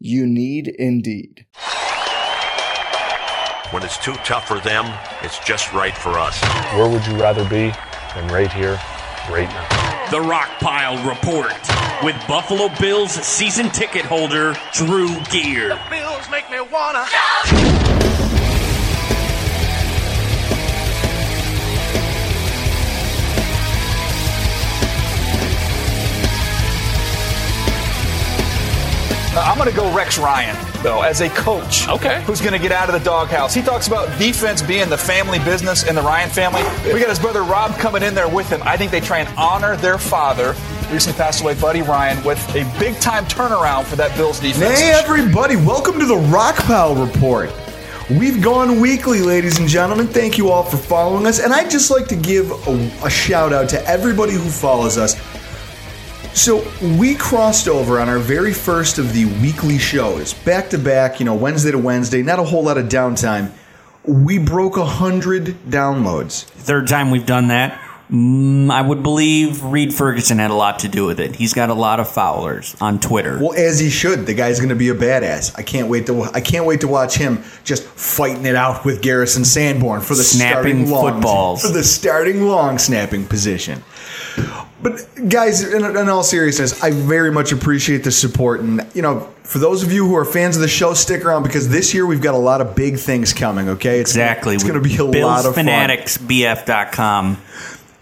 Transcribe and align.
You 0.00 0.26
need 0.26 0.68
Indeed. 0.68 1.46
When 3.70 3.82
it's 3.82 3.98
too 3.98 4.14
tough 4.24 4.46
for 4.46 4.60
them, 4.60 4.86
it's 5.22 5.38
just 5.40 5.72
right 5.72 5.96
for 5.96 6.18
us. 6.18 6.40
Where 6.74 6.88
would 6.88 7.06
you 7.06 7.14
rather 7.16 7.44
be 7.48 7.72
than 8.14 8.28
right 8.28 8.52
here, 8.52 8.78
right 9.30 9.48
now? 9.48 10.10
The 10.10 10.18
Rockpile 10.18 11.08
Report 11.08 11.52
with 12.04 12.16
Buffalo 12.28 12.68
Bills 12.80 13.12
season 13.12 13.70
ticket 13.70 14.04
holder 14.04 14.54
Drew 14.72 15.08
Gear. 15.30 15.70
The 15.70 15.80
Bills 15.90 16.28
make 16.30 16.50
me 16.50 16.60
wanna. 16.60 17.06
Uh, 29.36 29.40
I'm 29.40 29.58
going 29.58 29.68
to 29.68 29.74
go 29.74 29.92
Rex 29.92 30.16
Ryan, 30.16 30.56
though, 30.84 31.02
as 31.02 31.20
a 31.20 31.28
coach. 31.28 31.88
Okay. 31.88 32.22
Who's 32.22 32.40
going 32.40 32.52
to 32.52 32.58
get 32.60 32.70
out 32.70 32.88
of 32.88 32.92
the 32.92 33.04
doghouse. 33.04 33.52
He 33.52 33.62
talks 33.62 33.88
about 33.88 34.16
defense 34.16 34.62
being 34.62 34.88
the 34.88 34.96
family 34.96 35.40
business 35.40 35.82
in 35.82 35.96
the 35.96 36.02
Ryan 36.02 36.30
family. 36.30 36.62
We 36.92 37.00
got 37.00 37.08
his 37.08 37.18
brother 37.18 37.42
Rob 37.42 37.76
coming 37.76 38.04
in 38.04 38.14
there 38.14 38.28
with 38.28 38.48
him. 38.48 38.60
I 38.62 38.76
think 38.76 38.92
they 38.92 39.00
try 39.00 39.18
and 39.18 39.36
honor 39.36 39.74
their 39.74 39.98
father, 39.98 40.54
recently 40.88 41.18
passed 41.18 41.42
away, 41.42 41.54
Buddy 41.54 41.82
Ryan, 41.82 42.22
with 42.22 42.38
a 42.50 42.62
big 42.78 42.94
time 43.00 43.24
turnaround 43.24 43.86
for 43.86 43.96
that 43.96 44.16
Bills 44.16 44.38
defense. 44.38 44.78
Hey, 44.78 44.92
everybody, 44.92 45.56
welcome 45.56 45.98
to 45.98 46.06
the 46.06 46.14
Rockpile 46.14 47.04
Report. 47.04 47.50
We've 48.08 48.40
gone 48.40 48.80
weekly, 48.80 49.20
ladies 49.20 49.58
and 49.58 49.66
gentlemen. 49.66 50.06
Thank 50.06 50.38
you 50.38 50.50
all 50.50 50.62
for 50.62 50.76
following 50.76 51.26
us. 51.26 51.40
And 51.40 51.52
I'd 51.52 51.72
just 51.72 51.90
like 51.90 52.06
to 52.06 52.16
give 52.16 52.52
a, 52.68 52.90
a 53.02 53.10
shout 53.10 53.52
out 53.52 53.68
to 53.70 53.84
everybody 53.88 54.34
who 54.34 54.48
follows 54.48 54.96
us. 54.96 55.16
So, 56.34 56.66
we 56.98 57.14
crossed 57.14 57.68
over 57.68 58.00
on 58.00 58.08
our 58.08 58.18
very 58.18 58.52
first 58.52 58.98
of 58.98 59.12
the 59.12 59.24
weekly 59.40 59.78
shows, 59.78 60.34
back 60.34 60.68
to 60.70 60.78
back, 60.78 61.20
you 61.20 61.24
know, 61.26 61.34
Wednesday 61.34 61.70
to 61.70 61.78
Wednesday, 61.78 62.22
not 62.22 62.40
a 62.40 62.44
whole 62.44 62.64
lot 62.64 62.76
of 62.76 62.86
downtime. 62.86 63.52
We 64.02 64.38
broke 64.38 64.76
a 64.76 64.84
hundred 64.84 65.46
downloads. 65.68 66.44
Third 66.44 66.88
time 66.88 67.10
we've 67.10 67.24
done 67.24 67.48
that. 67.48 67.80
Mm, 68.10 68.70
I 68.70 68.82
would 68.82 69.02
believe 69.02 69.64
Reid 69.64 69.94
Ferguson 69.94 70.38
had 70.38 70.50
a 70.50 70.54
lot 70.54 70.80
to 70.80 70.88
do 70.88 71.06
with 71.06 71.20
it. 71.20 71.36
He's 71.36 71.54
got 71.54 71.70
a 71.70 71.74
lot 71.74 72.00
of 72.00 72.08
followers 72.10 72.76
on 72.80 73.00
Twitter. 73.00 73.38
Well, 73.40 73.54
as 73.54 73.78
he 73.78 73.88
should. 73.88 74.26
The 74.26 74.34
guy's 74.34 74.58
going 74.58 74.68
to 74.68 74.74
be 74.74 74.90
a 74.90 74.94
badass. 74.94 75.56
I 75.56 75.62
can't 75.62 75.88
wait 75.88 76.06
to. 76.06 76.24
I 76.24 76.42
can't 76.42 76.66
wait 76.66 76.82
to 76.82 76.88
watch 76.88 77.16
him 77.16 77.42
just 77.64 77.84
fighting 77.84 78.44
it 78.44 78.56
out 78.56 78.84
with 78.84 79.00
Garrison 79.00 79.44
Sanborn 79.44 80.02
for 80.02 80.14
the 80.14 80.22
Snapping 80.22 80.90
long, 80.90 81.14
footballs. 81.14 81.62
for 81.62 81.72
the 81.72 81.82
starting 81.82 82.42
long 82.42 82.76
snapping 82.78 83.24
position. 83.26 83.82
But 84.84 85.30
guys, 85.30 85.64
in, 85.64 85.82
in 85.82 86.08
all 86.10 86.22
seriousness, 86.22 86.82
I 86.82 86.90
very 86.90 87.32
much 87.32 87.52
appreciate 87.52 88.04
the 88.04 88.12
support, 88.12 88.60
and 88.60 88.86
you 88.92 89.00
know, 89.00 89.20
for 89.42 89.58
those 89.58 89.82
of 89.82 89.90
you 89.90 90.06
who 90.06 90.14
are 90.14 90.26
fans 90.26 90.56
of 90.56 90.62
the 90.62 90.68
show, 90.68 90.92
stick 90.92 91.24
around 91.24 91.42
because 91.42 91.70
this 91.70 91.94
year 91.94 92.04
we've 92.04 92.20
got 92.20 92.34
a 92.34 92.38
lot 92.38 92.60
of 92.60 92.76
big 92.76 92.98
things 92.98 93.32
coming. 93.32 93.70
Okay, 93.70 93.98
it's 93.98 94.10
exactly. 94.10 94.54
It's 94.54 94.62
going 94.62 94.74
to 94.74 94.86
be 94.86 94.94
a 94.96 95.06
Bills 95.06 95.14
lot 95.24 95.46
of 95.46 95.54
fun. 95.54 95.64
Fanatics, 95.64 96.18
BF.com. 96.18 97.38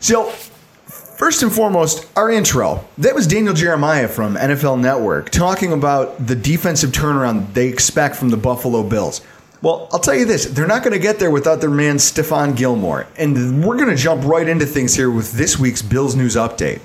So, 0.01 0.31
first 0.31 1.45
and 1.45 1.53
foremost, 1.53 2.05
our 2.17 2.33
intro. 2.33 2.85
That 2.99 3.15
was 3.15 3.29
Daniel 3.29 3.55
Jeremiah 3.55 4.09
from 4.09 4.35
NFL 4.35 4.81
Network 4.81 5.31
talking 5.31 5.73
about 5.73 6.27
the 6.27 6.35
defensive 6.35 6.91
turnaround 6.91 7.55
they 7.55 7.69
expect 7.69 8.17
from 8.17 8.31
the 8.31 8.37
Buffalo 8.37 8.83
Bills. 8.83 9.21
Well, 9.63 9.89
I'll 9.93 10.01
tell 10.01 10.17
you 10.17 10.25
this, 10.25 10.47
they're 10.47 10.67
not 10.67 10.83
going 10.83 10.93
to 10.93 10.99
get 10.99 11.21
there 11.21 11.31
without 11.31 11.61
their 11.61 11.71
man 11.71 11.97
Stephon 11.97 12.57
Gilmore. 12.57 13.07
And 13.17 13.65
we're 13.65 13.77
going 13.77 13.91
to 13.91 13.97
jump 13.97 14.25
right 14.25 14.49
into 14.49 14.67
things 14.67 14.97
here 14.97 15.09
with 15.09 15.33
this 15.33 15.57
week's 15.57 15.83
Bills 15.83 16.17
News 16.17 16.35
Update. 16.35 16.81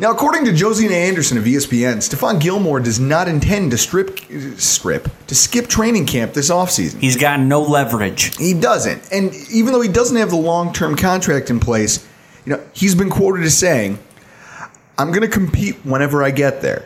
Now, 0.00 0.12
according 0.12 0.44
to 0.44 0.52
Josina 0.52 0.94
Anderson 0.94 1.38
of 1.38 1.42
ESPN, 1.42 1.96
Stephon 1.96 2.40
Gilmore 2.40 2.78
does 2.78 3.00
not 3.00 3.26
intend 3.26 3.72
to 3.72 3.78
strip, 3.78 4.20
strip 4.56 5.08
to 5.26 5.34
skip 5.34 5.66
training 5.66 6.06
camp 6.06 6.34
this 6.34 6.50
offseason. 6.50 7.00
He's 7.00 7.16
got 7.16 7.40
no 7.40 7.62
leverage. 7.62 8.36
He 8.36 8.54
doesn't. 8.54 9.12
And 9.12 9.34
even 9.50 9.72
though 9.72 9.80
he 9.80 9.88
doesn't 9.88 10.16
have 10.16 10.30
the 10.30 10.36
long 10.36 10.72
term 10.72 10.94
contract 10.94 11.50
in 11.50 11.58
place, 11.58 12.06
you 12.46 12.52
know, 12.52 12.62
he's 12.74 12.94
been 12.94 13.10
quoted 13.10 13.44
as 13.44 13.58
saying, 13.58 13.98
I'm 14.96 15.08
going 15.08 15.22
to 15.22 15.28
compete 15.28 15.84
whenever 15.84 16.22
I 16.22 16.30
get 16.30 16.62
there. 16.62 16.84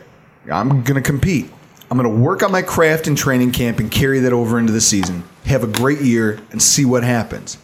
I'm 0.50 0.82
going 0.82 0.94
to 0.94 1.02
compete. 1.02 1.50
I'm 1.90 1.98
going 1.98 2.10
to 2.10 2.22
work 2.22 2.42
on 2.42 2.50
my 2.50 2.62
craft 2.62 3.06
in 3.06 3.14
training 3.14 3.52
camp 3.52 3.78
and 3.78 3.90
carry 3.90 4.20
that 4.20 4.32
over 4.32 4.58
into 4.58 4.72
the 4.72 4.80
season. 4.80 5.24
Have 5.44 5.62
a 5.62 5.66
great 5.66 6.00
year 6.00 6.40
and 6.50 6.62
see 6.62 6.84
what 6.84 7.04
happens. 7.04 7.58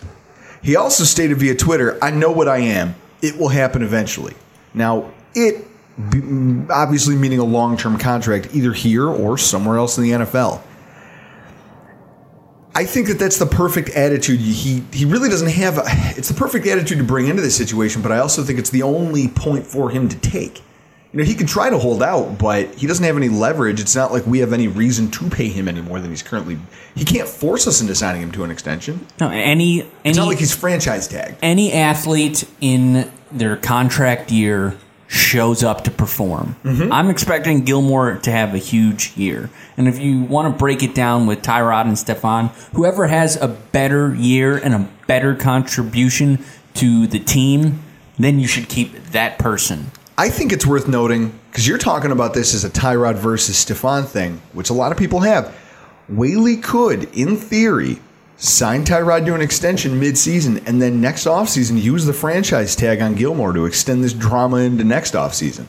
He 0.62 0.76
also 0.76 1.04
stated 1.04 1.38
via 1.38 1.54
Twitter, 1.54 1.98
I 2.02 2.10
know 2.10 2.30
what 2.30 2.48
I 2.48 2.58
am. 2.58 2.94
It 3.22 3.38
will 3.38 3.48
happen 3.48 3.82
eventually. 3.82 4.34
Now, 4.74 5.12
it 5.34 5.64
mm, 5.98 6.68
obviously 6.70 7.16
meaning 7.16 7.38
a 7.38 7.44
long 7.44 7.76
term 7.76 7.98
contract 7.98 8.54
either 8.54 8.72
here 8.72 9.06
or 9.06 9.38
somewhere 9.38 9.78
else 9.78 9.96
in 9.96 10.04
the 10.04 10.10
NFL. 10.10 10.62
I 12.74 12.84
think 12.84 13.08
that 13.08 13.18
that's 13.18 13.38
the 13.38 13.46
perfect 13.46 13.88
attitude. 13.90 14.40
He 14.40 14.84
he 14.92 15.04
really 15.04 15.28
doesn't 15.28 15.50
have. 15.50 15.78
A, 15.78 15.84
it's 16.16 16.28
the 16.28 16.34
perfect 16.34 16.66
attitude 16.66 16.98
to 16.98 17.04
bring 17.04 17.28
into 17.28 17.42
this 17.42 17.56
situation, 17.56 18.02
but 18.02 18.12
I 18.12 18.18
also 18.18 18.44
think 18.44 18.58
it's 18.58 18.70
the 18.70 18.82
only 18.82 19.28
point 19.28 19.66
for 19.66 19.90
him 19.90 20.08
to 20.08 20.16
take. 20.18 20.62
You 21.12 21.20
know, 21.20 21.24
he 21.24 21.34
can 21.34 21.46
try 21.46 21.70
to 21.70 21.78
hold 21.78 22.02
out, 22.02 22.36
but 22.38 22.74
he 22.74 22.86
doesn't 22.86 23.04
have 23.04 23.16
any 23.16 23.30
leverage. 23.30 23.80
It's 23.80 23.96
not 23.96 24.12
like 24.12 24.26
we 24.26 24.40
have 24.40 24.52
any 24.52 24.68
reason 24.68 25.10
to 25.12 25.30
pay 25.30 25.48
him 25.48 25.66
any 25.66 25.80
more 25.80 26.00
than 26.00 26.10
he's 26.10 26.22
currently. 26.22 26.58
He 26.94 27.04
can't 27.04 27.26
force 27.28 27.66
us 27.66 27.80
into 27.80 27.94
signing 27.94 28.20
him 28.22 28.32
to 28.32 28.44
an 28.44 28.50
extension. 28.50 29.06
No, 29.18 29.30
any 29.30 29.80
any 29.80 29.84
It's 30.04 30.18
not 30.18 30.26
like 30.26 30.38
he's 30.38 30.54
franchise 30.54 31.08
tag. 31.08 31.36
any 31.40 31.72
athlete 31.72 32.44
in 32.60 33.10
their 33.32 33.56
contract 33.56 34.30
year 34.30 34.76
shows 35.06 35.62
up 35.62 35.84
to 35.84 35.90
perform. 35.90 36.56
Mm-hmm. 36.64 36.92
I'm 36.92 37.08
expecting 37.08 37.64
Gilmore 37.64 38.16
to 38.18 38.30
have 38.30 38.52
a 38.52 38.58
huge 38.58 39.16
year. 39.16 39.48
And 39.78 39.88
if 39.88 39.98
you 39.98 40.20
want 40.20 40.52
to 40.52 40.58
break 40.58 40.82
it 40.82 40.94
down 40.94 41.26
with 41.26 41.40
Tyrod 41.40 41.84
and 41.86 41.92
Stephon, 41.96 42.50
whoever 42.74 43.06
has 43.06 43.36
a 43.40 43.48
better 43.48 44.14
year 44.14 44.58
and 44.58 44.74
a 44.74 44.88
better 45.06 45.34
contribution 45.34 46.44
to 46.74 47.06
the 47.06 47.18
team, 47.18 47.82
then 48.18 48.38
you 48.38 48.46
should 48.46 48.68
keep 48.68 48.92
that 49.12 49.38
person. 49.38 49.90
I 50.18 50.30
think 50.30 50.52
it's 50.52 50.66
worth 50.66 50.88
noting 50.88 51.32
because 51.48 51.68
you're 51.68 51.78
talking 51.78 52.10
about 52.10 52.34
this 52.34 52.52
as 52.52 52.64
a 52.64 52.70
Tyrod 52.70 53.14
versus 53.14 53.54
Stephon 53.54 54.04
thing, 54.04 54.42
which 54.52 54.68
a 54.68 54.72
lot 54.72 54.90
of 54.90 54.98
people 54.98 55.20
have. 55.20 55.56
Whaley 56.08 56.56
could, 56.56 57.04
in 57.16 57.36
theory, 57.36 58.00
sign 58.36 58.84
Tyrod 58.84 59.26
to 59.26 59.36
an 59.36 59.40
extension 59.40 60.00
midseason 60.00 60.66
and 60.66 60.82
then 60.82 61.00
next 61.00 61.26
offseason 61.26 61.80
use 61.80 62.04
the 62.04 62.12
franchise 62.12 62.74
tag 62.74 63.00
on 63.00 63.14
Gilmore 63.14 63.52
to 63.52 63.64
extend 63.64 64.02
this 64.02 64.12
drama 64.12 64.56
into 64.56 64.82
next 64.82 65.14
offseason. 65.14 65.66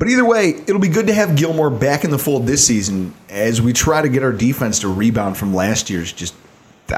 But 0.00 0.08
either 0.08 0.24
way, 0.24 0.50
it'll 0.66 0.80
be 0.80 0.88
good 0.88 1.06
to 1.06 1.14
have 1.14 1.36
Gilmore 1.36 1.70
back 1.70 2.02
in 2.02 2.10
the 2.10 2.18
fold 2.18 2.48
this 2.48 2.66
season 2.66 3.14
as 3.28 3.62
we 3.62 3.72
try 3.72 4.02
to 4.02 4.08
get 4.08 4.24
our 4.24 4.32
defense 4.32 4.80
to 4.80 4.88
rebound 4.88 5.36
from 5.36 5.54
last 5.54 5.88
year's 5.88 6.12
just, 6.12 6.34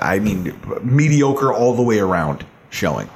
I 0.00 0.18
mean, 0.18 0.58
mediocre 0.82 1.52
all 1.52 1.74
the 1.74 1.82
way 1.82 1.98
around 1.98 2.46
showing. 2.70 3.10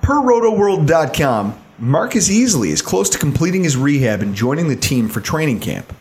Per 0.00 0.14
rotoworld.com, 0.14 1.58
Marcus 1.78 2.28
Easley 2.28 2.70
is 2.70 2.82
close 2.82 3.08
to 3.10 3.18
completing 3.18 3.62
his 3.62 3.76
rehab 3.76 4.20
and 4.20 4.34
joining 4.34 4.66
the 4.68 4.74
team 4.74 5.08
for 5.08 5.20
training 5.20 5.60
camp. 5.60 5.94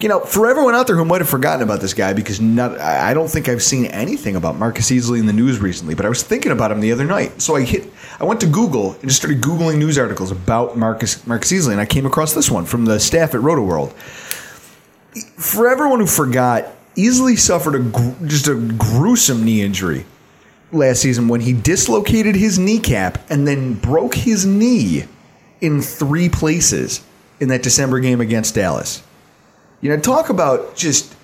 you 0.00 0.08
know, 0.08 0.18
for 0.18 0.48
everyone 0.48 0.74
out 0.74 0.88
there 0.88 0.96
who 0.96 1.04
might 1.04 1.20
have 1.20 1.28
forgotten 1.28 1.62
about 1.62 1.80
this 1.80 1.94
guy, 1.94 2.12
because 2.12 2.40
not, 2.40 2.76
I 2.80 3.14
don't 3.14 3.28
think 3.28 3.48
I've 3.48 3.62
seen 3.62 3.86
anything 3.86 4.34
about 4.34 4.56
Marcus 4.56 4.90
Easley 4.90 5.20
in 5.20 5.26
the 5.26 5.32
news 5.32 5.60
recently, 5.60 5.94
but 5.94 6.04
I 6.04 6.08
was 6.08 6.24
thinking 6.24 6.50
about 6.50 6.72
him 6.72 6.80
the 6.80 6.90
other 6.90 7.04
night. 7.04 7.40
So 7.40 7.54
I 7.54 7.62
hit, 7.62 7.88
I 8.18 8.24
went 8.24 8.40
to 8.40 8.48
Google 8.48 8.94
and 8.94 9.02
just 9.02 9.18
started 9.18 9.40
Googling 9.40 9.78
news 9.78 9.96
articles 9.98 10.32
about 10.32 10.76
Marcus, 10.76 11.24
Marcus 11.24 11.52
Easley, 11.52 11.70
and 11.70 11.80
I 11.80 11.86
came 11.86 12.04
across 12.04 12.34
this 12.34 12.50
one 12.50 12.64
from 12.64 12.84
the 12.84 12.98
staff 12.98 13.32
at 13.32 13.42
Roto 13.42 13.62
World. 13.62 13.92
For 15.36 15.68
everyone 15.68 16.00
who 16.00 16.06
forgot, 16.06 16.66
Easley 16.96 17.38
suffered 17.38 17.76
a 17.76 18.26
just 18.26 18.48
a 18.48 18.56
gruesome 18.56 19.44
knee 19.44 19.62
injury 19.62 20.04
last 20.72 21.00
season 21.02 21.28
when 21.28 21.42
he 21.42 21.52
dislocated 21.52 22.34
his 22.34 22.58
kneecap 22.58 23.18
and 23.30 23.46
then 23.46 23.74
broke 23.74 24.14
his 24.14 24.44
knee 24.46 25.04
in 25.60 25.80
three 25.80 26.28
places 26.28 27.04
in 27.40 27.48
that 27.48 27.62
December 27.62 28.00
game 28.00 28.20
against 28.20 28.54
Dallas. 28.54 29.02
You 29.80 29.90
know, 29.90 30.00
talk 30.00 30.28
about 30.28 30.74
just 30.76 31.14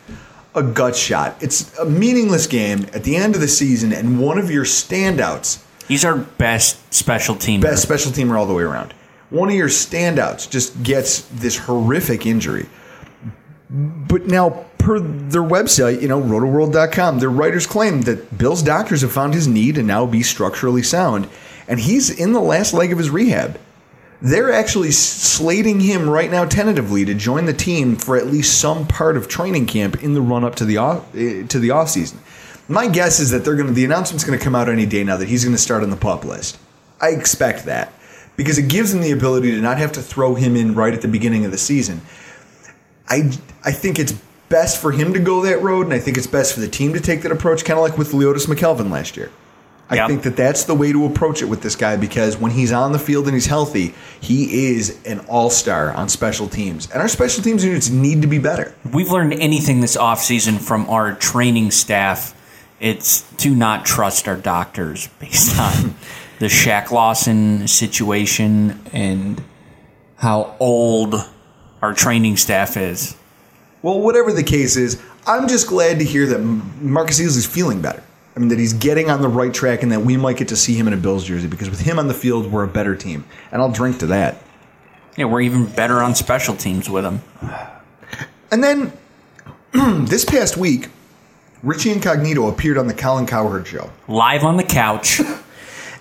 a 0.55 0.63
gut 0.63 0.97
shot. 0.97 1.41
It's 1.43 1.77
a 1.79 1.85
meaningless 1.85 2.47
game 2.47 2.87
at 2.93 3.05
the 3.05 3.17
end 3.17 3.35
of 3.35 3.41
the 3.41 3.49
season, 3.49 3.93
and 3.93 4.21
one 4.21 4.39
of 4.39 4.51
your 4.51 4.65
standouts, 4.65 5.63
He's 5.87 6.05
our 6.05 6.17
best 6.17 6.93
special 6.93 7.35
team. 7.35 7.61
best 7.61 7.83
special 7.83 8.13
teamer 8.13 8.39
all 8.39 8.47
the 8.47 8.55
way 8.55 8.63
around, 8.63 8.93
one 9.31 9.49
of 9.49 9.55
your 9.55 9.69
standouts 9.69 10.49
just 10.51 10.83
gets 10.83 11.23
this 11.23 11.57
horrific 11.57 12.27
injury. 12.27 12.67
But 13.71 14.27
now, 14.27 14.65
per 14.79 14.99
their 14.99 15.43
website, 15.43 16.01
you 16.01 16.09
know, 16.09 16.21
rotoworld.com, 16.21 17.19
their 17.19 17.29
writers 17.29 17.67
claim 17.67 18.03
that 18.03 18.39
Bill's 18.39 18.63
doctors 18.63 19.03
have 19.03 19.13
found 19.13 19.35
his 19.35 19.47
knee 19.47 19.73
to 19.73 19.83
now 19.83 20.07
be 20.07 20.23
structurally 20.23 20.83
sound, 20.83 21.29
and 21.67 21.79
he's 21.79 22.09
in 22.09 22.33
the 22.33 22.41
last 22.41 22.73
leg 22.73 22.93
of 22.93 22.99
his 22.99 23.11
rehab. 23.11 23.61
They're 24.21 24.53
actually 24.53 24.91
slating 24.91 25.81
him 25.81 26.09
right 26.09 26.31
now 26.31 26.45
tentatively 26.45 27.05
to 27.05 27.15
join 27.15 27.45
the 27.45 27.53
team 27.53 27.97
for 27.97 28.17
at 28.17 28.27
least 28.27 28.59
some 28.59 28.87
part 28.87 29.17
of 29.17 29.29
training 29.29 29.67
camp 29.67 30.03
in 30.03 30.15
the 30.15 30.23
run 30.23 30.45
up 30.45 30.57
to 30.57 30.65
the 30.65 30.79
off, 30.79 31.15
eh, 31.15 31.47
to 31.47 31.59
the 31.59 31.71
off 31.71 31.91
season. 31.91 32.19
My 32.69 32.89
guess 32.89 33.21
is 33.21 33.31
that 33.31 33.45
they're 33.45 33.55
going 33.55 33.69
to 33.69 33.73
the 33.73 33.85
announcement's 33.85 34.25
going 34.25 34.39
to 34.39 34.45
come 34.45 34.55
out 34.55 34.69
any 34.69 34.87
day 34.87 35.05
now 35.05 35.17
that 35.19 35.29
he's 35.29 35.45
going 35.45 35.55
to 35.55 35.63
start 35.63 35.83
on 35.83 35.91
the 35.91 35.97
pup 35.97 36.25
list. 36.25 36.59
I 37.01 37.11
expect 37.11 37.67
that 37.67 37.93
because 38.37 38.59
it 38.59 38.69
gives 38.69 38.93
them 38.93 39.03
the 39.03 39.13
ability 39.13 39.53
to 39.53 39.61
not 39.61 39.79
have 39.79 39.93
to 39.93 40.03
throw 40.03 40.35
him 40.35 40.57
in 40.57 40.75
right 40.75 40.93
at 40.93 41.03
the 41.03 41.09
beginning 41.09 41.45
of 41.45 41.51
the 41.51 41.59
season. 41.59 42.01
I 43.09 43.31
I 43.65 43.73
think 43.73 43.99
it's 43.99 44.13
best 44.49 44.81
for 44.81 44.93
him 44.93 45.13
to 45.15 45.19
go 45.19 45.43
that 45.43 45.63
road, 45.63 45.87
and 45.87 45.95
I 45.95 45.99
think 45.99 46.17
it's 46.17 46.27
best 46.27 46.55
for 46.55 46.61
the 46.61 46.69
team 46.69 46.93
to 46.95 47.01
take 47.01 47.23
that 47.23 47.33
approach, 47.33 47.65
kind 47.65 47.79
of 47.79 47.83
like 47.85 47.99
with 47.99 48.13
Leodis 48.13 48.47
McKelvin 48.47 48.91
last 48.91 49.17
year. 49.17 49.31
I 49.91 49.97
Yep. 49.97 50.09
think 50.09 50.23
that 50.25 50.37
that's 50.37 50.65
the 50.65 50.75
way 50.75 50.93
to 50.93 51.07
approach 51.07 51.41
it 51.41 51.47
with 51.47 51.63
this 51.63 51.75
guy 51.75 51.97
because 51.97 52.37
when 52.37 52.51
he's 52.53 52.73
on 52.73 52.93
the 52.93 52.99
field 52.99 53.25
and 53.25 53.33
he's 53.33 53.47
healthy, 53.47 53.95
he 54.21 54.75
is 54.77 54.99
an 55.07 55.21
all 55.29 55.49
star 55.49 55.93
on 55.95 56.09
special 56.11 56.47
teams, 56.47 56.89
and 56.91 57.01
our 57.01 57.09
special 57.09 57.43
teams 57.43 57.65
units 57.65 57.89
need 57.89 58.21
to 58.23 58.29
be 58.29 58.39
better. 58.39 58.75
If 58.85 58.95
we've 58.95 59.11
learned 59.11 59.33
anything 59.35 59.81
this 59.81 59.97
offseason 59.97 60.61
from 60.61 60.89
our 60.91 61.15
training 61.15 61.71
staff, 61.71 62.35
it's 62.81 63.23
to 63.39 63.55
not 63.55 63.85
trust 63.87 64.29
our 64.29 64.37
doctors 64.37 65.09
based 65.19 65.59
on 65.59 65.95
the 66.39 66.47
Shaq 66.47 66.91
Lawson 66.91 67.67
situation 67.67 68.79
and 68.93 69.43
how 70.17 70.55
old 70.61 71.15
our 71.83 71.95
training 71.95 72.37
staff 72.37 72.77
is. 72.77 73.17
Well, 73.83 74.01
whatever 74.01 74.33
the 74.33 74.43
case 74.43 74.77
is, 74.77 75.01
I'm 75.27 75.49
just 75.49 75.69
glad 75.69 75.99
to 75.99 76.05
hear 76.05 76.27
that 76.27 76.39
Marcus 76.39 77.21
Easley's 77.21 77.47
feeling 77.47 77.81
better. 77.81 78.03
I 78.35 78.41
mean, 78.41 78.49
that 78.49 78.59
he's 78.59 78.73
getting 78.73 79.11
on 79.11 79.21
the 79.21 79.29
right 79.29 79.53
track 79.53 79.83
and 79.83 79.91
that 79.93 80.01
we 80.01 80.17
might 80.17 80.37
get 80.37 80.49
to 80.49 80.57
see 80.57 80.75
him 80.75 80.87
in 80.87 80.95
a 80.95 80.97
Bills 80.97 81.25
jersey 81.25 81.49
because 81.49 81.71
with 81.71 81.81
him 81.81 81.99
on 81.99 82.07
the 82.07 82.15
field, 82.15 82.51
we're 82.51 82.65
a 82.65 82.69
better 82.69 82.95
team. 82.95 83.25
And 83.51 83.61
I'll 83.61 83.73
drink 83.73 83.99
to 83.99 84.07
that. 84.07 84.43
Yeah, 85.17 85.25
we're 85.25 85.41
even 85.41 85.67
better 85.67 86.01
on 86.01 86.15
special 86.15 86.55
teams 86.55 86.89
with 86.89 87.05
him. 87.05 87.21
And 88.53 88.63
then 88.63 88.93
this 90.07 90.25
past 90.25 90.57
week, 90.57 90.89
Richie 91.63 91.91
Incognito 91.91 92.49
appeared 92.49 92.79
on 92.79 92.87
the 92.87 92.95
Colin 92.95 93.27
Cowherd 93.27 93.67
show. 93.67 93.91
Live 94.07 94.45
on 94.45 94.57
the 94.57 94.65
couch. 94.65 95.21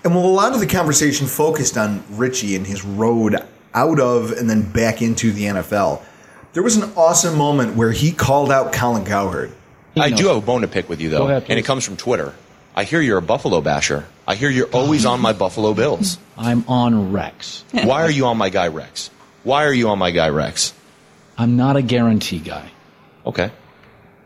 And 0.04 0.16
while 0.16 0.26
a 0.26 0.28
lot 0.28 0.54
of 0.54 0.62
the 0.62 0.68
conversation 0.68 1.28
focused 1.28 1.78
on 1.78 2.02
Richie 2.12 2.56
and 2.56 2.66
his 2.66 2.86
road 2.86 3.44
out 3.78 4.00
of 4.00 4.32
and 4.32 4.50
then 4.50 4.64
back 4.64 5.02
into 5.02 5.32
the 5.32 5.44
NFL, 5.44 6.02
there 6.54 6.64
was 6.64 6.76
an 6.78 6.92
awesome 6.96 7.38
moment 7.38 7.76
where 7.76 7.92
he 7.92 8.12
called 8.12 8.52
out 8.52 8.74
Colin 8.74 9.06
Cowherd. 9.06 9.52
I 9.96 10.10
do 10.10 10.28
have 10.28 10.38
a 10.38 10.42
bone 10.42 10.62
to 10.62 10.68
pick 10.68 10.90
with 10.90 11.02
you, 11.02 11.10
though, 11.10 11.28
ahead, 11.28 11.46
and 11.50 11.58
it 11.60 11.64
comes 11.66 11.84
from 11.86 11.98
Twitter. 11.98 12.34
I 12.76 12.84
hear 12.84 13.02
you're 13.02 13.18
a 13.18 13.22
Buffalo 13.24 13.62
basher. 13.62 14.06
I 14.28 14.36
hear 14.36 14.50
you're 14.50 14.68
always 14.68 15.06
on 15.06 15.20
my 15.20 15.34
Buffalo 15.34 15.74
Bills. 15.74 16.18
I'm 16.38 16.64
on 16.68 17.12
Rex. 17.12 17.64
Why 17.72 18.04
are 18.04 18.12
you 18.12 18.26
on 18.28 18.38
my 18.38 18.50
guy 18.50 18.68
Rex? 18.68 19.10
Why 19.44 19.66
are 19.66 19.74
you 19.74 19.90
on 19.90 19.98
my 20.00 20.12
guy 20.12 20.30
Rex? 20.30 20.74
I'm 21.38 21.56
not 21.58 21.76
a 21.78 21.82
guarantee 21.82 22.40
guy. 22.40 22.70
Okay. 23.26 23.52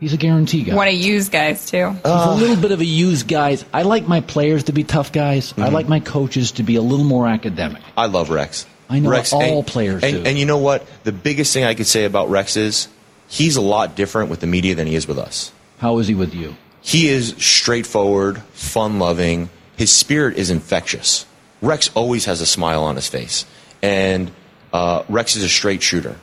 He's 0.00 0.12
a 0.12 0.16
guarantee 0.18 0.64
guy. 0.64 0.74
Want 0.74 0.90
to 0.90 0.96
use 0.96 1.28
guys 1.28 1.64
too. 1.70 1.90
He's 1.90 2.00
a 2.04 2.34
little 2.34 2.56
bit 2.56 2.72
of 2.72 2.80
a 2.80 2.84
used 2.84 3.28
guys. 3.28 3.64
I 3.72 3.82
like 3.82 4.06
my 4.08 4.20
players 4.20 4.64
to 4.64 4.72
be 4.72 4.82
tough 4.84 5.12
guys. 5.12 5.54
I 5.56 5.68
Mhm. 5.68 5.72
like 5.72 5.88
my 5.88 6.00
coaches 6.00 6.52
to 6.52 6.62
be 6.64 6.76
a 6.76 6.82
little 6.82 7.04
more 7.06 7.26
academic. 7.28 7.80
I 7.96 8.06
love 8.06 8.28
Rex. 8.28 8.66
I 8.92 8.98
know 8.98 9.08
Rex, 9.08 9.32
all 9.32 9.40
and, 9.40 9.66
players 9.66 10.02
and, 10.02 10.16
do. 10.16 10.28
and 10.28 10.38
you 10.38 10.44
know 10.44 10.58
what? 10.58 10.86
The 11.04 11.12
biggest 11.12 11.54
thing 11.54 11.64
I 11.64 11.72
could 11.72 11.86
say 11.86 12.04
about 12.04 12.28
Rex 12.28 12.58
is 12.58 12.88
he's 13.26 13.56
a 13.56 13.62
lot 13.62 13.96
different 13.96 14.28
with 14.28 14.40
the 14.40 14.46
media 14.46 14.74
than 14.74 14.86
he 14.86 14.94
is 14.94 15.08
with 15.08 15.18
us. 15.18 15.50
How 15.78 15.98
is 15.98 16.08
he 16.08 16.14
with 16.14 16.34
you? 16.34 16.56
He 16.82 17.08
is 17.08 17.34
straightforward, 17.38 18.42
fun 18.52 18.98
loving. 18.98 19.48
His 19.76 19.90
spirit 19.90 20.36
is 20.36 20.50
infectious. 20.50 21.24
Rex 21.62 21.90
always 21.94 22.26
has 22.26 22.42
a 22.42 22.46
smile 22.46 22.84
on 22.84 22.96
his 22.96 23.08
face. 23.08 23.46
And 23.80 24.30
uh, 24.74 25.04
Rex 25.08 25.36
is 25.36 25.42
a 25.42 25.48
straight 25.48 25.82
shooter. 25.82 26.16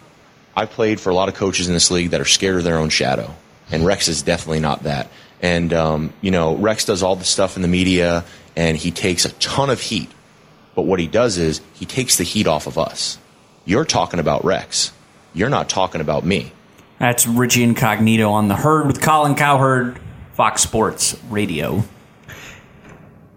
I've 0.55 0.69
played 0.69 0.99
for 0.99 1.09
a 1.09 1.15
lot 1.15 1.27
of 1.27 1.33
coaches 1.33 1.67
in 1.67 1.73
this 1.73 1.89
league 1.89 2.11
that 2.11 2.21
are 2.21 2.25
scared 2.25 2.57
of 2.57 2.65
their 2.65 2.77
own 2.77 2.89
shadow. 2.89 3.33
And 3.71 3.83
Rex 3.83 4.07
is 4.07 4.21
definitely 4.21 4.59
not 4.59 4.83
that. 4.83 5.09
And, 5.41 5.73
um, 5.73 6.13
you 6.21 6.29
know, 6.29 6.55
Rex 6.55 6.85
does 6.85 7.01
all 7.01 7.15
the 7.15 7.25
stuff 7.25 7.55
in 7.55 7.63
the 7.63 7.67
media 7.67 8.25
and 8.55 8.77
he 8.77 8.91
takes 8.91 9.25
a 9.25 9.31
ton 9.33 9.71
of 9.71 9.81
heat. 9.81 10.11
But 10.79 10.85
what 10.85 11.01
he 11.01 11.07
does 11.07 11.37
is 11.37 11.59
he 11.73 11.85
takes 11.85 12.15
the 12.15 12.23
heat 12.23 12.47
off 12.47 12.65
of 12.65 12.77
us. 12.77 13.17
You're 13.65 13.83
talking 13.83 14.17
about 14.17 14.45
Rex. 14.45 14.93
You're 15.33 15.49
not 15.49 15.67
talking 15.67 15.99
about 15.99 16.25
me. 16.25 16.53
That's 16.99 17.27
Richie 17.27 17.63
Incognito 17.63 18.31
on 18.31 18.47
the 18.47 18.55
herd 18.55 18.87
with 18.87 19.01
Colin 19.01 19.35
Cowherd, 19.35 19.99
Fox 20.35 20.61
Sports 20.61 21.21
Radio. 21.29 21.83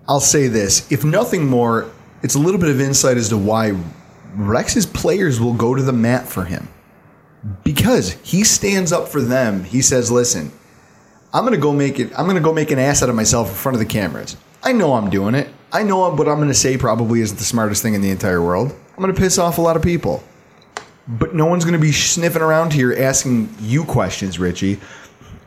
I'll 0.07 0.21
say 0.21 0.47
this: 0.47 0.89
if 0.93 1.03
nothing 1.03 1.49
more, 1.49 1.91
it's 2.23 2.37
a 2.37 2.39
little 2.39 2.61
bit 2.61 2.71
of 2.71 2.81
insight 2.81 3.17
as 3.17 3.31
to 3.31 3.37
why 3.37 3.77
Rex's 4.37 4.87
players 4.87 5.41
will 5.41 5.55
go 5.55 5.75
to 5.75 5.83
the 5.83 5.93
mat 5.93 6.29
for 6.29 6.45
him 6.45 6.69
because 7.65 8.13
he 8.23 8.45
stands 8.45 8.93
up 8.93 9.09
for 9.09 9.21
them. 9.21 9.65
He 9.65 9.83
says, 9.83 10.13
"Listen, 10.13 10.53
I'm 11.35 11.43
going 11.43 11.55
to 11.55 11.61
go 11.61 11.73
make 11.73 11.99
it. 11.99 12.17
I'm 12.17 12.27
going 12.27 12.37
to 12.37 12.41
go 12.41 12.53
make 12.53 12.71
an 12.71 12.79
ass 12.79 13.03
out 13.03 13.09
of 13.09 13.17
myself 13.17 13.49
in 13.49 13.55
front 13.57 13.75
of 13.75 13.81
the 13.81 13.87
cameras. 13.87 14.37
I 14.63 14.71
know 14.71 14.95
I'm 14.95 15.11
doing 15.11 15.35
it. 15.35 15.49
I 15.73 15.83
know 15.83 16.11
what 16.11 16.29
I'm 16.29 16.37
going 16.37 16.49
to 16.49 16.55
say 16.55 16.77
probably 16.77 17.23
isn't 17.23 17.39
the 17.39 17.45
smartest 17.45 17.83
thing 17.83 17.95
in 17.95 18.03
the 18.03 18.11
entire 18.11 18.43
world. 18.43 18.71
I'm 18.71 19.03
going 19.03 19.15
to 19.15 19.21
piss 19.21 19.39
off 19.39 19.59
a 19.59 19.63
lot 19.63 19.77
of 19.77 19.83
people." 19.83 20.23
But 21.09 21.35
no 21.35 21.47
one's 21.47 21.65
going 21.65 21.73
to 21.73 21.81
be 21.81 21.91
sniffing 21.91 22.43
around 22.43 22.73
here 22.73 22.95
asking 22.97 23.53
you 23.61 23.85
questions, 23.85 24.39
Richie, 24.39 24.79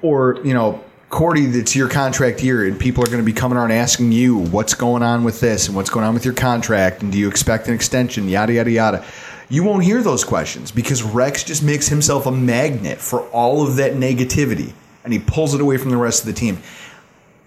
or 0.01 0.39
you 0.43 0.53
know, 0.53 0.83
Cordy. 1.09 1.45
It's 1.45 1.75
your 1.75 1.87
contract 1.87 2.43
year, 2.43 2.65
and 2.65 2.77
people 2.77 3.03
are 3.03 3.07
going 3.07 3.19
to 3.19 3.25
be 3.25 3.31
coming 3.31 3.57
around 3.57 3.71
asking 3.71 4.11
you 4.11 4.35
what's 4.37 4.73
going 4.73 5.01
on 5.01 5.23
with 5.23 5.39
this 5.39 5.67
and 5.67 5.75
what's 5.75 5.89
going 5.89 6.05
on 6.05 6.13
with 6.13 6.25
your 6.25 6.33
contract, 6.33 7.03
and 7.03 7.11
do 7.11 7.17
you 7.17 7.29
expect 7.29 7.67
an 7.69 7.73
extension? 7.73 8.27
Yada 8.27 8.53
yada 8.53 8.71
yada. 8.71 9.05
You 9.47 9.63
won't 9.63 9.83
hear 9.83 10.01
those 10.01 10.23
questions 10.23 10.71
because 10.71 11.03
Rex 11.03 11.43
just 11.43 11.63
makes 11.63 11.87
himself 11.87 12.25
a 12.25 12.31
magnet 12.31 12.97
for 12.97 13.21
all 13.29 13.65
of 13.65 13.77
that 13.77 13.93
negativity, 13.93 14.73
and 15.03 15.13
he 15.13 15.19
pulls 15.19 15.53
it 15.53 15.61
away 15.61 15.77
from 15.77 15.91
the 15.91 15.97
rest 15.97 16.21
of 16.21 16.25
the 16.25 16.33
team. 16.33 16.57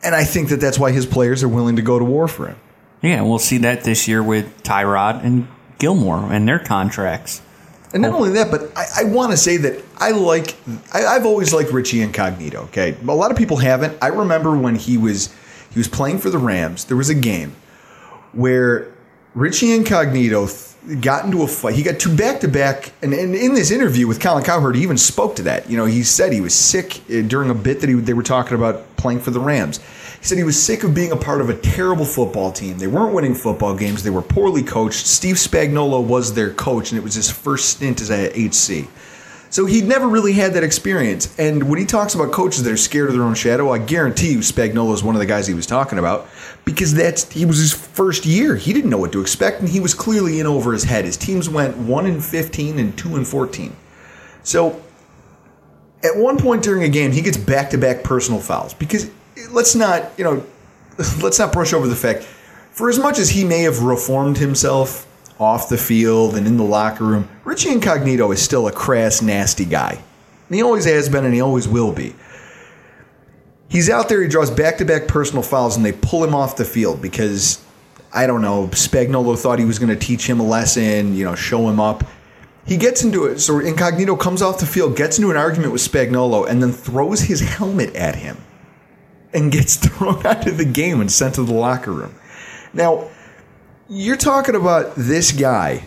And 0.02 0.14
I 0.14 0.24
think 0.24 0.48
that 0.48 0.60
that's 0.60 0.78
why 0.78 0.92
his 0.92 1.04
players 1.04 1.42
are 1.42 1.48
willing 1.48 1.76
to 1.76 1.82
go 1.82 1.98
to 1.98 2.04
war 2.04 2.28
for 2.28 2.46
him. 2.46 2.56
Yeah, 3.02 3.22
we'll 3.22 3.38
see 3.38 3.58
that 3.58 3.84
this 3.84 4.08
year 4.08 4.22
with 4.22 4.62
Tyrod 4.62 5.24
and 5.24 5.48
Gilmore 5.78 6.32
and 6.32 6.48
their 6.48 6.58
contracts. 6.58 7.42
And 7.92 8.02
not 8.02 8.12
only 8.12 8.30
that, 8.32 8.50
but 8.50 8.70
I, 8.76 8.86
I 9.00 9.04
want 9.04 9.30
to 9.30 9.36
say 9.36 9.56
that 9.58 9.82
I 9.96 10.10
like, 10.10 10.56
I, 10.92 11.06
I've 11.06 11.24
always 11.24 11.54
liked 11.54 11.70
Richie 11.72 12.02
Incognito. 12.02 12.64
Okay, 12.64 12.96
a 13.06 13.14
lot 13.14 13.30
of 13.30 13.36
people 13.36 13.56
haven't. 13.56 13.96
I 14.02 14.08
remember 14.08 14.56
when 14.56 14.74
he 14.74 14.98
was 14.98 15.34
he 15.70 15.78
was 15.78 15.88
playing 15.88 16.18
for 16.18 16.28
the 16.28 16.38
Rams. 16.38 16.84
There 16.84 16.96
was 16.96 17.08
a 17.08 17.14
game 17.14 17.56
where 18.32 18.92
Richie 19.34 19.72
Incognito 19.72 20.48
got 21.00 21.24
into 21.24 21.42
a 21.42 21.46
fight. 21.46 21.74
He 21.74 21.82
got 21.82 21.98
two 21.98 22.14
back 22.14 22.40
to 22.40 22.48
back, 22.48 22.92
and 23.00 23.14
in 23.14 23.54
this 23.54 23.70
interview 23.70 24.06
with 24.06 24.20
Colin 24.20 24.44
Cowherd, 24.44 24.76
he 24.76 24.82
even 24.82 24.98
spoke 24.98 25.36
to 25.36 25.42
that. 25.44 25.70
You 25.70 25.76
know, 25.76 25.86
he 25.86 26.02
said 26.02 26.32
he 26.32 26.40
was 26.40 26.54
sick 26.54 27.00
uh, 27.10 27.22
during 27.22 27.48
a 27.48 27.54
bit 27.54 27.80
that 27.80 27.88
he, 27.88 27.94
they 27.94 28.14
were 28.14 28.22
talking 28.22 28.54
about 28.54 28.96
playing 28.96 29.20
for 29.20 29.30
the 29.30 29.40
Rams. 29.40 29.80
He 30.20 30.26
said 30.26 30.38
he 30.38 30.44
was 30.44 30.60
sick 30.60 30.82
of 30.82 30.94
being 30.94 31.12
a 31.12 31.16
part 31.16 31.40
of 31.40 31.48
a 31.48 31.56
terrible 31.56 32.04
football 32.04 32.50
team. 32.52 32.78
They 32.78 32.88
weren't 32.88 33.14
winning 33.14 33.34
football 33.34 33.74
games. 33.74 34.02
They 34.02 34.10
were 34.10 34.22
poorly 34.22 34.62
coached. 34.62 35.06
Steve 35.06 35.36
Spagnuolo 35.36 36.04
was 36.04 36.34
their 36.34 36.52
coach, 36.52 36.90
and 36.90 36.98
it 36.98 37.04
was 37.04 37.14
his 37.14 37.30
first 37.30 37.68
stint 37.70 38.00
as 38.00 38.10
a 38.10 38.28
HC. 38.30 38.88
So 39.50 39.64
he'd 39.64 39.84
never 39.84 40.08
really 40.08 40.34
had 40.34 40.52
that 40.54 40.62
experience. 40.62 41.34
And 41.38 41.70
when 41.70 41.78
he 41.78 41.86
talks 41.86 42.14
about 42.14 42.32
coaches 42.32 42.62
that 42.64 42.72
are 42.72 42.76
scared 42.76 43.08
of 43.08 43.14
their 43.14 43.22
own 43.22 43.34
shadow, 43.34 43.70
I 43.72 43.78
guarantee 43.78 44.32
you 44.32 44.40
Spagnuolo 44.40 44.92
is 44.92 45.02
one 45.02 45.14
of 45.14 45.20
the 45.20 45.26
guys 45.26 45.46
he 45.46 45.54
was 45.54 45.66
talking 45.66 45.98
about 45.98 46.28
because 46.66 46.92
that's 46.92 47.32
he 47.32 47.46
was 47.46 47.56
his 47.58 47.72
first 47.72 48.26
year. 48.26 48.56
He 48.56 48.74
didn't 48.74 48.90
know 48.90 48.98
what 48.98 49.12
to 49.12 49.20
expect, 49.22 49.60
and 49.60 49.68
he 49.68 49.80
was 49.80 49.94
clearly 49.94 50.40
in 50.40 50.46
over 50.46 50.72
his 50.72 50.84
head. 50.84 51.06
His 51.06 51.16
teams 51.16 51.48
went 51.48 51.76
one 51.78 52.04
in 52.04 52.20
fifteen 52.20 52.78
and 52.78 52.96
two 52.98 53.16
and 53.16 53.26
fourteen. 53.26 53.74
So 54.42 54.82
At 56.04 56.16
one 56.16 56.38
point 56.38 56.62
during 56.62 56.84
a 56.84 56.88
game, 56.88 57.10
he 57.12 57.22
gets 57.22 57.36
back 57.36 57.70
to 57.70 57.78
back 57.78 58.04
personal 58.04 58.40
fouls 58.40 58.74
because 58.74 59.10
let's 59.50 59.74
not, 59.74 60.10
you 60.16 60.24
know, 60.24 60.44
let's 61.22 61.38
not 61.38 61.52
brush 61.52 61.72
over 61.72 61.86
the 61.86 61.96
fact. 61.96 62.24
For 62.72 62.88
as 62.88 62.98
much 62.98 63.18
as 63.18 63.30
he 63.30 63.44
may 63.44 63.62
have 63.62 63.82
reformed 63.82 64.38
himself 64.38 65.06
off 65.40 65.68
the 65.68 65.78
field 65.78 66.36
and 66.36 66.46
in 66.46 66.56
the 66.56 66.64
locker 66.64 67.04
room, 67.04 67.28
Richie 67.44 67.70
Incognito 67.70 68.30
is 68.32 68.42
still 68.42 68.68
a 68.68 68.72
crass, 68.72 69.22
nasty 69.22 69.64
guy. 69.64 69.92
And 69.92 70.54
he 70.54 70.62
always 70.62 70.84
has 70.84 71.08
been 71.08 71.24
and 71.24 71.34
he 71.34 71.40
always 71.40 71.68
will 71.68 71.92
be. 71.92 72.14
He's 73.68 73.90
out 73.90 74.08
there, 74.08 74.22
he 74.22 74.28
draws 74.28 74.50
back 74.50 74.78
to 74.78 74.84
back 74.84 75.08
personal 75.08 75.42
fouls, 75.42 75.76
and 75.76 75.84
they 75.84 75.92
pull 75.92 76.24
him 76.24 76.34
off 76.34 76.56
the 76.56 76.64
field 76.64 77.02
because, 77.02 77.62
I 78.14 78.26
don't 78.26 78.40
know, 78.40 78.68
Spagnuolo 78.68 79.38
thought 79.38 79.58
he 79.58 79.66
was 79.66 79.78
going 79.78 79.90
to 79.90 80.06
teach 80.06 80.26
him 80.26 80.40
a 80.40 80.42
lesson, 80.42 81.14
you 81.14 81.24
know, 81.24 81.34
show 81.34 81.68
him 81.68 81.78
up. 81.78 82.02
He 82.64 82.78
gets 82.78 83.02
into 83.04 83.26
it. 83.26 83.40
So 83.40 83.58
Incognito 83.60 84.16
comes 84.16 84.40
off 84.40 84.58
the 84.58 84.66
field, 84.66 84.96
gets 84.96 85.18
into 85.18 85.30
an 85.30 85.36
argument 85.36 85.72
with 85.72 85.82
Spagnuolo, 85.82 86.48
and 86.48 86.62
then 86.62 86.72
throws 86.72 87.20
his 87.20 87.40
helmet 87.40 87.94
at 87.94 88.14
him 88.14 88.38
and 89.32 89.52
gets 89.52 89.76
thrown 89.86 90.24
out 90.26 90.46
of 90.46 90.58
the 90.58 90.64
game 90.64 91.00
and 91.00 91.10
sent 91.10 91.34
to 91.36 91.42
the 91.42 91.54
locker 91.54 91.92
room. 91.92 92.14
Now, 92.72 93.08
you're 93.88 94.16
talking 94.16 94.54
about 94.54 94.94
this 94.96 95.32
guy. 95.32 95.86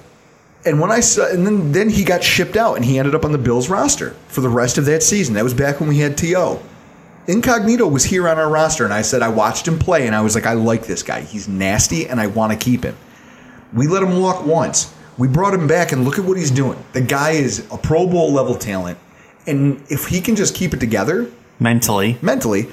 And 0.65 0.79
when 0.79 0.91
I 0.91 0.99
saw, 0.99 1.27
and 1.27 1.45
then, 1.45 1.71
then 1.71 1.89
he 1.89 2.03
got 2.03 2.23
shipped 2.23 2.55
out 2.55 2.75
and 2.75 2.85
he 2.85 2.99
ended 2.99 3.15
up 3.15 3.25
on 3.25 3.31
the 3.31 3.37
Bills 3.37 3.69
roster 3.69 4.11
for 4.27 4.41
the 4.41 4.49
rest 4.49 4.77
of 4.77 4.85
that 4.85 5.01
season. 5.01 5.33
That 5.33 5.43
was 5.43 5.53
back 5.53 5.79
when 5.79 5.89
we 5.89 5.99
had 5.99 6.17
T.O. 6.17 6.61
Incognito 7.27 7.87
was 7.87 8.03
here 8.03 8.27
on 8.27 8.39
our 8.39 8.49
roster, 8.49 8.83
and 8.83 8.93
I 8.93 9.03
said 9.03 9.21
I 9.21 9.29
watched 9.29 9.67
him 9.67 9.77
play, 9.77 10.07
and 10.07 10.15
I 10.15 10.21
was 10.21 10.33
like, 10.33 10.47
I 10.47 10.53
like 10.53 10.87
this 10.87 11.03
guy. 11.03 11.21
He's 11.21 11.47
nasty, 11.47 12.07
and 12.07 12.19
I 12.19 12.27
want 12.27 12.51
to 12.51 12.57
keep 12.57 12.83
him. 12.83 12.97
We 13.73 13.87
let 13.87 14.01
him 14.01 14.19
walk 14.19 14.45
once. 14.45 14.93
We 15.17 15.27
brought 15.27 15.53
him 15.53 15.67
back, 15.67 15.91
and 15.91 16.03
look 16.03 16.17
at 16.17 16.25
what 16.25 16.37
he's 16.37 16.49
doing. 16.49 16.83
The 16.93 17.01
guy 17.01 17.31
is 17.31 17.67
a 17.71 17.77
Pro 17.77 18.07
Bowl 18.07 18.31
level 18.31 18.55
talent, 18.55 18.97
and 19.45 19.83
if 19.89 20.07
he 20.07 20.19
can 20.19 20.35
just 20.35 20.55
keep 20.55 20.73
it 20.73 20.79
together 20.79 21.29
mentally, 21.59 22.17
mentally, 22.23 22.69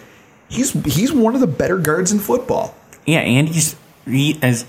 he's 0.48 0.72
he's 0.84 1.12
one 1.12 1.34
of 1.34 1.40
the 1.40 1.46
better 1.46 1.78
guards 1.78 2.12
in 2.12 2.18
football. 2.18 2.74
Yeah, 3.06 3.20
and 3.20 3.48
he's 3.48 3.76
he 4.04 4.38
as 4.42 4.66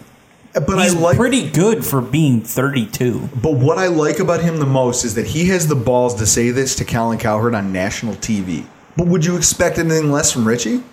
but 0.53 0.79
he's 0.79 0.95
I 0.95 1.00
like 1.00 1.17
pretty 1.17 1.50
good 1.50 1.86
for 1.86 2.01
being 2.01 2.41
32. 2.41 3.29
But 3.41 3.53
what 3.53 3.77
I 3.77 3.88
like 3.88 4.19
about 4.19 4.41
him 4.41 4.57
the 4.57 4.65
most 4.65 5.05
is 5.05 5.15
that 5.15 5.27
he 5.27 5.48
has 5.50 5.67
the 5.67 5.75
balls 5.75 6.15
to 6.15 6.25
say 6.25 6.51
this 6.51 6.75
to 6.75 6.86
Colin 6.86 7.19
Cowherd 7.19 7.53
on 7.53 7.71
national 7.71 8.15
TV. 8.15 8.65
But 8.98 9.07
would 9.07 9.25
you 9.25 9.38
expect 9.38 9.77
anything 9.77 10.12
less 10.12 10.31
from 10.31 10.48
Richie? 10.48 10.83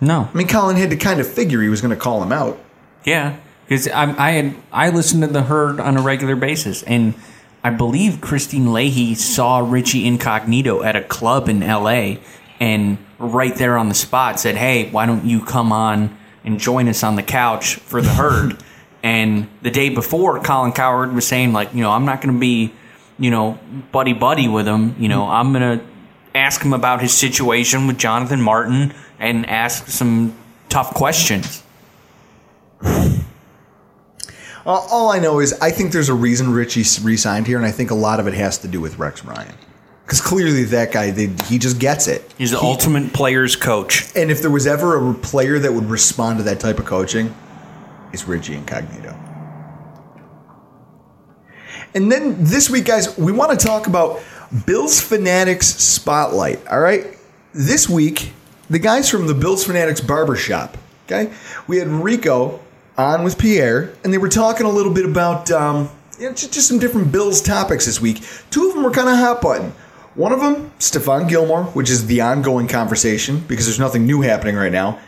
No. 0.00 0.28
I 0.32 0.36
mean, 0.36 0.46
Colin 0.46 0.76
had 0.76 0.90
to 0.90 0.96
kind 0.96 1.20
of 1.20 1.26
figure 1.26 1.62
he 1.62 1.68
was 1.68 1.80
going 1.80 1.94
to 1.94 2.00
call 2.00 2.22
him 2.22 2.32
out. 2.32 2.60
Yeah, 3.04 3.36
because 3.64 3.88
I, 3.88 4.14
I 4.28 4.30
had 4.32 4.56
I 4.70 4.90
listened 4.90 5.22
to 5.22 5.28
the 5.28 5.42
herd 5.42 5.80
on 5.80 5.96
a 5.96 6.02
regular 6.02 6.36
basis, 6.36 6.82
and 6.82 7.14
I 7.64 7.70
believe 7.70 8.20
Kristine 8.20 8.72
Leahy 8.72 9.14
saw 9.14 9.58
Richie 9.58 10.06
Incognito 10.06 10.82
at 10.82 10.94
a 10.94 11.02
club 11.02 11.48
in 11.48 11.62
L.A. 11.62 12.20
and 12.60 12.98
right 13.18 13.54
there 13.54 13.76
on 13.76 13.88
the 13.88 13.94
spot 13.94 14.40
said, 14.40 14.56
"Hey, 14.56 14.90
why 14.90 15.06
don't 15.06 15.24
you 15.24 15.40
come 15.40 15.72
on 15.72 16.16
and 16.44 16.58
join 16.58 16.88
us 16.88 17.02
on 17.02 17.16
the 17.16 17.22
couch 17.22 17.76
for 17.76 18.00
the 18.00 18.10
herd?" 18.10 18.62
and 19.02 19.48
the 19.62 19.70
day 19.70 19.88
before, 19.88 20.40
Colin 20.40 20.72
Cowherd 20.72 21.14
was 21.14 21.26
saying, 21.26 21.52
like, 21.52 21.72
you 21.72 21.82
know, 21.82 21.90
I'm 21.90 22.04
not 22.04 22.20
going 22.20 22.34
to 22.34 22.40
be, 22.40 22.72
you 23.18 23.30
know, 23.30 23.58
buddy 23.92 24.12
buddy 24.12 24.48
with 24.48 24.66
him. 24.66 24.96
You 24.98 25.08
know, 25.08 25.28
I'm 25.28 25.52
going 25.52 25.78
to 25.78 25.84
ask 26.34 26.62
him 26.62 26.72
about 26.72 27.00
his 27.00 27.12
situation 27.12 27.86
with 27.86 27.98
Jonathan 27.98 28.40
Martin 28.40 28.94
and 29.18 29.46
ask 29.46 29.88
some 29.88 30.36
tough 30.68 30.94
questions. 30.94 31.62
All 34.66 35.10
I 35.10 35.18
know 35.18 35.40
is 35.40 35.54
I 35.54 35.70
think 35.70 35.92
there's 35.92 36.10
a 36.10 36.14
reason 36.14 36.52
Richie 36.52 36.84
re-signed 37.02 37.46
here, 37.46 37.56
and 37.56 37.64
I 37.64 37.70
think 37.70 37.90
a 37.90 37.94
lot 37.94 38.20
of 38.20 38.26
it 38.26 38.34
has 38.34 38.58
to 38.58 38.68
do 38.68 38.82
with 38.82 38.98
Rex 38.98 39.24
Ryan. 39.24 39.54
Because 40.08 40.22
clearly 40.22 40.64
that 40.64 40.90
guy, 40.90 41.10
they, 41.10 41.26
he 41.44 41.58
just 41.58 41.78
gets 41.78 42.08
it. 42.08 42.32
He's 42.38 42.52
the 42.52 42.58
He- 42.58 42.66
ultimate 42.66 43.12
player's 43.12 43.56
coach. 43.56 44.06
And 44.16 44.30
if 44.30 44.40
there 44.40 44.50
was 44.50 44.66
ever 44.66 45.10
a 45.10 45.12
player 45.12 45.58
that 45.58 45.70
would 45.70 45.84
respond 45.84 46.38
to 46.38 46.44
that 46.44 46.60
type 46.60 46.78
of 46.78 46.86
coaching, 46.86 47.34
it's 48.10 48.26
Richie 48.26 48.54
Incognito. 48.54 49.14
And 51.94 52.10
then 52.10 52.42
this 52.42 52.70
week, 52.70 52.86
guys, 52.86 53.18
we 53.18 53.32
want 53.32 53.60
to 53.60 53.66
talk 53.66 53.86
about 53.86 54.22
Bills 54.64 54.98
Fanatics 54.98 55.66
Spotlight. 55.66 56.66
All 56.68 56.80
right. 56.80 57.04
This 57.52 57.86
week, 57.86 58.32
the 58.70 58.78
guys 58.78 59.10
from 59.10 59.26
the 59.26 59.34
Bills 59.34 59.62
Fanatics 59.62 60.00
Barbershop, 60.00 60.78
okay? 61.04 61.30
We 61.66 61.76
had 61.76 61.88
Rico 61.88 62.60
on 62.96 63.24
with 63.24 63.36
Pierre, 63.36 63.92
and 64.02 64.10
they 64.10 64.18
were 64.18 64.30
talking 64.30 64.64
a 64.64 64.70
little 64.70 64.94
bit 64.94 65.04
about 65.04 65.50
um, 65.50 65.90
you 66.18 66.28
know, 66.30 66.34
just, 66.34 66.54
just 66.54 66.66
some 66.66 66.78
different 66.78 67.12
Bills 67.12 67.42
topics 67.42 67.84
this 67.84 68.00
week. 68.00 68.22
Two 68.48 68.68
of 68.68 68.74
them 68.74 68.84
were 68.84 68.90
kind 68.90 69.10
of 69.10 69.18
hot 69.18 69.42
button. 69.42 69.74
One 70.18 70.32
of 70.32 70.40
them, 70.40 70.72
Stephon 70.80 71.28
Gilmore, 71.28 71.62
which 71.74 71.88
is 71.88 72.06
the 72.08 72.22
ongoing 72.22 72.66
conversation 72.66 73.38
because 73.38 73.66
there's 73.66 73.78
nothing 73.78 74.04
new 74.04 74.20
happening 74.20 74.56
right 74.56 74.72
now. 74.72 74.98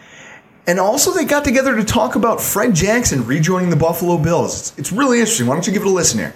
And 0.68 0.78
also, 0.78 1.12
they 1.12 1.24
got 1.24 1.42
together 1.42 1.74
to 1.74 1.82
talk 1.82 2.14
about 2.14 2.40
Fred 2.40 2.76
Jackson 2.76 3.26
rejoining 3.26 3.70
the 3.70 3.76
Buffalo 3.76 4.18
Bills. 4.18 4.56
It's, 4.70 4.78
it's 4.78 4.92
really 4.92 5.18
interesting. 5.18 5.48
Why 5.48 5.54
don't 5.56 5.66
you 5.66 5.72
give 5.72 5.82
it 5.82 5.88
a 5.88 5.90
listen 5.90 6.20
here? 6.20 6.32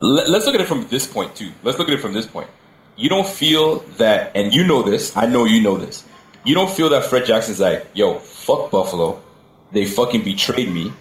Let- 0.00 0.28
Let's 0.28 0.46
look 0.46 0.56
at 0.56 0.60
it 0.60 0.66
from 0.66 0.88
this 0.88 1.06
point 1.06 1.36
too. 1.36 1.52
Let's 1.62 1.78
look 1.78 1.86
at 1.86 1.94
it 1.94 2.00
from 2.00 2.12
this 2.12 2.26
point. 2.26 2.48
You 2.96 3.08
don't 3.08 3.26
feel 3.28 3.80
that, 3.98 4.32
and 4.34 4.52
you 4.52 4.66
know 4.66 4.82
this. 4.82 5.16
I 5.16 5.26
know 5.26 5.44
you 5.44 5.62
know 5.62 5.76
this. 5.76 6.02
You 6.44 6.56
don't 6.56 6.68
feel 6.68 6.88
that 6.88 7.04
Fred 7.04 7.24
Jackson's 7.24 7.60
like, 7.60 7.86
yo, 7.94 8.18
fuck 8.18 8.72
Buffalo. 8.72 9.22
They 9.70 9.84
fucking 9.84 10.24
betrayed 10.24 10.72
me. 10.72 10.92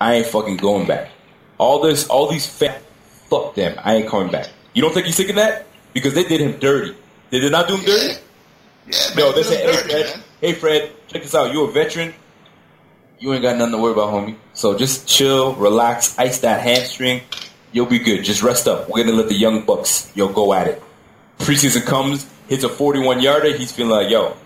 I 0.00 0.14
ain't 0.14 0.26
fucking 0.26 0.58
going 0.58 0.86
back. 0.86 1.10
All 1.58 1.80
this, 1.80 2.06
all 2.06 2.28
these 2.30 2.46
fat, 2.46 2.80
fuck 3.28 3.56
them. 3.56 3.76
I 3.82 3.96
ain't 3.96 4.08
coming 4.08 4.30
back. 4.30 4.50
You 4.72 4.82
don't 4.82 4.94
think 4.94 5.06
he's 5.06 5.16
thinking 5.16 5.34
that 5.34 5.66
because 5.92 6.14
they 6.14 6.24
did 6.24 6.40
him 6.40 6.58
dirty. 6.58 6.96
They 7.30 7.40
did 7.40 7.52
not 7.52 7.68
do 7.68 7.76
him 7.76 7.84
dirty. 7.84 8.20
Yeah, 8.86 8.98
no, 9.16 9.32
they 9.32 9.42
said, 9.42 9.60
hey 9.60 9.82
Fred, 9.82 10.22
hey 10.40 10.52
Fred, 10.52 10.92
check 11.08 11.22
this 11.22 11.34
out. 11.34 11.52
You 11.52 11.64
a 11.64 11.72
veteran. 11.72 12.14
You 13.18 13.34
ain't 13.34 13.42
got 13.42 13.58
nothing 13.58 13.72
to 13.72 13.78
worry 13.78 13.92
about, 13.92 14.12
homie. 14.14 14.36
So 14.54 14.76
just 14.78 15.06
chill, 15.06 15.54
relax, 15.54 16.18
ice 16.18 16.40
that 16.40 16.62
hamstring. 16.62 17.20
You'll 17.72 17.86
be 17.86 17.98
good. 17.98 18.24
Just 18.24 18.42
rest 18.42 18.66
up. 18.66 18.88
We're 18.88 19.04
gonna 19.04 19.16
let 19.16 19.28
the 19.28 19.34
young 19.34 19.64
bucks, 19.64 20.10
yo, 20.14 20.28
go 20.28 20.52
at 20.54 20.66
it. 20.66 20.82
Preseason 21.38 21.84
comes, 21.84 22.28
hits 22.48 22.64
a 22.64 22.68
41 22.68 23.20
yarder. 23.20 23.56
He's 23.56 23.72
feeling 23.72 23.92
like, 23.92 24.10
yo, 24.10 24.36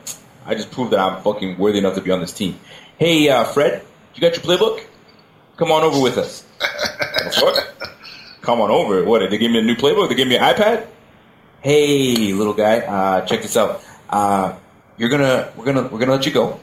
I 0.44 0.54
just 0.54 0.70
proved 0.70 0.92
that 0.92 0.98
I'm 1.00 1.22
fucking 1.22 1.56
worthy 1.56 1.78
enough 1.78 1.94
to 1.94 2.00
be 2.00 2.10
on 2.10 2.20
this 2.20 2.32
team. 2.32 2.58
Hey, 2.98 3.28
uh, 3.28 3.44
Fred, 3.44 3.82
you 4.14 4.20
got 4.20 4.34
your 4.34 4.44
playbook? 4.44 4.84
Come 5.56 5.72
on 5.72 5.82
over 5.82 6.00
with 6.00 6.18
us. 6.18 6.44
what? 7.40 7.94
Come 8.42 8.60
on 8.60 8.70
over. 8.70 9.04
What? 9.04 9.20
Did 9.20 9.30
they 9.30 9.38
give 9.38 9.52
me 9.52 9.60
a 9.60 9.62
new 9.62 9.76
playbook? 9.76 10.08
They 10.08 10.16
gave 10.16 10.26
me 10.26 10.36
an 10.36 10.42
iPad? 10.42 10.86
Hey, 11.64 12.34
little 12.34 12.52
guy, 12.52 12.80
uh, 12.80 13.24
check 13.24 13.40
this 13.40 13.56
out. 13.56 13.82
Uh, 14.10 14.54
you're 14.98 15.08
gonna, 15.08 15.50
we're 15.56 15.64
gonna, 15.64 15.88
we're 15.88 15.98
gonna 15.98 16.12
let 16.12 16.26
you 16.26 16.30
go. 16.30 16.60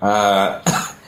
Uh, 0.00 0.60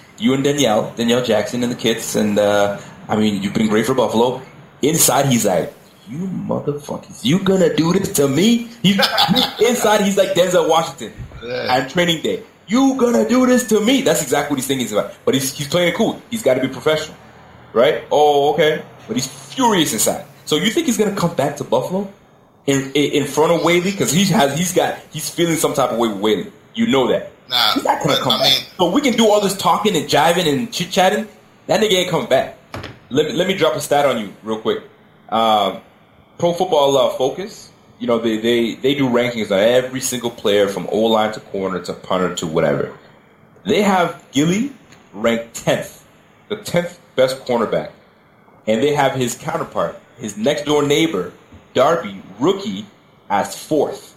you 0.18 0.34
and 0.34 0.44
Danielle, 0.44 0.94
Danielle 0.94 1.24
Jackson 1.24 1.64
and 1.64 1.72
the 1.72 1.76
kids, 1.76 2.14
and 2.14 2.38
uh, 2.38 2.80
I 3.08 3.16
mean, 3.16 3.42
you've 3.42 3.52
been 3.52 3.66
great 3.66 3.86
for 3.86 3.94
Buffalo. 3.94 4.40
Inside, 4.82 5.26
he's 5.26 5.44
like, 5.44 5.74
"You 6.08 6.18
motherfuckers, 6.28 7.24
you 7.24 7.40
gonna 7.42 7.74
do 7.74 7.92
this 7.92 8.12
to 8.12 8.28
me?" 8.28 8.70
Inside, 9.58 10.02
he's 10.02 10.16
like 10.16 10.34
Denzel 10.34 10.68
Washington 10.68 11.12
on 11.42 11.88
training 11.88 12.22
day. 12.22 12.44
You 12.68 12.96
gonna 12.96 13.28
do 13.28 13.46
this 13.46 13.66
to 13.70 13.80
me? 13.80 14.02
That's 14.02 14.22
exactly 14.22 14.54
what 14.54 14.58
he's 14.60 14.68
thinking 14.68 14.86
about. 14.92 15.12
But 15.24 15.34
he's 15.34 15.50
he's 15.50 15.66
playing 15.66 15.88
it 15.88 15.96
cool. 15.96 16.22
He's 16.30 16.44
got 16.44 16.54
to 16.54 16.60
be 16.60 16.68
professional, 16.68 17.18
right? 17.72 18.04
Oh, 18.12 18.54
okay. 18.54 18.84
But 19.08 19.16
he's 19.16 19.26
furious 19.26 19.92
inside. 19.92 20.24
So 20.44 20.54
you 20.54 20.70
think 20.70 20.86
he's 20.86 20.98
gonna 20.98 21.16
come 21.16 21.34
back 21.34 21.56
to 21.56 21.64
Buffalo 21.64 22.08
in 22.66 22.92
in, 22.92 23.26
front 23.26 23.52
of 23.52 23.62
Whaley 23.62 23.90
because 23.90 24.10
he 24.10 24.24
has 24.26 24.56
he's 24.58 24.72
got 24.72 24.98
he's 25.12 25.28
feeling 25.28 25.56
some 25.56 25.74
type 25.74 25.90
of 25.90 25.98
way 25.98 26.08
with 26.08 26.18
Whaley. 26.18 26.52
You 26.74 26.86
know 26.86 27.08
that. 27.08 27.30
Nah, 27.48 27.74
He's 27.74 27.84
not 27.84 28.02
gonna 28.02 28.18
come 28.18 28.40
back. 28.40 28.66
So 28.78 28.90
we 28.90 29.00
can 29.00 29.14
do 29.14 29.28
all 29.30 29.40
this 29.40 29.56
talking 29.56 29.96
and 29.96 30.06
jiving 30.08 30.50
and 30.50 30.72
chit 30.72 30.90
chatting. 30.90 31.28
That 31.66 31.80
nigga 31.80 31.92
ain't 31.92 32.10
coming 32.10 32.28
back. 32.28 32.56
Let 33.10 33.26
me 33.26 33.32
let 33.32 33.46
me 33.46 33.54
drop 33.54 33.74
a 33.74 33.80
stat 33.80 34.06
on 34.06 34.18
you 34.18 34.32
real 34.42 34.58
quick. 34.58 34.82
Um, 35.28 35.80
Pro 36.38 36.52
Football 36.52 36.96
uh, 36.96 37.10
Focus, 37.10 37.70
you 37.98 38.06
know 38.06 38.18
they, 38.18 38.38
they 38.38 38.74
they 38.74 38.94
do 38.94 39.08
rankings 39.08 39.50
on 39.50 39.58
every 39.58 40.00
single 40.00 40.30
player 40.30 40.68
from 40.68 40.88
O 40.90 41.00
line 41.02 41.32
to 41.32 41.40
corner 41.40 41.80
to 41.80 41.92
punter 41.92 42.34
to 42.36 42.46
whatever. 42.46 42.96
They 43.64 43.82
have 43.82 44.24
Gilly 44.32 44.72
ranked 45.12 45.54
tenth, 45.54 46.04
the 46.48 46.56
tenth 46.56 47.00
best 47.14 47.44
cornerback, 47.44 47.90
and 48.66 48.82
they 48.82 48.94
have 48.94 49.12
his 49.12 49.34
counterpart, 49.34 49.98
his 50.18 50.36
next 50.36 50.64
door 50.64 50.82
neighbor, 50.82 51.32
Darby, 51.72 52.20
rookie, 52.38 52.86
as 53.30 53.56
fourth. 53.56 54.16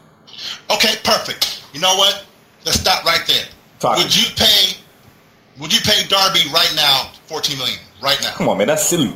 Okay, 0.69 0.95
perfect. 1.03 1.63
You 1.73 1.79
know 1.79 1.95
what? 1.95 2.25
Let's 2.65 2.79
stop 2.79 3.05
right 3.05 3.21
there. 3.27 3.45
Talk. 3.79 3.97
Would 3.97 4.15
you 4.15 4.27
pay? 4.35 4.77
Would 5.59 5.73
you 5.73 5.79
pay 5.81 6.07
Darby 6.07 6.41
right 6.53 6.71
now 6.75 7.11
fourteen 7.25 7.57
million? 7.57 7.79
Right 8.01 8.19
now. 8.21 8.33
Come 8.33 8.49
on, 8.49 8.57
man, 8.57 8.67
that's 8.67 8.85
silly. 8.85 9.15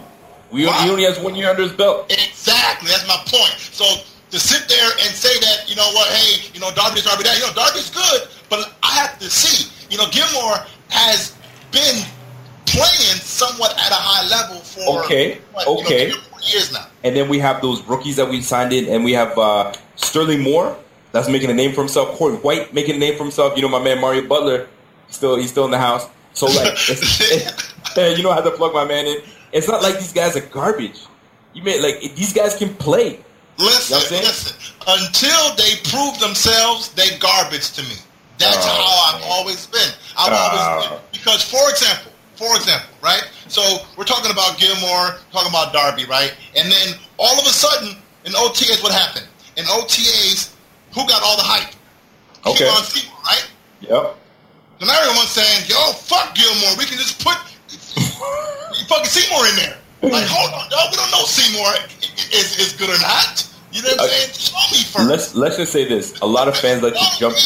We 0.51 0.62
he 0.62 0.89
only 0.89 1.03
has 1.03 1.20
one 1.20 1.36
year 1.36 1.50
under 1.50 1.63
his 1.63 1.72
belt. 1.72 2.12
Exactly. 2.12 2.89
That's 2.89 3.08
my 3.08 3.17
point. 3.27 3.55
So 3.60 3.86
to 4.31 4.39
sit 4.39 4.67
there 4.67 4.89
and 5.03 5.15
say 5.15 5.38
that, 5.39 5.70
you 5.70 5.75
know 5.75 5.89
what? 5.93 6.10
Hey, 6.10 6.50
you 6.53 6.60
know 6.60 6.72
Darby 6.72 6.96
this, 6.96 7.05
Darby 7.05 7.24
that. 7.24 7.38
You 7.38 7.48
know 7.48 7.53
Darby's 7.53 7.89
good, 7.89 8.27
but 8.50 8.74
I 8.84 8.91
have 8.96 9.20
to 9.20 9.29
see. 9.29 9.72
You 9.89 9.98
know 9.98 10.08
Gilmore 10.12 10.65
has 10.89 11.38
been 11.72 12.03
playing 12.65 13.20
somewhat 13.20 13.72
at 13.72 13.91
a 13.91 13.96
high 13.96 14.27
level 14.27 14.60
for 14.60 15.03
Okay, 15.05 15.39
what, 15.51 15.67
you 15.67 16.10
know, 16.10 16.15
okay. 16.41 16.51
three 16.51 16.60
or 16.60 16.63
four 16.63 16.74
years 16.74 16.74
now. 16.74 16.88
And 17.03 17.15
then 17.15 17.29
we 17.29 17.39
have 17.39 17.62
those 17.62 17.81
rookies 17.83 18.15
that 18.17 18.29
we 18.29 18.41
signed 18.41 18.74
in, 18.74 18.86
and 18.88 19.03
we 19.03 19.13
have 19.13 19.38
uh, 19.38 19.74
Sterling 19.95 20.41
Moore 20.41 20.75
that's 21.12 21.29
making 21.29 21.50
a 21.50 21.53
name 21.53 21.74
for 21.74 21.81
himself. 21.81 22.17
Corey 22.17 22.36
White 22.36 22.74
making 22.74 22.95
a 22.95 23.00
name 23.00 23.15
for 23.17 23.24
himself. 23.24 23.55
You 23.55 23.62
know, 23.63 23.69
my 23.69 23.81
man 23.83 24.00
Mario 24.00 24.27
Butler, 24.27 24.67
he's 25.07 25.15
still 25.15 25.36
he's 25.38 25.50
still 25.51 25.65
in 25.65 25.71
the 25.71 25.79
house. 25.79 26.07
So 26.33 26.45
like, 26.48 26.74
it's, 26.89 27.57
you 28.17 28.24
know, 28.24 28.31
I 28.31 28.36
have 28.36 28.43
to 28.45 28.51
plug 28.51 28.74
my 28.74 28.86
man 28.86 29.05
in. 29.05 29.17
It's 29.51 29.67
not 29.67 29.81
like 29.81 29.95
these 29.95 30.13
guys 30.13 30.36
are 30.38 30.41
garbage. 30.48 31.00
You 31.53 31.63
mean 31.63 31.81
like 31.81 32.00
these 32.15 32.33
guys 32.33 32.55
can 32.55 32.74
play. 32.75 33.19
Listen, 33.57 33.95
You 33.95 33.95
know 33.95 33.98
what 33.98 34.03
I'm 34.03 34.07
saying? 34.10 34.24
listen. 34.24 34.74
Until 34.88 35.55
they 35.55 35.75
prove 35.91 36.19
themselves, 36.19 36.89
they 36.93 37.17
garbage 37.19 37.71
to 37.74 37.83
me. 37.83 37.95
That's 38.39 38.57
Oh, 38.62 39.12
how 39.12 39.17
I've 39.17 39.24
always 39.25 39.67
been. 39.67 39.91
I've 40.17 40.31
Oh. 40.33 40.36
always 40.36 40.88
been. 40.89 41.00
Because, 41.12 41.43
for 41.43 41.69
example, 41.69 42.11
for 42.41 42.55
example, 42.57 42.89
right? 43.03 43.21
So 43.48 43.62
we're 43.95 44.10
talking 44.10 44.31
about 44.31 44.57
Gilmore, 44.57 45.21
talking 45.29 45.50
about 45.53 45.74
Darby, 45.74 46.05
right? 46.10 46.33
And 46.57 46.71
then 46.71 46.98
all 47.21 47.38
of 47.38 47.45
a 47.45 47.53
sudden, 47.53 47.93
in 48.25 48.33
OTAs, 48.33 48.81
what 48.81 48.91
happened? 48.91 49.27
In 49.57 49.65
OTAs, 49.65 50.50
who 50.98 51.05
got 51.05 51.21
all 51.21 51.38
the 51.38 51.45
hype? 51.45 51.69
Okay. 52.48 52.65
Kevon 52.65 52.81
Seymour, 52.81 53.17
right? 53.21 53.45
Yep. 53.81 54.17
And 54.81 54.89
everyone's 54.89 55.29
saying, 55.29 55.69
yo, 55.69 55.77
fuck 55.93 56.33
Gilmore. 56.33 56.74
We 56.81 56.86
can 56.89 56.98
just 56.98 57.21
put 57.21 57.38
fucking 58.89 59.05
Seymour 59.05 59.45
in 59.53 59.55
there. 59.62 59.77
Like, 60.01 60.25
hold 60.25 60.50
on, 60.57 60.65
dog. 60.74 60.89
We 60.89 60.98
don't 60.98 61.12
know 61.13 61.25
Seymour 61.29 61.69
is, 62.33 62.57
is 62.57 62.74
good 62.74 62.89
or 62.89 62.98
not. 63.05 63.45
You 63.71 63.83
know 63.83 63.89
what 63.89 64.01
I'm 64.01 64.05
Uh, 64.05 64.10
saying? 64.10 64.33
Show 64.33 64.65
me 64.74 64.83
first. 64.83 65.07
Let's 65.07 65.36
let's 65.36 65.57
just 65.57 65.71
say 65.71 65.86
this: 65.88 66.19
a 66.21 66.25
lot 66.25 66.48
of 66.50 66.57
fans 66.57 66.81
like 66.81 66.95
to 66.95 67.05
jump. 67.19 67.38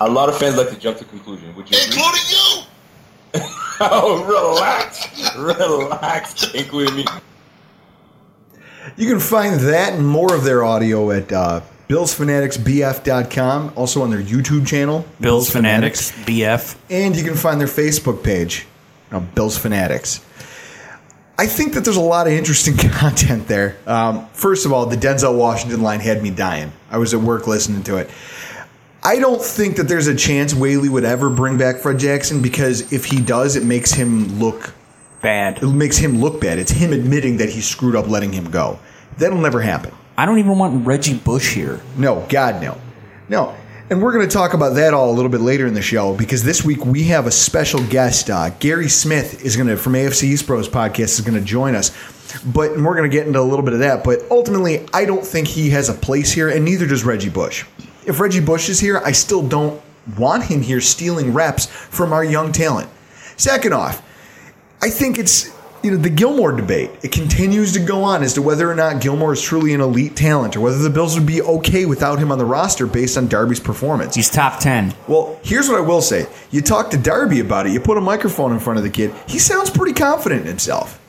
A 0.00 0.10
lot 0.10 0.28
of 0.28 0.36
fans 0.36 0.56
like 0.58 0.68
to 0.70 0.76
jump 0.76 0.98
to 0.98 1.04
conclusion. 1.04 1.54
Would 1.54 1.70
you 1.70 1.78
agree? 1.78 1.94
Including 1.94 2.26
you. 2.34 3.50
oh, 3.80 4.24
relax, 4.24 5.36
relax, 5.36 6.52
including 6.54 6.96
me. 6.96 7.04
You 8.96 9.08
can 9.08 9.20
find 9.20 9.60
that 9.60 9.94
and 9.94 10.06
more 10.06 10.34
of 10.34 10.44
their 10.44 10.62
audio 10.62 11.10
at 11.10 11.32
uh, 11.32 11.62
BillsFanaticsBF.com, 11.88 13.72
also 13.76 14.02
on 14.02 14.10
their 14.10 14.22
YouTube 14.22 14.66
channel, 14.66 15.06
Bills 15.20 15.50
Fanatics 15.50 16.12
BF. 16.24 16.76
and 16.90 17.16
you 17.16 17.24
can 17.24 17.34
find 17.34 17.60
their 17.60 17.68
Facebook 17.68 18.22
page, 18.22 18.66
uh, 19.10 19.20
Bills 19.20 19.56
Fanatics. 19.58 20.24
I 21.36 21.46
think 21.46 21.74
that 21.74 21.84
there's 21.84 21.96
a 21.96 22.00
lot 22.00 22.26
of 22.26 22.32
interesting 22.32 22.76
content 22.90 23.48
there. 23.48 23.76
Um, 23.86 24.28
first 24.28 24.66
of 24.66 24.72
all, 24.72 24.86
the 24.86 24.96
Denzel 24.96 25.36
Washington 25.36 25.82
line 25.82 26.00
had 26.00 26.22
me 26.22 26.30
dying. 26.30 26.72
I 26.90 26.98
was 26.98 27.12
at 27.12 27.20
work 27.20 27.46
listening 27.46 27.82
to 27.84 27.96
it. 27.96 28.10
I 29.06 29.18
don't 29.18 29.42
think 29.42 29.76
that 29.76 29.86
there's 29.86 30.06
a 30.06 30.14
chance 30.14 30.54
Whaley 30.54 30.88
would 30.88 31.04
ever 31.04 31.28
bring 31.28 31.58
back 31.58 31.76
Fred 31.76 31.98
Jackson 31.98 32.40
because 32.40 32.90
if 32.90 33.04
he 33.04 33.20
does, 33.20 33.54
it 33.54 33.62
makes 33.62 33.92
him 33.92 34.38
look 34.38 34.72
bad. 35.20 35.62
It 35.62 35.66
makes 35.66 35.98
him 35.98 36.22
look 36.22 36.40
bad. 36.40 36.58
It's 36.58 36.70
him 36.70 36.94
admitting 36.94 37.36
that 37.36 37.50
he 37.50 37.60
screwed 37.60 37.96
up 37.96 38.08
letting 38.08 38.32
him 38.32 38.50
go. 38.50 38.78
That'll 39.18 39.40
never 39.40 39.60
happen. 39.60 39.92
I 40.16 40.24
don't 40.24 40.38
even 40.38 40.58
want 40.58 40.86
Reggie 40.86 41.18
Bush 41.18 41.54
here. 41.54 41.82
No, 41.98 42.24
God, 42.30 42.62
no. 42.62 42.80
No. 43.28 43.54
And 43.90 44.00
we're 44.00 44.12
going 44.12 44.26
to 44.26 44.32
talk 44.32 44.54
about 44.54 44.70
that 44.76 44.94
all 44.94 45.10
a 45.10 45.14
little 45.14 45.30
bit 45.30 45.42
later 45.42 45.66
in 45.66 45.74
the 45.74 45.82
show 45.82 46.16
because 46.16 46.42
this 46.42 46.64
week 46.64 46.86
we 46.86 47.04
have 47.04 47.26
a 47.26 47.30
special 47.30 47.86
guest. 47.88 48.30
Uh, 48.30 48.48
Gary 48.58 48.88
Smith 48.88 49.44
is 49.44 49.54
going 49.54 49.68
to, 49.68 49.76
from 49.76 49.92
AFC 49.92 50.24
East 50.24 50.46
Bros 50.46 50.66
podcast, 50.66 51.18
is 51.18 51.20
going 51.20 51.38
to 51.38 51.44
join 51.44 51.74
us. 51.74 51.90
But 52.42 52.72
and 52.72 52.84
we're 52.84 52.96
going 52.96 53.10
to 53.10 53.14
get 53.14 53.26
into 53.26 53.38
a 53.38 53.42
little 53.42 53.64
bit 53.64 53.74
of 53.74 53.80
that. 53.80 54.02
But 54.02 54.22
ultimately, 54.30 54.88
I 54.94 55.04
don't 55.04 55.24
think 55.24 55.46
he 55.46 55.70
has 55.70 55.90
a 55.90 55.94
place 55.94 56.32
here, 56.32 56.48
and 56.48 56.64
neither 56.64 56.86
does 56.86 57.04
Reggie 57.04 57.28
Bush. 57.28 57.66
If 58.06 58.20
Reggie 58.20 58.40
Bush 58.40 58.68
is 58.68 58.80
here, 58.80 59.00
I 59.04 59.12
still 59.12 59.46
don't 59.46 59.80
want 60.18 60.44
him 60.44 60.60
here 60.60 60.80
stealing 60.80 61.32
reps 61.32 61.66
from 61.66 62.12
our 62.12 62.24
young 62.24 62.52
talent. 62.52 62.90
Second 63.36 63.72
off, 63.72 64.02
I 64.82 64.90
think 64.90 65.18
it's 65.18 65.52
you 65.82 65.90
know 65.90 65.96
the 65.96 66.10
Gilmore 66.10 66.52
debate. 66.52 66.90
It 67.02 67.12
continues 67.12 67.72
to 67.72 67.80
go 67.80 68.02
on 68.02 68.22
as 68.22 68.34
to 68.34 68.42
whether 68.42 68.70
or 68.70 68.74
not 68.74 69.00
Gilmore 69.00 69.32
is 69.32 69.42
truly 69.42 69.74
an 69.74 69.80
elite 69.80 70.16
talent, 70.16 70.56
or 70.56 70.60
whether 70.60 70.78
the 70.78 70.90
Bills 70.90 71.14
would 71.14 71.26
be 71.26 71.42
okay 71.42 71.86
without 71.86 72.18
him 72.18 72.30
on 72.32 72.38
the 72.38 72.44
roster 72.44 72.86
based 72.86 73.18
on 73.18 73.26
Darby's 73.26 73.60
performance. 73.60 74.14
He's 74.14 74.30
top 74.30 74.60
ten. 74.60 74.94
Well, 75.08 75.38
here's 75.42 75.68
what 75.68 75.78
I 75.78 75.82
will 75.82 76.02
say: 76.02 76.26
you 76.50 76.60
talk 76.60 76.90
to 76.90 76.98
Darby 76.98 77.40
about 77.40 77.66
it, 77.66 77.72
you 77.72 77.80
put 77.80 77.98
a 77.98 78.02
microphone 78.02 78.52
in 78.52 78.60
front 78.60 78.78
of 78.78 78.84
the 78.84 78.90
kid, 78.90 79.14
he 79.26 79.38
sounds 79.38 79.70
pretty 79.70 79.94
confident 79.94 80.42
in 80.42 80.46
himself. 80.46 81.00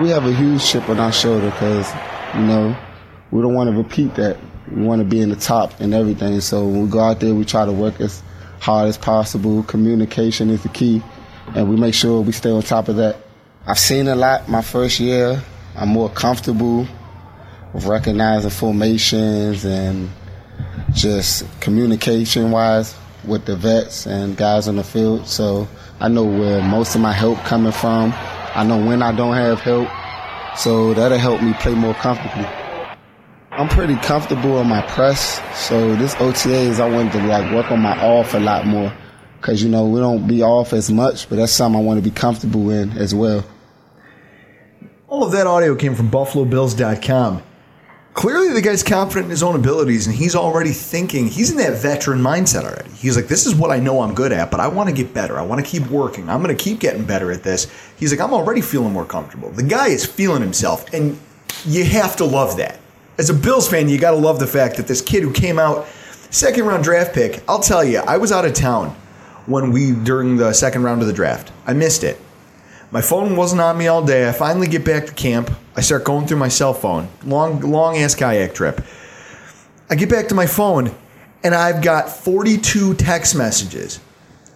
We 0.00 0.10
have 0.10 0.24
a 0.24 0.32
huge 0.32 0.64
chip 0.64 0.88
on 0.88 1.00
our 1.00 1.12
shoulder 1.12 1.50
because, 1.50 1.92
you 2.34 2.42
know, 2.42 2.76
we 3.32 3.42
don't 3.42 3.54
want 3.54 3.68
to 3.68 3.76
repeat 3.76 4.14
that. 4.14 4.38
We 4.72 4.82
want 4.82 5.00
to 5.00 5.04
be 5.04 5.20
in 5.20 5.30
the 5.30 5.36
top 5.36 5.80
and 5.80 5.94
everything. 5.94 6.40
So 6.40 6.66
when 6.66 6.84
we 6.84 6.88
go 6.88 7.00
out 7.00 7.20
there, 7.20 7.34
we 7.34 7.44
try 7.44 7.64
to 7.64 7.72
work 7.72 8.00
as 8.00 8.22
hard 8.60 8.88
as 8.88 8.98
possible. 8.98 9.62
Communication 9.64 10.50
is 10.50 10.62
the 10.62 10.68
key, 10.68 11.02
and 11.54 11.68
we 11.68 11.76
make 11.76 11.94
sure 11.94 12.20
we 12.20 12.32
stay 12.32 12.50
on 12.50 12.62
top 12.62 12.88
of 12.88 12.96
that. 12.96 13.16
I've 13.66 13.78
seen 13.78 14.08
a 14.08 14.16
lot 14.16 14.48
my 14.48 14.62
first 14.62 15.00
year. 15.00 15.42
I'm 15.76 15.90
more 15.90 16.08
comfortable 16.08 16.86
with 17.72 17.84
recognizing 17.84 18.50
formations 18.50 19.64
and 19.64 20.10
just 20.92 21.44
communication 21.60 22.50
wise 22.50 22.96
with 23.24 23.44
the 23.44 23.56
vets 23.56 24.06
and 24.06 24.36
guys 24.36 24.68
on 24.68 24.76
the 24.76 24.84
field. 24.84 25.28
So 25.28 25.68
I 26.00 26.08
know 26.08 26.24
where 26.24 26.62
most 26.62 26.94
of 26.94 27.00
my 27.00 27.12
help 27.12 27.38
coming 27.40 27.72
from. 27.72 28.12
I 28.54 28.64
know 28.64 28.84
when 28.84 29.02
I 29.02 29.12
don't 29.14 29.34
have 29.34 29.60
help. 29.60 29.88
So 30.56 30.94
that'll 30.94 31.18
help 31.18 31.42
me 31.42 31.52
play 31.54 31.74
more 31.74 31.94
comfortably. 31.94 32.46
I'm 33.58 33.68
pretty 33.68 33.96
comfortable 33.96 34.60
in 34.60 34.68
my 34.68 34.82
press. 34.82 35.42
So 35.58 35.96
this 35.96 36.14
OTAs, 36.14 36.78
I 36.78 36.88
wanted 36.88 37.10
to 37.14 37.26
like 37.26 37.52
work 37.52 37.72
on 37.72 37.80
my 37.80 38.00
off 38.00 38.34
a 38.34 38.38
lot 38.38 38.68
more. 38.68 38.92
Cause 39.40 39.60
you 39.60 39.68
know, 39.68 39.84
we 39.84 39.98
don't 39.98 40.28
be 40.28 40.44
off 40.44 40.72
as 40.72 40.92
much, 40.92 41.28
but 41.28 41.36
that's 41.36 41.50
something 41.50 41.80
I 41.80 41.82
want 41.82 41.98
to 41.98 42.08
be 42.08 42.14
comfortable 42.14 42.70
in 42.70 42.92
as 42.92 43.16
well. 43.16 43.44
All 45.08 45.24
of 45.24 45.32
that 45.32 45.48
audio 45.48 45.74
came 45.74 45.96
from 45.96 46.08
BuffaloBills.com. 46.08 47.42
Clearly, 48.14 48.52
the 48.52 48.62
guy's 48.62 48.84
confident 48.84 49.24
in 49.24 49.30
his 49.30 49.42
own 49.42 49.56
abilities, 49.56 50.06
and 50.06 50.14
he's 50.14 50.36
already 50.36 50.70
thinking, 50.70 51.26
he's 51.26 51.50
in 51.50 51.56
that 51.56 51.82
veteran 51.82 52.20
mindset 52.20 52.62
already. 52.62 52.90
He's 52.90 53.16
like, 53.16 53.26
this 53.26 53.44
is 53.44 53.56
what 53.56 53.72
I 53.72 53.80
know 53.80 54.02
I'm 54.02 54.14
good 54.14 54.30
at, 54.30 54.52
but 54.52 54.60
I 54.60 54.68
want 54.68 54.88
to 54.88 54.94
get 54.94 55.12
better. 55.12 55.36
I 55.36 55.42
want 55.42 55.64
to 55.64 55.68
keep 55.68 55.88
working. 55.88 56.28
I'm 56.28 56.44
going 56.44 56.56
to 56.56 56.62
keep 56.62 56.78
getting 56.78 57.04
better 57.04 57.32
at 57.32 57.42
this. 57.42 57.66
He's 57.96 58.12
like, 58.12 58.20
I'm 58.20 58.32
already 58.32 58.60
feeling 58.60 58.92
more 58.92 59.04
comfortable. 59.04 59.50
The 59.50 59.64
guy 59.64 59.88
is 59.88 60.06
feeling 60.06 60.42
himself, 60.42 60.92
and 60.94 61.18
you 61.64 61.84
have 61.84 62.14
to 62.16 62.24
love 62.24 62.56
that. 62.58 62.78
As 63.18 63.30
a 63.30 63.34
Bills 63.34 63.68
fan, 63.68 63.88
you 63.88 63.98
got 63.98 64.12
to 64.12 64.16
love 64.16 64.38
the 64.38 64.46
fact 64.46 64.76
that 64.76 64.86
this 64.86 65.00
kid 65.00 65.24
who 65.24 65.32
came 65.32 65.58
out 65.58 65.88
second 66.30 66.66
round 66.66 66.84
draft 66.84 67.14
pick, 67.14 67.42
I'll 67.48 67.58
tell 67.58 67.82
you, 67.82 67.98
I 67.98 68.16
was 68.16 68.30
out 68.30 68.44
of 68.44 68.54
town 68.54 68.94
when 69.46 69.72
we, 69.72 69.90
during 69.92 70.36
the 70.36 70.52
second 70.52 70.84
round 70.84 71.00
of 71.00 71.08
the 71.08 71.12
draft. 71.12 71.50
I 71.66 71.72
missed 71.72 72.04
it. 72.04 72.20
My 72.92 73.00
phone 73.00 73.34
wasn't 73.34 73.60
on 73.60 73.76
me 73.76 73.88
all 73.88 74.04
day. 74.04 74.28
I 74.28 74.32
finally 74.32 74.68
get 74.68 74.84
back 74.84 75.06
to 75.06 75.12
camp. 75.12 75.50
I 75.76 75.80
start 75.80 76.04
going 76.04 76.26
through 76.26 76.38
my 76.38 76.48
cell 76.48 76.72
phone. 76.72 77.08
Long, 77.24 77.60
long 77.60 77.96
ass 77.96 78.14
kayak 78.14 78.54
trip. 78.54 78.80
I 79.90 79.96
get 79.96 80.08
back 80.08 80.28
to 80.28 80.34
my 80.34 80.46
phone 80.46 80.94
and 81.42 81.54
I've 81.54 81.82
got 81.82 82.08
42 82.08 82.94
text 82.94 83.34
messages. 83.34 84.00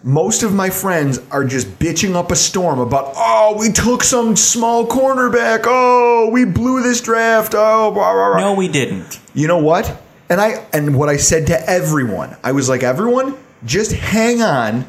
Most 0.05 0.43
of 0.43 0.53
my 0.53 0.69
friends 0.69 1.21
are 1.31 1.45
just 1.45 1.79
bitching 1.79 2.15
up 2.17 2.33
a 2.33 2.37
storm 2.37 2.81
about, 2.81 3.12
oh, 3.15 3.57
we 3.57 3.71
took 3.71 4.03
some 4.03 4.35
small 4.35 4.85
cornerback. 4.85 5.62
Oh, 5.65 6.29
we 6.33 6.45
blew 6.45 6.83
this 6.83 7.01
draft. 7.01 7.55
Oh, 7.55 7.93
blah, 7.93 8.12
blah, 8.12 8.33
blah. 8.33 8.41
No, 8.41 8.55
we 8.55 8.67
didn't. 8.67 9.21
You 9.33 9.47
know 9.47 9.59
what? 9.59 10.03
And 10.29 10.41
I 10.41 10.67
and 10.73 10.99
what 10.99 11.09
I 11.09 11.19
said 11.19 11.47
to 11.49 11.71
everyone, 11.71 12.37
I 12.43 12.53
was 12.53 12.69
like, 12.69 12.83
everyone, 12.83 13.37
just 13.65 13.93
hang 13.93 14.43
on 14.43 14.87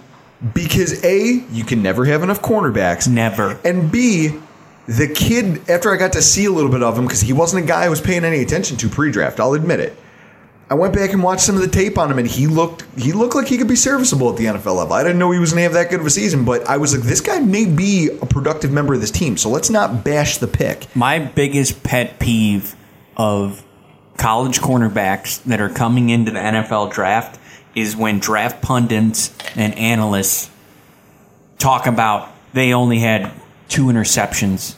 because 0.54 1.04
A, 1.06 1.46
you 1.52 1.64
can 1.64 1.84
never 1.84 2.06
have 2.06 2.24
enough 2.24 2.42
cornerbacks. 2.42 3.08
Never. 3.08 3.60
And 3.64 3.92
B, 3.92 4.40
the 4.88 5.08
kid, 5.08 5.70
after 5.70 5.94
I 5.94 5.98
got 5.98 6.14
to 6.14 6.22
see 6.22 6.46
a 6.46 6.52
little 6.52 6.72
bit 6.72 6.82
of 6.82 6.98
him, 6.98 7.06
because 7.06 7.22
he 7.22 7.34
wasn't 7.34 7.66
a 7.66 7.68
guy 7.68 7.84
I 7.84 7.90
was 7.90 8.02
paying 8.02 8.26
any 8.26 8.42
attention 8.42 8.78
to 8.78 8.90
pre-draft, 8.90 9.40
I'll 9.40 9.54
admit 9.54 9.80
it. 9.80 9.96
I 10.70 10.76
went 10.76 10.94
back 10.94 11.12
and 11.14 11.22
watched 11.22 11.42
some 11.42 11.56
of 11.56 11.62
the 11.62 11.68
tape 11.68 11.98
on 11.98 12.10
him, 12.10 12.18
and 12.18 12.28
he 12.28 12.48
looked 12.48 12.84
he 12.98 13.12
looked 13.12 13.36
like 13.36 13.48
he 13.48 13.58
could 13.58 13.68
be 13.68 13.76
serviceable 13.76 14.30
at 14.32 14.38
the 14.38 14.46
NFL 14.46 14.76
level. 14.78 14.94
I 14.94 15.04
didn't 15.04 15.20
know 15.20 15.30
he 15.32 15.38
was 15.40 15.52
going 15.52 15.60
to 15.60 15.64
have 15.64 15.74
that 15.74 15.90
good 15.92 16.00
of 16.00 16.06
a 16.06 16.10
season, 16.10 16.46
but 16.46 16.68
I 16.68 16.78
was 16.78 16.96
like, 16.96 17.04
this 17.06 17.22
guy 17.22 17.40
may 17.40 17.66
be 17.66 18.10
a 18.22 18.26
productive 18.26 18.72
member 18.72 18.94
of 18.94 19.02
this 19.02 19.12
team. 19.12 19.38
So 19.38 19.50
let's 19.50 19.70
not 19.70 20.04
bash 20.04 20.38
the 20.38 20.48
pick. 20.48 20.88
My 20.96 21.20
biggest 21.20 21.84
pet 21.84 22.18
peeve 22.20 22.76
of 23.18 23.64
college 24.18 24.60
cornerbacks 24.62 25.44
that 25.44 25.60
are 25.60 25.70
coming 25.70 26.10
into 26.10 26.32
the 26.32 26.40
NFL 26.40 26.92
draft 26.94 27.40
is 27.76 27.96
when 27.96 28.20
draft 28.20 28.62
pundits 28.62 29.36
and 29.56 29.76
analysts 29.78 30.50
talk 31.60 31.88
about 31.88 32.30
they 32.54 32.74
only 32.74 33.00
had 33.00 33.32
two 33.68 33.86
interceptions. 33.86 34.76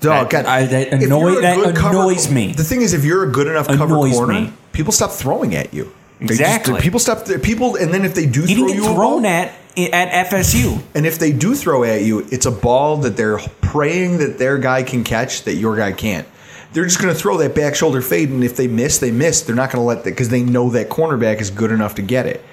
Dog, 0.00 0.30
That- 0.30 0.44
God, 0.44 0.46
I- 0.46 0.66
that 0.66 0.92
annoy- 0.92 1.40
that 1.40 1.74
cover- 1.74 1.98
annoys 1.98 2.30
me. 2.30 2.52
The 2.52 2.64
thing 2.64 2.82
is, 2.82 2.92
if 2.92 3.04
you're 3.04 3.24
a 3.24 3.30
good 3.30 3.46
enough 3.46 3.66
cover 3.68 3.84
Annoys 3.94 4.12
corner, 4.12 4.32
me. 4.34 4.52
People 4.74 4.92
stop 4.92 5.10
throwing 5.12 5.54
at 5.54 5.72
you. 5.72 5.90
They 6.20 6.26
just- 6.28 6.40
Exactly. 6.40 6.80
people 6.80 7.00
stop. 7.00 7.26
People, 7.42 7.76
and 7.76 7.92
then 7.92 8.04
if 8.04 8.14
they 8.14 8.26
do 8.26 8.42
He 8.42 8.54
throw 8.54 8.66
didn't 8.66 8.76
you 8.76 8.82
get 8.82 8.92
a 8.92 8.94
thrown 8.94 9.22
ball, 9.22 9.26
at 9.26 9.52
at 9.92 10.28
FSU. 10.30 10.80
and 10.94 11.04
if 11.06 11.18
they 11.18 11.32
do 11.32 11.54
throw 11.54 11.82
at 11.82 12.02
you, 12.02 12.26
it's 12.30 12.46
a 12.46 12.50
ball 12.50 12.98
that 12.98 13.16
they're 13.16 13.38
praying 13.60 14.18
that 14.18 14.38
their 14.38 14.58
guy 14.58 14.82
can 14.84 15.02
catch 15.02 15.42
that 15.44 15.54
your 15.54 15.76
guy 15.76 15.90
can't. 15.92 16.26
They're 16.72 16.84
just 16.84 17.00
going 17.00 17.12
to 17.12 17.18
throw 17.18 17.36
that 17.38 17.54
back 17.54 17.74
shoulder 17.74 18.00
fade, 18.00 18.30
and 18.30 18.42
if 18.44 18.56
they 18.56 18.66
miss, 18.68 18.98
they 18.98 19.10
miss. 19.10 19.42
They're 19.42 19.54
not 19.56 19.70
going 19.70 19.80
to 19.82 19.86
let 19.86 20.04
that 20.04 20.10
because 20.10 20.28
they 20.28 20.42
know 20.42 20.70
that 20.70 20.88
cornerback 20.90 21.40
is 21.40 21.50
good 21.50 21.70
enough 21.72 21.94
to 21.96 22.02
get 22.02 22.26
it. 22.26 22.44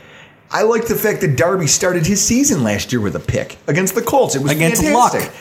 I 0.51 0.63
like 0.63 0.87
the 0.87 0.95
fact 0.95 1.21
that 1.21 1.35
Darby 1.37 1.65
started 1.67 2.05
his 2.05 2.21
season 2.23 2.63
last 2.63 2.91
year 2.91 3.01
with 3.01 3.15
a 3.15 3.19
pick 3.19 3.57
against 3.67 3.95
the 3.95 4.01
Colts. 4.01 4.35
It 4.35 4.41
was 4.41 4.51
Against 4.51 4.83
fantastic. 4.83 5.21
luck. 5.21 5.31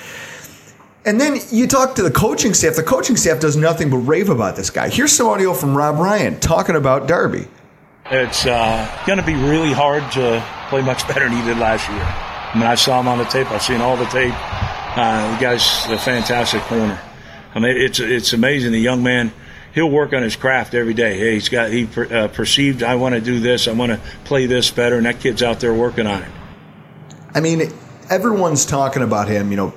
And 1.05 1.19
then 1.19 1.41
you 1.51 1.67
talk 1.67 1.95
to 1.95 2.03
the 2.03 2.11
coaching 2.11 2.53
staff. 2.53 2.77
The 2.77 2.83
coaching 2.83 3.17
staff 3.17 3.41
does 3.41 3.57
nothing 3.57 3.89
but 3.89 3.99
rave 3.99 4.29
about 4.29 4.57
this 4.57 4.69
guy. 4.69 4.91
Here's 4.91 5.13
some 5.13 5.29
audio 5.29 5.55
from 5.55 5.75
Rob 5.75 5.99
Ryan 5.99 6.39
talking 6.41 6.77
about 6.77 7.09
Darby. 7.09 7.47
It's 8.11 8.45
uh, 8.45 9.05
going 9.07 9.19
to 9.19 9.25
be 9.25 9.35
really 9.35 9.73
hard 9.73 10.03
to 10.13 10.45
play 10.69 10.83
much 10.83 11.07
better 11.09 11.29
than 11.29 11.39
he 11.39 11.45
did 11.45 11.59
last 11.59 11.89
year. 11.89 12.03
I 12.03 12.55
mean, 12.55 12.67
I 12.67 12.75
saw 12.75 13.01
him 13.01 13.09
on 13.09 13.19
the 13.19 13.25
tape. 13.25 13.51
I've 13.51 13.63
seen 13.63 13.81
all 13.81 13.97
the 13.97 14.05
tape. 14.07 14.35
Uh, 14.35 15.35
the 15.35 15.41
guy's 15.41 15.87
a 15.89 15.97
fantastic 15.97 16.61
corner. 16.63 17.01
I 17.55 17.61
mean, 17.61 17.77
it's 17.77 18.01
it's 18.01 18.33
amazing. 18.33 18.73
The 18.73 18.81
young 18.81 19.03
man, 19.03 19.33
he'll 19.73 19.91
work 19.91 20.13
on 20.13 20.23
his 20.23 20.35
craft 20.37 20.75
every 20.75 20.95
day. 20.95 21.17
Hey, 21.17 21.35
he's 21.35 21.49
got 21.49 21.71
he 21.71 21.87
per, 21.87 22.13
uh, 22.13 22.29
perceived. 22.29 22.83
I 22.83 22.97
want 22.97 23.15
to 23.15 23.21
do 23.21 23.39
this. 23.39 23.69
I 23.69 23.73
want 23.73 23.93
to 23.93 24.01
play 24.25 24.47
this 24.47 24.71
better, 24.71 24.97
and 24.97 25.07
that 25.07 25.21
kid's 25.21 25.43
out 25.43 25.61
there 25.61 25.73
working 25.73 26.07
on 26.07 26.23
it. 26.23 26.31
I 27.33 27.41
mean, 27.41 27.73
everyone's 28.09 28.67
talking 28.67 29.03
about 29.03 29.29
him. 29.29 29.51
You 29.53 29.57
know, 29.57 29.75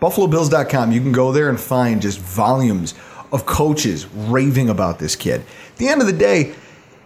BuffaloBills.com. 0.00 0.92
You 0.92 1.00
can 1.00 1.12
go 1.12 1.32
there 1.32 1.48
and 1.48 1.58
find 1.58 2.00
just 2.02 2.18
volumes 2.18 2.94
of 3.32 3.46
coaches 3.46 4.06
raving 4.14 4.68
about 4.70 4.98
this 4.98 5.16
kid. 5.16 5.40
At 5.72 5.76
the 5.76 5.88
end 5.88 6.00
of 6.00 6.06
the 6.06 6.12
day, 6.12 6.54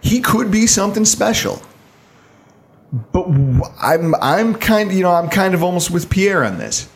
he 0.01 0.21
could 0.21 0.51
be 0.51 0.67
something 0.67 1.05
special. 1.05 1.61
But 3.11 3.25
I'm 3.81 4.13
I'm 4.15 4.53
kind 4.53 4.89
of 4.91 4.95
you 4.95 5.01
know 5.01 5.11
I'm 5.11 5.29
kind 5.29 5.53
of 5.55 5.63
almost 5.63 5.89
with 5.89 6.09
Pierre 6.09 6.43
on 6.43 6.59
this. 6.59 6.87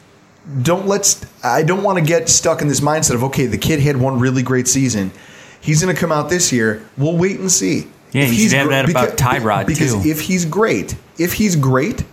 Don't 0.62 0.86
let's 0.88 1.26
I 1.44 1.64
don't 1.64 1.82
want 1.84 1.98
to 1.98 2.06
get 2.06 2.30
stuck 2.30 2.62
in 2.62 2.68
this 2.68 2.82
mindset 2.82 3.16
of 3.16 3.24
okay 3.26 3.48
the 3.48 3.58
kid 3.58 3.80
had 3.80 3.98
one 3.98 4.20
really 4.20 4.44
great 4.44 4.68
season. 4.68 5.12
He's 5.60 5.82
going 5.82 5.94
to 5.94 6.00
come 6.00 6.12
out 6.12 6.30
this 6.30 6.52
year. 6.54 6.88
We'll 6.98 7.18
wait 7.18 7.40
and 7.40 7.52
see. 7.52 7.88
Yeah, 8.12 8.24
If 8.24 8.30
you 8.30 8.36
he's 8.36 8.52
should 8.52 8.60
have 8.60 8.70
that 8.70 8.90
about 8.90 9.12
because- 9.18 9.42
Tyrod, 9.42 9.66
Because 9.66 9.94
too. 10.04 10.10
if 10.10 10.22
he's 10.22 10.46
great, 10.46 10.96
if 11.18 11.34
he's 11.34 11.56
great, 11.56 12.06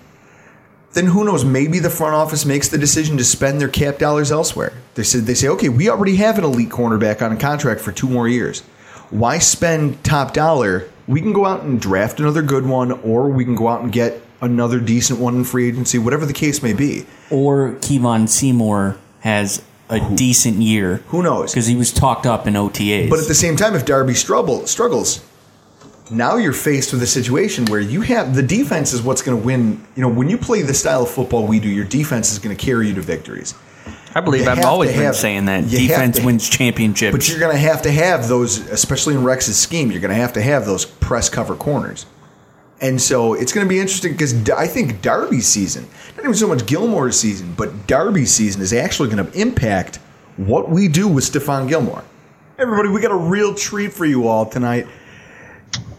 then 0.95 1.07
who 1.07 1.25
knows? 1.25 1.45
Maybe 1.45 1.79
the 1.79 1.91
front 1.91 2.15
office 2.15 2.45
makes 2.45 2.69
the 2.69 2.79
decision 2.79 3.17
to 3.19 3.25
spend 3.25 3.61
their 3.61 3.69
cap 3.69 3.99
dollars 3.99 4.33
elsewhere. 4.33 4.73
They 4.95 5.03
said 5.03 5.23
they 5.23 5.35
say, 5.35 5.49
okay, 5.49 5.69
we 5.69 5.89
already 5.89 6.17
have 6.17 6.39
an 6.39 6.45
elite 6.45 6.71
cornerback 6.71 7.21
on 7.21 7.33
a 7.33 7.37
contract 7.37 7.81
for 7.81 7.93
two 7.93 8.09
more 8.09 8.29
years. 8.29 8.61
Why 9.11 9.39
spend 9.39 10.03
top 10.05 10.33
dollar? 10.33 10.89
We 11.07 11.21
can 11.21 11.33
go 11.33 11.45
out 11.45 11.63
and 11.63 11.81
draft 11.81 12.19
another 12.21 12.43
good 12.43 12.65
one, 12.65 12.93
or 12.93 13.29
we 13.29 13.45
can 13.45 13.55
go 13.55 13.69
out 13.69 13.83
and 13.83 13.93
get 13.93 14.23
another 14.41 14.81
decent 14.81 15.21
one 15.21 15.37
in 15.37 15.45
free 15.45 15.69
agency, 15.69 15.99
whatever 15.99 16.27
the 16.27 16.33
case 16.33 16.63
may 16.63 16.73
be. 16.73 17.07
Or 17.31 17.73
Kevon 17.81 18.29
Seymour 18.29 18.97
has 19.21 19.63
a 19.91 20.01
decent 20.15 20.57
year. 20.57 20.97
Who 21.09 21.23
knows? 21.23 21.53
Because 21.53 21.67
he 21.67 21.77
was 21.77 21.93
talked 21.93 22.27
up 22.27 22.47
in 22.47 22.55
OTAs. 22.55 23.11
But 23.11 23.19
at 23.19 23.29
the 23.29 23.35
same 23.35 23.57
time, 23.57 23.75
if 23.75 23.85
Darby 23.85 24.15
struggle, 24.15 24.67
struggles, 24.67 25.25
now 26.11 26.37
you're 26.37 26.53
faced 26.53 26.93
with 26.93 27.03
a 27.03 27.07
situation 27.07 27.65
where 27.67 27.81
you 27.81 28.03
have 28.03 28.35
the 28.35 28.43
defense 28.43 28.93
is 28.93 29.03
what's 29.03 29.23
going 29.23 29.39
to 29.41 29.45
win. 29.45 29.85
You 29.97 30.03
know, 30.03 30.09
when 30.09 30.29
you 30.29 30.37
play 30.39 30.63
the 30.63 30.75
style 30.75 31.03
of 31.03 31.11
football 31.11 31.47
we 31.47 31.61
do, 31.61 31.69
your 31.69 31.85
defense 31.85 32.31
is 32.33 32.39
going 32.39 32.55
to 32.57 32.63
carry 32.63 32.89
you 32.89 32.95
to 32.95 33.01
victories. 33.01 33.55
I 34.15 34.21
believe 34.21 34.43
You 34.45 34.51
I've 34.51 34.65
always 34.65 34.91
been 34.93 35.01
have- 35.03 35.17
saying 35.17 35.47
that 35.47 35.69
defense 35.69 36.19
to- 36.19 36.25
wins 36.25 36.49
championships. 36.49 37.13
But 37.17 37.29
you're 37.29 37.41
going 37.41 37.53
to 37.55 37.59
have 37.59 37.83
to 37.83 37.91
have 37.91 38.29
those, 38.29 38.59
especially 38.71 39.15
in 39.15 39.25
Rex's 39.25 39.59
scheme. 39.59 39.91
You're 39.91 40.01
going 40.01 40.15
to 40.15 40.21
have 40.21 40.35
to 40.35 40.43
have 40.43 40.67
those 40.67 40.85
press 40.85 41.29
cover 41.29 41.55
corners. 41.57 42.07
And 42.81 43.01
so 43.01 43.35
it's 43.35 43.53
going 43.53 43.65
to 43.67 43.69
be 43.69 43.79
interesting 43.81 44.13
because 44.13 44.51
I 44.51 44.67
think 44.67 45.01
Darby's 45.01 45.47
season, 45.47 45.89
not 46.17 46.25
even 46.25 46.35
so 46.35 46.47
much 46.49 46.67
Gilmore's 46.67 47.19
season, 47.19 47.55
but 47.57 47.87
Darby's 47.87 48.33
season 48.33 48.61
is 48.63 48.73
actually 48.73 49.09
going 49.11 49.25
to 49.27 49.41
impact 49.41 49.97
what 50.37 50.69
we 50.69 50.89
do 50.89 51.09
with 51.09 51.25
Stephon 51.25 51.69
Gilmore. 51.69 52.05
Everybody, 52.59 52.89
we 52.91 53.01
got 53.01 53.11
a 53.13 53.17
real 53.17 53.55
treat 53.55 53.93
for 53.93 54.05
you 54.05 54.29
all 54.29 54.45
tonight. 54.47 54.87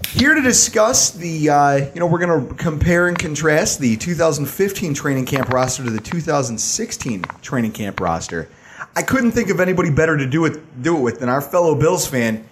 Here 0.09 0.33
to 0.33 0.41
discuss 0.41 1.11
the, 1.11 1.49
uh, 1.49 1.75
you 1.93 1.99
know, 1.99 2.07
we're 2.07 2.25
going 2.25 2.47
to 2.47 2.55
compare 2.55 3.07
and 3.07 3.17
contrast 3.17 3.79
the 3.79 3.97
2015 3.97 4.93
training 4.93 5.25
camp 5.25 5.49
roster 5.49 5.83
to 5.83 5.89
the 5.89 5.99
2016 5.99 7.23
training 7.41 7.71
camp 7.73 7.99
roster. 7.99 8.49
I 8.95 9.01
couldn't 9.01 9.31
think 9.31 9.49
of 9.49 9.59
anybody 9.59 9.89
better 9.89 10.17
to 10.17 10.25
do 10.25 10.45
it 10.45 10.81
do 10.81 10.95
it 10.95 11.01
with 11.01 11.19
than 11.19 11.27
our 11.27 11.41
fellow 11.41 11.75
Bills 11.75 12.07
fan, 12.07 12.47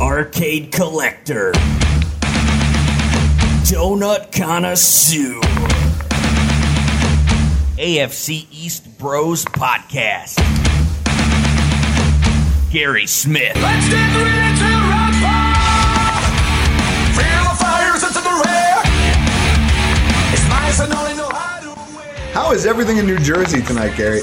Arcade 0.00 0.70
Collector. 0.70 1.52
Donut 3.64 4.30
Connoisseur. 4.30 5.40
AFC 7.76 8.46
East 8.52 8.98
Bros 8.98 9.44
Podcast. 9.44 10.38
Gary 12.70 13.06
Smith. 13.06 13.56
Let's 13.56 13.88
get 13.88 14.14
ready 14.16 14.58
to 14.60 14.83
is 22.54 22.66
everything 22.66 22.98
in 22.98 23.06
New 23.06 23.18
Jersey 23.18 23.62
tonight, 23.62 23.96
Gary? 23.96 24.20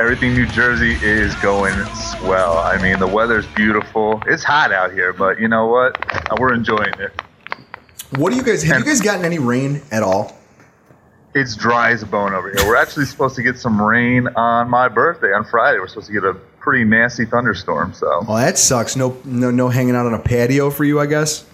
Everything 0.00 0.34
New 0.34 0.46
Jersey 0.46 0.94
is 1.02 1.32
going 1.36 1.72
swell. 1.94 2.58
I 2.58 2.80
mean, 2.82 2.98
the 2.98 3.06
weather's 3.06 3.46
beautiful. 3.54 4.20
It's 4.26 4.42
hot 4.42 4.72
out 4.72 4.92
here, 4.92 5.12
but 5.12 5.38
you 5.38 5.46
know 5.46 5.66
what? 5.66 5.96
Uh, 6.12 6.36
We're 6.40 6.52
enjoying 6.54 6.92
it. 6.98 7.12
What 8.16 8.30
do 8.30 8.36
you 8.36 8.42
guys 8.42 8.62
have 8.64 8.80
you 8.80 8.84
guys 8.84 9.00
gotten 9.00 9.24
any 9.24 9.38
rain 9.38 9.82
at 9.92 10.02
all? 10.02 10.36
It's 11.34 11.56
dry 11.56 11.90
as 11.92 12.02
a 12.02 12.06
bone 12.06 12.32
over 12.32 12.50
here. 12.50 12.66
We're 12.66 12.76
actually 12.76 13.06
supposed 13.06 13.34
to 13.36 13.42
get 13.42 13.58
some 13.58 13.80
rain 13.80 14.28
on 14.36 14.68
my 14.68 14.88
birthday 14.88 15.32
on 15.32 15.44
Friday. 15.44 15.78
We're 15.78 15.88
supposed 15.88 16.08
to 16.08 16.12
get 16.12 16.24
a 16.24 16.34
pretty 16.34 16.84
nasty 16.84 17.24
thunderstorm. 17.24 17.92
So 17.94 18.24
Oh, 18.28 18.36
that 18.36 18.58
sucks. 18.58 18.94
No, 18.96 19.16
no, 19.24 19.50
no 19.50 19.68
hanging 19.68 19.94
out 19.96 20.06
on 20.06 20.14
a 20.14 20.18
patio 20.22 20.70
for 20.70 20.84
you, 20.84 21.00
I 21.00 21.06
guess. 21.06 21.44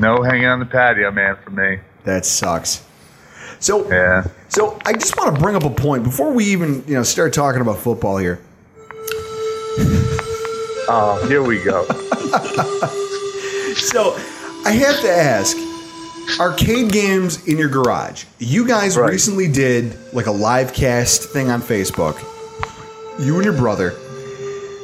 no 0.00 0.22
hanging 0.22 0.46
on 0.46 0.60
the 0.60 0.66
patio, 0.66 1.10
man, 1.10 1.36
for 1.42 1.50
me. 1.50 1.78
That 2.04 2.24
sucks. 2.24 2.84
So 3.60 3.88
yeah. 3.88 4.26
So 4.52 4.78
I 4.84 4.92
just 4.92 5.16
want 5.16 5.34
to 5.34 5.40
bring 5.40 5.56
up 5.56 5.64
a 5.64 5.70
point 5.70 6.04
before 6.04 6.30
we 6.30 6.44
even 6.44 6.84
you 6.86 6.92
know 6.94 7.02
start 7.02 7.32
talking 7.32 7.62
about 7.62 7.78
football 7.78 8.18
here. 8.18 8.38
Oh, 10.88 11.24
here 11.28 11.42
we 11.42 11.62
go. 11.64 11.84
so 13.74 14.14
I 14.66 14.72
have 14.72 15.00
to 15.00 15.10
ask 15.10 15.56
arcade 16.38 16.92
games 16.92 17.46
in 17.48 17.56
your 17.56 17.70
garage. 17.70 18.24
You 18.40 18.66
guys 18.68 18.98
recently 18.98 19.48
did 19.50 19.96
like 20.12 20.26
a 20.26 20.30
live 20.30 20.74
cast 20.74 21.30
thing 21.30 21.48
on 21.48 21.62
Facebook, 21.62 22.18
you 23.24 23.36
and 23.36 23.44
your 23.46 23.56
brother, 23.56 23.92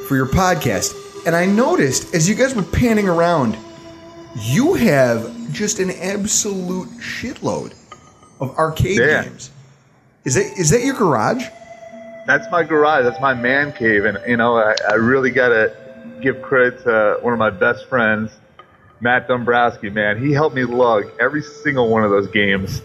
for 0.09 0.16
your 0.16 0.28
podcast. 0.28 0.94
And 1.26 1.37
I 1.37 1.44
noticed 1.44 2.14
as 2.14 2.26
you 2.26 2.35
guys 2.35 2.54
were 2.54 2.62
panning 2.62 3.07
around, 3.07 3.59
you 4.40 4.72
have 4.74 5.52
just 5.52 5.78
an 5.78 5.90
absolute 5.90 6.88
shitload 7.00 7.74
of 8.40 8.57
arcade 8.57 8.96
Yeah. 8.98 9.24
games. 9.24 9.50
Is 10.24 10.35
that 10.35 10.59
is 10.59 10.70
that 10.70 10.83
your 10.83 10.94
garage? 10.94 11.44
That's 12.26 12.50
my 12.50 12.62
garage. 12.62 13.04
That's 13.04 13.20
my 13.20 13.35
man 13.35 13.72
cave, 13.72 14.04
and 14.04 14.18
you 14.26 14.37
know, 14.37 14.57
I, 14.57 14.74
I 14.90 14.94
really 14.94 15.31
gotta 15.31 15.74
give 16.20 16.42
credit 16.42 16.83
to 16.85 17.18
one 17.22 17.33
of 17.33 17.38
my 17.38 17.50
best 17.50 17.88
friends, 17.88 18.33
Matt 19.00 19.28
Dombrowski. 19.28 19.90
Man, 19.90 20.22
he 20.22 20.33
helped 20.33 20.54
me 20.54 20.64
lug 20.64 21.11
every 21.20 21.42
single 21.42 21.88
one 21.88 22.04
of 22.04 22.11
those 22.11 22.28
games. 22.28 22.83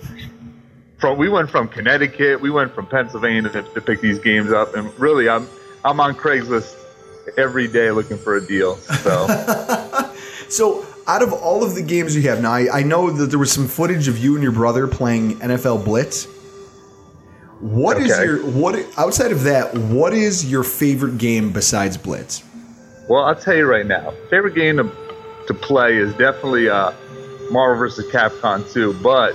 From 0.99 1.17
we 1.17 1.27
went 1.27 1.49
from 1.49 1.67
Connecticut, 1.67 2.39
we 2.39 2.49
went 2.49 2.73
from 2.73 2.87
Pennsylvania 2.87 3.49
to, 3.49 3.63
to 3.63 3.81
pick 3.81 3.99
these 3.99 4.19
games 4.19 4.51
up, 4.51 4.75
and 4.75 4.97
really, 4.99 5.27
I'm 5.27 5.49
I'm 5.83 5.99
on 5.99 6.15
Craigslist 6.15 6.75
every 7.37 7.67
day 7.67 7.91
looking 7.91 8.17
for 8.17 8.35
a 8.37 8.45
deal. 8.45 8.75
So 8.77 9.27
So, 10.53 10.85
out 11.07 11.23
of 11.23 11.33
all 11.33 11.63
of 11.63 11.73
the 11.73 11.81
games 11.81 12.15
you 12.15 12.21
have 12.29 12.39
now, 12.39 12.51
I, 12.51 12.67
I 12.71 12.83
know 12.83 13.09
that 13.09 13.31
there 13.31 13.39
was 13.39 13.51
some 13.51 13.67
footage 13.67 14.07
of 14.07 14.19
you 14.19 14.35
and 14.35 14.43
your 14.43 14.51
brother 14.51 14.87
playing 14.87 15.39
NFL 15.39 15.83
Blitz. 15.83 16.27
What 17.63 17.97
is 17.97 18.11
Okay. 18.11 18.25
your 18.25 18.39
what 18.39 18.75
outside 18.97 19.31
of 19.31 19.43
that? 19.43 19.73
What 19.77 20.13
is 20.13 20.51
your 20.51 20.63
favorite 20.63 21.17
game 21.17 21.53
besides 21.53 21.95
Blitz? 21.95 22.43
Well, 23.07 23.23
I'll 23.23 23.35
tell 23.35 23.55
you 23.55 23.65
right 23.65 23.85
now, 23.85 24.13
favorite 24.29 24.53
game 24.53 24.75
to, 24.77 24.91
to 25.47 25.53
play 25.53 25.95
is 25.95 26.11
definitely 26.15 26.67
uh, 26.67 26.91
Marvel 27.51 27.77
vs. 27.77 28.11
Capcom 28.11 28.69
2. 28.73 28.95
But 29.01 29.33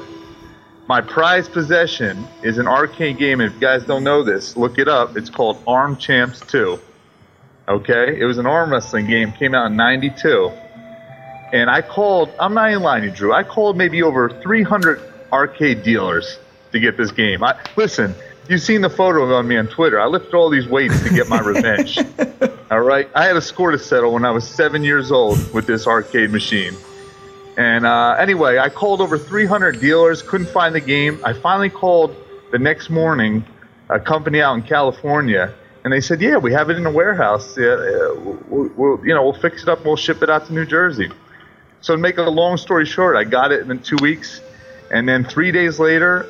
my 0.89 1.01
prized 1.01 1.53
possession 1.53 2.27
is 2.43 2.59
an 2.59 2.67
arcade 2.67 3.17
game. 3.17 3.41
If 3.41 3.55
you 3.55 3.61
guys 3.61 3.85
don't 3.85 4.05
know 4.05 4.23
this, 4.23 4.59
look 4.59 4.79
it 4.79 4.89
up. 4.89 5.17
It's 5.17 5.31
called 5.31 5.63
Arm 5.67 5.97
Champs 5.97 6.41
2. 6.41 6.79
Okay, 7.69 8.19
it 8.21 8.27
was 8.27 8.37
an 8.37 8.45
arm 8.47 8.71
wrestling 8.71 9.07
game. 9.07 9.33
Came 9.33 9.55
out 9.55 9.71
in 9.71 9.77
'92, 9.77 10.53
and 11.55 11.71
I 11.71 11.81
called. 11.81 12.31
I'm 12.39 12.53
not 12.53 12.71
even 12.71 12.83
lying, 12.83 13.05
to 13.05 13.09
you, 13.09 13.15
Drew. 13.15 13.33
I 13.33 13.43
called 13.43 13.79
maybe 13.79 14.03
over 14.03 14.29
300 14.29 15.01
arcade 15.33 15.83
dealers 15.83 16.39
to 16.73 16.81
get 16.81 16.97
this 16.97 17.11
game. 17.11 17.43
I 17.43 17.59
listen. 17.77 18.15
You've 18.49 18.63
seen 18.63 18.81
the 18.81 18.89
photo 18.89 19.25
of 19.25 19.31
on 19.31 19.47
me 19.47 19.59
on 19.59 19.67
Twitter. 19.67 20.01
I 20.01 20.07
lifted 20.07 20.35
all 20.35 20.49
these 20.49 20.67
weights 20.67 21.03
to 21.03 21.11
get 21.11 21.29
my 21.29 21.39
revenge. 21.41 21.99
All 22.71 22.81
right. 22.81 23.07
I 23.15 23.27
had 23.27 23.37
a 23.37 23.43
score 23.43 23.73
to 23.73 23.79
settle 23.79 24.15
when 24.15 24.25
I 24.25 24.31
was 24.31 24.49
seven 24.49 24.83
years 24.83 25.13
old 25.13 25.53
with 25.53 25.67
this 25.67 25.87
arcade 25.87 26.31
machine. 26.31 26.75
And 27.59 27.85
uh, 27.85 28.17
anyway, 28.19 28.57
I 28.57 28.71
called 28.71 29.03
over 29.03 29.19
300 29.19 29.81
dealers, 29.81 30.23
couldn't 30.23 30.49
find 30.49 30.75
the 30.75 30.81
game. 30.81 31.21
I 31.25 31.35
finally 31.35 31.69
called 31.69 32.17
the 32.51 32.59
next 32.59 32.89
morning 32.89 33.45
a 33.91 33.99
company 34.01 34.41
out 34.41 34.55
in 34.55 34.63
California, 34.63 35.53
and 35.85 35.93
they 35.93 36.01
said, 36.01 36.21
"Yeah, 36.21 36.37
we 36.37 36.53
have 36.53 36.71
it 36.71 36.77
in 36.77 36.87
a 36.87 36.91
warehouse. 36.91 37.57
Yeah, 37.57 37.69
uh, 37.69 38.15
we'll, 38.49 38.71
we'll, 38.77 39.07
you 39.07 39.15
know, 39.15 39.23
we'll 39.23 39.41
fix 39.41 39.63
it 39.63 39.69
up. 39.69 39.79
and 39.79 39.87
We'll 39.87 39.97
ship 39.97 40.23
it 40.23 40.31
out 40.31 40.47
to 40.47 40.53
New 40.53 40.67
Jersey." 40.67 41.11
So 41.81 41.95
to 41.95 41.99
make 41.99 42.19
a 42.19 42.23
long 42.23 42.57
story 42.57 42.85
short, 42.87 43.17
I 43.17 43.25
got 43.25 43.53
it 43.53 43.69
in 43.69 43.79
two 43.81 43.97
weeks, 44.01 44.41
and 44.91 45.09
then 45.09 45.25
three 45.25 45.53
days 45.53 45.79
later, 45.79 46.27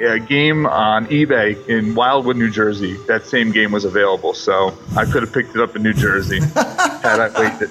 a 0.00 0.18
game 0.18 0.66
on 0.66 1.06
eBay 1.06 1.66
in 1.68 1.94
Wildwood, 1.94 2.36
New 2.36 2.50
Jersey. 2.50 2.96
That 3.06 3.26
same 3.26 3.50
game 3.50 3.72
was 3.72 3.84
available, 3.84 4.34
so 4.34 4.76
I 4.96 5.04
could 5.04 5.22
have 5.22 5.32
picked 5.32 5.54
it 5.56 5.60
up 5.60 5.76
in 5.76 5.82
New 5.82 5.92
Jersey 5.92 6.40
had 6.54 7.20
I 7.20 7.28
waited. 7.38 7.70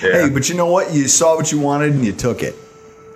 Hey, 0.00 0.28
but 0.28 0.48
you 0.48 0.54
know 0.54 0.66
what? 0.66 0.92
You 0.92 1.08
saw 1.08 1.36
what 1.36 1.50
you 1.50 1.58
wanted 1.58 1.92
and 1.92 2.04
you 2.04 2.12
took 2.12 2.42
it. 2.42 2.54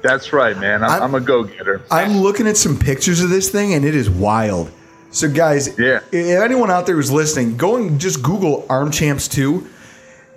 That's 0.02 0.32
right, 0.32 0.56
man. 0.58 0.82
I'm, 0.82 1.02
I'm 1.02 1.14
a 1.14 1.20
go-getter. 1.20 1.82
I'm 1.90 2.18
looking 2.18 2.46
at 2.46 2.56
some 2.56 2.78
pictures 2.78 3.20
of 3.20 3.28
this 3.28 3.50
thing 3.50 3.74
and 3.74 3.84
it 3.84 3.94
is 3.94 4.08
wild. 4.08 4.70
So, 5.10 5.30
guys, 5.30 5.78
yeah. 5.78 6.00
if 6.12 6.42
anyone 6.42 6.70
out 6.70 6.86
there 6.86 6.94
who's 6.94 7.10
listening, 7.10 7.56
go 7.56 7.76
and 7.76 8.00
just 8.00 8.22
Google 8.22 8.64
Arm 8.70 8.90
Champs 8.90 9.28
2. 9.28 9.68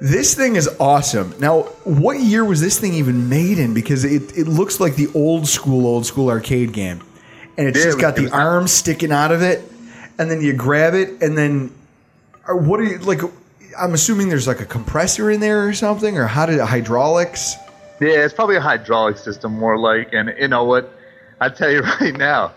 This 0.02 0.34
thing 0.34 0.58
is 0.58 0.68
awesome. 0.80 1.34
Now, 1.40 1.62
what 1.86 2.20
year 2.20 2.44
was 2.44 2.60
this 2.60 2.78
thing 2.78 2.94
even 2.96 3.30
made 3.30 3.58
in? 3.58 3.74
Because 3.74 4.04
it, 4.04 4.38
it 4.38 4.48
looks 4.48 4.82
like 4.82 4.96
the 4.96 5.08
old 5.14 5.48
school, 5.48 5.86
old 5.86 6.06
school 6.06 6.30
arcade 6.30 6.74
game. 6.74 7.02
And 7.58 7.68
it's 7.68 7.78
Yeah, 7.78 7.86
just 7.86 7.98
it 7.98 8.02
got 8.02 8.16
the 8.16 8.30
arms 8.32 8.72
sticking 8.72 9.12
out 9.12 9.32
of 9.32 9.42
it. 9.42 9.62
And 10.18 10.30
then 10.30 10.42
you 10.42 10.54
grab 10.54 10.94
it, 10.94 11.22
and 11.24 11.38
then 11.38 11.72
or 12.48 12.58
what 12.58 12.80
are 12.80 12.84
you 12.84 12.98
like? 13.00 13.22
I'm 13.80 13.94
assuming 13.94 14.30
there's 14.30 14.48
like 14.48 14.60
a 14.60 14.66
compressor 14.66 15.32
in 15.32 15.40
there 15.40 15.68
or 15.68 15.74
something, 15.74 16.18
or 16.18 16.28
how 16.28 16.46
did 16.46 16.60
hydraulics? 16.60 17.56
Yeah, 18.00 18.24
it's 18.26 18.34
probably 18.34 18.58
a 18.58 18.62
hydraulic 18.62 19.18
system 19.18 19.58
more 19.58 19.78
like. 19.78 20.14
And 20.14 20.34
you 20.38 20.48
know 20.48 20.64
what? 20.64 20.94
I 21.42 21.50
tell 21.50 21.72
you 21.72 21.82
right 22.02 22.16
now, 22.16 22.54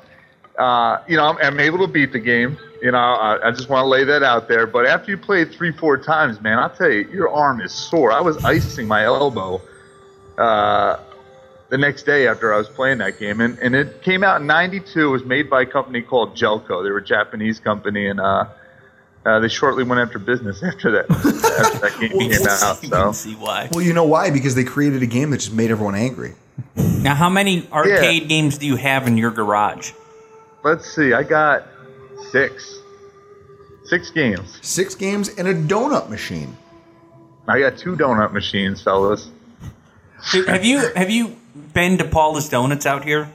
uh, 0.59 1.02
you 1.09 1.16
know, 1.16 1.24
I'm, 1.24 1.38
I'm 1.38 1.61
able 1.61 1.78
to 1.78 1.87
beat 1.87 2.12
the 2.12 2.18
game. 2.18 2.59
You 2.82 2.90
know, 2.92 2.98
I, 2.98 3.48
I 3.48 3.50
just 3.52 3.68
want 3.68 3.85
to 3.85 3.88
lay 3.88 4.04
that 4.04 4.22
out 4.22 4.48
there. 4.48 4.66
But 4.66 4.87
after 4.87 5.11
you 5.11 5.16
play 5.16 5.42
it 5.42 5.54
three, 5.54 5.72
four 5.72 5.96
times, 5.96 6.40
man, 6.40 6.59
I'll 6.59 6.70
tell 6.70 6.90
you, 6.90 7.09
your 7.11 7.30
arm 7.30 7.61
is 7.61 7.72
sore. 7.72 8.12
I 8.12 8.20
was 8.20 8.44
icing 8.44 8.87
my 8.87 9.04
elbow 9.04 9.62
uh, 10.37 10.98
the 11.68 11.79
next 11.79 12.05
day 12.05 12.29
after 12.29 12.55
I 12.55 12.59
was 12.59 12.68
playing 12.68 12.98
that 12.98 13.18
game, 13.18 13.40
and, 13.40 13.59
and 13.59 13.74
it 13.74 14.02
came 14.02 14.22
out 14.22 14.40
in 14.40 14.46
'92. 14.46 15.00
It 15.00 15.11
was 15.11 15.24
made 15.24 15.50
by 15.50 15.62
a 15.62 15.66
company 15.66 16.02
called 16.02 16.37
Jaleco. 16.37 16.85
They 16.85 16.90
were 16.90 16.98
a 16.98 17.05
Japanese 17.05 17.59
company, 17.59 18.07
and 18.07 18.20
uh, 18.20 18.46
uh, 19.24 19.40
they 19.40 19.48
shortly 19.48 19.85
went 19.85 20.00
after 20.00 20.18
business 20.18 20.62
after 20.62 20.90
that. 20.92 21.11
after 21.11 21.79
that 21.79 22.00
game 22.00 22.11
came 22.31 22.46
out, 22.48 22.76
so. 22.79 23.12
see 23.12 23.35
why. 23.35 23.68
Well, 23.72 23.83
you 23.83 23.92
know 23.92 24.05
why? 24.05 24.31
Because 24.31 24.55
they 24.55 24.64
created 24.64 25.02
a 25.02 25.07
game 25.07 25.31
that 25.31 25.38
just 25.38 25.52
made 25.52 25.70
everyone 25.70 25.94
angry. 25.94 26.35
Now, 26.76 27.14
how 27.14 27.29
many 27.29 27.68
arcade 27.70 28.29
games 28.29 28.59
do 28.59 28.66
you 28.66 28.76
have 28.76 29.07
in 29.07 29.18
your 29.18 29.31
garage? 29.31 29.92
Let's 30.64 30.90
see. 30.90 31.12
I 31.12 31.22
got 31.22 31.64
six. 32.31 32.81
Six 33.85 34.11
games. 34.11 34.59
Six 34.62 34.94
games 34.94 35.29
and 35.29 35.46
a 35.46 35.55
donut 35.55 36.09
machine. 36.09 36.57
I 37.46 37.61
got 37.61 37.79
two 37.79 37.94
donut 37.94 38.33
machines, 38.33 38.83
fellas. 38.83 39.31
Have 40.46 40.64
you 40.64 40.92
have 40.94 41.11
you 41.11 41.37
been 41.73 41.99
to 41.99 42.05
Paula's 42.05 42.49
Donuts 42.49 42.87
out 42.87 43.05
here? 43.05 43.29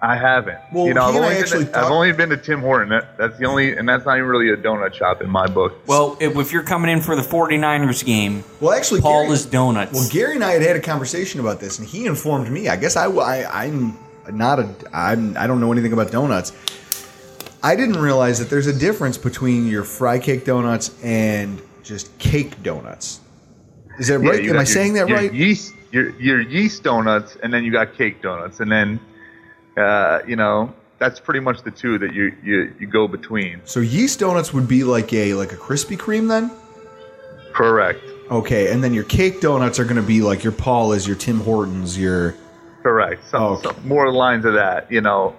I 0.00 0.14
haven't. 0.14 0.58
Well, 0.72 0.86
you 0.86 0.94
know, 0.94 1.02
I've 1.06 1.10
he 1.14 1.16
and 1.16 1.24
I 1.26 1.28
only, 1.30 1.40
actually 1.40 1.64
been 1.64 1.72
to, 1.72 1.78
I've 1.80 1.90
only 1.90 2.12
been 2.12 2.28
to 2.28 2.36
Tim 2.36 2.60
Horton. 2.60 2.88
That, 2.90 3.18
that's 3.18 3.36
the 3.36 3.46
only, 3.46 3.76
and 3.76 3.88
that's 3.88 4.06
not 4.06 4.16
even 4.16 4.28
really 4.28 4.48
a 4.50 4.56
donut 4.56 4.94
shop 4.94 5.20
in 5.20 5.28
my 5.28 5.48
book. 5.48 5.74
Well, 5.88 6.16
if 6.20 6.36
if 6.36 6.52
you're 6.52 6.62
coming 6.62 6.88
in 6.92 7.00
for 7.00 7.16
the 7.16 7.22
49ers 7.22 8.04
game, 8.04 8.44
Well, 8.60 8.72
actually, 8.74 9.00
Paula's 9.00 9.44
Donuts. 9.44 9.92
Well, 9.92 10.08
Gary 10.08 10.36
and 10.36 10.44
I 10.44 10.52
had 10.52 10.62
had 10.62 10.76
a 10.76 10.80
conversation 10.80 11.40
about 11.40 11.58
this, 11.58 11.80
and 11.80 11.88
he 11.88 12.06
informed 12.06 12.48
me. 12.48 12.68
I 12.68 12.76
guess 12.76 12.94
I, 12.94 13.06
I 13.06 13.64
I'm 13.64 13.98
not 14.30 14.60
a 14.60 14.72
I'm 14.92 15.36
I 15.36 15.48
don't 15.48 15.58
know 15.60 15.72
anything 15.72 15.92
about 15.92 16.12
donuts. 16.12 16.52
I 17.60 17.74
didn't 17.74 17.98
realize 18.00 18.38
that 18.38 18.50
there's 18.50 18.68
a 18.68 18.78
difference 18.78 19.18
between 19.18 19.66
your 19.66 19.82
fry 19.82 20.20
cake 20.20 20.44
donuts 20.44 20.94
and 21.02 21.60
just 21.82 22.16
cake 22.20 22.62
donuts. 22.62 23.18
Is 23.98 24.06
that 24.06 24.22
Yeah, 24.22 24.30
right? 24.30 24.44
you 24.44 24.50
Am 24.50 24.56
I 24.56 24.60
your- 24.60 24.66
saying 24.66 24.94
that 24.94 25.08
your 25.08 25.16
right? 25.18 25.34
Yeast, 25.34 25.74
your, 25.90 26.10
your 26.20 26.40
yeast 26.40 26.82
donuts, 26.82 27.36
and 27.42 27.52
then 27.52 27.64
you 27.64 27.72
got 27.72 27.94
cake 27.94 28.22
donuts, 28.22 28.60
and 28.60 28.70
then, 28.70 29.00
uh, 29.76 30.20
you 30.26 30.36
know, 30.36 30.72
that's 30.98 31.20
pretty 31.20 31.40
much 31.40 31.62
the 31.62 31.70
two 31.70 31.98
that 31.98 32.12
you, 32.12 32.34
you, 32.42 32.74
you 32.80 32.86
go 32.86 33.06
between. 33.06 33.60
So 33.64 33.80
yeast 33.80 34.18
donuts 34.20 34.52
would 34.52 34.68
be 34.68 34.84
like 34.84 35.12
a 35.12 35.34
like 35.34 35.52
a 35.52 35.56
Krispy 35.56 35.96
Kreme 35.96 36.28
then. 36.28 36.50
Correct. 37.52 38.00
Okay, 38.30 38.72
and 38.72 38.84
then 38.84 38.92
your 38.92 39.04
cake 39.04 39.40
donuts 39.40 39.78
are 39.78 39.84
going 39.84 39.96
to 39.96 40.02
be 40.02 40.20
like 40.20 40.44
your 40.44 40.52
Paula's, 40.52 41.06
your 41.06 41.16
Tim 41.16 41.40
Hortons, 41.40 41.98
your 41.98 42.34
Correct. 42.82 43.24
Some, 43.28 43.60
some 43.62 43.88
more 43.88 44.12
lines 44.12 44.44
of 44.44 44.54
that. 44.54 44.90
You 44.90 45.00
know, 45.00 45.36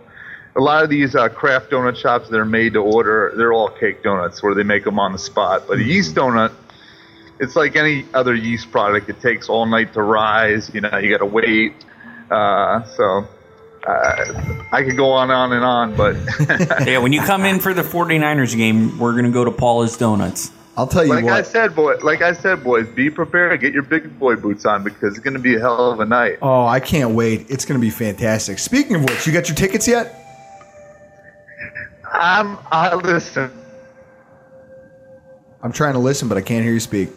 a 0.56 0.62
lot 0.62 0.84
of 0.84 0.90
these 0.90 1.16
uh, 1.16 1.30
craft 1.30 1.72
donut 1.72 1.96
shops 1.96 2.30
that 2.30 2.38
are 2.38 2.46
made 2.46 2.74
to 2.74 2.80
order, 2.80 3.34
they're 3.36 3.54
all 3.54 3.70
cake 3.70 4.04
donuts 4.04 4.44
where 4.44 4.54
they 4.54 4.64
make 4.64 4.84
them 4.84 5.00
on 5.00 5.14
the 5.14 5.20
spot. 5.20 5.64
But 5.68 5.80
a 5.80 5.84
yeast 5.84 6.16
donut, 6.16 6.54
it's 7.40 7.56
like 7.56 7.76
any 7.76 8.06
other 8.14 8.36
yeast 8.36 8.72
product. 8.72 9.10
It 9.10 9.22
takes 9.22 9.50
all 9.50 9.66
night 9.66 9.94
to 9.94 10.02
rise. 10.02 10.72
You 10.74 10.82
know, 10.82 10.98
you 10.98 11.10
got 11.10 11.20
to 11.20 11.26
wait. 11.26 11.74
Uh, 12.30 12.84
so 12.84 13.28
uh, 13.88 14.64
I 14.72 14.84
could 14.84 14.98
go 14.98 15.12
on, 15.12 15.32
on 15.32 15.54
and 15.54 15.64
on, 15.64 15.96
but 15.96 16.16
yeah, 16.86 17.00
when 17.00 17.14
you 17.14 17.22
come 17.22 17.46
in 17.46 17.60
for 17.60 17.74
the 17.74 17.82
49ers 17.82 18.56
game, 18.56 19.00
we're 19.00 19.14
going 19.14 19.26
to 19.26 19.32
go 19.32 19.46
to 19.46 19.52
Paula's 19.52 19.98
Donuts. 19.98 20.52
I'll 20.78 20.88
tell 20.88 21.06
you 21.06 21.14
like 21.14 21.26
I 21.26 21.42
said, 21.42 21.76
boy, 21.76 21.96
like 22.04 22.22
I 22.22 22.32
said, 22.32 22.64
boys, 22.64 22.88
be 22.88 23.10
prepared. 23.10 23.60
Get 23.60 23.74
your 23.74 23.84
big 23.84 24.18
boy 24.18 24.38
boots 24.38 24.66
on 24.66 24.82
because 24.84 25.16
it's 25.16 25.20
going 25.20 25.34
to 25.34 25.40
be 25.40 25.56
a 25.56 25.60
hell 25.60 25.92
of 25.92 26.00
a 26.00 26.06
night. 26.06 26.38
Oh, 26.42 26.66
I 26.66 26.80
can't 26.80 27.16
wait! 27.16 27.48
It's 27.50 27.66
going 27.66 27.78
to 27.78 27.86
be 27.86 27.90
fantastic. 27.90 28.60
Speaking 28.60 28.96
of 28.96 29.04
which, 29.04 29.28
you 29.28 29.34
got 29.34 29.50
your 29.50 29.56
tickets 29.58 29.90
yet? 29.90 30.16
I'm. 32.10 32.58
I 32.72 32.96
listen. 32.96 33.52
I'm 35.62 35.74
trying 35.74 35.94
to 35.94 36.00
listen, 36.00 36.30
but 36.30 36.38
I 36.38 36.42
can't 36.42 36.64
hear 36.64 36.74
you 36.74 36.80
speak. 36.80 37.10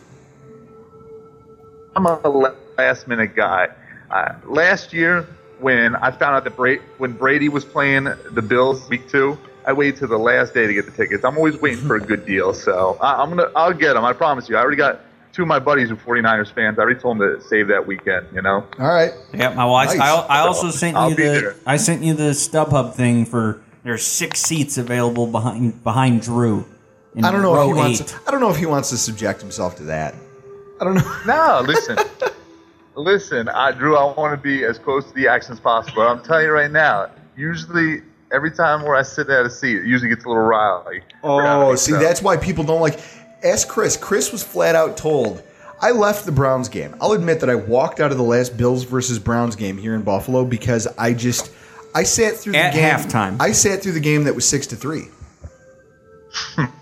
I'm 1.94 2.06
a 2.06 2.54
last 2.78 3.06
minute 3.06 3.34
guy. 3.34 3.68
Uh, 4.10 4.34
last 4.44 4.92
year, 4.92 5.26
when 5.60 5.94
I 5.96 6.10
found 6.10 6.36
out 6.36 6.44
that 6.44 6.56
Bra- 6.56 6.82
when 6.98 7.12
Brady 7.12 7.48
was 7.48 7.64
playing 7.64 8.04
the 8.04 8.42
Bills 8.42 8.88
week 8.88 9.08
two, 9.08 9.38
I 9.66 9.72
waited 9.72 9.98
to 10.00 10.06
the 10.06 10.18
last 10.18 10.54
day 10.54 10.66
to 10.66 10.74
get 10.74 10.86
the 10.86 10.90
tickets. 10.90 11.24
I'm 11.24 11.36
always 11.36 11.60
waiting 11.60 11.84
for 11.86 11.96
a 11.96 12.00
good 12.00 12.26
deal, 12.26 12.52
so 12.52 12.98
I, 13.00 13.22
I'm 13.22 13.30
gonna 13.30 13.50
I'll 13.54 13.72
get 13.72 13.94
them. 13.94 14.04
I 14.04 14.12
promise 14.12 14.48
you. 14.48 14.56
I 14.56 14.60
already 14.60 14.76
got 14.76 15.00
two 15.32 15.42
of 15.42 15.48
my 15.48 15.58
buddies 15.58 15.88
who 15.88 15.96
49ers 15.96 16.52
fans. 16.52 16.78
I 16.78 16.82
already 16.82 17.00
told 17.00 17.18
them 17.18 17.40
to 17.40 17.46
save 17.46 17.68
that 17.68 17.86
weekend. 17.86 18.26
You 18.34 18.42
know. 18.42 18.66
All 18.78 18.92
right. 18.92 19.12
Yeah, 19.32 19.54
my 19.54 19.64
wife. 19.64 19.88
Nice. 19.88 20.00
I, 20.00 20.26
I 20.26 20.38
also 20.40 20.70
sent 20.70 20.96
I'll 20.96 21.10
you 21.10 21.16
the. 21.16 21.22
there. 21.22 21.56
I 21.66 21.76
sent 21.76 22.02
you 22.02 22.14
the 22.14 22.30
StubHub 22.30 22.94
thing 22.94 23.24
for. 23.24 23.62
There's 23.84 24.04
six 24.04 24.40
seats 24.40 24.78
available 24.78 25.26
behind 25.26 25.82
behind 25.82 26.22
Drew. 26.22 26.64
I 27.22 27.30
don't 27.30 27.42
know 27.42 27.60
if 27.60 27.66
he 27.66 27.74
wants. 27.74 28.00
eight. 28.00 28.18
I 28.26 28.30
don't 28.30 28.40
know 28.40 28.50
if 28.50 28.56
he 28.56 28.66
wants 28.66 28.90
to 28.90 28.96
subject 28.96 29.40
himself 29.40 29.76
to 29.76 29.84
that. 29.84 30.14
I 30.82 30.84
don't 30.84 30.94
know. 30.96 31.16
No, 31.26 31.62
listen, 31.64 31.96
listen, 32.96 33.48
I, 33.48 33.70
Drew. 33.70 33.96
I 33.96 34.12
want 34.14 34.36
to 34.36 34.42
be 34.42 34.64
as 34.64 34.80
close 34.80 35.06
to 35.06 35.14
the 35.14 35.28
action 35.28 35.52
as 35.52 35.60
possible. 35.60 36.02
I'm 36.02 36.20
telling 36.24 36.46
you 36.46 36.50
right 36.50 36.70
now. 36.70 37.08
Usually, 37.36 38.02
every 38.32 38.50
time 38.50 38.82
where 38.82 38.96
I 38.96 39.02
sit 39.02 39.30
at 39.30 39.46
a 39.46 39.50
seat, 39.50 39.78
it 39.78 39.86
usually 39.86 40.10
gets 40.10 40.24
a 40.24 40.28
little 40.28 40.42
riley. 40.42 41.02
Oh, 41.22 41.76
see, 41.76 41.92
that's 41.92 42.20
why 42.20 42.36
people 42.36 42.64
don't 42.64 42.80
like. 42.80 42.98
Ask 43.44 43.68
Chris. 43.68 43.96
Chris 43.96 44.32
was 44.32 44.42
flat 44.42 44.74
out 44.74 44.96
told. 44.96 45.44
I 45.80 45.92
left 45.92 46.26
the 46.26 46.32
Browns 46.32 46.68
game. 46.68 46.96
I'll 47.00 47.12
admit 47.12 47.40
that 47.40 47.50
I 47.50 47.54
walked 47.54 48.00
out 48.00 48.10
of 48.10 48.16
the 48.16 48.24
last 48.24 48.56
Bills 48.56 48.82
versus 48.82 49.20
Browns 49.20 49.54
game 49.54 49.78
here 49.78 49.94
in 49.94 50.02
Buffalo 50.02 50.44
because 50.44 50.88
I 50.98 51.12
just 51.12 51.52
I 51.94 52.02
sat 52.02 52.34
through 52.34 52.52
the 52.52 52.58
At 52.58 52.74
game 52.74 52.82
halftime. 52.82 53.40
I 53.40 53.52
sat 53.52 53.82
through 53.82 53.92
the 53.92 54.00
game 54.00 54.24
that 54.24 54.34
was 54.34 54.48
six 54.48 54.66
to 54.68 54.76
three. 54.76 55.04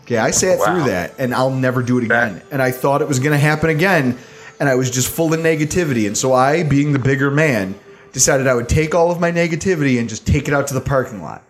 Okay, 0.04 0.18
I 0.18 0.30
sat 0.30 0.58
Wow. 0.58 0.64
through 0.66 0.84
that, 0.90 1.14
and 1.18 1.34
I'll 1.34 1.50
never 1.50 1.82
do 1.82 1.98
it 1.98 2.04
again. 2.04 2.42
And 2.50 2.60
I 2.62 2.70
thought 2.70 3.02
it 3.02 3.08
was 3.08 3.18
going 3.18 3.32
to 3.32 3.38
happen 3.38 3.70
again, 3.70 4.18
and 4.58 4.68
I 4.68 4.74
was 4.74 4.90
just 4.90 5.08
full 5.08 5.32
of 5.34 5.40
negativity. 5.40 6.06
And 6.06 6.16
so 6.16 6.32
I, 6.32 6.62
being 6.62 6.92
the 6.92 6.98
bigger 6.98 7.30
man, 7.30 7.74
decided 8.12 8.46
I 8.46 8.54
would 8.54 8.68
take 8.68 8.94
all 8.94 9.10
of 9.10 9.20
my 9.20 9.30
negativity 9.32 9.98
and 10.00 10.08
just 10.08 10.26
take 10.26 10.48
it 10.48 10.54
out 10.54 10.66
to 10.68 10.74
the 10.74 10.80
parking 10.80 11.22
lot, 11.22 11.42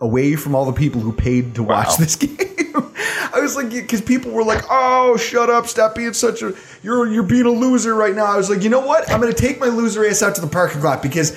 away 0.00 0.36
from 0.36 0.54
all 0.54 0.64
the 0.64 0.72
people 0.72 1.00
who 1.00 1.12
paid 1.12 1.54
to 1.56 1.62
watch 1.62 1.96
this 1.98 2.16
game. 2.16 2.36
I 3.34 3.40
was 3.40 3.56
like, 3.56 3.70
because 3.70 4.00
people 4.00 4.32
were 4.32 4.44
like, 4.44 4.64
"Oh, 4.70 5.16
shut 5.16 5.50
up! 5.50 5.66
Stop 5.66 5.94
being 5.94 6.12
such 6.14 6.42
a 6.42 6.54
you're 6.82 7.06
you're 7.06 7.22
being 7.22 7.44
a 7.46 7.50
loser 7.50 7.94
right 7.94 8.14
now." 8.14 8.24
I 8.26 8.36
was 8.36 8.48
like, 8.48 8.62
you 8.62 8.70
know 8.70 8.80
what? 8.80 9.10
I'm 9.10 9.20
going 9.20 9.32
to 9.32 9.38
take 9.38 9.60
my 9.60 9.66
loser 9.66 10.06
ass 10.06 10.22
out 10.22 10.34
to 10.36 10.40
the 10.40 10.46
parking 10.46 10.82
lot 10.82 11.02
because 11.02 11.36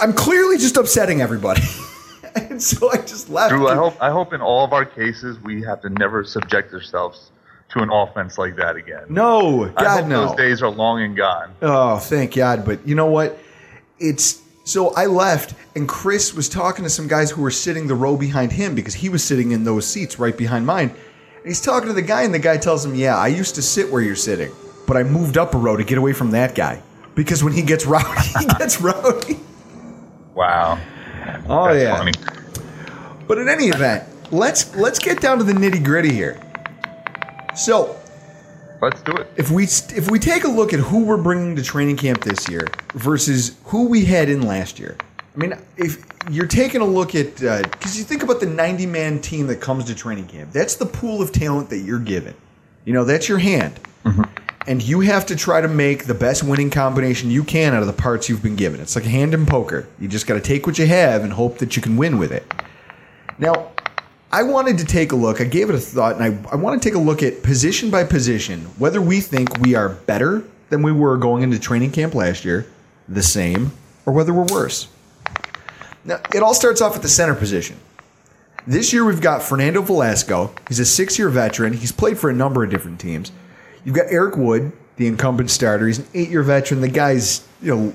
I'm 0.00 0.12
clearly 0.12 0.58
just 0.58 0.76
upsetting 0.76 1.20
everybody. 1.20 1.62
and 2.50 2.62
so 2.62 2.90
I 2.90 2.98
just 2.98 3.28
left. 3.28 3.50
Drew, 3.50 3.68
I 3.68 3.74
hope 3.74 3.96
I 4.00 4.10
hope 4.10 4.32
in 4.32 4.40
all 4.40 4.64
of 4.64 4.72
our 4.72 4.84
cases 4.84 5.38
we 5.40 5.62
have 5.62 5.80
to 5.82 5.90
never 5.90 6.24
subject 6.24 6.72
ourselves 6.72 7.30
to 7.70 7.80
an 7.80 7.90
offense 7.90 8.38
like 8.38 8.56
that 8.56 8.76
again. 8.76 9.04
No, 9.08 9.64
I 9.76 9.82
God 9.82 10.00
hope 10.00 10.08
no. 10.08 10.26
those 10.26 10.36
days 10.36 10.62
are 10.62 10.70
long 10.70 11.02
and 11.02 11.16
gone. 11.16 11.54
Oh, 11.62 11.98
thank 11.98 12.34
God. 12.34 12.64
But 12.64 12.86
you 12.86 12.94
know 12.94 13.06
what? 13.06 13.38
It's 13.98 14.42
so 14.64 14.94
I 14.94 15.06
left, 15.06 15.54
and 15.74 15.88
Chris 15.88 16.34
was 16.34 16.48
talking 16.48 16.84
to 16.84 16.90
some 16.90 17.08
guys 17.08 17.30
who 17.30 17.42
were 17.42 17.50
sitting 17.50 17.86
the 17.86 17.94
row 17.94 18.16
behind 18.16 18.52
him 18.52 18.74
because 18.74 18.94
he 18.94 19.08
was 19.08 19.24
sitting 19.24 19.52
in 19.52 19.64
those 19.64 19.86
seats 19.86 20.18
right 20.18 20.36
behind 20.36 20.66
mine. 20.66 20.90
And 20.90 21.46
he's 21.46 21.60
talking 21.60 21.88
to 21.88 21.94
the 21.94 22.02
guy, 22.02 22.22
and 22.22 22.32
the 22.32 22.38
guy 22.38 22.56
tells 22.56 22.84
him, 22.84 22.94
Yeah, 22.94 23.16
I 23.16 23.28
used 23.28 23.54
to 23.56 23.62
sit 23.62 23.90
where 23.90 24.02
you're 24.02 24.14
sitting, 24.14 24.52
but 24.86 24.96
I 24.96 25.02
moved 25.02 25.36
up 25.36 25.54
a 25.54 25.58
row 25.58 25.76
to 25.76 25.84
get 25.84 25.98
away 25.98 26.12
from 26.12 26.30
that 26.32 26.54
guy. 26.54 26.82
Because 27.14 27.42
when 27.42 27.52
he 27.52 27.62
gets 27.62 27.86
rowdy, 27.86 28.28
he 28.38 28.46
gets 28.46 28.80
rowdy. 28.80 29.40
Wow. 30.34 30.80
Oh 31.48 31.72
That's 31.72 31.82
yeah. 31.82 31.96
funny. 31.96 32.12
But 33.26 33.38
in 33.38 33.48
any 33.48 33.66
event, 33.66 34.04
let's 34.30 34.74
let's 34.76 34.98
get 34.98 35.20
down 35.20 35.38
to 35.38 35.44
the 35.44 35.52
nitty 35.52 35.84
gritty 35.84 36.12
here. 36.12 36.40
So 37.54 37.98
let's 38.80 39.02
do 39.02 39.12
it. 39.12 39.30
If 39.36 39.50
we 39.50 39.64
if 39.64 40.10
we 40.10 40.18
take 40.18 40.44
a 40.44 40.48
look 40.48 40.72
at 40.72 40.80
who 40.80 41.04
we're 41.04 41.22
bringing 41.22 41.56
to 41.56 41.62
training 41.62 41.96
camp 41.96 42.24
this 42.24 42.48
year 42.48 42.66
versus 42.94 43.56
who 43.64 43.88
we 43.88 44.04
had 44.04 44.28
in 44.28 44.42
last 44.42 44.78
year, 44.78 44.96
I 45.34 45.38
mean, 45.38 45.54
if 45.76 46.04
you're 46.30 46.46
taking 46.46 46.82
a 46.82 46.86
look 46.86 47.14
at, 47.14 47.42
uh, 47.42 47.62
because 47.62 47.96
you 47.96 48.04
think 48.04 48.22
about 48.22 48.40
the 48.40 48.46
90 48.46 48.86
man 48.86 49.18
team 49.20 49.46
that 49.46 49.60
comes 49.60 49.84
to 49.86 49.94
training 49.94 50.26
camp, 50.26 50.52
that's 50.52 50.76
the 50.76 50.86
pool 50.86 51.22
of 51.22 51.32
talent 51.32 51.70
that 51.70 51.78
you're 51.78 51.98
given. 51.98 52.34
You 52.84 52.92
know, 52.92 53.04
that's 53.04 53.28
your 53.28 53.38
hand. 53.38 53.80
Mm-hmm. 54.04 54.22
And 54.66 54.82
you 54.82 55.00
have 55.00 55.26
to 55.26 55.36
try 55.36 55.60
to 55.60 55.68
make 55.68 56.04
the 56.04 56.14
best 56.14 56.44
winning 56.44 56.70
combination 56.70 57.30
you 57.30 57.42
can 57.42 57.74
out 57.74 57.80
of 57.80 57.88
the 57.88 57.92
parts 57.92 58.28
you've 58.28 58.42
been 58.42 58.56
given. 58.56 58.80
It's 58.80 58.94
like 58.94 59.04
a 59.04 59.08
hand 59.08 59.34
in 59.34 59.44
poker. 59.44 59.88
You 59.98 60.06
just 60.06 60.26
got 60.26 60.34
to 60.34 60.40
take 60.40 60.66
what 60.66 60.78
you 60.78 60.86
have 60.86 61.24
and 61.24 61.32
hope 61.32 61.58
that 61.58 61.74
you 61.74 61.82
can 61.82 61.96
win 61.96 62.18
with 62.18 62.30
it. 62.30 62.44
Now, 63.38 63.72
I 64.30 64.44
wanted 64.44 64.78
to 64.78 64.84
take 64.84 65.12
a 65.12 65.16
look. 65.16 65.40
I 65.40 65.44
gave 65.44 65.68
it 65.68 65.74
a 65.74 65.80
thought, 65.80 66.16
and 66.16 66.24
I, 66.24 66.52
I 66.52 66.56
want 66.56 66.80
to 66.80 66.88
take 66.88 66.94
a 66.94 67.00
look 67.00 67.22
at 67.22 67.42
position 67.42 67.90
by 67.90 68.04
position 68.04 68.60
whether 68.78 69.02
we 69.02 69.20
think 69.20 69.58
we 69.58 69.74
are 69.74 69.90
better 69.90 70.44
than 70.70 70.82
we 70.82 70.92
were 70.92 71.18
going 71.18 71.42
into 71.42 71.58
training 71.58 71.90
camp 71.90 72.14
last 72.14 72.44
year, 72.44 72.66
the 73.08 73.22
same, 73.22 73.72
or 74.06 74.12
whether 74.12 74.32
we're 74.32 74.46
worse. 74.46 74.88
Now, 76.04 76.20
it 76.34 76.42
all 76.42 76.54
starts 76.54 76.80
off 76.80 76.96
at 76.96 77.02
the 77.02 77.08
center 77.08 77.34
position. 77.34 77.76
This 78.66 78.92
year 78.92 79.04
we've 79.04 79.20
got 79.20 79.42
Fernando 79.42 79.82
Velasco. 79.82 80.54
He's 80.68 80.78
a 80.78 80.84
six 80.84 81.18
year 81.18 81.28
veteran. 81.28 81.72
He's 81.72 81.92
played 81.92 82.16
for 82.16 82.30
a 82.30 82.32
number 82.32 82.64
of 82.64 82.70
different 82.70 83.00
teams. 83.00 83.32
You've 83.84 83.96
got 83.96 84.06
Eric 84.10 84.36
Wood, 84.36 84.72
the 84.96 85.06
incumbent 85.06 85.50
starter. 85.50 85.86
He's 85.86 85.98
an 85.98 86.06
eight 86.14 86.28
year 86.28 86.42
veteran. 86.42 86.80
The 86.80 86.88
guy's, 86.88 87.46
you 87.60 87.74
know, 87.74 87.94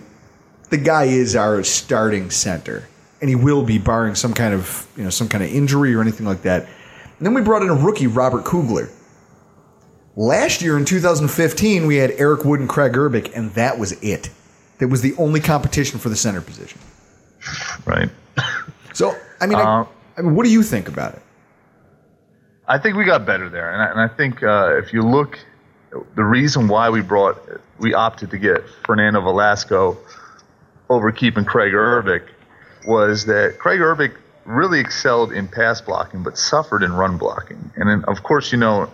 the 0.69 0.77
guy 0.77 1.05
is 1.05 1.35
our 1.35 1.63
starting 1.63 2.29
center. 2.29 2.87
And 3.21 3.29
he 3.29 3.35
will 3.35 3.63
be 3.63 3.77
barring 3.77 4.15
some 4.15 4.33
kind 4.33 4.53
of, 4.53 4.87
you 4.95 5.03
know, 5.03 5.09
some 5.09 5.27
kind 5.27 5.43
of 5.43 5.49
injury 5.49 5.93
or 5.95 6.01
anything 6.01 6.25
like 6.25 6.43
that. 6.43 6.63
And 7.17 7.25
then 7.25 7.33
we 7.33 7.41
brought 7.41 7.63
in 7.63 7.69
a 7.69 7.73
rookie, 7.75 8.07
Robert 8.07 8.45
Kugler. 8.45 8.89
Last 10.15 10.61
year 10.61 10.77
in 10.77 10.85
2015, 10.85 11.87
we 11.87 11.95
had 11.97 12.11
Eric 12.11 12.43
Wood 12.43 12.59
and 12.59 12.69
Kraig 12.69 12.93
Urbik, 12.93 13.31
and 13.35 13.51
that 13.51 13.77
was 13.77 13.91
it. 14.03 14.29
That 14.79 14.87
was 14.87 15.01
the 15.01 15.15
only 15.17 15.39
competition 15.39 15.99
for 15.99 16.09
the 16.09 16.15
center 16.15 16.41
position. 16.41 16.79
Right. 17.85 18.09
So, 18.93 19.15
I 19.39 19.45
mean, 19.45 19.59
I, 19.59 19.85
I 20.17 20.21
mean, 20.21 20.33
what 20.33 20.43
do 20.43 20.49
you 20.51 20.63
think 20.63 20.87
about 20.87 21.13
it? 21.13 21.21
I 22.67 22.79
think 22.79 22.97
we 22.97 23.05
got 23.05 23.27
better 23.27 23.47
there, 23.47 23.71
and 23.71 23.81
I, 23.81 23.91
and 23.91 24.11
I 24.11 24.15
think 24.15 24.41
uh, 24.41 24.75
if 24.77 24.91
you 24.91 25.03
look, 25.03 25.37
the 26.15 26.23
reason 26.23 26.67
why 26.67 26.89
we 26.89 27.01
brought, 27.01 27.41
we 27.79 27.93
opted 27.93 28.31
to 28.31 28.37
get 28.37 28.63
Fernando 28.85 29.21
Velasco 29.21 29.97
over 30.89 31.11
keeping 31.11 31.45
Kraig 31.45 31.73
Urbik 31.73 32.27
was 32.85 33.25
that 33.25 33.57
Kraig 33.59 33.79
Urbik 33.79 34.15
really 34.45 34.79
excelled 34.79 35.31
in 35.33 35.47
pass 35.47 35.81
blocking, 35.81 36.23
but 36.23 36.37
suffered 36.37 36.83
in 36.83 36.93
run 36.93 37.17
blocking. 37.17 37.71
And 37.75 37.89
then, 37.89 38.05
of 38.05 38.23
course, 38.23 38.51
you 38.51 38.57
know, 38.57 38.89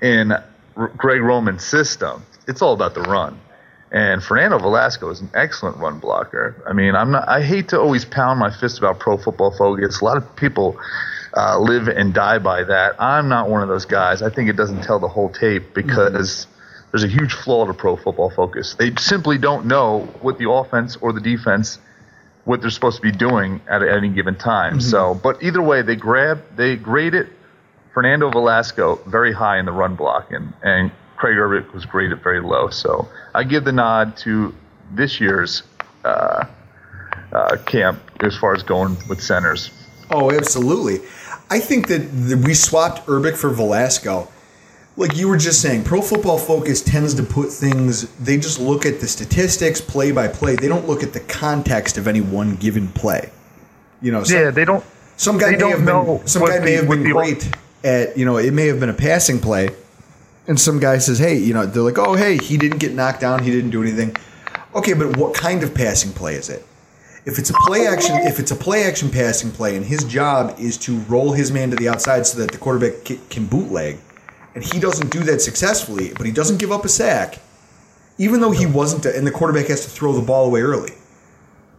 in 0.00 0.32
R- 0.76 0.88
Greg 0.96 1.20
Roman's 1.20 1.64
system, 1.64 2.22
it's 2.46 2.62
all 2.62 2.72
about 2.72 2.94
the 2.94 3.02
run. 3.02 3.38
And 3.90 4.22
Fernando 4.22 4.58
Velasco 4.58 5.08
is 5.10 5.20
an 5.20 5.30
excellent 5.34 5.78
run 5.78 5.98
blocker. 5.98 6.62
I 6.66 6.74
mean, 6.74 6.94
I'm 6.94 7.10
not. 7.10 7.26
I 7.26 7.42
hate 7.42 7.68
to 7.68 7.80
always 7.80 8.04
pound 8.04 8.38
my 8.38 8.50
fist 8.50 8.78
about 8.78 8.98
Pro 8.98 9.16
Football 9.16 9.50
Focus. 9.56 10.00
A 10.00 10.04
lot 10.04 10.18
of 10.18 10.36
people 10.36 10.78
uh, 11.36 11.58
live 11.58 11.88
and 11.88 12.14
die 12.14 12.38
by 12.38 12.64
that. 12.64 13.00
I'm 13.00 13.28
not 13.28 13.48
one 13.48 13.62
of 13.62 13.68
those 13.68 13.84
guys. 13.84 14.22
I 14.22 14.30
think 14.30 14.48
it 14.48 14.56
doesn't 14.56 14.82
tell 14.82 14.98
the 14.98 15.08
whole 15.08 15.28
tape 15.28 15.74
because 15.74 16.46
there's 16.90 17.04
a 17.04 17.08
huge 17.08 17.32
flaw 17.32 17.66
to 17.66 17.74
Pro 17.74 17.96
Football 17.96 18.30
Focus. 18.30 18.74
They 18.74 18.94
simply 18.96 19.38
don't 19.38 19.66
know 19.66 20.08
what 20.20 20.38
the 20.38 20.50
offense 20.50 20.96
or 20.96 21.12
the 21.12 21.20
defense 21.20 21.78
what 22.44 22.62
they're 22.62 22.70
supposed 22.70 22.96
to 22.96 23.02
be 23.02 23.12
doing 23.12 23.60
at 23.68 23.82
any 23.82 24.08
given 24.08 24.34
time. 24.34 24.80
So, 24.80 25.14
but 25.14 25.42
either 25.42 25.60
way, 25.60 25.82
they 25.82 25.96
grab 25.96 26.42
they 26.56 26.76
graded 26.76 27.28
Fernando 27.92 28.30
Velasco 28.30 28.96
very 29.06 29.34
high 29.34 29.58
in 29.58 29.66
the 29.66 29.72
run 29.72 29.96
block, 29.96 30.32
and 30.32 30.54
and 30.62 30.90
Kraig 31.16 31.36
Urbik 31.36 31.74
was 31.74 31.84
graded 31.84 32.22
very 32.22 32.40
low. 32.40 32.70
So 32.70 33.06
I 33.34 33.44
give 33.44 33.64
the 33.64 33.72
nod 33.72 34.16
to 34.18 34.54
this 34.90 35.20
year's 35.20 35.62
uh, 36.04 36.46
uh, 37.32 37.56
camp 37.66 38.00
as 38.20 38.34
far 38.34 38.54
as 38.54 38.62
going 38.62 38.96
with 39.10 39.20
centers. 39.20 39.70
Oh, 40.10 40.30
absolutely. 40.30 41.06
I 41.50 41.60
think 41.60 41.88
that 41.88 41.98
the, 41.98 42.36
we 42.36 42.54
swapped 42.54 43.06
Urbik 43.06 43.36
for 43.36 43.50
Velasco. 43.50 44.28
Like 44.96 45.16
you 45.16 45.28
were 45.28 45.36
just 45.36 45.62
saying, 45.62 45.84
Pro 45.84 46.02
Football 46.02 46.38
Focus 46.38 46.82
tends 46.82 47.14
to 47.14 47.22
put 47.22 47.50
things, 47.50 48.08
they 48.16 48.36
just 48.36 48.58
look 48.58 48.84
at 48.84 49.00
the 49.00 49.06
statistics 49.06 49.80
play 49.80 50.10
by 50.10 50.26
play. 50.26 50.56
They 50.56 50.66
don't 50.68 50.88
look 50.88 51.02
at 51.02 51.12
the 51.12 51.20
context 51.20 51.96
of 51.98 52.08
any 52.08 52.20
one 52.20 52.56
given 52.56 52.88
play. 52.88 53.30
You 54.02 54.12
know, 54.12 54.24
some, 54.24 54.36
yeah, 54.36 54.50
they 54.50 54.64
don't. 54.64 54.84
Some 55.16 55.38
guy 55.38 55.52
may 55.52 55.70
have 55.70 55.84
been, 55.84 56.26
some 56.26 56.44
guy 56.44 56.58
may 56.58 56.72
the- 56.72 56.76
have 56.78 56.88
been 56.88 57.10
great 57.10 57.48
at, 57.84 58.16
you 58.18 58.24
know, 58.24 58.36
it 58.38 58.52
may 58.52 58.66
have 58.66 58.80
been 58.80 58.90
a 58.90 58.94
passing 58.94 59.38
play. 59.40 59.70
And 60.48 60.58
some 60.58 60.80
guy 60.80 60.98
says, 60.98 61.18
hey, 61.18 61.36
you 61.36 61.52
know, 61.52 61.66
they're 61.66 61.82
like, 61.82 61.98
oh, 61.98 62.14
hey, 62.14 62.38
he 62.38 62.56
didn't 62.56 62.78
get 62.78 62.94
knocked 62.94 63.20
down. 63.20 63.44
He 63.44 63.50
didn't 63.50 63.70
do 63.70 63.82
anything. 63.82 64.16
Okay, 64.74 64.94
but 64.94 65.16
what 65.16 65.34
kind 65.34 65.62
of 65.62 65.74
passing 65.74 66.12
play 66.12 66.34
is 66.34 66.48
it? 66.48 66.64
If 67.28 67.38
it's 67.38 67.50
a 67.50 67.54
play 67.66 67.86
action, 67.86 68.16
if 68.16 68.38
it's 68.38 68.52
a 68.52 68.56
play 68.56 68.84
action 68.84 69.10
passing 69.10 69.50
play, 69.50 69.76
and 69.76 69.84
his 69.84 70.02
job 70.04 70.58
is 70.58 70.78
to 70.78 70.98
roll 71.00 71.32
his 71.32 71.52
man 71.52 71.68
to 71.68 71.76
the 71.76 71.86
outside 71.86 72.26
so 72.26 72.38
that 72.38 72.52
the 72.52 72.56
quarterback 72.56 73.04
can 73.28 73.44
bootleg, 73.44 73.98
and 74.54 74.64
he 74.64 74.80
doesn't 74.80 75.10
do 75.10 75.20
that 75.24 75.42
successfully, 75.42 76.14
but 76.16 76.24
he 76.24 76.32
doesn't 76.32 76.56
give 76.56 76.72
up 76.72 76.86
a 76.86 76.88
sack, 76.88 77.38
even 78.16 78.40
though 78.40 78.50
he 78.50 78.64
wasn't, 78.64 79.04
and 79.04 79.26
the 79.26 79.30
quarterback 79.30 79.66
has 79.66 79.84
to 79.84 79.90
throw 79.90 80.14
the 80.14 80.22
ball 80.22 80.46
away 80.46 80.62
early. 80.62 80.92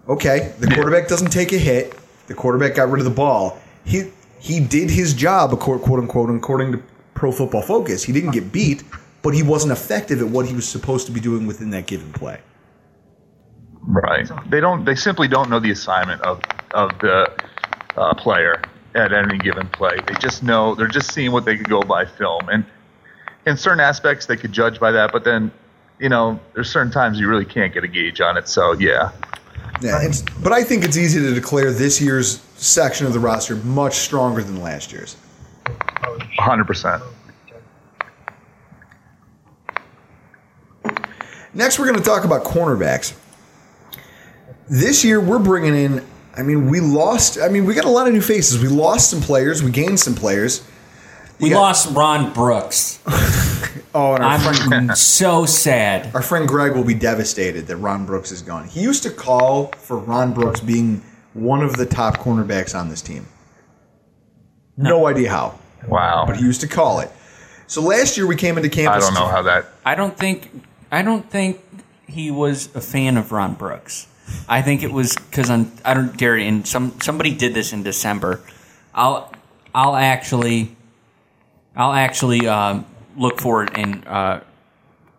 Okay, 0.07 0.53
the 0.59 0.67
quarterback 0.67 1.07
doesn't 1.07 1.31
take 1.31 1.51
a 1.51 1.57
hit. 1.57 1.97
The 2.27 2.35
quarterback 2.35 2.75
got 2.75 2.91
rid 2.91 2.99
of 2.99 3.05
the 3.05 3.09
ball. 3.09 3.59
He 3.85 4.11
he 4.37 4.59
did 4.59 4.91
his 4.91 5.15
job, 5.15 5.59
quote 5.59 5.81
quote 5.81 5.99
unquote, 5.99 6.29
according 6.29 6.73
to 6.73 6.83
Pro 7.15 7.31
Football 7.31 7.63
Focus. 7.63 8.03
He 8.03 8.13
didn't 8.13 8.31
get 8.31 8.51
beat, 8.51 8.83
but 9.23 9.33
he 9.33 9.41
wasn't 9.41 9.71
effective 9.71 10.21
at 10.21 10.27
what 10.27 10.45
he 10.45 10.53
was 10.53 10.69
supposed 10.69 11.07
to 11.07 11.11
be 11.11 11.19
doing 11.19 11.47
within 11.47 11.71
that 11.71 11.87
given 11.87 12.13
play. 12.13 12.39
Right. 13.89 14.29
They 14.49 14.59
don't. 14.59 14.85
They 14.85 14.93
simply 14.93 15.27
don't 15.27 15.49
know 15.49 15.59
the 15.59 15.71
assignment 15.71 16.21
of 16.21 16.39
of 16.75 16.91
the 16.99 17.31
uh, 17.97 18.13
player 18.13 18.61
at 18.93 19.11
any 19.11 19.39
given 19.39 19.67
play. 19.69 19.97
They 20.07 20.13
just 20.19 20.43
know 20.43 20.75
they're 20.75 20.87
just 20.87 21.11
seeing 21.11 21.31
what 21.31 21.43
they 21.43 21.57
could 21.57 21.67
go 21.69 21.81
by 21.81 22.05
film, 22.05 22.49
and 22.49 22.63
in 23.47 23.57
certain 23.57 23.79
aspects 23.79 24.27
they 24.27 24.37
could 24.37 24.51
judge 24.51 24.79
by 24.79 24.91
that. 24.91 25.11
But 25.11 25.23
then, 25.23 25.51
you 25.99 26.07
know, 26.07 26.39
there's 26.53 26.69
certain 26.69 26.91
times 26.91 27.19
you 27.19 27.27
really 27.27 27.45
can't 27.45 27.73
get 27.73 27.83
a 27.83 27.87
gauge 27.87 28.21
on 28.21 28.37
it. 28.37 28.47
So 28.47 28.73
yeah, 28.73 29.11
Yeah, 29.81 30.03
it's, 30.03 30.21
but 30.21 30.51
I 30.51 30.63
think 30.63 30.83
it's 30.83 30.97
easy 30.97 31.19
to 31.19 31.33
declare 31.33 31.71
this 31.71 31.99
year's 31.99 32.41
section 32.57 33.07
of 33.07 33.13
the 33.13 33.19
roster 33.19 33.55
much 33.55 33.95
stronger 33.95 34.43
than 34.43 34.61
last 34.61 34.91
year's. 34.91 35.17
hundred 36.37 36.65
percent. 36.65 37.01
Next, 41.55 41.79
we're 41.79 41.87
going 41.87 41.97
to 41.97 42.03
talk 42.05 42.23
about 42.23 42.43
cornerbacks. 42.43 43.15
This 44.69 45.03
year, 45.03 45.19
we're 45.19 45.39
bringing 45.39 45.75
in. 45.75 46.05
I 46.37 46.43
mean, 46.43 46.69
we 46.69 46.79
lost. 46.79 47.39
I 47.39 47.49
mean, 47.49 47.65
we 47.65 47.73
got 47.73 47.85
a 47.85 47.89
lot 47.89 48.07
of 48.07 48.13
new 48.13 48.21
faces. 48.21 48.61
We 48.61 48.67
lost 48.67 49.09
some 49.09 49.21
players. 49.21 49.63
We 49.63 49.71
gained 49.71 49.99
some 49.99 50.15
players. 50.15 50.65
We 51.39 51.53
lost 51.55 51.95
Ron 51.95 52.33
Brooks. 52.33 52.99
Oh, 53.93 54.13
and 54.13 54.23
our 54.23 54.37
I'm 54.37 54.67
friend, 54.67 54.97
so 54.97 55.47
sad. 55.47 56.13
our 56.13 56.21
friend 56.21 56.47
Greg 56.47 56.75
will 56.75 56.83
be 56.83 56.93
devastated 56.93 57.65
that 57.67 57.77
Ron 57.77 58.05
Brooks 58.05 58.31
is 58.31 58.43
gone. 58.43 58.67
He 58.67 58.81
used 58.81 59.01
to 59.01 59.09
call 59.09 59.67
for 59.77 59.97
Ron 59.97 60.31
Brooks 60.31 60.59
being 60.59 61.01
one 61.33 61.63
of 61.63 61.75
the 61.75 61.87
top 61.87 62.17
cornerbacks 62.17 62.79
on 62.79 62.89
this 62.89 63.01
team. 63.01 63.25
No, 64.77 65.07
idea 65.07 65.31
how. 65.31 65.57
Wow. 65.87 66.25
But 66.27 66.37
he 66.37 66.43
used 66.43 66.61
to 66.61 66.67
call 66.67 66.99
it. 66.99 67.09
So 67.65 67.81
last 67.81 68.15
year 68.15 68.27
we 68.27 68.35
came 68.35 68.57
into 68.57 68.69
campus. 68.69 69.03
I 69.03 69.07
don't 69.07 69.15
know 69.15 69.27
how 69.27 69.41
that. 69.43 69.65
I 69.83 69.95
don't 69.95 70.15
think 70.15 70.51
I 70.91 71.01
don't 71.01 71.27
think 71.29 71.59
he 72.07 72.29
was 72.29 72.73
a 72.75 72.81
fan 72.81 73.17
of 73.17 73.31
Ron 73.31 73.55
Brooks. 73.55 74.07
I 74.47 74.61
think 74.61 74.83
it 74.83 74.91
was 74.91 75.15
because 75.15 75.49
on 75.49 75.71
I 75.85 75.93
don't 75.93 76.15
Gary 76.17 76.47
and 76.47 76.67
some 76.67 76.99
somebody 77.01 77.33
did 77.33 77.53
this 77.53 77.73
in 77.73 77.83
December. 77.83 78.41
I'll 78.93 79.31
I'll 79.73 79.95
actually 79.95 80.75
I'll 81.75 81.93
actually 81.93 82.47
uh, 82.47 82.81
look 83.17 83.39
for 83.39 83.63
it 83.63 83.71
and 83.73 84.05
uh, 84.07 84.41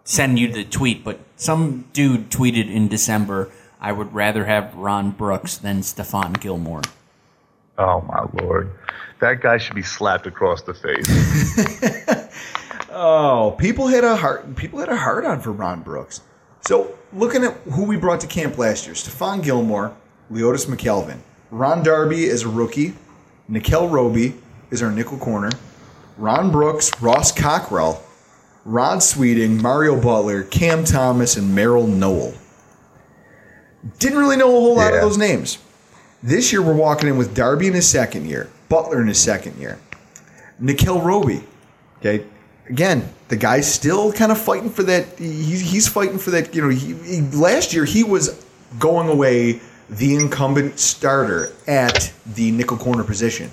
send 0.05 0.38
you 0.38 0.53
the 0.53 0.64
tweet. 0.64 1.05
But 1.05 1.20
some 1.37 1.87
dude 1.92 2.31
tweeted 2.31 2.70
in 2.70 2.88
December, 2.88 3.51
"I 3.81 3.92
would 3.92 4.12
rather 4.12 4.44
have 4.44 4.75
Ron 4.75 5.12
Brooks 5.12 5.57
than 5.57 5.81
Stephon 5.81 6.40
Gilmore." 6.40 6.83
Oh 7.79 8.03
my 8.03 8.42
lord, 8.42 8.70
that 9.20 9.40
guy 9.40 9.59
should 9.59 9.75
be 9.75 9.83
slapped 9.83 10.27
across 10.27 10.62
the 10.62 10.75
face. 10.75 11.07
Oh, 12.92 13.55
people 13.59 13.87
had 13.87 14.05
a 14.05 14.16
heart. 14.16 14.57
People 14.57 14.81
had 14.81 14.88
a 14.88 14.96
hard 14.96 15.25
on 15.25 15.40
for 15.40 15.53
Ron 15.53 15.81
Brooks. 15.81 16.20
So 16.62 16.96
looking 17.12 17.44
at 17.44 17.55
who 17.73 17.85
we 17.85 17.96
brought 17.96 18.20
to 18.20 18.27
camp 18.27 18.59
last 18.59 18.87
year: 18.87 18.94
Stephon 18.94 19.42
Gilmore, 19.42 19.94
Leodis 20.31 20.66
McKelvin, 20.66 21.18
Ron 21.51 21.83
Darby 21.83 22.24
is 22.24 22.43
a 22.43 22.49
rookie, 22.49 22.95
Nickell 23.49 23.89
Robey 23.89 24.34
is 24.70 24.82
our 24.82 24.91
nickel 24.91 25.18
corner, 25.18 25.51
Ron 26.16 26.53
Brooks, 26.53 26.91
Ross 27.01 27.32
Cockrell, 27.32 28.03
Rod 28.64 29.03
Sweeting, 29.03 29.61
Mario 29.61 30.01
Butler, 30.01 30.45
Cam 30.45 30.84
Thomas, 30.84 31.37
and 31.37 31.55
Merrill 31.55 31.87
Noel. 31.87 32.34
Didn't 33.99 34.18
really 34.18 34.37
know 34.37 34.49
a 34.49 34.61
whole 34.61 34.76
lot 34.76 34.95
of 34.95 35.01
those 35.01 35.16
names. 35.18 35.59
This 36.22 36.53
year 36.53 36.61
we're 36.61 36.76
walking 36.76 37.09
in 37.09 37.16
with 37.16 37.34
Darby 37.34 37.66
in 37.66 37.72
his 37.72 37.89
second 37.89 38.26
year, 38.26 38.51
Butler 38.68 39.01
in 39.01 39.09
his 39.09 39.18
second 39.18 39.59
year, 39.59 39.78
Nickell 40.59 41.01
Robey. 41.01 41.43
Okay, 41.99 42.26
again, 42.71 43.07
the 43.29 43.37
guy's 43.37 43.73
still 43.73 44.12
kind 44.12 44.33
of 44.33 44.41
fighting 44.41 44.71
for 44.71 44.83
that. 44.85 45.18
He's, 45.18 45.61
he's 45.61 45.89
fighting 45.89 46.18
for 46.18 46.31
that. 46.31 46.55
You 46.55 46.62
know, 46.62 46.68
he, 46.71 46.95
he, 46.95 47.21
last 47.33 47.75
year 47.75 47.85
he 47.85 48.03
was 48.05 48.43
going 48.79 49.09
away 49.09 49.61
the 49.91 50.14
incumbent 50.14 50.79
starter 50.79 51.51
at 51.66 52.12
the 52.35 52.51
nickel 52.53 52.77
corner 52.79 53.05
position. 53.05 53.51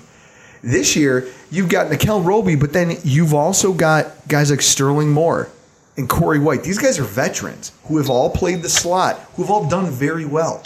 This 0.62 0.96
year, 0.96 1.28
you've 1.50 1.68
got 1.68 1.90
Nickell 1.90 2.20
Robey, 2.22 2.56
but 2.56 2.72
then 2.72 2.96
you've 3.04 3.34
also 3.34 3.72
got 3.72 4.06
guys 4.28 4.50
like 4.50 4.62
Sterling 4.62 5.10
Moore 5.10 5.48
and 5.96 6.08
Corey 6.08 6.38
White. 6.38 6.62
These 6.64 6.78
guys 6.78 6.98
are 6.98 7.04
veterans 7.04 7.72
who 7.84 7.96
have 7.98 8.08
all 8.10 8.30
played 8.30 8.62
the 8.62 8.68
slot, 8.68 9.18
who 9.34 9.42
have 9.42 9.50
all 9.50 9.68
done 9.68 9.90
very 9.90 10.24
well 10.24 10.62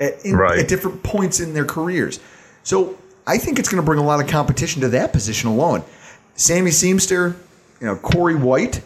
at, 0.00 0.24
in- 0.24 0.36
Right. 0.36 0.58
at 0.58 0.68
different 0.68 1.02
points 1.02 1.40
in 1.40 1.52
their 1.54 1.64
careers. 1.64 2.20
So 2.62 2.98
I 3.26 3.38
think 3.38 3.58
it's 3.58 3.68
going 3.68 3.82
to 3.82 3.86
bring 3.86 3.98
a 3.98 4.04
lot 4.04 4.20
of 4.22 4.28
competition 4.28 4.80
to 4.82 4.88
that 4.90 5.12
position 5.12 5.48
alone. 5.48 5.82
Sammy 6.36 6.70
Seamster, 6.70 7.36
you 7.80 7.86
know, 7.86 7.96
Corey 7.96 8.34
White, 8.34 8.82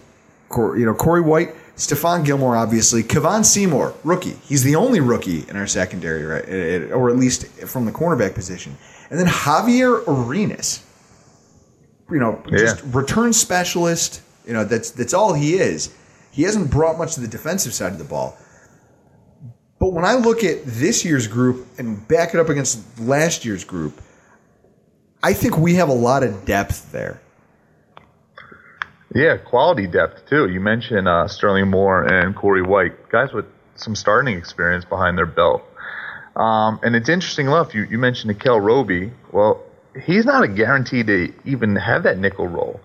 Cor, 0.48 0.76
you 0.78 0.86
know, 0.86 0.94
Corey 0.94 1.20
White, 1.20 1.54
Stephon 1.76 2.24
Gilmore, 2.24 2.56
obviously, 2.56 3.02
Kevon 3.02 3.44
Seymour, 3.44 3.94
rookie. 4.04 4.36
He's 4.44 4.62
the 4.62 4.76
only 4.76 5.00
rookie 5.00 5.48
in 5.48 5.56
our 5.56 5.66
secondary, 5.66 6.24
right? 6.24 6.44
Eh, 6.46 6.88
eh, 6.88 6.92
Or 6.92 7.08
at 7.08 7.16
least 7.16 7.46
from 7.66 7.86
the 7.86 7.92
cornerback 7.92 8.34
position. 8.34 8.76
And 9.08 9.18
then 9.18 9.26
Javier 9.26 10.04
Arenas, 10.06 10.84
you 12.10 12.18
know, 12.20 12.42
just 12.58 12.82
return 12.94 13.32
specialist. 13.32 14.22
You 14.46 14.52
know, 14.52 14.64
that's 14.64 14.90
that's 14.90 15.14
all 15.14 15.32
he 15.32 15.54
is. 15.54 15.94
He 16.32 16.42
hasn't 16.42 16.70
brought 16.70 16.98
much 16.98 17.14
to 17.14 17.20
the 17.20 17.28
defensive 17.28 17.72
side 17.72 17.92
of 17.92 17.98
the 17.98 18.04
ball. 18.04 18.36
But 19.80 19.92
when 19.92 20.04
I 20.04 20.14
look 20.14 20.44
at 20.44 20.64
this 20.66 21.04
year's 21.04 21.26
group 21.26 21.66
and 21.78 22.06
back 22.06 22.34
it 22.34 22.40
up 22.40 22.50
against 22.50 23.00
last 23.00 23.44
year's 23.44 23.64
group, 23.64 24.00
I 25.22 25.32
think 25.32 25.56
we 25.56 25.74
have 25.74 25.88
a 25.88 25.94
lot 25.94 26.22
of 26.22 26.44
depth 26.44 26.92
there. 26.92 27.20
Yeah, 29.14 29.36
quality 29.38 29.86
depth 29.86 30.28
too. 30.28 30.48
You 30.48 30.60
mentioned 30.60 31.08
uh, 31.08 31.26
Sterling 31.26 31.68
Moore 31.68 32.04
and 32.04 32.34
Corey 32.34 32.62
White, 32.62 33.08
guys 33.10 33.32
with 33.32 33.46
some 33.74 33.96
starting 33.96 34.36
experience 34.36 34.84
behind 34.84 35.18
their 35.18 35.26
belt. 35.26 35.62
Um, 36.36 36.78
and 36.82 36.94
it's 36.94 37.08
interesting 37.08 37.46
enough. 37.46 37.74
You, 37.74 37.84
you 37.90 37.98
mentioned 37.98 38.28
Nickell 38.28 38.60
Robey. 38.60 39.10
Well, 39.32 39.64
he's 40.00 40.24
not 40.24 40.44
a 40.44 40.48
guarantee 40.48 41.02
to 41.02 41.32
even 41.44 41.74
have 41.76 42.04
that 42.04 42.18
nickel 42.18 42.46
role. 42.46 42.80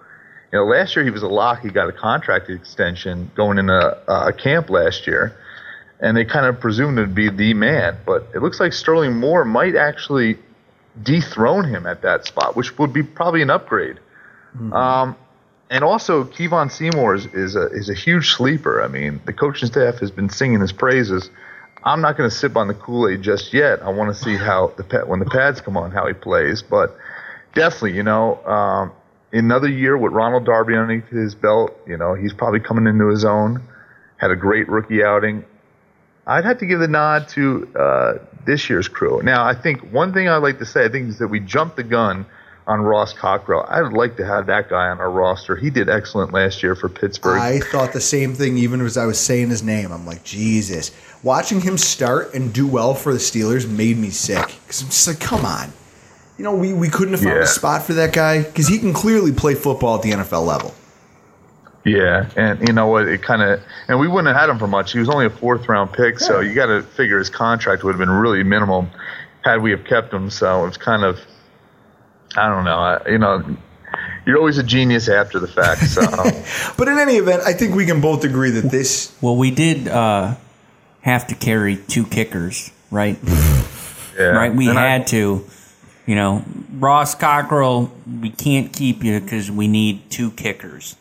You 0.52 0.60
know, 0.60 0.66
last 0.66 0.96
year 0.96 1.06
he 1.06 1.12
was 1.12 1.22
a 1.22 1.28
lock. 1.28 1.62
He 1.62 1.70
got 1.70 1.90
a 1.90 1.94
contract 1.94 2.50
extension 2.50 3.30
going 3.36 3.60
in 3.60 3.70
a, 3.70 3.98
a 4.08 4.34
camp 4.34 4.70
last 4.70 5.06
year, 5.06 5.36
and 6.00 6.18
they 6.18 6.26
kind 6.26 6.48
of 6.48 6.60
presumed 6.60 6.98
it'd 6.98 7.14
be 7.14 7.30
the 7.30 7.54
man. 7.54 7.98
But 8.04 8.30
it 8.34 8.42
looks 8.42 8.60
like 8.60 8.74
Sterling 8.74 9.18
Moore 9.18 9.46
might 9.46 9.76
actually 9.76 10.40
dethrone 11.02 11.66
him 11.66 11.86
at 11.86 12.02
that 12.02 12.26
spot, 12.26 12.56
which 12.56 12.78
would 12.80 12.94
be 12.94 13.04
probably 13.04 13.42
an 13.44 13.50
upgrade. 13.52 14.00
Um, 14.74 15.16
and 15.70 15.84
also, 15.84 16.24
Kevon 16.24 16.72
Seymour 16.72 17.16
is, 17.16 17.26
is 17.28 17.56
a 17.56 17.68
is 17.68 17.90
a 17.90 17.94
huge 17.94 18.32
sleeper. 18.32 18.84
I 18.84 18.88
mean, 18.88 19.20
the 19.26 19.34
coaching 19.34 19.68
staff 19.68 19.96
has 20.00 20.12
been 20.12 20.30
singing 20.30 20.62
his 20.62 20.72
praises. 20.72 21.30
I'm 21.84 22.02
not 22.02 22.18
going 22.18 22.30
to 22.30 22.36
sip 22.36 22.56
on 22.56 22.68
the 22.68 22.74
Kool 22.74 23.10
Aid 23.10 23.22
just 23.22 23.54
yet. 23.54 23.82
I 23.82 23.90
want 23.90 24.16
to 24.16 24.22
see 24.22 24.36
how 24.36 24.74
the 24.78 24.84
pa- 24.84 25.06
when 25.06 25.20
the 25.20 25.26
pads 25.26 25.62
come 25.62 25.78
on 25.78 25.92
how 25.92 26.08
he 26.08 26.14
plays. 26.14 26.62
But 26.62 26.96
definitely, 27.54 27.94
you 27.94 28.04
know, 28.04 28.44
um, 28.46 28.92
another 29.32 29.68
year 29.68 29.98
with 29.98 30.14
Ronald 30.14 30.46
Darby 30.46 30.76
underneath 30.76 31.08
his 31.10 31.34
belt. 31.34 31.76
You 31.88 31.98
know, 31.98 32.14
he's 32.14 32.34
probably 32.34 32.60
coming 32.60 32.86
into 32.86 33.08
his 33.10 33.26
own. 33.26 33.64
Had 34.18 34.32
a 34.32 34.36
great 34.36 34.70
rookie 34.70 35.04
outing. 35.04 35.46
I'd 36.28 36.46
have 36.46 36.60
to 36.60 36.66
give 36.66 36.80
the 36.80 36.88
nod 36.88 37.28
to 37.30 37.70
uh, 37.76 38.14
this 38.46 38.70
year's 38.70 38.88
crew. 38.88 39.22
Now, 39.24 39.46
I 39.46 39.54
think 39.54 39.92
one 39.92 40.14
thing 40.14 40.28
I'd 40.28 40.38
like 40.38 40.60
to 40.60 40.66
say, 40.66 40.86
I 40.86 40.90
think, 40.90 41.10
is 41.10 41.20
that 41.20 41.28
we 41.28 41.40
jumped 41.40 41.76
the 41.76 41.84
gun 41.84 42.26
on 42.68 42.82
Ross 42.82 43.14
Cockrell. 43.14 43.66
I 43.70 43.82
would 43.82 43.94
like 43.94 44.18
to 44.18 44.26
have 44.26 44.48
that 44.48 44.70
guy 44.70 44.90
on 44.90 45.00
our 45.00 45.12
roster. 45.12 45.56
He 45.56 45.70
did 45.70 45.88
excellent 45.90 46.34
last 46.34 46.64
year 46.64 46.76
for 46.76 46.90
Pittsburgh. 46.90 47.40
I 47.40 47.60
thought 47.60 47.94
the 47.94 48.02
same 48.02 48.34
thing 48.34 48.58
even 48.58 48.82
as 48.82 48.98
I 48.98 49.06
was 49.06 49.20
saying 49.20 49.50
his 49.50 49.62
name. 49.62 49.92
I'm 49.92 50.06
like, 50.06 50.24
Jesus. 50.24 50.92
Watching 51.22 51.62
him 51.62 51.78
start 51.78 52.34
and 52.34 52.52
do 52.54 52.66
well 52.68 52.96
for 52.96 53.14
the 53.14 53.20
Steelers 53.20 53.70
made 53.70 53.98
me 53.98 54.10
sick. 54.10 54.48
Because 54.64 54.82
I'm 54.82 54.88
just 54.88 55.08
like, 55.08 55.20
come 55.20 55.46
on. 55.46 55.72
You 56.38 56.44
know, 56.44 56.56
we, 56.56 56.74
we 56.74 56.90
couldn't 56.90 57.14
have 57.14 57.22
found 57.22 57.36
Yeah. 57.38 57.44
a 57.44 57.48
spot 57.48 57.84
for 57.84 57.94
that 57.94 58.14
guy 58.14 58.42
because 58.44 58.68
he 58.68 58.80
can 58.80 58.94
clearly 58.94 59.32
play 59.32 59.54
football 59.54 59.96
at 59.98 60.02
the 60.02 60.12
NFL 60.12 60.46
level. 60.46 60.74
Yeah, 61.86 62.28
and 62.36 62.68
you 62.68 62.74
know 62.74 62.88
what? 62.88 63.08
It 63.08 63.22
kind 63.22 63.44
of, 63.44 63.62
and 63.88 64.00
we 64.00 64.08
wouldn't 64.08 64.28
have 64.28 64.36
had 64.36 64.50
him 64.50 64.58
for 64.58 64.66
much. 64.66 64.92
He 64.92 64.98
was 64.98 65.08
only 65.08 65.28
a 65.28 65.30
fourth 65.30 65.70
round 65.70 65.94
pick, 65.94 66.20
so 66.20 66.40
you 66.40 66.56
got 66.56 66.66
to 66.66 66.82
figure 66.82 67.20
his 67.20 67.30
contract 67.30 67.84
would 67.84 67.92
have 67.92 68.00
been 68.00 68.10
really 68.10 68.42
minimal 68.42 68.88
had 69.44 69.62
we 69.62 69.70
have 69.70 69.84
kept 69.84 70.12
him. 70.12 70.32
So 70.32 70.66
it's 70.66 70.78
kind 70.78 71.04
of, 71.04 71.20
I 72.38 72.50
don't 72.50 72.66
know. 72.66 72.78
I, 72.78 73.02
you 73.10 73.18
know, 73.18 73.44
you're 74.26 74.38
always 74.38 74.58
a 74.58 74.64
genius 74.64 75.08
after 75.08 75.40
the 75.40 75.48
fact. 75.48 75.82
So 75.82 76.02
But 76.78 76.88
in 76.88 76.98
any 76.98 77.16
event, 77.16 77.44
I 77.44 77.54
think 77.54 77.76
we 77.76 77.86
can 77.86 78.02
both 78.02 78.24
agree 78.24 78.50
that 78.52 78.70
this. 78.72 79.16
Well, 79.22 79.36
we 79.36 79.52
did 79.52 79.88
uh, 79.88 80.36
have 81.02 81.28
to 81.28 81.36
carry 81.36 81.78
two 81.78 82.06
kickers, 82.06 82.72
right? 82.92 83.18
yeah, 84.18 84.26
right. 84.26 84.54
We 84.54 84.70
And 84.70 84.78
I- 84.80 84.90
had 84.90 85.08
to. 85.08 85.46
You 86.08 86.14
know, 86.14 86.46
Ross 86.74 87.16
Cockrell, 87.16 87.90
we 88.22 88.30
can't 88.30 88.72
keep 88.72 89.04
you 89.04 89.20
because 89.20 89.50
we 89.50 89.68
need 89.68 90.12
two 90.12 90.30
kickers. 90.30 90.96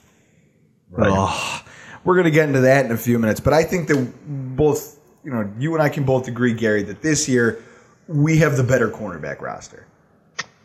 Ugh. 0.96 1.62
we're 2.04 2.14
going 2.14 2.24
to 2.24 2.30
get 2.30 2.48
into 2.48 2.60
that 2.62 2.86
in 2.86 2.92
a 2.92 2.96
few 2.96 3.18
minutes. 3.18 3.38
But 3.38 3.52
I 3.52 3.64
think 3.64 3.88
that 3.88 4.56
both, 4.56 4.98
you 5.22 5.30
know, 5.30 5.50
you 5.58 5.74
and 5.74 5.82
I 5.82 5.90
can 5.90 6.04
both 6.04 6.26
agree, 6.26 6.54
Gary, 6.54 6.82
that 6.84 7.02
this 7.02 7.28
year 7.28 7.62
we 8.08 8.38
have 8.38 8.56
the 8.56 8.62
better 8.62 8.88
cornerback 8.88 9.42
roster. 9.42 9.86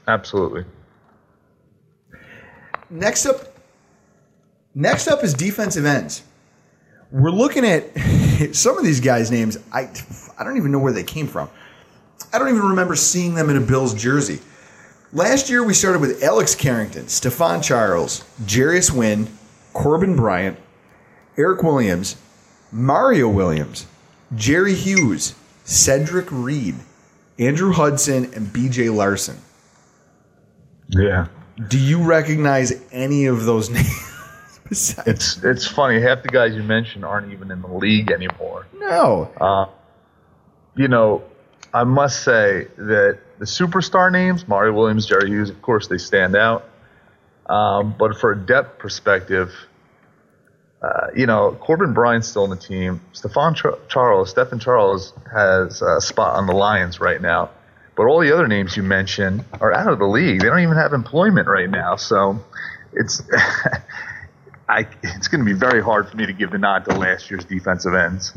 Absolutely. 0.09 0.65
Next 2.89 3.27
up, 3.27 3.55
next 4.73 5.07
up 5.07 5.23
is 5.23 5.35
defensive 5.35 5.85
ends. 5.85 6.23
We're 7.11 7.29
looking 7.29 7.63
at 7.63 7.95
some 8.55 8.75
of 8.75 8.83
these 8.83 8.99
guys' 8.99 9.29
names. 9.29 9.59
I 9.71 9.87
I 10.39 10.43
don't 10.43 10.57
even 10.57 10.71
know 10.71 10.79
where 10.79 10.93
they 10.93 11.03
came 11.03 11.27
from. 11.27 11.47
I 12.33 12.39
don't 12.39 12.49
even 12.49 12.69
remember 12.69 12.95
seeing 12.95 13.35
them 13.35 13.51
in 13.51 13.57
a 13.57 13.61
Bills 13.61 13.93
jersey. 13.93 14.39
Last 15.13 15.47
year 15.47 15.63
we 15.63 15.75
started 15.75 16.01
with 16.01 16.23
Alex 16.23 16.55
Carrington, 16.55 17.07
Stefan 17.07 17.61
Charles, 17.61 18.23
Jarius 18.41 18.91
Wynn, 18.91 19.27
Corbin 19.73 20.15
Bryant, 20.15 20.57
Eric 21.37 21.61
Williams, 21.61 22.15
Mario 22.71 23.29
Williams, 23.29 23.85
Jerry 24.35 24.73
Hughes, 24.73 25.35
Cedric 25.65 26.31
Reed, 26.31 26.77
Andrew 27.37 27.73
Hudson, 27.73 28.25
and 28.33 28.47
BJ 28.47 28.91
Larsen. 28.91 29.37
Yeah. 30.89 31.27
Do 31.67 31.77
you 31.79 32.03
recognize 32.03 32.73
any 32.91 33.25
of 33.25 33.45
those 33.45 33.69
names? 34.71 34.97
It's 35.05 35.43
it's 35.43 35.65
funny. 35.67 35.99
Half 35.99 36.21
the 36.23 36.29
guys 36.29 36.53
you 36.55 36.61
mentioned 36.63 37.03
aren't 37.03 37.31
even 37.33 37.49
in 37.51 37.61
the 37.61 37.67
league 37.73 38.11
anymore. 38.11 38.67
No. 38.75 39.31
Uh, 39.41 39.65
you 40.75 40.87
know, 40.87 41.23
I 41.73 41.83
must 41.83 42.23
say 42.23 42.67
that 42.77 43.19
the 43.39 43.45
superstar 43.45 44.11
names, 44.11 44.47
Mario 44.47 44.73
Williams, 44.73 45.05
Jerry 45.07 45.29
Hughes, 45.29 45.49
of 45.49 45.61
course, 45.61 45.87
they 45.87 45.97
stand 45.97 46.35
out. 46.35 46.65
Um, 47.47 47.95
but 47.97 48.15
for 48.15 48.31
a 48.31 48.37
depth 48.37 48.77
perspective, 48.77 49.53
uh, 50.83 51.07
you 51.15 51.25
know, 51.25 51.57
Corbin 51.59 51.93
Bryant's 51.93 52.27
still 52.27 52.43
on 52.43 52.51
the 52.51 52.55
team. 52.55 53.01
Char- 53.55 53.79
Charles, 53.87 54.29
Stefan 54.29 54.59
Charles 54.59 55.13
has 55.33 55.81
a 55.81 55.99
spot 55.99 56.35
on 56.35 56.45
the 56.45 56.53
Lions 56.53 56.99
right 56.99 57.19
now. 57.21 57.49
But 57.99 58.07
all 58.07 58.21
the 58.21 58.33
other 58.33 58.47
names 58.47 58.77
you 58.77 58.83
mentioned 58.83 59.43
are 59.59 59.73
out 59.73 59.91
of 59.91 59.99
the 59.99 60.07
league. 60.07 60.39
They 60.39 60.47
don't 60.47 60.61
even 60.61 60.77
have 60.77 60.93
employment 60.93 61.49
right 61.49 61.69
now. 61.69 61.97
So 61.97 62.41
it's 62.93 63.21
I, 64.69 64.87
it's 65.03 65.27
going 65.27 65.43
to 65.43 65.45
be 65.45 65.51
very 65.51 65.83
hard 65.83 66.07
for 66.07 66.15
me 66.15 66.25
to 66.25 66.31
give 66.31 66.51
the 66.51 66.59
nod 66.59 66.85
to 66.85 66.95
last 66.95 67.29
year's 67.29 67.43
defensive 67.43 67.93
ends. 67.93 68.31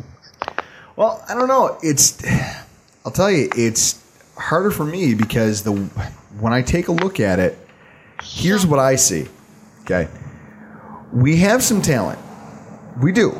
Well, 0.96 1.24
I 1.28 1.34
don't 1.34 1.46
know. 1.46 1.78
It's 1.80 2.20
I'll 3.06 3.12
tell 3.12 3.30
you, 3.30 3.50
it's 3.56 4.02
harder 4.36 4.72
for 4.72 4.84
me 4.84 5.14
because 5.14 5.62
the 5.62 5.70
when 6.40 6.52
I 6.52 6.62
take 6.62 6.88
a 6.88 6.92
look 6.92 7.20
at 7.20 7.38
it, 7.38 7.56
here's 8.20 8.66
what 8.66 8.80
I 8.80 8.96
see. 8.96 9.28
Okay. 9.82 10.08
We 11.12 11.36
have 11.36 11.62
some 11.62 11.82
talent. 11.82 12.18
We 13.00 13.12
do. 13.12 13.30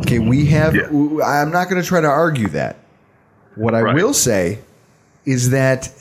Okay, 0.00 0.18
we 0.18 0.44
have 0.44 0.74
I'm 0.74 1.50
not 1.50 1.70
going 1.70 1.80
to 1.80 1.88
try 1.88 2.02
to 2.02 2.06
argue 2.06 2.48
that. 2.48 2.83
What 3.56 3.74
I 3.74 3.94
will 3.94 4.14
say 4.14 4.58
is 5.24 5.50
that 5.50 5.92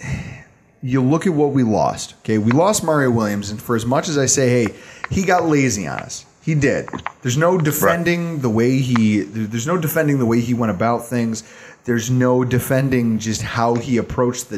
you 0.81 1.01
look 1.01 1.25
at 1.25 1.33
what 1.33 1.51
we 1.51 1.63
lost. 1.63 2.15
Okay, 2.19 2.37
we 2.37 2.51
lost 2.51 2.83
Mario 2.83 3.11
Williams, 3.11 3.49
and 3.51 3.61
for 3.61 3.75
as 3.75 3.85
much 3.85 4.09
as 4.09 4.17
I 4.17 4.25
say, 4.25 4.49
hey, 4.49 4.73
he 5.09 5.23
got 5.23 5.45
lazy 5.45 5.87
on 5.87 5.99
us, 5.99 6.25
he 6.43 6.55
did. 6.55 6.89
There's 7.21 7.37
no 7.37 7.57
defending 7.57 8.41
the 8.41 8.49
way 8.49 8.79
he. 8.79 9.21
There's 9.21 9.67
no 9.67 9.77
defending 9.77 10.19
the 10.19 10.25
way 10.25 10.41
he 10.41 10.53
went 10.53 10.71
about 10.71 11.05
things. 11.05 11.43
There's 11.85 12.09
no 12.09 12.43
defending 12.43 13.19
just 13.19 13.41
how 13.41 13.75
he 13.75 13.97
approached 13.97 14.49
the 14.49 14.57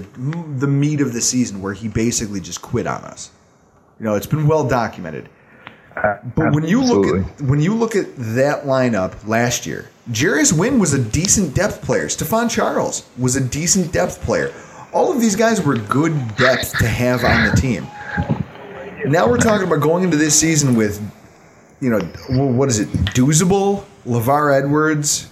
the 0.58 0.68
meat 0.68 1.02
of 1.02 1.14
the 1.14 1.22
season, 1.22 1.62
where 1.62 1.74
he 1.74 1.88
basically 1.88 2.40
just 2.40 2.62
quit 2.62 2.88
on 2.88 3.04
us. 3.04 3.32
You 4.00 4.06
know, 4.06 4.16
it's 4.16 4.28
been 4.28 4.48
well 4.48 4.68
documented. 4.68 5.30
Uh, 5.96 6.18
but 6.36 6.54
when 6.54 6.68
you 6.68 6.82
look 6.82 7.06
at 7.06 7.42
when 7.42 7.62
you 7.62 7.76
look 7.76 7.96
at 7.96 8.08
that 8.16 8.64
lineup 8.64 9.28
last 9.28 9.66
year, 9.66 9.90
Jarius 10.12 10.58
Wynn 10.58 10.80
was 10.80 10.94
a 10.94 11.04
decent 11.04 11.56
depth 11.56 11.82
player. 11.82 12.10
Stefan 12.10 12.48
Charles 12.48 13.08
was 13.18 13.36
a 13.36 13.42
decent 13.42 13.92
depth 13.92 14.22
player. 14.22 14.54
All 14.94 15.12
of 15.12 15.20
these 15.20 15.36
guys 15.36 15.62
were 15.62 15.78
good 15.78 16.14
depth 16.36 16.78
to 16.78 16.88
have 16.88 17.24
on 17.24 17.50
the 17.50 17.56
team. 17.56 17.88
Now 19.06 19.28
we're 19.28 19.38
talking 19.38 19.68
about 19.68 19.82
going 19.82 20.04
into 20.04 20.18
this 20.18 20.40
season 20.40 20.76
with, 20.76 21.02
you 21.82 21.90
know, 21.90 22.00
what 22.30 22.70
is 22.70 22.80
it? 22.80 22.88
Douzable, 22.90 23.84
Lavar 24.06 24.58
Edwards, 24.58 25.30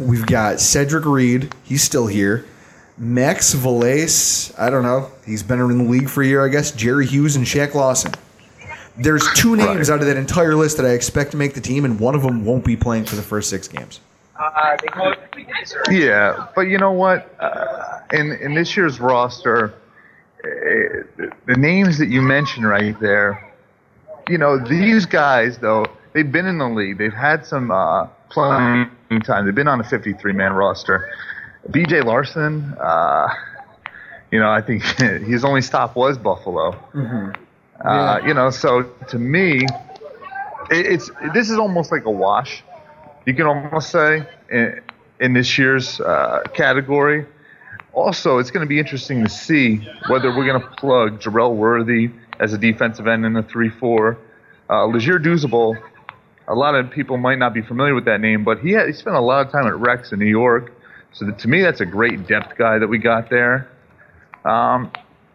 We've 0.00 0.26
got 0.26 0.60
Cedric 0.60 1.04
Reed. 1.04 1.54
He's 1.62 1.82
still 1.82 2.06
here. 2.06 2.46
Max 2.98 3.52
Valles. 3.52 4.54
I 4.58 4.70
don't 4.70 4.82
know. 4.82 5.10
He's 5.24 5.42
been 5.42 5.60
in 5.60 5.78
the 5.78 5.84
league 5.84 6.08
for 6.08 6.22
a 6.22 6.26
year, 6.26 6.44
I 6.44 6.48
guess. 6.48 6.70
Jerry 6.70 7.06
Hughes 7.06 7.36
and 7.36 7.44
Shaq 7.44 7.74
Lawson. 7.74 8.12
There's 8.96 9.26
two 9.34 9.56
names 9.56 9.90
out 9.90 10.00
of 10.00 10.06
that 10.06 10.16
entire 10.16 10.54
list 10.54 10.78
that 10.78 10.86
I 10.86 10.90
expect 10.90 11.32
to 11.32 11.36
make 11.36 11.52
the 11.52 11.60
team, 11.60 11.84
and 11.84 12.00
one 12.00 12.14
of 12.14 12.22
them 12.22 12.46
won't 12.46 12.64
be 12.64 12.76
playing 12.76 13.04
for 13.04 13.16
the 13.16 13.22
first 13.22 13.50
six 13.50 13.68
games. 13.68 14.00
Yeah, 15.90 16.48
but 16.54 16.62
you 16.62 16.78
know 16.78 16.92
what? 16.92 17.34
Uh, 17.40 18.00
in 18.12 18.32
in 18.32 18.54
this 18.54 18.76
year's 18.76 19.00
roster, 19.00 19.74
eh, 20.44 21.24
the 21.46 21.56
names 21.56 21.98
that 21.98 22.08
you 22.08 22.22
mentioned 22.22 22.68
right 22.68 22.98
there, 23.00 23.52
you 24.28 24.38
know, 24.38 24.58
these 24.58 25.06
guys 25.06 25.58
though 25.58 25.86
they've 26.12 26.30
been 26.30 26.46
in 26.46 26.58
the 26.58 26.68
league, 26.68 26.98
they've 26.98 27.12
had 27.12 27.44
some 27.44 27.70
uh, 27.70 28.06
playing 28.30 28.90
time, 29.24 29.44
they've 29.44 29.54
been 29.54 29.68
on 29.68 29.80
a 29.80 29.84
53 29.84 30.32
man 30.32 30.52
roster. 30.52 31.10
B.J. 31.70 32.02
Larsen, 32.02 32.74
uh, 32.80 33.28
you 34.30 34.38
know, 34.38 34.50
I 34.50 34.62
think 34.62 34.82
his 35.24 35.44
only 35.44 35.62
stop 35.62 35.96
was 35.96 36.16
Buffalo. 36.16 36.72
Mm-hmm. 36.94 37.42
Uh, 37.86 38.18
you 38.26 38.32
know, 38.32 38.50
so 38.50 38.84
to 39.08 39.18
me, 39.18 39.66
it, 40.70 40.86
it's 40.86 41.10
this 41.34 41.50
is 41.50 41.58
almost 41.58 41.92
like 41.92 42.04
a 42.04 42.10
wash. 42.10 42.62
You 43.26 43.34
can 43.34 43.46
almost 43.46 43.90
say 43.90 44.24
in, 44.50 44.80
in 45.18 45.32
this 45.32 45.58
year's 45.58 46.00
uh, 46.00 46.44
category. 46.54 47.26
Also, 47.92 48.38
it's 48.38 48.52
going 48.52 48.64
to 48.64 48.68
be 48.68 48.78
interesting 48.78 49.24
to 49.24 49.28
see 49.28 49.78
whether 50.08 50.28
we're 50.34 50.46
going 50.46 50.60
to 50.60 50.68
plug 50.76 51.20
Jerel 51.20 51.56
Worthy 51.56 52.10
as 52.38 52.52
a 52.52 52.58
defensive 52.58 53.08
end 53.08 53.26
in 53.26 53.32
the 53.32 53.42
three-four. 53.42 54.16
Uh, 54.70 54.86
Leger 54.86 55.18
Douzable, 55.18 55.76
a 56.46 56.54
lot 56.54 56.76
of 56.76 56.90
people 56.90 57.16
might 57.16 57.38
not 57.38 57.52
be 57.52 57.62
familiar 57.62 57.94
with 57.94 58.04
that 58.04 58.20
name, 58.20 58.44
but 58.44 58.60
he, 58.60 58.70
had, 58.72 58.86
he 58.86 58.92
spent 58.92 59.16
a 59.16 59.20
lot 59.20 59.44
of 59.44 59.50
time 59.50 59.66
at 59.66 59.76
Rex 59.76 60.12
in 60.12 60.20
New 60.20 60.26
York. 60.26 60.72
So 61.12 61.28
to 61.28 61.48
me, 61.48 61.62
that's 61.62 61.80
a 61.80 61.86
great 61.86 62.28
depth 62.28 62.56
guy 62.56 62.78
that 62.78 62.86
we 62.86 62.98
got 62.98 63.28
there. 63.28 63.68
Um, 64.44 64.92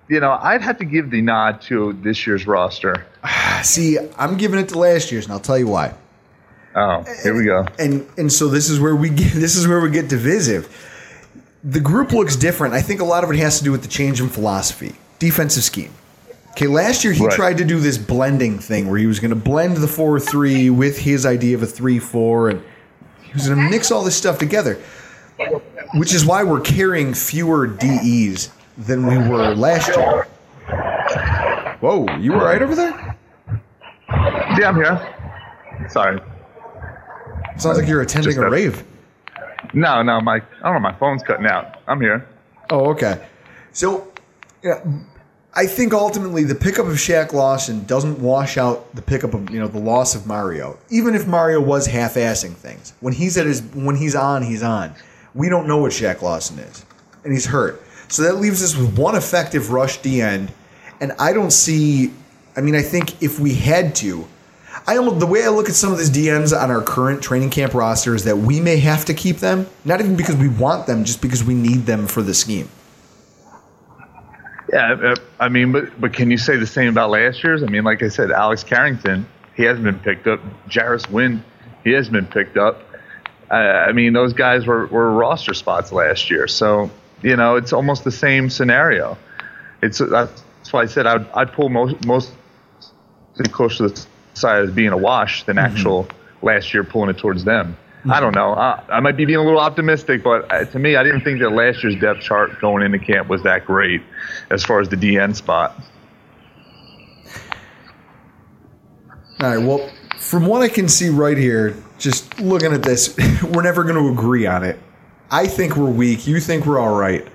you 0.07 0.21
know, 0.21 0.31
I'd 0.31 0.61
have 0.61 0.77
to 0.77 0.85
give 0.85 1.09
the 1.09 1.21
nod 1.21 1.61
to 1.63 1.93
this 2.01 2.25
year's 2.25 2.47
roster. 2.47 3.05
See, 3.63 3.97
I'm 4.17 4.37
giving 4.37 4.59
it 4.59 4.69
to 4.69 4.77
last 4.77 5.11
year's, 5.11 5.25
and 5.25 5.33
I'll 5.33 5.39
tell 5.39 5.57
you 5.57 5.67
why. 5.67 5.93
Oh, 6.76 7.03
here 7.24 7.36
we 7.36 7.45
go. 7.45 7.65
And 7.80 8.07
and 8.17 8.32
so 8.32 8.47
this 8.47 8.69
is 8.69 8.80
where 8.80 8.95
we 8.95 9.09
get 9.22 9.34
this 9.34 9.55
is 9.55 9.67
where 9.67 9.80
we 9.82 9.89
get 9.89 10.07
divisive. 10.07 10.69
The 11.63 11.80
group 11.80 12.11
looks 12.11 12.36
different. 12.36 12.74
I 12.74 12.82
think 12.82 13.01
a 13.01 13.05
lot 13.05 13.24
of 13.24 13.30
it 13.30 13.38
has 13.38 13.59
to 13.59 13.63
do 13.63 13.72
with 13.72 13.82
the 13.84 13.88
change 13.88 14.19
in 14.19 14.30
philosophy, 14.30 14.95
defensive 15.19 15.63
scheme. 15.63 15.91
Okay, 16.51 16.67
last 16.67 17.03
year 17.03 17.13
he 17.13 17.24
Right. 17.26 17.34
tried 17.36 17.57
to 17.59 17.63
do 17.65 17.80
this 17.80 17.97
blending 17.97 18.57
thing 18.59 18.89
where 18.89 18.97
he 18.97 19.05
was 19.05 19.19
going 19.19 19.30
to 19.30 19.36
blend 19.36 19.78
the 19.78 19.88
four 19.88 20.19
three 20.19 20.69
with 20.69 20.97
his 20.99 21.26
idea 21.26 21.55
of 21.55 21.63
a 21.63 21.67
three 21.67 21.99
four, 21.99 22.49
and 22.49 22.61
he 23.22 23.32
was 23.34 23.47
going 23.47 23.59
to 23.59 23.69
mix 23.69 23.91
all 23.91 24.03
this 24.03 24.15
stuff 24.15 24.38
together. 24.39 24.78
Which 25.93 26.13
is 26.13 26.26
why 26.26 26.43
we're 26.43 26.61
carrying 26.61 27.13
fewer 27.13 27.67
DEs 27.67 28.49
than 28.78 29.05
we 29.07 29.17
were 29.17 29.53
last 29.55 29.88
year. 29.89 30.28
Whoa, 31.80 32.05
you 32.17 32.34
were 32.34 32.43
right 32.45 32.61
over 32.61 32.76
there? 32.76 33.15
Yeah, 34.57 34.69
I'm 34.69 34.76
here. 34.76 35.88
Sorry. 35.89 36.19
Sounds 37.62 37.78
like 37.78 37.88
you're 37.88 38.01
attending 38.01 38.38
a 38.38 38.41
a- 38.41 38.49
rave. 38.49 38.84
No, 39.74 40.01
no, 40.01 40.20
my 40.22 40.36
I 40.36 40.41
don't 40.64 40.74
know, 40.74 40.80
my 40.80 40.93
phone's 40.93 41.24
cutting 41.24 41.45
out. 41.45 41.80
I'm 41.88 42.01
here. 42.01 42.28
Oh, 42.70 42.89
okay. 42.91 43.26
So, 43.74 44.12
yeah, 44.64 44.84
I 45.53 45.66
think 45.66 45.93
ultimately 45.93 46.43
the 46.43 46.55
pickup 46.55 46.88
of 46.88 46.93
Shaq 46.93 47.34
Lawson 47.34 47.84
doesn't 47.86 48.20
wash 48.20 48.57
out 48.57 48.93
the 48.95 49.01
pickup 49.01 49.34
of 49.34 49.49
you 49.49 49.59
know 49.59 49.68
the 49.68 49.80
loss 49.80 50.16
of 50.16 50.26
Mario. 50.26 50.78
Even 50.89 51.14
if 51.14 51.28
Mario 51.28 51.59
was 51.62 51.88
half-assing 51.88 52.53
things, 52.53 52.93
when 53.01 53.14
he's 53.14 53.38
at 53.38 53.45
his 53.45 53.62
when 53.76 53.95
he's 53.95 54.16
on, 54.16 54.43
he's 54.43 54.64
on. 54.64 54.93
We 55.34 55.47
don't 55.49 55.68
know 55.68 55.78
what 55.78 55.91
Shaq 55.91 56.22
Lawson 56.22 56.59
is, 56.59 56.86
and 57.24 57.32
he's 57.32 57.45
hurt. 57.45 57.82
So 58.07 58.24
that 58.24 58.36
leaves 58.36 58.64
us 58.64 58.76
with 58.76 58.97
one 58.97 59.16
effective 59.16 59.72
rush 59.72 59.97
D 59.99 60.22
end, 60.22 60.51
and 60.99 61.12
I 61.20 61.34
don't 61.34 61.51
see. 61.51 62.12
I 62.57 62.62
mean, 62.62 62.76
I 62.76 62.82
think 62.82 63.22
if 63.22 63.39
we 63.39 63.53
had 63.53 63.95
to, 63.95 64.28
I 64.88 64.97
almost, 64.97 65.19
the 65.19 65.27
way 65.27 65.43
I 65.43 65.49
look 65.49 65.69
at 65.69 65.75
some 65.75 65.91
of 65.91 65.97
these 65.97 66.09
DMs 66.09 66.59
on 66.59 66.71
our 66.71 66.82
current 66.82 67.21
training 67.21 67.51
camp 67.51 67.73
roster 67.73 68.15
is 68.15 68.23
that 68.23 68.38
we 68.38 68.59
may 68.59 68.77
have 68.77 69.05
to 69.05 69.13
keep 69.13 69.38
them, 69.38 69.67
not 69.86 69.99
even 69.99 70.15
because 70.15 70.36
we 70.36 70.47
want 70.49 70.88
them, 70.88 71.03
just 71.03 71.21
because 71.21 71.43
we 71.43 71.53
need 71.53 71.86
them 71.86 72.07
for 72.07 72.21
the 72.21 72.34
scheme. 72.34 72.67
Yeah, 74.71 74.93
uh, 74.93 75.15
I 75.39 75.49
mean, 75.49 75.71
but 75.71 75.99
but 75.99 76.13
can 76.13 76.32
you 76.32 76.38
say 76.38 76.55
the 76.55 76.65
same 76.65 76.88
about 76.89 77.09
last 77.09 77.43
year's? 77.43 77.61
I 77.61 77.65
mean, 77.65 77.84
like 77.84 78.01
I 78.01 78.07
said, 78.07 78.32
Alex 78.32 78.63
Carrington, 78.63 79.27
he 79.55 79.63
hasn't 79.63 79.84
been 79.84 79.99
picked 79.99 80.27
up. 80.27 80.39
Jarius 80.69 81.09
Wynn, 81.09 81.43
he 81.84 81.91
hasn't 81.91 82.13
been 82.13 82.27
picked 82.27 82.57
up. 82.57 82.82
Uh, 83.49 83.55
I 83.55 83.91
mean, 83.91 84.13
those 84.13 84.32
guys 84.32 84.65
were, 84.65 84.88
were 84.88 85.11
roster 85.11 85.53
spots 85.53 85.91
last 85.91 86.32
year, 86.32 86.47
so 86.47 86.89
you 87.21 87.36
know 87.36 87.57
it's 87.57 87.73
almost 87.73 88.05
the 88.05 88.11
same 88.11 88.49
scenario. 88.49 89.17
It's 89.82 89.97
that's 89.97 90.71
why 90.71 90.84
I 90.84 90.86
said 90.86 91.05
I'd 91.05 91.29
I'd 91.32 91.51
pull 91.51 91.67
most 91.67 92.05
most 92.05 92.32
close 93.51 93.77
to 93.77 93.89
the 93.89 94.05
side 94.41 94.63
as 94.63 94.71
being 94.71 94.89
a 94.89 94.97
wash 94.97 95.43
than 95.43 95.57
actual 95.57 96.07
last 96.41 96.73
year 96.73 96.83
pulling 96.83 97.09
it 97.09 97.17
towards 97.17 97.43
them. 97.43 97.77
I 98.09 98.19
don't 98.19 98.33
know. 98.33 98.53
I, 98.53 98.83
I 98.89 98.99
might 98.99 99.15
be 99.15 99.25
being 99.25 99.37
a 99.37 99.43
little 99.43 99.59
optimistic, 99.59 100.23
but 100.23 100.51
uh, 100.51 100.65
to 100.65 100.79
me, 100.79 100.95
I 100.95 101.03
didn't 101.03 101.21
think 101.21 101.39
that 101.39 101.51
last 101.51 101.83
year's 101.83 101.95
depth 101.99 102.21
chart 102.21 102.59
going 102.59 102.83
into 102.83 102.97
camp 102.97 103.27
was 103.27 103.43
that 103.43 103.65
great 103.65 104.01
as 104.49 104.63
far 104.63 104.79
as 104.79 104.89
the 104.89 104.95
DN 104.95 105.35
spot. 105.35 105.79
All 109.39 109.55
right. 109.55 109.63
Well, 109.63 109.89
from 110.17 110.45
what 110.45 110.61
I 110.61 110.69
can 110.69 110.87
see 110.87 111.09
right 111.09 111.37
here, 111.37 111.75
just 111.99 112.39
looking 112.39 112.73
at 112.73 112.81
this, 112.81 113.15
we're 113.43 113.63
never 113.63 113.83
going 113.83 113.95
to 113.95 114.11
agree 114.11 114.47
on 114.47 114.63
it. 114.63 114.79
I 115.29 115.47
think 115.47 115.75
we're 115.75 115.89
weak. 115.89 116.27
You 116.27 116.39
think 116.39 116.65
we're 116.65 116.79
all 116.79 116.97
right. 116.97 117.27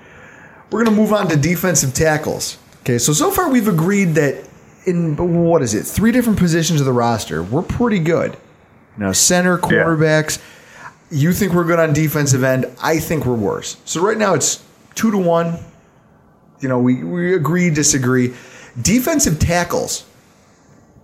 We're 0.69 0.83
going 0.83 0.95
to 0.95 1.01
move 1.01 1.13
on 1.13 1.27
to 1.29 1.37
defensive 1.37 1.93
tackles. 1.93 2.57
Okay. 2.81 2.97
So 2.97 3.13
so 3.13 3.31
far 3.31 3.49
we've 3.49 3.67
agreed 3.67 4.15
that 4.15 4.46
in 4.87 5.17
what 5.17 5.61
is 5.61 5.73
it, 5.73 5.83
three 5.83 6.13
different 6.13 6.39
positions 6.39 6.79
of 6.79 6.85
the 6.85 6.93
roster, 6.93 7.43
we're 7.43 7.61
pretty 7.61 7.99
good. 7.99 8.37
Now 8.97 9.11
center, 9.11 9.57
quarterbacks. 9.57 10.41
You 11.11 11.33
think 11.33 11.53
we're 11.53 11.65
good 11.65 11.79
on 11.79 11.93
defensive 11.93 12.43
end. 12.43 12.65
I 12.81 12.99
think 12.99 13.25
we're 13.25 13.35
worse. 13.35 13.77
So 13.85 14.01
right 14.01 14.17
now 14.17 14.33
it's 14.33 14.63
two 14.95 15.11
to 15.11 15.17
one. 15.17 15.59
You 16.61 16.69
know, 16.69 16.79
we, 16.79 17.03
we 17.03 17.35
agree, 17.35 17.69
disagree. 17.69 18.33
Defensive 18.81 19.39
tackles. 19.39 20.05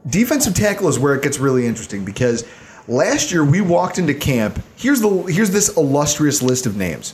Defensive 0.07 0.55
tackle 0.55 0.87
is 0.87 0.97
where 0.97 1.13
it 1.13 1.21
gets 1.21 1.37
really 1.37 1.67
interesting 1.67 2.03
because 2.03 2.45
last 2.87 3.31
year 3.31 3.45
we 3.45 3.61
walked 3.61 3.99
into 3.99 4.13
camp. 4.13 4.61
Here's 4.75 5.01
the 5.01 5.09
here's 5.23 5.51
this 5.51 5.75
illustrious 5.77 6.41
list 6.41 6.65
of 6.65 6.75
names: 6.75 7.13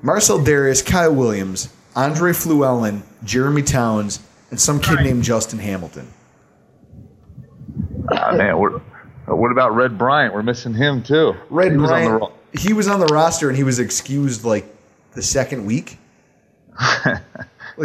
Marcell 0.00 0.38
Dareus, 0.38 0.84
Kyle 0.84 1.14
Williams, 1.14 1.72
Andre 1.94 2.32
Fluellen, 2.32 3.02
Jeremy 3.22 3.62
Towns, 3.62 4.20
and 4.52 4.60
some 4.60 4.78
kid 4.78 5.00
named 5.00 5.24
Justin 5.24 5.58
Hamilton. 5.58 6.06
Ah, 8.12 8.32
man, 8.36 8.58
what, 8.58 8.82
what 9.26 9.50
about 9.50 9.74
Red 9.74 9.96
Bryant? 9.96 10.34
We're 10.34 10.42
missing 10.42 10.74
him 10.74 11.02
too. 11.02 11.34
Red 11.48 11.72
He 11.72 11.78
was 11.78 11.90
on 11.90 12.04
the 12.04 12.10
ro- 12.10 12.32
he 12.52 12.72
was 12.74 12.86
on 12.86 13.00
the 13.00 13.06
roster 13.06 13.48
and 13.48 13.56
he 13.56 13.64
was 13.64 13.78
excused 13.78 14.44
like 14.44 14.66
the 15.14 15.22
second 15.22 15.64
week. 15.64 15.96
like 17.06 17.22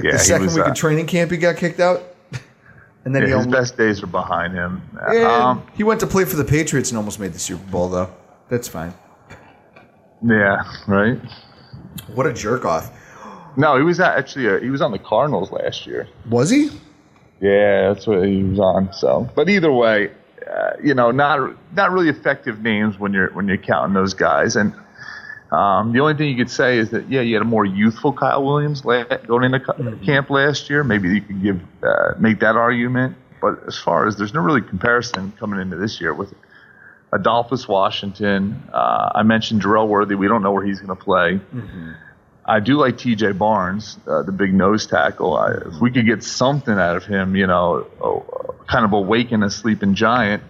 Yeah, 0.03 0.11
the 0.11 0.20
second 0.20 0.47
was, 0.47 0.55
week 0.55 0.65
uh, 0.65 0.72
of 0.72 0.76
training 0.76 1.07
camp, 1.07 1.32
he 1.32 1.38
got 1.38 1.55
kicked 1.55 1.80
out. 1.80 2.03
And 3.05 3.15
then 3.15 3.22
Yeah, 3.22 3.28
he 3.30 3.34
his 3.36 3.45
almost, 3.45 3.49
best 3.51 3.78
days 3.78 4.03
are 4.03 4.07
behind 4.07 4.53
him. 4.53 4.82
And 5.07 5.24
Um, 5.26 5.68
he 5.74 5.84
went 5.84 6.01
to 6.01 6.07
play 6.07 6.26
for 6.26 6.36
the 6.36 6.43
Patriots 6.43 6.89
and 6.91 6.97
almost 6.97 7.18
made 7.18 7.32
the 7.32 7.39
Super 7.39 7.63
Bowl, 7.72 7.88
though. 7.88 8.09
That's 8.49 8.68
fine. 8.68 8.93
yeah, 10.22 10.63
right. 10.86 11.18
What 12.13 12.28
a 12.28 12.34
jerk 12.34 12.65
off. 12.65 12.91
No, 13.58 13.76
he 13.76 13.84
was 13.84 13.99
actually 13.99 14.47
uh, 14.47 14.60
he 14.60 14.70
was 14.70 14.82
on 14.82 14.91
the 14.91 14.99
Cardinals 14.99 15.51
last 15.51 15.88
year. 15.88 16.08
Was 16.30 16.49
he? 16.51 16.70
Yeah, 17.41 17.91
that's 17.91 18.05
what 18.08 18.26
he 18.26 18.43
was 18.43 18.60
on. 18.60 18.93
So, 18.93 19.30
but 19.36 19.49
either 19.49 19.72
way, 19.72 20.12
uh, 20.49 20.72
you 20.82 20.93
know, 20.93 21.12
not 21.12 21.55
not 21.74 21.91
really 21.91 22.10
effective 22.10 22.62
names 22.62 22.99
when 22.99 23.14
you're 23.14 23.32
when 23.34 23.47
you're 23.47 23.58
counting 23.58 23.95
those 23.95 24.14
guys. 24.14 24.55
And 24.55 24.74
um, 25.51 25.91
the 25.91 25.99
only 26.01 26.14
thing 26.14 26.30
you 26.30 26.38
could 26.38 26.51
say 26.51 26.78
is 26.78 26.91
that 26.91 27.10
yeah, 27.10 27.22
you 27.22 27.34
had 27.34 27.41
a 27.41 27.45
more 27.45 27.66
youthful 27.66 28.14
Kyle 28.14 28.43
Williams 28.43 28.86
la- 28.86 29.03
going 29.03 29.43
into 29.43 29.60
co- 29.60 29.97
camp 30.05 30.30
last 30.30 30.70
year. 30.70 30.84
Maybe 30.84 31.10
you 31.10 31.22
could 31.22 31.41
give 31.41 31.60
uh, 31.84 32.14
make 32.20 32.39
that 32.41 32.55
argument. 32.55 33.18
But 33.41 33.68
as 33.68 33.78
far 33.78 34.08
as 34.08 34.18
there's 34.18 34.34
no 34.34 34.41
really 34.41 34.62
comparison 34.62 35.32
coming 35.39 35.60
into 35.60 35.78
this 35.78 35.99
year 36.01 36.14
with 36.14 36.34
Adolphus 37.14 37.68
Washington. 37.68 38.62
Uh, 38.74 39.12
I 39.16 39.24
mentioned 39.24 39.62
Jerel 39.62 39.88
Worthy. 39.88 40.16
We 40.16 40.28
don't 40.28 40.43
know 40.43 40.51
where 40.51 40.66
he's 40.66 40.80
going 40.80 40.95
to 40.95 41.03
play. 41.03 41.39
I 42.48 42.60
do 42.62 42.78
like 42.78 42.98
T.J. 42.98 43.34
Barnes, 43.34 43.98
uh, 44.08 44.24
the 44.24 44.32
big 44.32 44.54
nose 44.54 44.88
tackle. 44.88 45.36
I, 45.36 45.52
if 45.52 45.82
we 45.82 45.91
could 45.91 46.06
get 46.06 46.24
something 46.24 46.74
out 46.74 46.95
of 46.95 47.06
him, 47.06 47.36
you 47.36 47.45
know, 47.45 47.86
oh, 48.02 48.56
kind 48.68 48.86
of 48.86 48.93
awaken 48.93 49.43
a 49.43 49.50
sleeping 49.50 49.95
giant. 49.95 50.41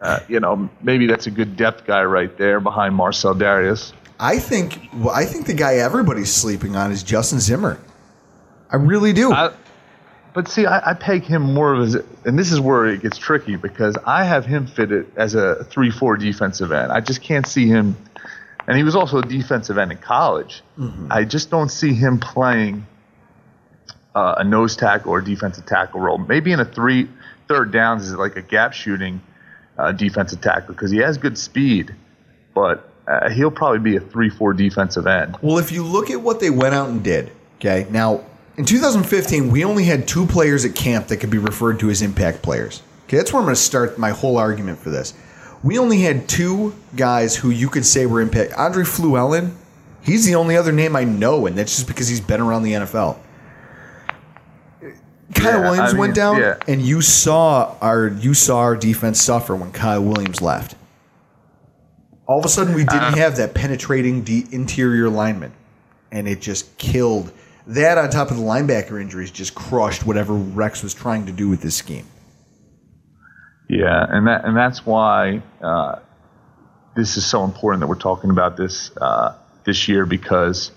Uh, 0.00 0.18
you 0.28 0.40
know, 0.40 0.68
maybe 0.82 1.06
that's 1.06 1.28
a 1.28 1.30
good 1.30 1.56
depth 1.56 1.86
guy 1.86 2.02
right 2.02 2.36
there 2.36 2.58
behind 2.58 2.94
Marcell 2.94 3.34
Dareus. 3.34 3.92
I 4.18 4.38
think 4.38 4.88
well, 4.94 5.14
I 5.14 5.24
think 5.24 5.46
the 5.46 5.54
guy 5.54 5.76
everybody's 5.76 6.32
sleeping 6.32 6.76
on 6.76 6.90
is 6.90 7.02
Justin 7.02 7.40
Zimmer. 7.40 7.78
I 8.70 8.76
really 8.76 9.12
do. 9.12 9.32
But 10.34 10.48
see, 10.48 10.64
I, 10.64 10.90
I 10.90 10.94
peg 10.94 11.24
him 11.24 11.42
more 11.42 11.74
of 11.74 11.82
as, 11.82 11.94
and 12.24 12.38
this 12.38 12.52
is 12.52 12.58
where 12.58 12.86
it 12.86 13.02
gets 13.02 13.18
tricky 13.18 13.56
because 13.56 13.96
I 14.06 14.24
have 14.24 14.46
him 14.46 14.66
fitted 14.66 15.12
as 15.16 15.34
a 15.34 15.64
three-four 15.64 16.16
defensive 16.16 16.72
end. 16.72 16.90
I 16.90 17.00
just 17.00 17.20
can't 17.20 17.46
see 17.46 17.66
him 17.66 17.96
and 18.66 18.76
he 18.76 18.82
was 18.82 18.94
also 18.94 19.18
a 19.18 19.22
defensive 19.22 19.78
end 19.78 19.92
in 19.92 19.98
college. 19.98 20.62
I 21.10 21.24
just 21.24 21.50
don't 21.50 21.68
see 21.68 21.94
him 21.94 22.18
playing 22.18 22.86
uh, 24.14 24.36
a 24.38 24.44
nose 24.44 24.76
tackle 24.76 25.12
or 25.12 25.20
defensive 25.20 25.66
tackle 25.66 26.00
role. 26.00 26.18
Maybe 26.18 26.52
in 26.52 26.60
a 26.60 26.64
three 26.64 27.08
third 27.48 27.72
downs 27.72 28.06
is 28.06 28.14
like 28.14 28.36
a 28.36 28.42
gap 28.42 28.72
shooting 28.72 29.20
uh, 29.78 29.92
defensive 29.92 30.40
tackle 30.40 30.74
because 30.74 30.90
he 30.90 30.98
has 30.98 31.18
good 31.18 31.38
speed, 31.38 31.94
but 32.54 32.88
uh, 33.06 33.30
he'll 33.30 33.50
probably 33.50 33.78
be 33.78 33.96
a 33.96 34.00
three 34.00 34.30
four 34.30 34.52
defensive 34.52 35.06
end. 35.06 35.36
Well, 35.42 35.58
if 35.58 35.72
you 35.72 35.84
look 35.84 36.10
at 36.10 36.20
what 36.20 36.40
they 36.40 36.50
went 36.50 36.74
out 36.74 36.88
and 36.88 37.02
did, 37.02 37.32
okay, 37.58 37.86
now 37.90 38.24
in 38.56 38.64
2015, 38.64 39.50
we 39.50 39.64
only 39.64 39.84
had 39.84 40.06
two 40.06 40.26
players 40.26 40.64
at 40.64 40.74
camp 40.74 41.08
that 41.08 41.16
could 41.18 41.30
be 41.30 41.38
referred 41.38 41.80
to 41.80 41.90
as 41.90 42.02
impact 42.02 42.42
players. 42.42 42.82
Okay, 43.06 43.16
that's 43.16 43.32
where 43.32 43.40
I'm 43.40 43.46
going 43.46 43.54
to 43.54 43.60
start 43.60 43.98
my 43.98 44.10
whole 44.10 44.36
argument 44.38 44.78
for 44.78 44.90
this. 44.90 45.14
We 45.62 45.78
only 45.78 46.00
had 46.00 46.28
two 46.28 46.74
guys 46.96 47.36
who 47.36 47.50
you 47.50 47.68
could 47.68 47.86
say 47.86 48.06
were 48.06 48.20
impact. 48.20 48.52
Andre 48.54 48.82
Fluellen, 48.84 49.52
he's 50.00 50.24
the 50.26 50.34
only 50.34 50.56
other 50.56 50.72
name 50.72 50.96
I 50.96 51.04
know, 51.04 51.46
and 51.46 51.56
that's 51.56 51.76
just 51.76 51.86
because 51.86 52.08
he's 52.08 52.20
been 52.20 52.40
around 52.40 52.64
the 52.64 52.72
NFL. 52.72 53.16
Kyle 55.34 55.60
Yeah, 55.60 55.60
Williams 55.60 55.90
I 55.90 55.92
mean, 55.92 55.98
went 56.00 56.14
down, 56.14 56.36
yeah. 56.38 56.56
and 56.68 56.82
you 56.82 57.00
saw 57.00 57.74
our 57.80 58.08
you 58.08 58.34
saw 58.34 58.58
our 58.58 58.76
defense 58.76 59.22
suffer 59.22 59.56
when 59.56 59.72
Kyle 59.72 60.02
Williams 60.02 60.42
left. 60.42 60.74
All 62.26 62.38
of 62.38 62.44
a 62.44 62.48
sudden, 62.48 62.74
we 62.74 62.84
didn't 62.84 63.14
Uh, 63.14 63.16
have 63.16 63.36
that 63.36 63.54
penetrating 63.54 64.22
de- 64.22 64.46
interior 64.52 65.08
lineman, 65.08 65.52
and 66.10 66.28
it 66.28 66.40
just 66.40 66.76
killed. 66.78 67.32
That 67.66 67.96
on 67.98 68.10
top 68.10 68.30
of 68.30 68.36
the 68.36 68.42
linebacker 68.42 69.00
injuries 69.00 69.30
just 69.30 69.54
crushed 69.54 70.04
whatever 70.04 70.34
Rex 70.34 70.82
was 70.82 70.92
trying 70.92 71.26
to 71.26 71.32
do 71.32 71.48
with 71.48 71.60
this 71.62 71.76
scheme. 71.76 72.06
Yeah, 73.72 74.04
and 74.06 74.26
that 74.26 74.44
and 74.44 74.54
that's 74.54 74.84
why 74.84 75.40
uh, 75.62 76.00
this 76.94 77.16
is 77.16 77.24
so 77.24 77.42
important 77.42 77.80
that 77.80 77.86
we're 77.86 77.94
talking 77.94 78.28
about 78.28 78.54
this 78.54 78.94
uh, 78.98 79.34
this 79.64 79.88
year 79.88 80.04
because 80.04 80.72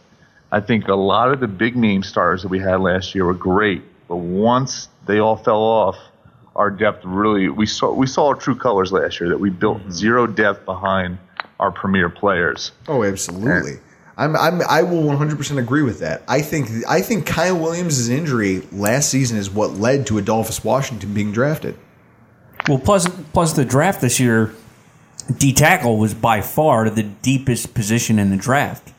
I 0.49 0.61
think 0.61 0.87
a 0.87 0.95
lot 0.95 1.33
of 1.33 1.41
the 1.41 1.47
big 1.49 1.75
name 1.75 2.03
stars 2.03 2.43
that 2.43 2.47
we 2.47 2.59
had 2.59 2.79
last 2.79 3.13
year 3.13 3.25
were 3.25 3.33
great, 3.33 3.83
but 4.07 4.15
once 4.15 4.87
they 5.07 5.19
all 5.19 5.35
fell 5.35 5.61
off, 5.61 5.97
our 6.55 6.71
depth 6.71 7.03
really 7.03 7.49
we 7.49 7.65
saw 7.65 7.91
we 7.91 8.07
saw 8.07 8.29
our 8.29 8.35
true 8.35 8.55
colors 8.55 8.93
last 8.93 9.19
year 9.19 9.27
that 9.27 9.41
we 9.41 9.49
built 9.49 9.81
zero 9.91 10.25
depth 10.25 10.63
behind 10.63 11.17
our 11.59 11.71
premier 11.71 12.07
players. 12.07 12.71
Oh, 12.87 13.03
absolutely. 13.03 13.73
I'm, 14.17 14.37
I'm 14.37 14.61
I 14.69 14.83
will 14.83 15.03
100% 15.03 15.57
agree 15.57 15.83
with 15.83 15.99
that. 15.99 16.23
I 16.29 16.41
think 16.41 16.69
I 16.87 17.01
think 17.01 17.25
Kyle 17.25 17.59
Williams' 17.59 18.07
injury 18.07 18.61
last 18.71 19.09
season 19.09 19.37
is 19.37 19.49
what 19.49 19.71
led 19.71 20.07
to 20.07 20.17
Adolphus 20.17 20.63
Washington 20.63 21.13
being 21.13 21.33
drafted. 21.33 21.77
Well, 22.67 22.79
plus 22.79 23.07
plus 23.33 23.53
the 23.53 23.65
draft 23.65 24.01
this 24.01 24.19
year, 24.19 24.53
D 25.37 25.53
tackle 25.53 25.97
was 25.97 26.13
by 26.13 26.41
far 26.41 26.89
the 26.89 27.03
deepest 27.03 27.73
position 27.73 28.19
in 28.19 28.29
the 28.31 28.37
draft. 28.37 28.91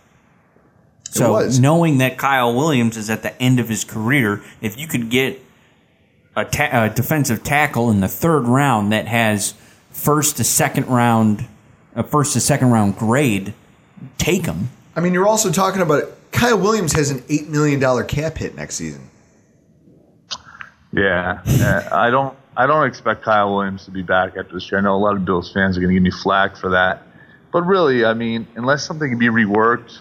So 1.10 1.48
knowing 1.60 1.98
that 1.98 2.18
Kyle 2.18 2.54
Williams 2.54 2.96
is 2.96 3.08
at 3.08 3.22
the 3.22 3.40
end 3.40 3.58
of 3.58 3.68
his 3.68 3.84
career, 3.84 4.42
if 4.60 4.78
you 4.78 4.86
could 4.86 5.08
get 5.08 5.40
a, 6.34 6.44
ta- 6.44 6.84
a 6.84 6.90
defensive 6.90 7.42
tackle 7.42 7.90
in 7.90 8.00
the 8.00 8.08
third 8.08 8.46
round 8.46 8.92
that 8.92 9.06
has 9.06 9.54
first 9.90 10.36
to 10.36 10.44
second 10.44 10.86
round, 10.88 11.46
a 11.94 12.02
first 12.02 12.34
to 12.34 12.40
second 12.40 12.70
round 12.70 12.96
grade, 12.98 13.54
take 14.18 14.44
him. 14.44 14.68
I 14.94 15.00
mean, 15.00 15.14
you're 15.14 15.26
also 15.26 15.50
talking 15.50 15.80
about 15.80 16.04
Kyle 16.32 16.58
Williams 16.58 16.92
has 16.92 17.10
an 17.10 17.24
eight 17.30 17.48
million 17.48 17.80
dollar 17.80 18.04
cap 18.04 18.36
hit 18.36 18.54
next 18.54 18.74
season. 18.76 19.08
Yeah, 20.92 21.40
I 21.92 22.10
don't. 22.10 22.36
I 22.56 22.66
don't 22.66 22.86
expect 22.86 23.22
Kyle 23.22 23.54
Williams 23.54 23.84
to 23.84 23.90
be 23.90 24.02
back 24.02 24.36
after 24.36 24.54
this 24.54 24.70
year. 24.70 24.78
I 24.78 24.82
know 24.82 24.94
a 24.94 24.98
lot 24.98 25.16
of 25.16 25.24
Bills 25.24 25.52
fans 25.52 25.76
are 25.76 25.80
going 25.80 25.90
to 25.90 25.94
give 25.94 26.02
me 26.02 26.10
flack 26.10 26.56
for 26.56 26.70
that, 26.70 27.02
but 27.52 27.62
really, 27.62 28.04
I 28.04 28.14
mean, 28.14 28.46
unless 28.56 28.84
something 28.84 29.08
can 29.08 29.18
be 29.18 29.26
reworked, 29.26 29.98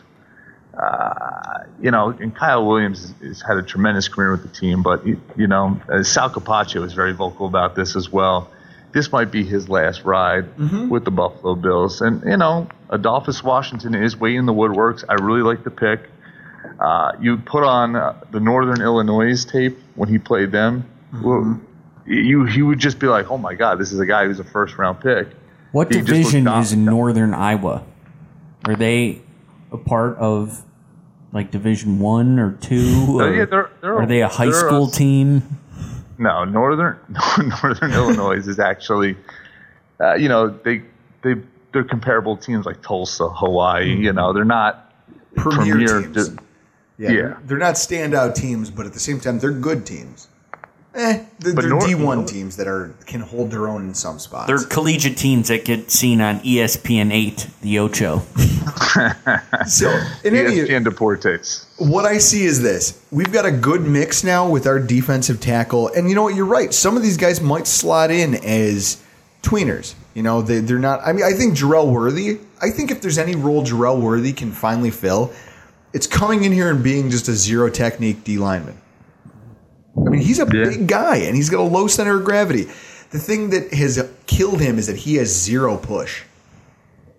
uh, 0.77 1.63
you 1.81 1.91
know, 1.91 2.09
and 2.09 2.35
Kyle 2.35 2.65
Williams 2.65 3.01
has, 3.01 3.13
has 3.21 3.41
had 3.41 3.57
a 3.57 3.63
tremendous 3.63 4.07
career 4.07 4.31
with 4.31 4.43
the 4.43 4.49
team, 4.49 4.83
but 4.83 5.05
you, 5.05 5.21
you 5.37 5.47
know, 5.47 5.79
uh, 5.89 6.03
Sal 6.03 6.29
Capaccio 6.29 6.81
was 6.81 6.93
very 6.93 7.13
vocal 7.13 7.45
about 7.45 7.75
this 7.75 7.95
as 7.95 8.11
well. 8.11 8.51
This 8.93 9.11
might 9.11 9.31
be 9.31 9.43
his 9.43 9.67
last 9.67 10.03
ride 10.05 10.45
with 10.89 11.03
the 11.03 11.11
Buffalo 11.11 11.55
Bills, 11.55 11.99
and 12.01 12.23
you 12.23 12.37
know, 12.37 12.67
Adolphus 12.89 13.43
Washington 13.43 13.93
is 13.95 14.15
waiting 14.17 14.39
in 14.39 14.45
the 14.45 14.53
woodworks. 14.53 15.03
I 15.07 15.15
really 15.15 15.41
like 15.41 15.65
the 15.65 15.71
pick. 15.71 16.09
Uh, 16.79 17.11
you 17.19 17.37
put 17.37 17.63
on 17.63 17.95
uh, 17.95 18.21
the 18.31 18.39
Northern 18.39 18.81
Illinois 18.81 19.43
tape 19.43 19.77
when 19.95 20.07
he 20.07 20.17
played 20.17 20.51
them. 20.51 20.89
Well, 21.21 21.59
you 22.05 22.47
you 22.47 22.65
would 22.65 22.79
just 22.79 22.99
be 22.99 23.07
like, 23.07 23.29
oh 23.31 23.37
my 23.37 23.53
god, 23.55 23.79
this 23.79 23.91
is 23.91 23.99
a 23.99 24.05
guy 24.05 24.25
who's 24.25 24.39
a 24.39 24.43
first 24.43 24.77
round 24.77 24.99
pick. 25.01 25.27
What 25.71 25.91
He 25.93 25.99
division 26.01 26.47
is 26.47 26.71
in 26.73 26.85
Northern 26.85 27.33
Iowa? 27.33 27.83
Are 28.65 28.75
they 28.75 29.21
a 29.71 29.77
part 29.77 30.17
of 30.17 30.63
like 31.33 31.51
Division 31.51 31.99
One 31.99 32.39
or 32.39 32.53
two? 32.53 33.05
Or 33.19 33.29
yeah, 33.33 33.45
they're- 33.45 33.69
they're- 33.81 33.95
are 33.95 34.05
they 34.05 34.21
a 34.21 34.27
high 34.27 34.45
they're 34.45 34.65
a- 34.65 34.69
school 34.69 34.87
team? 34.87 35.43
No, 36.17 36.45
Northern 36.45 36.97
Northern 37.61 37.91
Illinois 37.91 38.37
is 38.47 38.57
actually, 38.57 39.17
uh, 39.99 40.13
you 40.15 40.29
know, 40.29 40.47
they 40.47 40.81
they 41.23 41.35
they're 41.73 41.83
comparable 41.83 42.37
teams 42.37 42.65
like 42.65 42.81
Tulsa, 42.81 43.27
Hawaii. 43.27 43.93
You 43.97 44.13
know, 44.13 44.31
they're 44.31 44.45
not 44.45 44.93
Premier 45.35 45.73
premier. 45.75 46.01
teams. 46.03 46.29
di- 46.29 46.43
Yeah, 46.97 47.09
Yeah. 47.09 47.15
They're, 47.21 47.37
they're 47.47 47.57
not 47.57 47.75
standout 47.75 48.33
teams, 48.35 48.71
but 48.71 48.85
at 48.85 48.93
the 48.93 48.99
same 49.01 49.19
time, 49.19 49.39
they're 49.39 49.51
good 49.51 49.85
teams. 49.85 50.29
Eh, 50.93 51.24
they're, 51.39 51.53
But 51.53 51.61
they're 51.61 51.69
Nor- 51.71 51.81
D1 51.81 52.27
teams 52.27 52.55
that 52.57 52.67
are 52.67 52.93
can 53.05 53.21
hold 53.21 53.51
their 53.51 53.67
own 53.67 53.87
in 53.87 53.93
some 53.93 54.19
spots. 54.19 54.47
They're 54.47 54.67
collegiate 54.67 55.17
teams 55.17 55.49
that 55.49 55.65
get 55.65 55.91
seen 55.91 56.21
on 56.21 56.39
ESPN 56.39 57.11
eight, 57.11 57.47
the 57.61 57.79
Ocho. 57.79 58.19
so 59.67 59.89
in 60.23 60.35
any 60.35 60.57
ESPN 60.57 60.85
Deportes. 60.85 61.65
What 61.77 62.05
I 62.05 62.19
see 62.19 62.45
is 62.45 62.61
this: 62.61 63.01
we've 63.11 63.31
got 63.33 63.45
a 63.45 63.51
good 63.51 63.81
mix 63.81 64.23
now 64.23 64.47
with 64.49 64.65
our 64.65 64.79
defensive 64.79 65.41
tackle, 65.41 65.89
and 65.89 66.07
you 66.07 66.15
know 66.15 66.23
what? 66.23 66.35
You're 66.35 66.45
right. 66.45 66.73
Some 66.73 66.95
of 66.95 67.03
these 67.03 67.17
guys 67.17 67.41
might 67.41 67.67
slot 67.67 68.11
in 68.11 68.35
as 68.35 69.03
tweeners. 69.41 69.93
You 70.13 70.23
know, 70.23 70.41
they, 70.41 70.59
they're 70.59 70.79
not. 70.79 71.01
I 71.05 71.11
mean, 71.11 71.25
I 71.25 71.33
think 71.33 71.57
Jerel 71.57 71.91
Worthy. 71.91 72.39
I 72.61 72.69
think 72.69 72.91
if 72.91 73.01
there's 73.01 73.17
any 73.17 73.35
role 73.35 73.65
Jerel 73.65 74.01
Worthy 74.01 74.31
can 74.31 74.51
finally 74.53 74.91
fill, 74.91 75.33
it's 75.91 76.07
coming 76.07 76.45
in 76.45 76.53
here 76.53 76.69
and 76.69 76.81
being 76.81 77.09
just 77.09 77.27
a 77.27 77.33
zero 77.33 77.69
technique 77.69 78.23
D 78.23 78.37
lineman. 78.37 78.77
I 79.97 80.09
mean, 80.09 80.21
he's 80.21 80.39
a 80.39 80.45
big 80.45 80.87
guy 80.87 81.17
and 81.17 81.35
he's 81.35 81.49
got 81.49 81.59
a 81.59 81.63
low 81.63 81.87
center 81.87 82.17
of 82.17 82.25
gravity. 82.25 82.63
The 83.11 83.19
thing 83.19 83.51
that 83.51 83.73
has 83.73 84.09
killed 84.27 84.59
him 84.59 84.77
is 84.77 84.87
that 84.87 84.97
he 84.97 85.15
has 85.15 85.29
zero 85.29 85.77
push. 85.77 86.23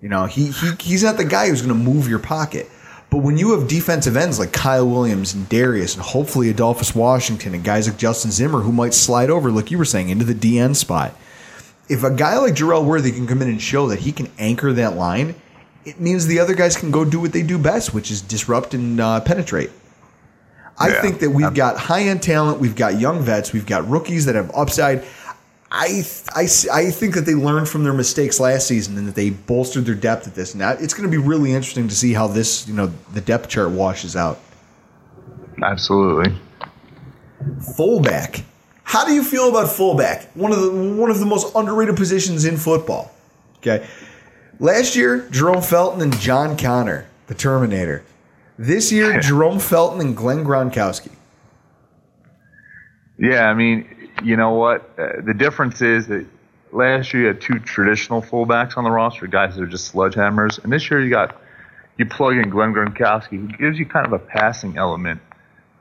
You 0.02 0.08
know, 0.08 0.26
he, 0.26 0.50
he 0.50 0.72
he's 0.78 1.02
not 1.02 1.16
the 1.16 1.24
guy 1.24 1.48
who's 1.48 1.62
going 1.62 1.76
to 1.76 1.90
move 1.90 2.08
your 2.08 2.18
pocket. 2.18 2.70
But 3.08 3.18
when 3.18 3.38
you 3.38 3.58
have 3.58 3.68
defensive 3.68 4.16
ends 4.16 4.38
like 4.38 4.52
Kyle 4.52 4.86
Williams 4.86 5.32
and 5.32 5.48
Dareus 5.48 5.94
and 5.94 6.02
hopefully 6.02 6.50
Adolphus 6.50 6.94
Washington 6.94 7.54
and 7.54 7.64
guys 7.64 7.88
like 7.88 7.98
Justin 7.98 8.30
Zimmer 8.30 8.60
who 8.60 8.72
might 8.72 8.94
slide 8.94 9.30
over, 9.30 9.50
like 9.50 9.70
you 9.70 9.78
were 9.78 9.84
saying, 9.84 10.08
into 10.08 10.24
the 10.24 10.34
DN 10.34 10.74
spot, 10.74 11.14
if 11.88 12.02
a 12.02 12.10
guy 12.10 12.36
like 12.38 12.54
Jerel 12.54 12.84
Worthy 12.84 13.12
can 13.12 13.26
come 13.26 13.42
in 13.42 13.48
and 13.48 13.62
show 13.62 13.86
that 13.88 14.00
he 14.00 14.12
can 14.12 14.28
anchor 14.38 14.72
that 14.72 14.96
line, 14.96 15.36
it 15.84 16.00
means 16.00 16.26
the 16.26 16.40
other 16.40 16.54
guys 16.54 16.76
can 16.76 16.90
go 16.90 17.04
do 17.04 17.20
what 17.20 17.32
they 17.32 17.42
do 17.42 17.58
best, 17.58 17.94
which 17.94 18.10
is 18.10 18.20
disrupt 18.20 18.74
and 18.74 19.00
uh, 19.00 19.20
penetrate. 19.20 19.70
I 20.78 20.88
Yeah. 20.88 21.00
think 21.02 21.20
that 21.20 21.30
we've 21.30 21.54
got 21.54 21.76
high 21.78 22.02
end 22.02 22.22
talent, 22.22 22.60
we've 22.60 22.76
got 22.76 22.98
young 23.00 23.22
vets, 23.22 23.52
we've 23.52 23.66
got 23.66 23.88
rookies 23.88 24.26
that 24.26 24.34
have 24.34 24.50
upside. 24.54 25.04
I, 25.72 26.04
I, 26.34 26.42
I 26.72 26.90
think 26.90 27.14
that 27.14 27.26
they 27.26 27.34
learned 27.34 27.68
from 27.68 27.82
their 27.82 27.92
mistakes 27.92 28.38
last 28.38 28.66
season 28.68 28.96
and 28.96 29.08
that 29.08 29.14
they 29.14 29.30
bolstered 29.30 29.84
their 29.84 29.94
depth 29.96 30.26
at 30.28 30.34
this. 30.34 30.54
Now 30.54 30.70
it's 30.70 30.94
going 30.94 31.10
to 31.10 31.10
be 31.10 31.22
really 31.22 31.52
interesting 31.52 31.88
to 31.88 31.94
see 31.94 32.12
how 32.12 32.28
this, 32.28 32.68
you 32.68 32.74
know, 32.74 32.92
the 33.14 33.20
depth 33.20 33.48
chart 33.48 33.70
washes 33.70 34.14
out. 34.16 34.38
Absolutely. 35.62 36.34
Fullback. 37.76 38.44
How 38.84 39.04
do 39.04 39.12
you 39.12 39.24
feel 39.24 39.48
about 39.48 39.68
fullback? 39.70 40.30
One 40.34 40.52
of 40.52 40.60
the 40.60 40.70
one 40.70 41.10
of 41.10 41.18
the 41.18 41.26
most 41.26 41.54
underrated 41.56 41.96
positions 41.96 42.44
in 42.44 42.56
football. 42.56 43.12
Okay. 43.58 43.86
Last 44.60 44.94
year, 44.96 45.28
Jerome 45.30 45.62
Felton 45.62 46.00
and 46.00 46.16
John 46.18 46.56
Connor, 46.56 47.06
the 47.26 47.34
Terminator. 47.34 48.02
This 48.58 48.90
year, 48.92 49.20
Jerome 49.22 49.58
Felton 49.58 50.00
and 50.00 50.16
Glenn 50.16 50.44
Gronkowski. 50.44 51.12
Yeah, 53.18 53.48
I 53.48 53.54
mean, 53.54 54.10
you 54.22 54.36
know 54.36 54.52
what? 54.54 54.90
Uh, 54.98 55.20
the 55.24 55.34
difference 55.34 55.80
is 55.80 56.06
that 56.08 56.26
last 56.72 57.12
year 57.12 57.22
you 57.22 57.28
had 57.28 57.40
two 57.40 57.58
traditional 57.58 58.22
fullbacks 58.22 58.76
on 58.76 58.84
the 58.84 58.90
roster, 58.90 59.26
guys 59.26 59.56
that 59.56 59.62
are 59.62 59.66
just 59.66 59.92
sledgehammers, 59.92 60.62
and 60.62 60.72
this 60.72 60.90
year 60.90 61.02
you 61.02 61.10
got 61.10 61.40
you 61.98 62.04
plug 62.04 62.36
in 62.36 62.50
Glenn 62.50 62.74
Gronkowski, 62.74 63.30
who 63.30 63.48
gives 63.48 63.78
you 63.78 63.86
kind 63.86 64.06
of 64.06 64.12
a 64.12 64.18
passing 64.18 64.76
element. 64.76 65.20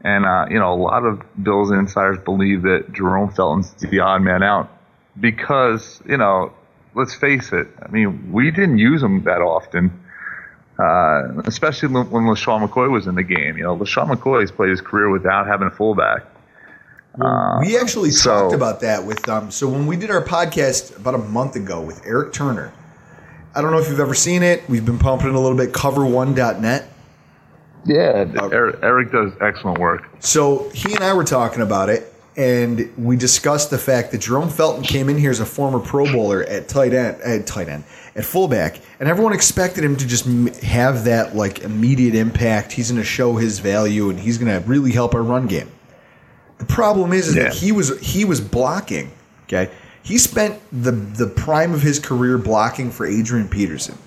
And 0.02 0.26
uh, 0.26 0.46
you 0.50 0.60
know, 0.60 0.74
a 0.74 0.76
lot 0.76 1.04
of 1.04 1.22
Bills 1.42 1.72
insiders 1.72 2.20
believe 2.20 2.62
that 2.64 2.94
Jerome 2.94 3.32
Felton's 3.32 3.74
the 3.74 4.00
odd 4.00 4.22
man 4.22 4.44
out 4.44 4.70
because 5.20 6.02
you 6.08 6.18
know, 6.18 6.54
let's 6.94 7.16
face 7.16 7.52
it. 7.52 7.68
I 7.82 7.90
mean, 7.90 8.32
we 8.32 8.52
didn't 8.52 8.78
use 8.78 9.02
him 9.02 9.24
that 9.24 9.42
often. 9.42 10.05
Uh, 10.78 11.42
especially 11.46 11.88
when 11.88 12.06
LeSean 12.26 12.68
McCoy 12.68 12.92
was 12.92 13.08
in 13.08 13.16
the 13.16 13.24
game. 13.24 13.58
You 13.58 13.64
know, 13.64 13.78
LeSean 13.78 14.10
McCoy 14.10 14.42
has 14.42 14.52
played 14.52 14.72
his 14.72 14.82
career 14.82 15.10
without 15.10 15.48
having 15.48 15.68
a 15.68 15.72
fullback. 15.72 16.26
Uh, 17.20 17.60
we 17.62 17.78
actually 17.80 18.12
so- 18.12 18.30
talked 18.30 18.54
about 18.54 18.82
that 18.82 19.06
with 19.06 19.28
um. 19.30 19.52
So 19.52 19.70
when 19.70 19.88
we 19.88 19.96
did 19.96 20.12
our 20.12 20.24
podcast 20.24 20.98
about 20.98 21.16
a 21.16 21.20
month 21.20 21.56
ago 21.56 21.82
with 21.82 22.06
Eric 22.06 22.34
Turner, 22.34 22.74
I 23.56 23.62
don't 23.62 23.72
know 23.72 23.80
if 23.80 23.88
you've 23.88 24.02
ever 24.02 24.14
seen 24.14 24.44
it. 24.44 24.68
We've 24.68 24.86
been 24.86 25.00
pumping 25.00 25.30
it 25.30 25.36
a 25.36 25.40
little 25.40 25.58
bit. 25.58 25.72
Cover1.net. 25.72 26.90
Yeah, 27.86 28.26
Eric, 28.52 28.80
Eric 28.82 29.12
does 29.12 29.32
excellent 29.40 29.80
work. 29.80 30.10
So 30.20 30.70
he 30.70 30.94
and 30.94 31.04
I 31.04 31.14
were 31.14 31.24
talking 31.24 31.62
about 31.62 31.90
it, 31.90 32.12
and 32.38 32.92
we 32.98 33.16
discussed 33.16 33.70
the 33.70 33.78
fact 33.78 34.12
that 34.12 34.20
Jerome 34.20 34.50
Felton 34.50 34.84
came 34.84 35.08
in 35.10 35.18
here 35.18 35.32
as 35.32 35.40
a 35.40 35.46
former 35.46 35.80
Pro 35.80 36.06
Bowler 36.06 36.44
at 36.44 36.68
tight 36.68 36.94
end, 36.94 37.22
at 37.22 37.48
tight 37.48 37.70
end, 37.70 37.84
at 38.16 38.26
fullback, 38.26 38.80
and 39.00 39.08
everyone 39.08 39.34
expected 39.34 39.84
him 39.84 39.96
to 39.96 40.06
just 40.06 40.26
have 40.62 41.06
that 41.06 41.36
like 41.36 41.60
immediate 41.60 42.16
impact. 42.16 42.74
He's 42.74 42.92
going 42.92 43.02
to 43.02 43.08
show 43.08 43.36
his 43.36 43.60
value, 43.60 44.10
and 44.10 44.20
he's 44.20 44.38
going 44.38 44.52
to 44.62 44.68
really 44.68 44.92
help 44.92 45.16
our 45.16 45.24
run 45.24 45.48
game. 45.48 45.70
The 46.58 46.66
problem 46.66 47.14
is, 47.14 47.30
is 47.30 47.36
Yeah. 47.36 47.44
that 47.46 47.54
he 47.54 47.72
was 47.72 47.98
he 48.00 48.26
was 48.26 48.42
blocking. 48.42 49.12
Okay, 49.44 49.72
he 50.04 50.18
spent 50.18 50.60
the 50.72 50.92
the 50.92 51.28
prime 51.28 51.74
of 51.74 51.82
his 51.82 52.00
career 52.00 52.38
blocking 52.38 52.92
for 52.92 53.06
Adrian 53.06 53.48
Peterson. 53.48 53.98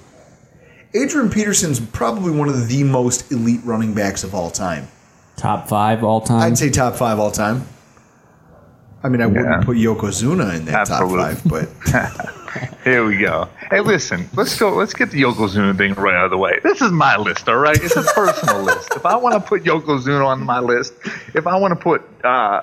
Adrian 0.94 1.28
Peterson's 1.30 1.80
probably 1.80 2.32
one 2.32 2.48
of 2.48 2.68
the 2.68 2.82
most 2.84 3.30
elite 3.30 3.60
running 3.64 3.92
backs 3.94 4.24
of 4.24 4.34
all 4.34 4.50
time. 4.50 4.88
Top 5.36 5.68
five 5.68 6.02
all 6.02 6.20
time. 6.22 6.40
I'd 6.40 6.58
say 6.58 6.70
top 6.70 6.96
five 6.96 7.18
all 7.18 7.30
time. 7.30 7.66
I 9.02 9.08
mean, 9.08 9.20
I 9.20 9.26
wouldn't 9.26 9.64
put 9.64 9.76
Yokozuna 9.76 10.56
in 10.56 10.64
that 10.66 10.88
Absolutely. 10.88 11.34
top 11.34 11.38
five, 11.38 12.30
but 12.30 12.34
Here 12.84 13.04
we 13.04 13.18
go. 13.18 13.48
Hey, 13.70 13.80
listen, 13.80 14.28
let's 14.34 14.58
go. 14.58 14.74
Let's 14.74 14.94
get 14.94 15.10
the 15.10 15.22
Yokozuna 15.22 15.76
thing 15.76 15.94
right 15.94 16.14
out 16.14 16.24
of 16.24 16.30
the 16.30 16.38
way. 16.38 16.58
This 16.62 16.80
is 16.80 16.90
my 16.90 17.16
list, 17.16 17.48
all 17.48 17.56
right? 17.58 17.76
It's 17.76 17.96
a 17.96 18.02
personal 18.02 18.62
list. 18.64 18.94
If 18.96 19.04
I 19.04 19.14
want 19.16 19.34
to 19.34 19.40
put 19.40 19.62
Yokozuna 19.62 20.26
on 20.26 20.42
my 20.42 20.58
list, 20.58 20.94
if 21.34 21.46
I 21.46 21.56
want 21.56 21.72
to 21.72 21.76
put 21.76 22.02
uh, 22.24 22.28
uh, 22.28 22.62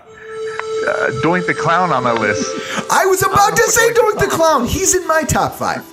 Doink 1.24 1.46
the 1.46 1.54
Clown 1.54 1.92
on 1.92 2.04
my 2.04 2.14
list, 2.14 2.46
I 2.92 3.06
was 3.06 3.22
about 3.22 3.56
to 3.56 3.64
say 3.64 3.94
Doink 3.94 4.20
the 4.20 4.28
Clown. 4.28 4.66
He's 4.66 4.96
in 4.96 5.08
my 5.08 5.24
top 5.24 5.54
five. 5.54 5.86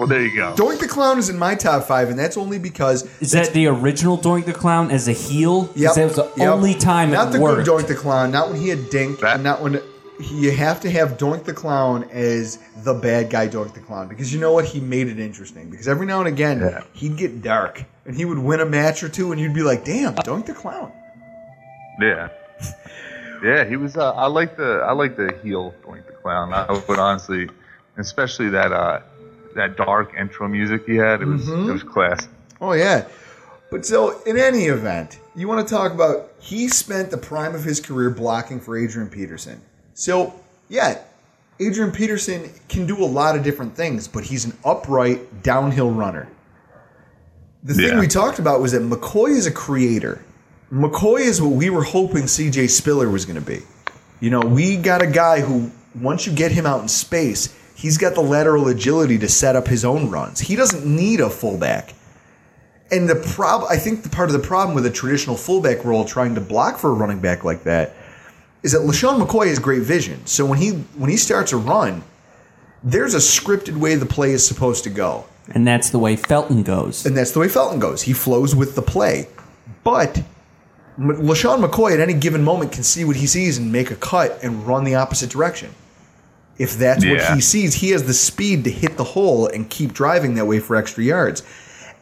Well, 0.00 0.08
there 0.08 0.22
you 0.24 0.34
go. 0.34 0.54
Doink 0.54 0.78
the 0.80 0.88
Clown 0.88 1.18
is 1.18 1.28
in 1.28 1.38
my 1.38 1.54
top 1.54 1.84
five, 1.84 2.08
and 2.08 2.18
that's 2.18 2.36
only 2.38 2.58
because 2.58 3.06
Is 3.20 3.32
that 3.32 3.52
the 3.52 3.66
original 3.66 4.16
Doink 4.16 4.46
the 4.46 4.54
Clown 4.54 4.90
as 4.90 5.06
a 5.08 5.12
heel? 5.12 5.66
'Cause 5.66 5.76
Yep, 5.76 5.94
That 5.94 6.04
was 6.06 6.16
the 6.16 6.30
yep. 6.38 6.48
only 6.48 6.74
time 6.74 7.10
not 7.10 7.28
it 7.28 7.32
the 7.34 7.40
worked. 7.40 7.66
good 7.66 7.84
Doink 7.84 7.86
the 7.86 7.94
Clown, 7.94 8.30
not 8.30 8.48
when 8.50 8.58
he 8.58 8.68
had 8.70 8.88
Dink, 8.88 9.22
and 9.22 9.44
not 9.44 9.60
when 9.60 9.78
you 10.18 10.50
have 10.52 10.80
to 10.80 10.90
have 10.90 11.18
Doink 11.18 11.44
the 11.44 11.52
Clown 11.52 12.04
as 12.12 12.58
the 12.82 12.94
bad 12.94 13.28
guy 13.30 13.46
Doink 13.46 13.74
the 13.74 13.80
Clown 13.80 14.08
because 14.08 14.32
you 14.32 14.40
know 14.40 14.52
what 14.52 14.64
he 14.64 14.80
made 14.80 15.08
it 15.08 15.18
interesting 15.20 15.68
because 15.70 15.86
every 15.86 16.06
now 16.06 16.18
and 16.20 16.28
again 16.28 16.82
he'd 16.94 17.16
get 17.18 17.42
dark 17.42 17.84
and 18.06 18.16
he 18.16 18.24
would 18.24 18.38
win 18.38 18.60
a 18.60 18.66
match 18.66 19.02
or 19.02 19.08
two 19.10 19.32
and 19.32 19.40
you'd 19.40 19.54
be 19.54 19.62
like, 19.62 19.84
damn, 19.84 20.14
Doink 20.14 20.46
the 20.46 20.54
Clown. 20.54 20.92
Yeah, 22.00 22.28
yeah. 23.44 23.64
He 23.64 23.76
was. 23.76 23.96
Uh, 23.96 24.12
I 24.12 24.26
like 24.26 24.56
the. 24.56 24.82
I 24.86 24.92
like 24.92 25.16
the 25.16 25.34
heel 25.42 25.74
Doink 25.86 26.06
the 26.06 26.12
Clown. 26.12 26.52
I 26.54 26.70
would 26.88 26.98
honestly, 26.98 27.48
especially 27.98 28.48
that 28.50 28.72
uh, 28.72 29.00
that 29.54 29.76
dark 29.76 30.14
intro 30.18 30.48
music 30.48 30.82
he 30.86 30.96
had. 30.96 31.22
It 31.22 31.26
was. 31.26 31.42
Mhm. 31.46 31.68
It 31.68 31.72
was 31.72 31.82
class. 31.82 32.28
Oh 32.60 32.72
yeah. 32.72 33.06
But 33.70 33.86
so 33.86 34.20
in 34.22 34.36
any 34.36 34.64
event, 34.64 35.18
you 35.36 35.46
want 35.46 35.66
to 35.66 35.74
talk 35.74 35.92
about 35.92 36.30
he 36.40 36.68
spent 36.68 37.10
the 37.10 37.16
prime 37.18 37.54
of 37.54 37.62
his 37.64 37.80
career 37.80 38.10
blocking 38.10 38.60
for 38.60 38.76
Adrian 38.76 39.08
Peterson. 39.08 39.60
So 39.94 40.34
yeah, 40.68 40.98
Adrian 41.60 41.92
Peterson 41.92 42.50
can 42.68 42.86
do 42.86 42.96
a 43.02 43.06
lot 43.06 43.36
of 43.36 43.42
different 43.44 43.74
things, 43.76 44.08
but 44.08 44.24
he's 44.24 44.44
an 44.44 44.54
upright 44.64 45.42
downhill 45.42 45.90
runner. 45.90 46.28
The 47.62 47.74
thing 47.74 47.88
Yeah. 47.88 48.00
we 48.00 48.06
talked 48.08 48.38
about 48.38 48.60
was 48.60 48.72
that 48.72 48.82
McCoy 48.82 49.30
is 49.30 49.46
a 49.46 49.50
creator. 49.50 50.24
McCoy 50.72 51.20
is 51.20 51.42
what 51.42 51.52
we 51.52 51.68
were 51.68 51.82
hoping 51.82 52.24
CJ 52.26 52.68
Spiller 52.70 53.08
was 53.10 53.24
going 53.26 53.38
to 53.38 53.44
be. 53.44 53.60
You 54.20 54.30
know, 54.30 54.40
we 54.40 54.76
got 54.76 55.02
a 55.02 55.06
guy 55.06 55.40
who, 55.40 55.70
once 56.00 56.26
you 56.26 56.32
get 56.32 56.52
him 56.52 56.64
out 56.64 56.80
in 56.80 56.88
space, 56.88 57.54
he's 57.80 57.96
got 57.96 58.14
the 58.14 58.20
lateral 58.20 58.68
agility 58.68 59.16
to 59.18 59.28
set 59.28 59.56
up 59.56 59.66
his 59.66 59.84
own 59.84 60.10
runs. 60.10 60.38
He 60.38 60.54
doesn't 60.54 60.84
need 60.84 61.20
a 61.20 61.30
fullback. 61.30 61.94
And 62.92 63.08
the 63.08 63.14
prob 63.14 63.64
I 63.70 63.76
think 63.76 64.02
the 64.02 64.08
part 64.08 64.28
of 64.28 64.34
the 64.34 64.46
problem 64.46 64.74
with 64.74 64.84
a 64.84 64.90
traditional 64.90 65.36
fullback 65.36 65.84
role 65.84 66.04
trying 66.04 66.34
to 66.34 66.40
block 66.40 66.78
for 66.78 66.90
a 66.90 66.92
running 66.92 67.20
back 67.20 67.44
like 67.44 67.62
that 67.64 67.94
is 68.62 68.72
that 68.72 68.80
LeSean 68.80 69.24
McCoy 69.24 69.46
has 69.46 69.58
great 69.58 69.82
vision. 69.82 70.26
So 70.26 70.44
when 70.44 70.58
he 70.58 70.70
when 71.00 71.08
he 71.08 71.16
starts 71.16 71.52
a 71.52 71.56
run, 71.56 72.02
there's 72.82 73.14
a 73.14 73.18
scripted 73.18 73.76
way 73.78 73.94
the 73.94 74.06
play 74.06 74.32
is 74.32 74.46
supposed 74.46 74.84
to 74.84 74.90
go. 74.90 75.24
and 75.52 75.66
that's 75.66 75.90
the 75.90 75.98
way 75.98 76.16
Felton 76.16 76.62
goes. 76.62 77.06
And 77.06 77.16
that's 77.16 77.32
the 77.32 77.40
way 77.40 77.48
Felton 77.48 77.78
goes. 77.78 78.02
He 78.02 78.12
flows 78.12 78.54
with 78.54 78.74
the 78.74 78.82
play. 78.82 79.28
But 79.84 80.22
LeSean 80.98 81.64
McCoy 81.64 81.92
at 81.94 82.00
any 82.00 82.12
given 82.12 82.44
moment 82.44 82.72
can 82.72 82.82
see 82.82 83.04
what 83.04 83.16
he 83.16 83.26
sees 83.26 83.56
and 83.56 83.72
make 83.72 83.90
a 83.90 83.96
cut 83.96 84.38
and 84.42 84.66
run 84.66 84.84
the 84.84 84.96
opposite 84.96 85.30
direction. 85.30 85.70
If 86.60 86.76
that's 86.76 87.02
what 87.06 87.34
he 87.34 87.40
sees, 87.40 87.72
he 87.72 87.88
has 87.92 88.04
the 88.04 88.12
speed 88.12 88.64
to 88.64 88.70
hit 88.70 88.98
the 88.98 89.04
hole 89.04 89.46
and 89.46 89.70
keep 89.70 89.94
driving 89.94 90.34
that 90.34 90.44
way 90.44 90.60
for 90.60 90.76
extra 90.76 91.02
yards. 91.02 91.42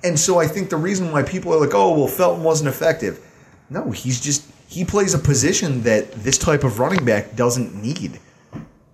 And 0.03 0.19
so 0.19 0.41
I 0.41 0.49
think 0.49 0.69
the 0.69 0.77
reason 0.77 1.13
why 1.13 1.23
people 1.23 1.55
are 1.55 1.61
like, 1.61 1.75
oh, 1.75 1.97
well, 1.97 2.09
Felton 2.09 2.43
wasn't 2.43 2.69
effective. 2.69 3.25
No, 3.71 3.93
he's 3.93 4.21
just, 4.21 4.45
he 4.67 4.85
plays 4.85 5.15
a 5.15 5.19
position 5.21 5.83
that 5.83 6.11
this 6.13 6.39
type 6.39 6.65
of 6.65 6.81
running 6.81 7.05
back 7.05 7.37
doesn't 7.37 7.81
need. 7.81 8.19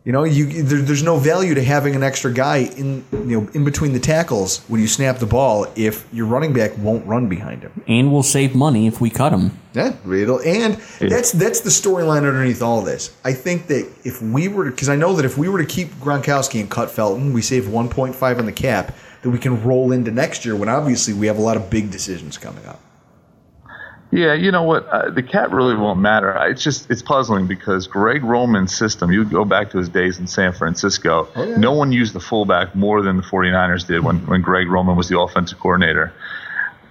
You 0.05 0.13
know, 0.13 0.25
you 0.25 0.63
there, 0.63 0.83
there's 0.83 1.03
no 1.03 1.17
value 1.17 1.55
to 1.55 1.65
having 1.65 1.97
an 1.97 2.03
extra 2.03 2.31
guy 2.31 2.59
in 2.59 3.07
you 3.11 3.41
know 3.41 3.49
in 3.55 3.65
between 3.65 3.95
the 3.95 3.99
tackles 3.99 4.59
when 4.69 4.83
you 4.83 4.87
snap 4.87 5.17
the 5.17 5.25
ball 5.25 5.67
if 5.77 6.07
your 6.13 6.27
running 6.27 6.53
back 6.53 6.77
won't 6.77 7.07
run 7.07 7.31
behind 7.31 7.63
him. 7.63 7.83
And 7.89 8.13
we'll 8.13 8.23
save 8.23 8.55
money 8.55 8.87
if 8.87 9.01
we 9.01 9.09
cut 9.09 9.33
him. 9.33 9.59
Yeah, 9.73 9.97
it'll, 10.07 10.41
and 10.41 10.75
that's 11.01 11.33
that's 11.33 11.61
the 11.61 11.71
storyline 11.71 12.29
underneath 12.29 12.61
all 12.61 12.83
this. 12.83 13.17
I 13.25 13.33
think 13.33 13.67
that 13.69 13.91
if 14.05 14.21
we 14.21 14.47
were, 14.47 14.71
because 14.71 14.91
I 14.91 14.97
know 14.97 15.15
that 15.15 15.25
if 15.25 15.39
we 15.39 15.49
were 15.49 15.59
to 15.59 15.67
keep 15.67 15.89
Gronkowski 15.95 16.61
and 16.61 16.71
cut 16.71 16.91
Felton, 16.91 17.33
we 17.33 17.41
save 17.41 17.65
1.5 17.65 18.39
on 18.39 18.45
the 18.45 18.53
cap 18.53 18.95
that 19.23 19.31
we 19.31 19.39
can 19.39 19.65
roll 19.65 19.91
into 19.91 20.11
next 20.11 20.45
year 20.45 20.55
when 20.55 20.69
obviously 20.69 21.15
we 21.15 21.29
have 21.29 21.39
a 21.39 21.43
lot 21.43 21.57
of 21.57 21.71
big 21.71 21.91
decisions 21.91 22.37
coming 22.37 22.67
up. 22.67 22.79
Yeah, 24.15 24.35
you 24.35 24.53
know 24.53 24.63
what? 24.63 24.87
Uh, 24.87 25.11
the 25.11 25.25
cat 25.25 25.51
really 25.51 25.75
won't 25.75 25.99
matter. 25.99 26.31
It's 26.47 26.63
just 26.63 26.89
it's 26.89 27.03
puzzling 27.03 27.49
because 27.49 27.89
Greg 27.89 28.23
Roman's 28.23 28.73
system. 28.73 29.11
You 29.11 29.25
go 29.25 29.45
back 29.45 29.71
to 29.71 29.79
his 29.79 29.89
days 29.89 30.21
in 30.21 30.29
San 30.29 30.53
Francisco. 30.53 31.29
No 31.59 31.73
one 31.73 31.91
used 31.91 32.13
the 32.13 32.21
fullback 32.21 32.77
more 32.77 33.03
than 33.03 33.17
the 33.17 33.25
49ers 33.25 33.89
did 33.89 34.05
when, 34.05 34.25
when 34.27 34.41
Greg 34.41 34.69
Roman 34.69 34.95
was 34.95 35.09
the 35.09 35.19
offensive 35.19 35.59
coordinator. 35.59 36.13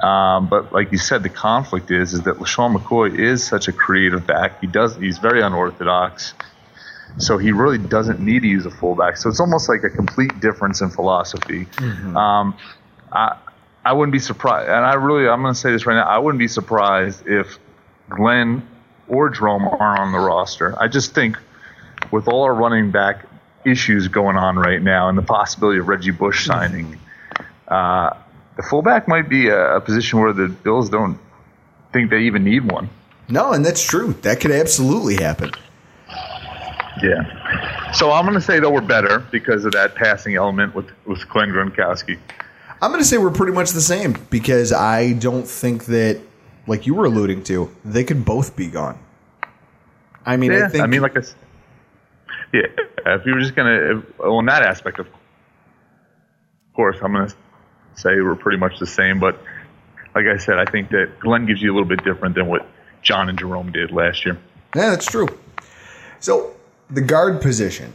Um, 0.01 0.49
but 0.49 0.74
like 0.74 0.91
you 0.91 0.97
said, 0.97 1.24
the 1.24 1.30
conflict 1.30 1.91
is 1.91 2.13
is 2.13 2.24
that 2.24 2.39
LeSean 2.39 2.76
McCoy 2.76 3.17
is 3.17 3.41
such 3.41 3.69
a 3.69 3.71
creative 3.71 4.28
back. 4.28 4.59
He 4.59 4.67
does 4.67 4.97
he's 4.97 5.17
very 5.17 5.41
unorthodox. 5.41 6.34
So 7.19 7.38
he 7.38 7.53
really 7.53 7.78
doesn't 7.78 8.19
need 8.19 8.41
to 8.41 8.49
use 8.49 8.65
a 8.65 8.71
fullback. 8.71 9.15
So 9.15 9.30
it's 9.30 9.39
almost 9.39 9.69
like 9.69 9.84
a 9.84 9.89
complete 9.89 10.41
difference 10.41 10.82
in 10.82 10.89
philosophy. 10.89 11.67
Um, 12.17 12.57
I 13.13 13.38
I 13.86 13.93
wouldn't 13.93 14.13
be 14.13 14.19
surprised, 14.19 14.69
and 14.69 14.86
I 14.86 14.93
really 14.93 15.27
I'm 15.27 15.41
going 15.41 15.53
to 15.53 15.59
say 15.59 15.71
this 15.71 15.86
right 15.86 15.95
now. 15.95 16.07
I 16.07 16.17
wouldn't 16.17 16.39
be 16.39 16.47
surprised 16.47 17.27
if 17.27 17.59
Glenn 18.09 18.65
or 19.07 19.29
Jerome 19.29 19.67
aren't 19.67 19.99
on 19.99 20.11
the 20.11 20.19
roster. 20.19 20.73
I 20.81 20.88
just 20.88 21.13
think 21.13 21.38
with 22.11 22.27
all 22.27 22.43
our 22.43 22.53
running 22.53 22.91
back 22.91 23.25
issues 23.65 24.07
going 24.07 24.38
on 24.38 24.57
right 24.57 24.81
now, 24.81 25.09
and 25.09 25.17
the 25.17 25.23
possibility 25.23 25.79
of 25.79 25.88
Reggie 25.88 26.11
Bush 26.11 26.45
signing, 26.45 26.97
uh, 27.67 28.11
the 28.55 28.63
fullback 28.63 29.07
might 29.07 29.27
be 29.27 29.47
a, 29.49 29.77
a 29.77 29.81
position 29.81 30.19
where 30.19 30.34
the 30.34 30.47
Bills 30.47 30.89
don't 30.89 31.19
think 31.91 32.09
they 32.09 32.21
even 32.23 32.43
need 32.43 32.69
one. 32.71 32.89
No, 33.29 33.51
and 33.51 33.65
that's 33.65 33.86
true. 33.86 34.13
That 34.21 34.39
could 34.39 34.51
absolutely 34.51 35.15
happen. 35.15 35.51
Yeah. 37.01 37.91
So 37.93 38.11
I'm 38.11 38.25
going 38.25 38.36
to 38.36 38.41
say 38.41 38.59
that 38.59 38.69
we're 38.69 38.81
better 38.81 39.19
because 39.31 39.65
of 39.65 39.71
that 39.73 39.95
passing 39.95 40.36
element 40.36 40.73
with 40.75 40.89
with 41.05 41.27
Glenn 41.29 41.49
Gronkowski. 41.49 42.17
I'm 42.84 42.91
going 42.91 43.01
to 43.01 43.07
say 43.07 43.17
we're 43.17 43.31
pretty 43.31 43.53
much 43.53 43.71
the 43.71 43.81
same 43.81 44.13
because 44.29 44.73
I 44.73 45.13
don't 45.13 45.47
think 45.47 45.86
that, 45.86 46.19
like 46.67 46.86
you 46.86 46.93
were 46.95 47.05
alluding 47.05 47.43
to, 47.45 47.73
they 47.86 48.03
could 48.03 48.25
both 48.25 48.55
be 48.57 48.67
gone. 48.67 48.99
I 50.25 50.36
mean, 50.38 50.51
yeah, 50.51 50.65
I 50.65 50.69
think 50.69 50.84
I 50.84 50.88
mean, 50.88 51.01
like 51.01 51.15
I, 51.15 51.21
s- 51.21 51.36
yeah, 52.53 52.61
if 53.05 53.25
you 53.25 53.34
were 53.36 53.39
just 53.39 53.55
gonna, 53.55 53.99
if, 53.99 54.19
on 54.19 54.45
that 54.47 54.63
aspect, 54.63 54.99
of 54.99 55.07
course, 56.75 56.97
I'm 57.01 57.13
gonna 57.13 57.29
say 57.95 58.09
we're 58.21 58.36
pretty 58.36 58.57
much 58.57 58.79
the 58.79 58.86
same. 58.88 59.19
But 59.19 59.39
like 60.15 60.25
I 60.27 60.38
said, 60.38 60.59
I 60.59 60.65
think 60.65 60.89
that 60.89 61.19
Glenn 61.19 61.45
gives 61.45 61.61
you 61.61 61.71
a 61.71 61.73
little 61.73 61.88
bit 61.88 62.03
different 62.03 62.36
than 62.36 62.47
what 62.47 62.65
John 63.01 63.29
and 63.29 63.38
Jerome 63.39 63.71
did 63.71 63.91
last 63.91 64.25
year. 64.25 64.38
Yeah, 64.75 64.89
that's 64.91 65.05
true. 65.05 65.27
So 66.19 66.55
the 66.89 67.01
guard 67.01 67.41
position. 67.41 67.93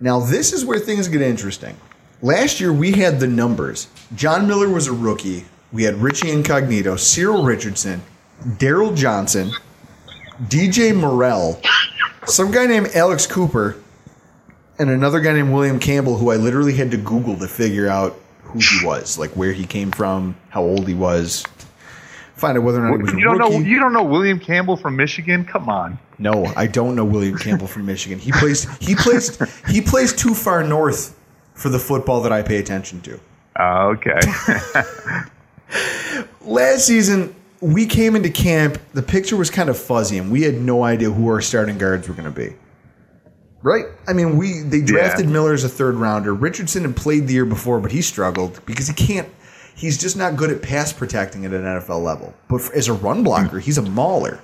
Now 0.00 0.20
this 0.20 0.52
is 0.52 0.64
where 0.64 0.78
things 0.78 1.08
get 1.08 1.22
interesting. 1.22 1.76
Last 2.24 2.58
year 2.58 2.72
we 2.72 2.92
had 2.92 3.20
the 3.20 3.26
numbers. 3.26 3.86
John 4.14 4.48
Miller 4.48 4.70
was 4.70 4.86
a 4.86 4.94
rookie. 4.94 5.44
We 5.74 5.82
had 5.82 5.96
Richie 5.96 6.30
Incognito, 6.30 6.96
Cyril 6.96 7.44
Richardson, 7.44 8.00
Daryl 8.42 8.96
Johnson, 8.96 9.50
DJ 10.44 10.98
Morrell, 10.98 11.60
some 12.24 12.50
guy 12.50 12.64
named 12.64 12.88
Alex 12.94 13.26
Cooper, 13.26 13.76
and 14.78 14.88
another 14.88 15.20
guy 15.20 15.34
named 15.34 15.52
William 15.52 15.78
Campbell, 15.78 16.16
who 16.16 16.30
I 16.30 16.36
literally 16.36 16.72
had 16.72 16.90
to 16.92 16.96
Google 16.96 17.36
to 17.36 17.46
figure 17.46 17.88
out 17.88 18.18
who 18.44 18.58
he 18.58 18.86
was, 18.86 19.18
like 19.18 19.32
where 19.32 19.52
he 19.52 19.66
came 19.66 19.90
from, 19.90 20.34
how 20.48 20.62
old 20.62 20.88
he 20.88 20.94
was, 20.94 21.44
find 22.36 22.56
out 22.56 22.64
whether 22.64 22.78
or 22.86 22.88
not 22.88 22.96
he 22.96 23.02
was 23.02 23.12
a 23.12 23.16
You 23.18 23.24
don't 23.24 23.38
rookie. 23.38 23.58
know, 23.58 23.64
you 23.66 23.78
don't 23.78 23.92
know 23.92 24.02
William 24.02 24.38
Campbell 24.40 24.78
from 24.78 24.96
Michigan? 24.96 25.44
Come 25.44 25.68
on. 25.68 25.98
No, 26.18 26.46
I 26.56 26.68
don't 26.68 26.96
know 26.96 27.04
William 27.04 27.36
Campbell 27.36 27.66
from 27.66 27.84
Michigan. 27.84 28.18
He 28.18 28.32
plays 28.32 28.66
he 28.78 28.94
plays 28.94 29.36
he 29.68 29.82
plays 29.82 30.14
too 30.14 30.34
far 30.34 30.64
north 30.64 31.14
for 31.54 31.68
the 31.68 31.78
football 31.78 32.20
that 32.22 32.32
I 32.32 32.42
pay 32.42 32.58
attention 32.58 33.00
to. 33.02 33.20
Uh, 33.58 33.94
okay. 33.94 34.20
Last 36.42 36.86
season, 36.86 37.34
we 37.60 37.86
came 37.86 38.14
into 38.16 38.30
camp, 38.30 38.78
the 38.92 39.02
picture 39.02 39.36
was 39.36 39.50
kind 39.50 39.70
of 39.70 39.78
fuzzy, 39.78 40.18
and 40.18 40.30
we 40.30 40.42
had 40.42 40.54
no 40.56 40.82
idea 40.84 41.10
who 41.10 41.28
our 41.28 41.40
starting 41.40 41.78
guards 41.78 42.08
were 42.08 42.14
going 42.14 42.30
to 42.30 42.30
be. 42.30 42.54
Right? 43.62 43.86
I 44.06 44.12
mean, 44.12 44.36
we 44.36 44.60
they 44.60 44.82
drafted 44.82 45.26
Miller 45.26 45.54
as 45.54 45.64
a 45.64 45.70
third 45.70 45.94
rounder. 45.94 46.34
Richardson 46.34 46.82
had 46.82 46.94
played 46.94 47.26
the 47.26 47.32
year 47.32 47.46
before, 47.46 47.80
but 47.80 47.92
he 47.92 48.02
struggled 48.02 48.60
because 48.66 48.88
he 48.88 48.92
can't. 48.92 49.26
He's 49.74 49.96
just 49.96 50.18
not 50.18 50.36
good 50.36 50.50
at 50.50 50.60
pass 50.60 50.92
protecting 50.92 51.46
at 51.46 51.54
an 51.54 51.62
NFL 51.62 52.04
level. 52.04 52.34
But 52.48 52.60
for, 52.60 52.74
as 52.74 52.88
a 52.88 52.92
run 52.92 53.24
blocker, 53.24 53.58
he's 53.60 53.78
a 53.78 53.82
mauler. 53.82 54.38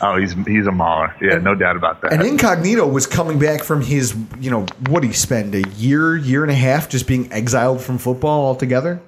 Oh, 0.00 0.16
he's 0.16 0.32
he's 0.46 0.66
a 0.66 0.72
mauler. 0.72 1.14
Yeah, 1.20 1.38
no 1.38 1.54
doubt 1.54 1.76
about 1.76 2.00
that. 2.02 2.12
And 2.12 2.22
Incognito 2.22 2.86
was 2.86 3.06
coming 3.06 3.38
back 3.38 3.64
from 3.64 3.80
his, 3.80 4.16
you 4.38 4.50
know, 4.50 4.66
what 4.88 5.00
did 5.00 5.08
he 5.08 5.12
spend 5.12 5.54
a 5.54 5.68
year, 5.70 6.16
year 6.16 6.42
and 6.42 6.52
a 6.52 6.56
half 6.56 6.88
just 6.88 7.06
being 7.06 7.32
exiled 7.32 7.80
from 7.80 7.98
football 7.98 8.46
altogether? 8.46 9.00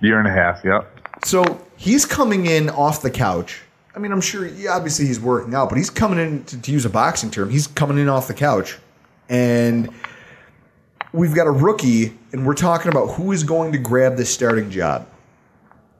Year 0.00 0.18
and 0.18 0.28
a 0.28 0.32
half, 0.32 0.62
yep. 0.64 0.90
So 1.24 1.64
he's 1.76 2.04
coming 2.04 2.46
in 2.46 2.68
off 2.68 3.02
the 3.02 3.10
couch. 3.10 3.62
I 3.94 3.98
mean, 3.98 4.10
I'm 4.10 4.20
sure, 4.20 4.48
obviously 4.70 5.06
he's 5.06 5.20
working 5.20 5.54
out, 5.54 5.68
but 5.68 5.78
he's 5.78 5.90
coming 5.90 6.18
in, 6.18 6.44
to, 6.44 6.60
to 6.60 6.72
use 6.72 6.84
a 6.84 6.90
boxing 6.90 7.30
term, 7.30 7.50
he's 7.50 7.66
coming 7.66 7.98
in 7.98 8.08
off 8.08 8.26
the 8.26 8.34
couch. 8.34 8.78
And 9.28 9.88
we've 11.12 11.34
got 11.34 11.46
a 11.46 11.50
rookie, 11.50 12.18
and 12.32 12.46
we're 12.46 12.54
talking 12.54 12.90
about 12.90 13.08
who 13.12 13.32
is 13.32 13.44
going 13.44 13.72
to 13.72 13.78
grab 13.78 14.16
this 14.16 14.32
starting 14.32 14.70
job. 14.70 15.06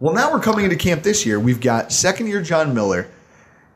Well, 0.00 0.14
now 0.14 0.32
we're 0.32 0.40
coming 0.40 0.64
into 0.64 0.76
camp 0.76 1.02
this 1.02 1.24
year. 1.24 1.38
We've 1.38 1.60
got 1.60 1.92
second 1.92 2.26
year 2.26 2.42
John 2.42 2.74
Miller, 2.74 3.08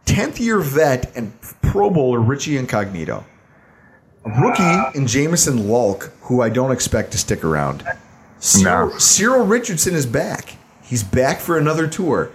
10th 0.07 0.41
year 0.41 0.61
vet, 0.61 1.15
and 1.17 1.39
Pro 1.63 1.91
Bowler 1.91 2.21
Richie 2.21 2.57
Incognito. 2.57 3.25
A 4.25 4.31
rookie 4.41 4.99
in 4.99 5.07
Jamison 5.07 5.69
Lalk, 5.69 6.13
who 6.23 6.41
I 6.41 6.49
don't 6.49 6.73
expect 6.73 7.13
to 7.13 7.19
stick 7.19 7.45
around. 7.45 7.85
Cyril, 8.41 8.99
Cyril 8.99 9.45
Richardson 9.45 9.95
is 9.95 10.07
back. 10.07 10.57
He's 10.83 11.03
back 11.03 11.41
for 11.41 11.59
another 11.59 11.87
tour. 11.87 12.33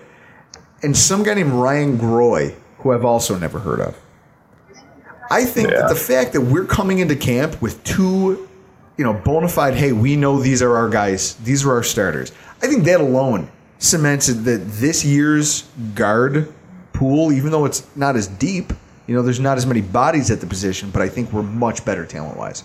And 0.83 0.95
some 0.95 1.23
guy 1.23 1.33
named 1.33 1.51
Ryan 1.51 1.97
Groy, 1.97 2.55
who 2.79 2.91
I've 2.91 3.05
also 3.05 3.37
never 3.37 3.59
heard 3.59 3.79
of. 3.79 3.97
I 5.29 5.45
think 5.45 5.69
that 5.69 5.87
the 5.87 5.95
fact 5.95 6.33
that 6.33 6.41
we're 6.41 6.65
coming 6.65 6.99
into 6.99 7.15
camp 7.15 7.61
with 7.61 7.81
two, 7.83 8.49
you 8.97 9.05
know, 9.05 9.13
bona 9.13 9.47
fide, 9.47 9.75
hey, 9.75 9.93
we 9.93 10.17
know 10.17 10.41
these 10.41 10.61
are 10.61 10.75
our 10.75 10.89
guys, 10.89 11.35
these 11.35 11.65
are 11.65 11.71
our 11.71 11.83
starters. 11.83 12.31
I 12.61 12.67
think 12.67 12.83
that 12.85 12.99
alone 12.99 13.49
cements 13.79 14.27
that 14.27 14.61
this 14.73 15.03
year's 15.03 15.63
guard 15.95 16.53
pool, 17.01 17.31
even 17.33 17.49
though 17.51 17.65
it's 17.65 17.83
not 17.95 18.15
as 18.15 18.27
deep, 18.27 18.71
you 19.07 19.15
know, 19.15 19.23
there's 19.23 19.39
not 19.39 19.57
as 19.57 19.65
many 19.65 19.81
bodies 19.81 20.29
at 20.29 20.39
the 20.39 20.45
position, 20.45 20.91
but 20.91 21.01
I 21.01 21.09
think 21.09 21.33
we're 21.33 21.41
much 21.41 21.83
better 21.83 22.05
talent 22.05 22.37
wise. 22.37 22.63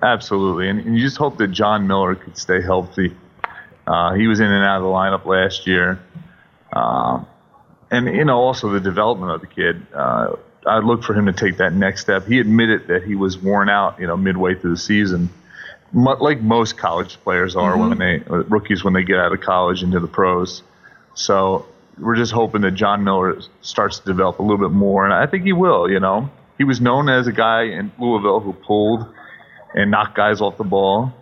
Absolutely, 0.00 0.68
and, 0.68 0.78
and 0.78 0.96
you 0.96 1.02
just 1.02 1.16
hope 1.16 1.38
that 1.38 1.48
John 1.48 1.88
Miller 1.88 2.14
could 2.14 2.38
stay 2.38 2.62
healthy. 2.62 3.16
Uh, 3.84 4.14
he 4.14 4.28
was 4.28 4.38
in 4.38 4.46
and 4.46 4.64
out 4.64 4.76
of 4.76 4.82
the 4.84 4.88
lineup 4.88 5.24
last 5.26 5.66
year, 5.66 5.98
um, 6.72 7.26
and 7.90 8.06
you 8.06 8.24
know 8.24 8.38
also 8.38 8.70
the 8.70 8.78
development 8.78 9.32
of 9.32 9.40
the 9.40 9.48
kid. 9.48 9.84
Uh, 9.92 10.36
I 10.64 10.78
look 10.78 11.02
for 11.02 11.14
him 11.14 11.26
to 11.26 11.32
take 11.32 11.56
that 11.56 11.72
next 11.72 12.02
step. 12.02 12.26
He 12.28 12.38
admitted 12.38 12.86
that 12.88 13.02
he 13.02 13.16
was 13.16 13.36
worn 13.36 13.68
out, 13.68 13.98
you 13.98 14.06
know, 14.06 14.16
midway 14.16 14.54
through 14.54 14.72
the 14.72 14.76
season, 14.78 15.30
like 15.92 16.40
most 16.42 16.76
college 16.78 17.18
players 17.24 17.56
are 17.56 17.74
Mhm. 17.74 17.88
when 17.88 17.98
they 17.98 18.22
rookies 18.28 18.84
when 18.84 18.94
they 18.94 19.02
get 19.02 19.18
out 19.18 19.32
of 19.32 19.40
college 19.40 19.82
into 19.82 19.98
the 19.98 20.06
pros. 20.06 20.62
So 21.14 21.66
we're 22.00 22.16
just 22.16 22.32
hoping 22.32 22.62
that 22.62 22.72
John 22.72 23.04
Miller 23.04 23.40
starts 23.60 23.98
to 24.00 24.04
develop 24.04 24.38
a 24.38 24.42
little 24.42 24.58
bit 24.58 24.74
more, 24.74 25.04
and 25.04 25.12
I 25.12 25.26
think 25.26 25.44
he 25.44 25.52
will. 25.52 25.90
You 25.90 26.00
know, 26.00 26.30
he 26.56 26.64
was 26.64 26.80
known 26.80 27.08
as 27.08 27.26
a 27.26 27.32
guy 27.32 27.64
in 27.64 27.92
Louisville 27.98 28.40
who 28.40 28.52
pulled 28.52 29.06
and 29.74 29.90
knocked 29.90 30.16
guys 30.16 30.40
off 30.40 30.56
the 30.56 30.64
ball, 30.64 31.12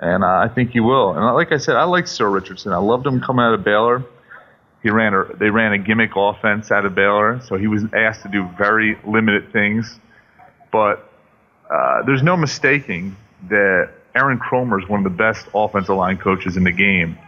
and 0.00 0.24
uh, 0.24 0.26
I 0.26 0.48
think 0.48 0.70
he 0.70 0.80
will. 0.80 1.12
And 1.12 1.34
like 1.34 1.52
I 1.52 1.58
said, 1.58 1.76
I 1.76 1.84
like 1.84 2.06
Sir 2.06 2.28
Richardson. 2.28 2.72
I 2.72 2.78
loved 2.78 3.06
him 3.06 3.20
coming 3.20 3.44
out 3.44 3.54
of 3.54 3.64
Baylor. 3.64 4.04
He 4.82 4.90
ran 4.90 5.14
a 5.14 5.24
they 5.36 5.50
ran 5.50 5.72
a 5.72 5.78
gimmick 5.78 6.10
offense 6.14 6.70
out 6.70 6.84
of 6.84 6.94
Baylor, 6.94 7.40
so 7.40 7.56
he 7.56 7.66
was 7.66 7.84
asked 7.94 8.22
to 8.22 8.28
do 8.28 8.48
very 8.58 8.98
limited 9.04 9.52
things. 9.52 9.98
But 10.70 11.10
uh, 11.70 12.02
there's 12.02 12.22
no 12.22 12.36
mistaking 12.36 13.16
that 13.48 13.90
Aaron 14.14 14.38
Cromer 14.38 14.80
is 14.80 14.88
one 14.88 15.04
of 15.04 15.04
the 15.04 15.16
best 15.16 15.46
offensive 15.54 15.96
line 15.96 16.18
coaches 16.18 16.56
in 16.56 16.64
the 16.64 16.72
game. 16.72 17.18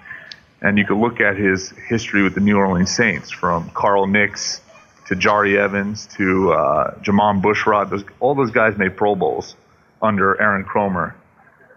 And 0.63 0.79
you 0.79 0.85
could 0.87 0.97
look 0.97 1.21
at 1.21 1.37
his 1.37 1.71
history 1.89 2.23
with 2.23 2.35
the 2.35 2.41
New 2.41 2.57
Orleans 2.57 2.91
Saints, 2.95 3.31
from 3.31 3.69
Carl 3.71 4.07
Nicks 4.07 4.61
to 5.07 5.15
Jahri 5.15 5.57
Evans 5.57 6.07
to 6.17 6.53
uh, 6.53 6.95
Jermon 7.01 7.43
Bushrod. 7.43 7.91
Those, 7.91 8.05
all 8.21 8.35
those 8.35 8.51
guys 8.51 8.77
made 8.79 8.97
Pro 8.97 9.15
Bowls 9.15 9.55
under 10.03 10.41
Aaron 10.41 10.65
Cromer. 10.65 11.15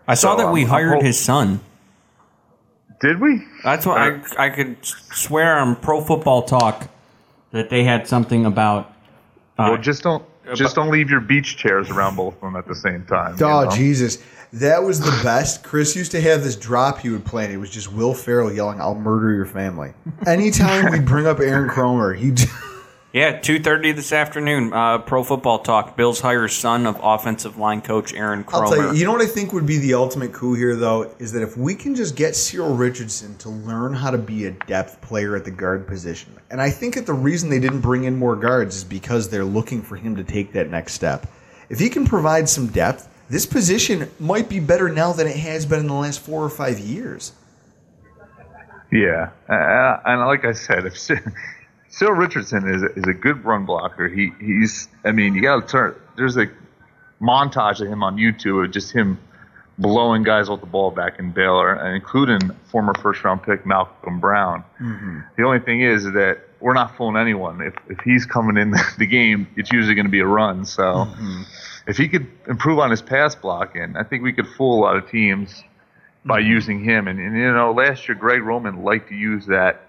I 0.07 0.15
saw 0.15 0.35
So, 0.37 0.43
that 0.45 0.51
we 0.53 0.63
um, 0.63 0.69
hired 0.69 0.93
hope- 0.95 1.03
his 1.03 1.19
son. 1.19 1.59
Did 3.01 3.21
we? 3.21 3.41
That's 3.63 3.85
what 3.85 3.97
I 3.97 4.19
I 4.37 4.49
could 4.49 4.75
swear 4.83 5.57
on 5.59 5.77
Pro 5.77 6.01
Football 6.01 6.41
Talk 6.43 6.89
that 7.51 7.69
they 7.69 7.85
had 7.85 8.07
something 8.09 8.45
about. 8.45 8.87
Uh, 9.57 9.69
well, 9.71 9.77
just 9.77 10.03
don't 10.03 10.23
just 10.55 10.75
don't 10.75 10.89
leave 10.91 11.09
your 11.09 11.21
beach 11.21 11.55
chairs 11.55 11.89
around 11.89 12.17
both 12.17 12.33
of 12.35 12.41
them 12.41 12.57
at 12.57 12.67
the 12.67 12.75
same 12.75 13.05
time. 13.05 13.37
you 13.39 13.45
Oh 13.45 13.63
know? 13.63 13.71
Jesus, 13.71 14.17
that 14.53 14.83
was 14.83 14.99
the 14.99 15.19
best. 15.23 15.63
Chris 15.63 15.95
used 15.95 16.11
to 16.11 16.21
have 16.21 16.43
this 16.43 16.55
drop 16.55 16.99
he 16.99 17.09
would 17.09 17.25
play, 17.25 17.45
and 17.45 17.53
it 17.53 17.57
was 17.57 17.69
just 17.69 17.91
Will 17.91 18.13
Ferrell 18.13 18.51
yelling, 18.51 18.81
"I'll 18.81 18.95
murder 18.95 19.33
your 19.33 19.45
family." 19.45 19.93
Anytime 20.25 20.91
we 20.91 20.99
bring 20.99 21.27
up 21.27 21.39
Aaron 21.39 21.69
Cromer, 21.69 22.13
he 22.13 22.33
Yeah, 23.11 23.39
two 23.39 23.59
thirty 23.59 23.91
this 23.91 24.13
afternoon. 24.13 24.71
Uh, 24.71 24.99
Pro 24.99 25.23
Football 25.23 25.59
Talk. 25.59 25.97
Bills 25.97 26.19
hires 26.19 26.55
son 26.55 26.85
of 26.85 26.99
offensive 27.01 27.57
line 27.57 27.81
coach 27.81 28.13
Aaron 28.13 28.43
Cromer. 28.43 28.65
I'll 28.65 28.71
tell 28.71 28.93
you. 28.93 28.99
You 28.99 29.05
know 29.05 29.13
what 29.13 29.23
I 29.23 29.25
think 29.25 29.51
would 29.51 29.65
be 29.65 29.79
the 29.79 29.95
ultimate 29.95 30.31
coup 30.31 30.53
here, 30.53 30.75
though, 30.75 31.11
is 31.17 31.31
that 31.31 31.41
if 31.41 31.57
we 31.57 31.73
can 31.73 31.95
just 31.95 32.15
get 32.15 32.35
Cyril 32.35 32.75
Richardson 32.75 33.35
to 33.39 33.49
learn 33.49 33.95
how 33.95 34.11
to 34.11 34.19
be 34.19 34.45
a 34.45 34.51
depth 34.51 35.01
player 35.01 35.35
at 35.35 35.43
the 35.43 35.49
guard 35.49 35.87
position, 35.87 36.35
and 36.51 36.61
I 36.61 36.69
think 36.69 36.93
that 36.95 37.07
the 37.07 37.13
reason 37.13 37.49
they 37.49 37.59
didn't 37.59 37.81
bring 37.81 38.03
in 38.03 38.15
more 38.15 38.35
guards 38.35 38.75
is 38.75 38.83
because 38.83 39.27
they're 39.27 39.43
looking 39.43 39.81
for 39.81 39.95
him 39.95 40.15
to 40.15 40.23
take 40.23 40.53
that 40.53 40.69
next 40.69 40.93
step. 40.93 41.25
If 41.69 41.79
he 41.79 41.89
can 41.89 42.05
provide 42.05 42.47
some 42.47 42.67
depth, 42.67 43.08
this 43.29 43.45
position 43.45 44.09
might 44.19 44.49
be 44.49 44.59
better 44.59 44.89
now 44.89 45.13
than 45.13 45.27
it 45.27 45.37
has 45.37 45.65
been 45.65 45.79
in 45.79 45.87
the 45.87 45.93
last 45.93 46.19
four 46.19 46.43
or 46.43 46.49
five 46.49 46.79
years. 46.79 47.33
Yeah, 48.91 49.29
uh, 49.47 49.99
and 50.05 50.21
like 50.21 50.45
I 50.45 50.53
said, 50.53 50.85
if 50.85 50.97
Cyril 50.97 51.21
Richardson 52.15 52.67
is 52.67 52.81
is 52.97 53.03
a 53.07 53.13
good 53.13 53.45
run 53.45 53.65
blocker, 53.65 54.07
he 54.07 54.31
he's. 54.39 54.87
I 55.05 55.11
mean, 55.11 55.35
you 55.35 55.41
got 55.41 55.61
to 55.61 55.71
turn. 55.71 55.95
There's 56.17 56.37
a 56.37 56.47
montage 57.21 57.81
of 57.81 57.87
him 57.87 58.03
on 58.03 58.17
YouTube 58.17 58.65
of 58.65 58.71
just 58.71 58.91
him 58.91 59.19
blowing 59.77 60.23
guys 60.23 60.49
off 60.49 60.59
the 60.59 60.65
ball 60.65 60.91
back 60.91 61.19
in 61.19 61.31
Baylor, 61.31 61.93
including 61.95 62.39
former 62.71 62.93
first 62.95 63.23
round 63.23 63.43
pick 63.43 63.63
Malcom 63.63 64.19
Brown. 64.19 64.63
The 65.37 65.43
only 65.43 65.59
thing 65.59 65.81
is 65.81 66.03
that 66.05 66.39
we're 66.59 66.73
not 66.73 66.97
fooling 66.97 67.15
anyone. 67.15 67.61
If 67.61 67.75
if 67.89 67.99
he's 67.99 68.25
coming 68.25 68.57
in 68.57 68.71
the 68.97 69.05
game, 69.05 69.47
it's 69.55 69.71
usually 69.71 69.93
going 69.93 70.07
to 70.07 70.11
be 70.11 70.19
a 70.19 70.25
run. 70.25 70.65
So 70.65 71.07
if 71.89 71.97
he 71.97 72.07
could 72.07 72.27
improve 72.47 72.77
on 72.79 72.91
his 72.91 73.01
pass 73.01 73.33
blocking, 73.33 73.95
I 73.97 74.03
think 74.03 74.21
we 74.21 74.31
could 74.31 74.47
fool 74.47 74.79
a 74.79 74.81
lot 74.81 74.95
of 74.95 75.09
teams 75.09 75.63
by 76.23 76.39
using 76.39 76.83
him. 76.83 77.07
And, 77.07 77.19
and 77.19 77.35
you 77.35 77.51
know, 77.51 77.71
last 77.71 78.07
year 78.07 78.15
Greg 78.15 78.43
Roman 78.43 78.83
liked 78.83 79.09
to 79.09 79.15
use 79.15 79.47
that 79.47 79.87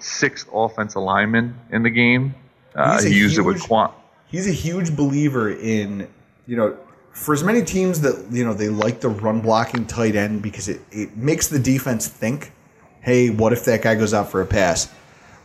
sixth 0.00 0.48
offensive 0.52 1.02
lineman 1.02 1.58
in 1.70 1.82
the 1.82 1.90
game. 1.90 2.34
Uh, 2.74 3.02
he 3.02 3.14
used 3.14 3.38
it 3.38 3.42
with 3.42 3.56
huge- 3.56 3.68
Quan. 3.68 3.92
He's 4.28 4.48
a 4.48 4.52
huge 4.52 4.96
believer 4.96 5.52
in, 5.52 6.08
you 6.46 6.56
know, 6.56 6.76
for 7.12 7.32
as 7.32 7.44
many 7.44 7.62
teams 7.62 8.00
that, 8.00 8.26
you 8.30 8.44
know, 8.44 8.52
they 8.52 8.68
like 8.68 9.00
the 9.00 9.08
run 9.08 9.40
blocking 9.40 9.86
tight 9.86 10.16
end 10.16 10.42
because 10.42 10.68
it, 10.68 10.80
it 10.90 11.16
makes 11.16 11.48
the 11.48 11.58
defense 11.58 12.08
think, 12.08 12.52
hey, 13.00 13.30
what 13.30 13.52
if 13.52 13.64
that 13.66 13.82
guy 13.82 13.94
goes 13.94 14.12
out 14.12 14.30
for 14.30 14.40
a 14.40 14.46
pass? 14.46 14.92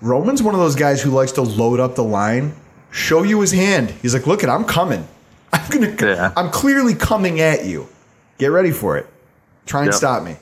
Roman's 0.01 0.41
one 0.41 0.55
of 0.55 0.59
those 0.59 0.75
guys 0.75 1.01
who 1.01 1.11
likes 1.11 1.31
to 1.33 1.41
load 1.41 1.79
up 1.79 1.95
the 1.95 2.03
line, 2.03 2.55
show 2.91 3.23
you 3.23 3.39
his 3.39 3.51
hand. 3.51 3.91
He's 4.01 4.13
like, 4.13 4.25
look 4.25 4.43
it, 4.43 4.49
I'm 4.49 4.65
coming. 4.65 5.07
I'm 5.53 5.69
gonna 5.97 6.33
I'm 6.37 6.49
clearly 6.49 6.93
coming 6.95 7.39
at 7.41 7.65
you. 7.65 7.87
Get 8.37 8.47
ready 8.47 8.71
for 8.71 8.97
it. 8.97 9.07
Try 9.65 9.81
and 9.81 9.87
Yep. 9.87 9.95
stop 9.95 10.23
me. 10.23 10.37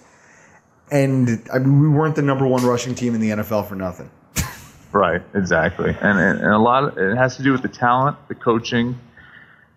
And 0.91 1.47
I 1.53 1.59
mean, 1.59 1.81
we 1.81 1.89
weren't 1.89 2.15
the 2.15 2.21
number 2.21 2.47
one 2.47 2.65
rushing 2.65 2.95
team 2.95 3.13
in 3.15 3.21
the 3.21 3.29
NFL 3.31 3.67
for 3.67 3.75
nothing. 3.75 4.09
Right, 4.91 5.21
exactly, 5.35 5.91
and, 6.01 6.19
and 6.19 6.39
and 6.39 6.51
a 6.51 6.57
lot 6.57 6.83
of 6.83 6.97
it 6.97 7.15
has 7.15 7.37
to 7.37 7.43
do 7.43 7.51
with 7.51 7.61
the 7.61 7.67
talent, 7.67 8.17
the 8.27 8.33
coaching, 8.33 8.97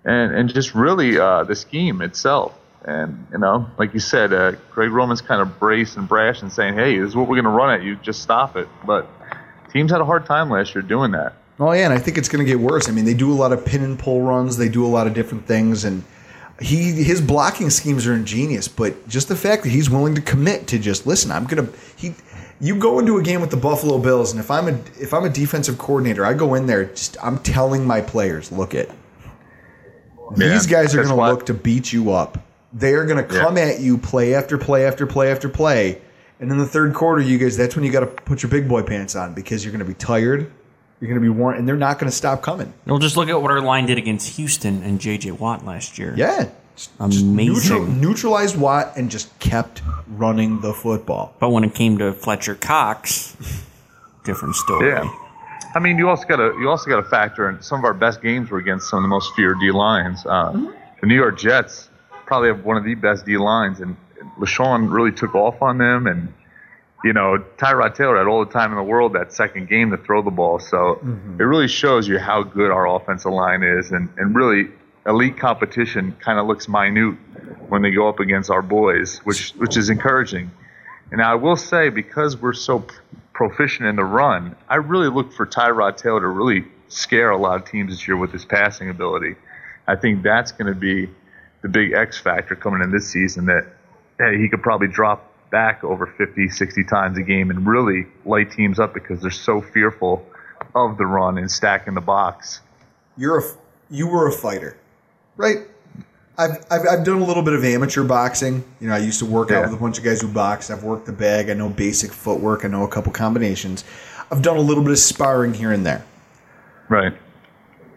and 0.06 0.34
and 0.34 0.48
just 0.54 0.74
really 0.74 1.18
uh, 1.18 1.44
the 1.44 1.54
scheme 1.54 2.00
itself. 2.00 2.54
And 2.86 3.26
you 3.30 3.36
know, 3.36 3.66
like 3.76 3.92
you 3.92 4.00
said, 4.00 4.32
uh, 4.32 4.52
Greg 4.70 4.90
Roman's 4.90 5.20
kind 5.20 5.42
of 5.42 5.58
brace 5.58 5.96
and 5.98 6.08
brash 6.08 6.40
and 6.40 6.50
saying, 6.50 6.76
"Hey, 6.76 6.98
this 6.98 7.08
is 7.08 7.14
what 7.14 7.28
we're 7.28 7.36
going 7.36 7.44
to 7.44 7.50
run 7.50 7.68
at 7.78 7.82
you. 7.82 7.96
Just 7.96 8.22
stop 8.22 8.56
it." 8.56 8.68
But 8.86 9.06
teams 9.70 9.90
had 9.92 10.00
a 10.00 10.04
hard 10.06 10.24
time 10.24 10.48
last 10.48 10.74
year 10.74 10.80
doing 10.80 11.10
that. 11.10 11.34
Oh 11.62 11.70
yeah, 11.70 11.84
and 11.84 11.92
I 11.92 11.98
think 11.98 12.18
it's 12.18 12.28
going 12.28 12.44
to 12.44 12.50
get 12.50 12.58
worse. 12.58 12.88
I 12.88 12.92
mean, 12.92 13.04
they 13.04 13.14
do 13.14 13.32
a 13.32 13.34
lot 13.34 13.52
of 13.52 13.64
pin 13.64 13.84
and 13.84 13.96
pull 13.96 14.20
runs. 14.20 14.56
They 14.56 14.68
do 14.68 14.84
a 14.84 14.88
lot 14.88 15.06
of 15.06 15.14
different 15.14 15.46
things, 15.46 15.84
and 15.84 16.02
he 16.60 17.04
his 17.04 17.20
blocking 17.20 17.70
schemes 17.70 18.04
are 18.04 18.14
ingenious. 18.14 18.66
But 18.66 19.06
just 19.06 19.28
the 19.28 19.36
fact 19.36 19.62
that 19.62 19.68
he's 19.68 19.88
willing 19.88 20.16
to 20.16 20.20
commit 20.20 20.66
to 20.68 20.78
just 20.80 21.06
listen, 21.06 21.30
I'm 21.30 21.44
gonna 21.44 21.68
he. 21.96 22.14
You 22.60 22.76
go 22.76 22.98
into 22.98 23.16
a 23.18 23.22
game 23.22 23.40
with 23.40 23.50
the 23.50 23.56
Buffalo 23.56 23.98
Bills, 23.98 24.32
and 24.32 24.40
if 24.40 24.50
I'm 24.50 24.66
a 24.66 24.72
if 25.00 25.14
I'm 25.14 25.24
a 25.24 25.28
defensive 25.28 25.78
coordinator, 25.78 26.24
I 26.24 26.34
go 26.34 26.54
in 26.54 26.66
there. 26.66 26.86
Just 26.86 27.16
I'm 27.22 27.38
telling 27.38 27.86
my 27.86 28.00
players, 28.00 28.50
look 28.50 28.74
it. 28.74 28.90
These 30.36 30.66
guys 30.66 30.94
are 30.94 31.04
going 31.04 31.16
to 31.16 31.30
look 31.30 31.46
to 31.46 31.54
beat 31.54 31.92
you 31.92 32.10
up. 32.12 32.38
They 32.72 32.94
are 32.94 33.04
going 33.04 33.22
to 33.24 33.28
come 33.40 33.58
at 33.58 33.80
you 33.80 33.98
play 33.98 34.34
after 34.34 34.56
play 34.56 34.86
after 34.86 35.06
play 35.06 35.30
after 35.30 35.48
play. 35.48 36.00
And 36.40 36.50
in 36.50 36.58
the 36.58 36.66
third 36.66 36.94
quarter, 36.94 37.20
you 37.20 37.36
guys, 37.36 37.56
that's 37.56 37.76
when 37.76 37.84
you 37.84 37.92
got 37.92 38.00
to 38.00 38.06
put 38.06 38.42
your 38.42 38.50
big 38.50 38.66
boy 38.66 38.82
pants 38.82 39.14
on 39.14 39.34
because 39.34 39.64
you're 39.64 39.72
going 39.72 39.84
to 39.84 39.88
be 39.88 39.94
tired. 39.94 40.50
You're 41.02 41.08
going 41.08 41.20
to 41.20 41.34
be 41.34 41.36
worn, 41.36 41.56
and 41.56 41.66
they're 41.68 41.76
not 41.76 41.98
going 41.98 42.08
to 42.08 42.16
stop 42.16 42.42
coming. 42.42 42.72
We'll 42.86 43.00
just 43.00 43.16
look 43.16 43.28
at 43.28 43.42
what 43.42 43.50
our 43.50 43.60
line 43.60 43.86
did 43.86 43.98
against 43.98 44.36
Houston 44.36 44.84
and 44.84 45.00
J.J. 45.00 45.32
Watt 45.32 45.64
last 45.64 45.98
year. 45.98 46.14
Yeah. 46.16 46.48
Amazing. 47.00 47.34
Neutral, 47.34 47.86
neutralized 47.86 48.56
Watt 48.56 48.96
and 48.96 49.10
just 49.10 49.36
kept 49.40 49.82
running 50.06 50.60
the 50.60 50.72
football. 50.72 51.34
But 51.40 51.50
when 51.50 51.64
it 51.64 51.74
came 51.74 51.98
to 51.98 52.12
Fletcher 52.12 52.54
Cox, 52.54 53.36
different 54.22 54.54
story. 54.54 54.90
Yeah. 54.90 55.12
I 55.74 55.80
mean, 55.80 55.98
you 55.98 56.08
also 56.08 56.24
got 56.24 56.36
to 56.36 56.56
you 56.60 56.68
also 56.68 56.88
got 56.88 57.02
to 57.02 57.08
factor 57.08 57.48
in 57.48 57.60
some 57.60 57.80
of 57.80 57.84
our 57.84 57.94
best 57.94 58.22
games 58.22 58.48
were 58.50 58.58
against 58.58 58.88
some 58.88 58.98
of 58.98 59.02
the 59.02 59.08
most 59.08 59.34
feared 59.34 59.58
D 59.58 59.72
lines. 59.72 60.24
Uh, 60.24 60.52
The 61.00 61.08
New 61.08 61.16
York 61.16 61.36
Jets 61.36 61.90
probably 62.26 62.46
have 62.48 62.64
one 62.64 62.76
of 62.76 62.84
the 62.84 62.94
best 62.94 63.26
D 63.26 63.36
lines, 63.38 63.80
and 63.80 63.96
LeSean 64.38 64.88
really 64.92 65.10
took 65.10 65.34
off 65.34 65.60
on 65.60 65.78
them. 65.78 66.06
And 66.06 66.32
you 67.04 67.12
know, 67.12 67.44
Tyrod 67.56 67.94
Taylor 67.94 68.18
had 68.18 68.26
all 68.26 68.44
the 68.44 68.52
time 68.52 68.70
in 68.70 68.76
the 68.76 68.82
world 68.82 69.14
that 69.14 69.32
second 69.32 69.68
game 69.68 69.90
to 69.90 69.96
throw 69.96 70.22
the 70.22 70.30
ball. 70.30 70.58
So 70.58 71.00
mm-hmm. 71.02 71.40
it 71.40 71.44
really 71.44 71.68
shows 71.68 72.06
you 72.06 72.18
how 72.18 72.42
good 72.42 72.70
our 72.70 72.86
offensive 72.86 73.32
line 73.32 73.62
is, 73.62 73.90
and 73.90 74.08
and 74.16 74.34
really 74.34 74.70
elite 75.06 75.38
competition 75.38 76.16
kind 76.20 76.38
of 76.38 76.46
looks 76.46 76.68
minute 76.68 77.16
when 77.68 77.82
they 77.82 77.90
go 77.90 78.08
up 78.08 78.20
against 78.20 78.50
our 78.50 78.62
boys, 78.62 79.18
which 79.18 79.50
which 79.52 79.76
is 79.76 79.90
encouraging. 79.90 80.50
And 81.10 81.20
I 81.20 81.34
will 81.34 81.56
say, 81.56 81.90
because 81.90 82.40
we're 82.40 82.54
so 82.54 82.86
proficient 83.34 83.88
in 83.88 83.96
the 83.96 84.04
run, 84.04 84.56
I 84.68 84.76
really 84.76 85.08
look 85.08 85.32
for 85.32 85.46
Tyrod 85.46 85.96
Taylor 85.96 86.20
to 86.20 86.28
really 86.28 86.64
scare 86.88 87.30
a 87.30 87.36
lot 87.36 87.60
of 87.60 87.68
teams 87.68 87.92
this 87.92 88.06
year 88.06 88.16
with 88.16 88.32
his 88.32 88.44
passing 88.44 88.88
ability. 88.88 89.34
I 89.86 89.96
think 89.96 90.22
that's 90.22 90.52
going 90.52 90.72
to 90.72 90.78
be 90.78 91.10
the 91.62 91.68
big 91.68 91.92
X 91.92 92.18
factor 92.18 92.54
coming 92.54 92.82
in 92.82 92.90
this 92.90 93.08
season 93.08 93.46
that 93.46 93.66
hey, 94.18 94.38
he 94.38 94.48
could 94.48 94.62
probably 94.62 94.88
drop 94.88 95.31
back 95.52 95.84
over 95.84 96.06
50, 96.06 96.48
60 96.48 96.84
times 96.84 97.16
a 97.18 97.22
game 97.22 97.50
and 97.50 97.64
really 97.64 98.06
light 98.24 98.50
teams 98.50 98.80
up 98.80 98.94
because 98.94 99.20
they're 99.20 99.30
so 99.30 99.60
fearful 99.60 100.26
of 100.74 100.96
the 100.96 101.06
run 101.06 101.38
and 101.38 101.48
stacking 101.48 101.94
the 101.94 102.00
box. 102.00 102.60
You're 103.16 103.38
a, 103.38 103.42
you 103.90 104.08
were 104.08 104.26
a 104.26 104.32
fighter, 104.32 104.76
right? 105.36 105.58
I've, 106.38 106.64
I've, 106.70 106.80
I've 106.90 107.04
done 107.04 107.20
a 107.20 107.24
little 107.24 107.42
bit 107.42 107.52
of 107.52 107.62
amateur 107.62 108.02
boxing. 108.02 108.64
You 108.80 108.88
know, 108.88 108.94
I 108.94 108.98
used 108.98 109.18
to 109.18 109.26
work 109.26 109.50
out 109.50 109.64
with 109.64 109.74
a 109.74 109.76
bunch 109.76 109.98
of 109.98 110.04
guys 110.04 110.22
who 110.22 110.28
boxed. 110.28 110.70
I've 110.70 110.82
worked 110.82 111.04
the 111.04 111.12
bag. 111.12 111.50
I 111.50 111.54
know 111.54 111.68
basic 111.68 112.10
footwork. 112.10 112.64
I 112.64 112.68
know 112.68 112.84
a 112.84 112.88
couple 112.88 113.12
combinations. 113.12 113.84
I've 114.30 114.40
done 114.40 114.56
a 114.56 114.60
little 114.60 114.82
bit 114.82 114.92
of 114.92 114.98
sparring 114.98 115.52
here 115.52 115.72
and 115.72 115.84
there. 115.84 116.04
Right. 116.88 117.12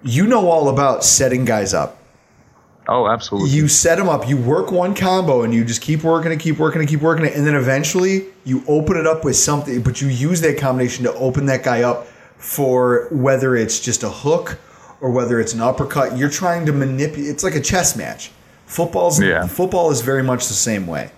You 0.04 0.28
know 0.28 0.50
all 0.50 0.68
about 0.68 1.06
setting 1.06 1.46
guys 1.46 1.74
up. 1.74 2.02
Oh, 2.88 3.08
absolutely. 3.08 3.50
You 3.50 3.68
set 3.68 3.98
them 3.98 4.08
up. 4.10 4.28
You 4.28 4.38
work 4.38 4.72
one 4.72 4.94
combo 4.94 5.42
and 5.44 5.54
you 5.54 5.66
just 5.66 5.82
keep 5.82 6.04
working 6.04 6.32
it, 6.32 6.40
keep 6.40 6.60
working 6.60 6.82
it, 6.82 6.88
keep 6.88 7.02
working 7.02 7.26
it. 7.26 7.36
And 7.36 7.46
then 7.46 7.56
eventually 7.56 8.26
you 8.44 8.64
open 8.68 8.96
it 8.98 9.08
up 9.08 9.24
with 9.26 9.36
something, 9.36 9.82
but 9.82 10.02
you 10.02 10.08
use 10.08 10.42
that 10.42 10.58
combination 10.60 11.04
to 11.06 11.14
open 11.16 11.48
that 11.48 11.64
guy 11.64 11.82
up 11.82 12.08
for 12.38 13.08
whether 13.12 13.56
it's 13.56 13.80
just 13.80 14.04
a 14.04 14.10
hook 14.10 14.60
or 15.02 15.10
whether 15.12 15.40
it's 15.40 15.54
an 15.54 15.62
uppercut. 15.62 16.18
You're 16.18 16.30
trying 16.30 16.66
to 16.68 16.72
manipulate. 16.74 17.30
It's 17.30 17.44
like 17.44 17.56
a 17.56 17.62
chess 17.62 17.96
match. 17.96 18.32
Football's 18.68 19.22
Yeah. 19.22 19.48
football 19.48 19.90
is 19.92 20.02
very 20.02 20.24
much 20.24 20.48
the 20.48 20.54
same 20.54 20.86
way. 20.88 21.12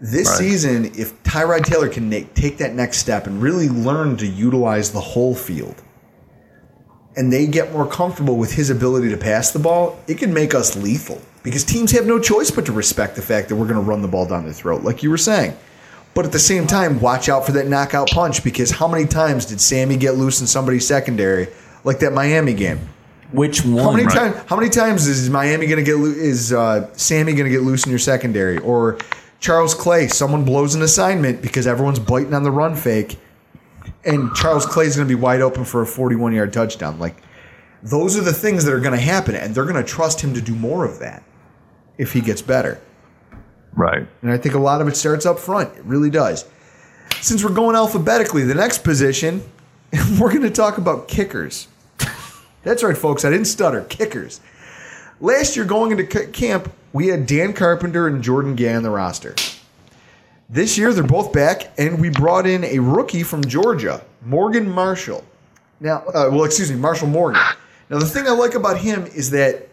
This 0.00 0.28
Right. 0.28 0.38
season, 0.38 0.92
if 0.96 1.20
Tyrod 1.24 1.64
Taylor 1.64 1.88
can 1.88 2.08
make, 2.08 2.34
take 2.34 2.58
that 2.58 2.74
next 2.74 2.98
step 2.98 3.26
and 3.26 3.42
really 3.42 3.68
learn 3.68 4.16
to 4.18 4.26
utilize 4.26 4.90
the 4.90 5.00
whole 5.00 5.34
field, 5.34 5.74
and 7.16 7.32
they 7.32 7.46
get 7.46 7.72
more 7.72 7.86
comfortable 7.86 8.36
with 8.36 8.52
his 8.52 8.70
ability 8.70 9.08
to 9.10 9.16
pass 9.16 9.50
the 9.50 9.58
ball, 9.58 9.98
it 10.06 10.18
can 10.18 10.32
make 10.32 10.54
us 10.54 10.76
lethal 10.76 11.20
because 11.42 11.64
teams 11.64 11.90
have 11.92 12.06
no 12.06 12.18
choice 12.18 12.50
but 12.50 12.66
to 12.66 12.72
respect 12.72 13.16
the 13.16 13.22
fact 13.22 13.48
that 13.48 13.56
we're 13.56 13.66
going 13.66 13.82
to 13.82 13.88
run 13.88 14.02
the 14.02 14.08
ball 14.08 14.26
down 14.26 14.44
their 14.44 14.52
throat, 14.52 14.82
like 14.82 15.02
you 15.02 15.10
were 15.10 15.16
saying. 15.18 15.56
But 16.14 16.24
at 16.24 16.32
the 16.32 16.38
same 16.38 16.66
time, 16.66 17.00
watch 17.00 17.28
out 17.28 17.46
for 17.46 17.52
that 17.52 17.66
knockout 17.68 18.08
punch 18.10 18.42
because 18.42 18.70
how 18.70 18.88
many 18.88 19.06
times 19.06 19.46
did 19.46 19.60
Sammy 19.60 19.96
get 19.96 20.16
loose 20.16 20.40
in 20.40 20.46
somebody's 20.46 20.86
secondary, 20.86 21.48
like 21.84 22.00
that 22.00 22.12
Miami 22.12 22.54
game? 22.54 22.80
Which 23.30 23.64
one? 23.64 23.84
How 23.84 23.90
many 23.92 24.04
Right. 24.04 24.14
times? 24.32 24.36
How 24.48 24.56
many 24.56 24.70
times 24.70 25.06
is 25.06 25.28
Miami 25.28 25.66
going 25.66 25.76
to 25.76 25.84
get? 25.84 25.96
loo- 25.98 26.14
Is 26.14 26.52
uh, 26.52 26.88
Sammy 26.94 27.34
going 27.34 27.44
to 27.44 27.50
get 27.50 27.62
loose 27.62 27.84
in 27.84 27.90
your 27.90 27.98
secondary? 27.98 28.58
Or 28.58 28.96
Charles 29.38 29.74
Clay? 29.74 30.08
Someone 30.08 30.44
blows 30.44 30.74
an 30.74 30.80
assignment 30.82 31.42
because 31.42 31.66
everyone's 31.66 31.98
biting 31.98 32.32
on 32.32 32.42
the 32.42 32.50
run 32.50 32.74
fake, 32.74 33.18
and 34.04 34.34
Charles 34.34 34.66
Clay's 34.66 34.96
going 34.96 35.08
to 35.08 35.14
be 35.14 35.20
wide 35.20 35.40
open 35.40 35.64
for 35.64 35.82
a 35.82 35.86
41 35.86 36.32
yard 36.32 36.52
touchdown. 36.52 36.98
Like 36.98 37.22
those 37.82 38.16
are 38.16 38.22
the 38.22 38.32
things 38.32 38.64
that 38.64 38.74
are 38.74 38.80
going 38.80 38.94
to 38.94 39.00
happen, 39.00 39.34
and 39.34 39.54
they're 39.54 39.64
going 39.64 39.82
to 39.82 39.88
trust 39.88 40.20
him 40.20 40.34
to 40.34 40.40
do 40.40 40.54
more 40.54 40.84
of 40.84 40.98
that 40.98 41.22
if 41.96 42.12
he 42.12 42.20
gets 42.20 42.42
better. 42.42 42.80
Right. 43.72 44.06
And 44.22 44.30
I 44.30 44.38
think 44.38 44.54
a 44.54 44.58
lot 44.58 44.80
of 44.80 44.88
it 44.88 44.96
starts 44.96 45.26
up 45.26 45.38
front. 45.38 45.76
It 45.76 45.84
really 45.84 46.10
does. 46.10 46.46
Since 47.20 47.44
we're 47.44 47.54
going 47.54 47.76
alphabetically, 47.76 48.44
the 48.44 48.54
next 48.54 48.82
position, 48.82 49.42
we're 50.20 50.30
going 50.30 50.42
to 50.42 50.50
talk 50.50 50.78
about 50.78 51.08
kickers. 51.08 51.68
That's 52.62 52.82
right, 52.82 52.96
folks. 52.96 53.24
I 53.24 53.30
didn't 53.30 53.46
stutter. 53.46 53.82
Kickers. 53.84 54.40
Last 55.20 55.56
year, 55.56 55.64
going 55.64 55.90
into 55.90 56.04
camp, 56.04 56.72
we 56.92 57.08
had 57.08 57.26
Dan 57.26 57.52
Carpenter 57.52 58.06
and 58.06 58.22
Jordan 58.22 58.54
Gay 58.54 58.74
on 58.74 58.82
the 58.82 58.90
roster. 58.90 59.34
This 60.50 60.78
year, 60.78 60.94
they're 60.94 61.04
both 61.04 61.32
back, 61.32 61.72
and 61.78 62.00
we 62.00 62.08
brought 62.08 62.46
in 62.46 62.64
a 62.64 62.78
rookie 62.78 63.22
from 63.22 63.44
Georgia, 63.44 64.02
Morgan 64.22 64.68
Marshall. 64.70 65.22
Now, 65.80 65.98
uh, 66.08 66.30
well, 66.32 66.44
excuse 66.44 66.70
me, 66.70 66.78
Marshall 66.78 67.08
Morgan. 67.08 67.42
Now, 67.90 67.98
the 67.98 68.06
thing 68.06 68.26
I 68.26 68.30
like 68.30 68.54
about 68.54 68.78
him 68.78 69.06
is 69.06 69.30
that 69.30 69.68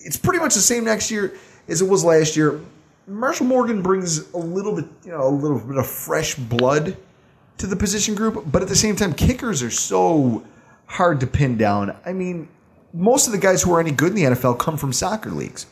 it's 0.00 0.16
pretty 0.16 0.40
much 0.40 0.54
the 0.54 0.60
same 0.60 0.84
next 0.84 1.10
year 1.10 1.34
as 1.68 1.80
it 1.80 1.88
was 1.88 2.04
last 2.04 2.36
year. 2.36 2.60
Marshall 3.06 3.46
Morgan 3.46 3.82
brings 3.82 4.32
a 4.32 4.38
little 4.38 4.74
bit, 4.74 4.86
you 5.04 5.12
know, 5.12 5.22
a 5.22 5.28
little 5.28 5.58
bit 5.58 5.76
of 5.76 5.86
fresh 5.86 6.34
blood 6.34 6.96
to 7.58 7.66
the 7.66 7.76
position 7.76 8.14
group, 8.14 8.44
but 8.50 8.62
at 8.62 8.68
the 8.68 8.76
same 8.76 8.96
time, 8.96 9.12
kickers 9.12 9.62
are 9.62 9.70
so 9.70 10.42
hard 10.86 11.20
to 11.20 11.26
pin 11.26 11.56
down. 11.56 11.96
I 12.04 12.12
mean, 12.12 12.48
most 12.92 13.26
of 13.26 13.32
the 13.32 13.38
guys 13.38 13.62
who 13.62 13.72
are 13.74 13.80
any 13.80 13.92
good 13.92 14.08
in 14.08 14.14
the 14.14 14.22
NFL 14.22 14.58
come 14.58 14.76
from 14.76 14.92
soccer 14.92 15.30
leagues. 15.30 15.66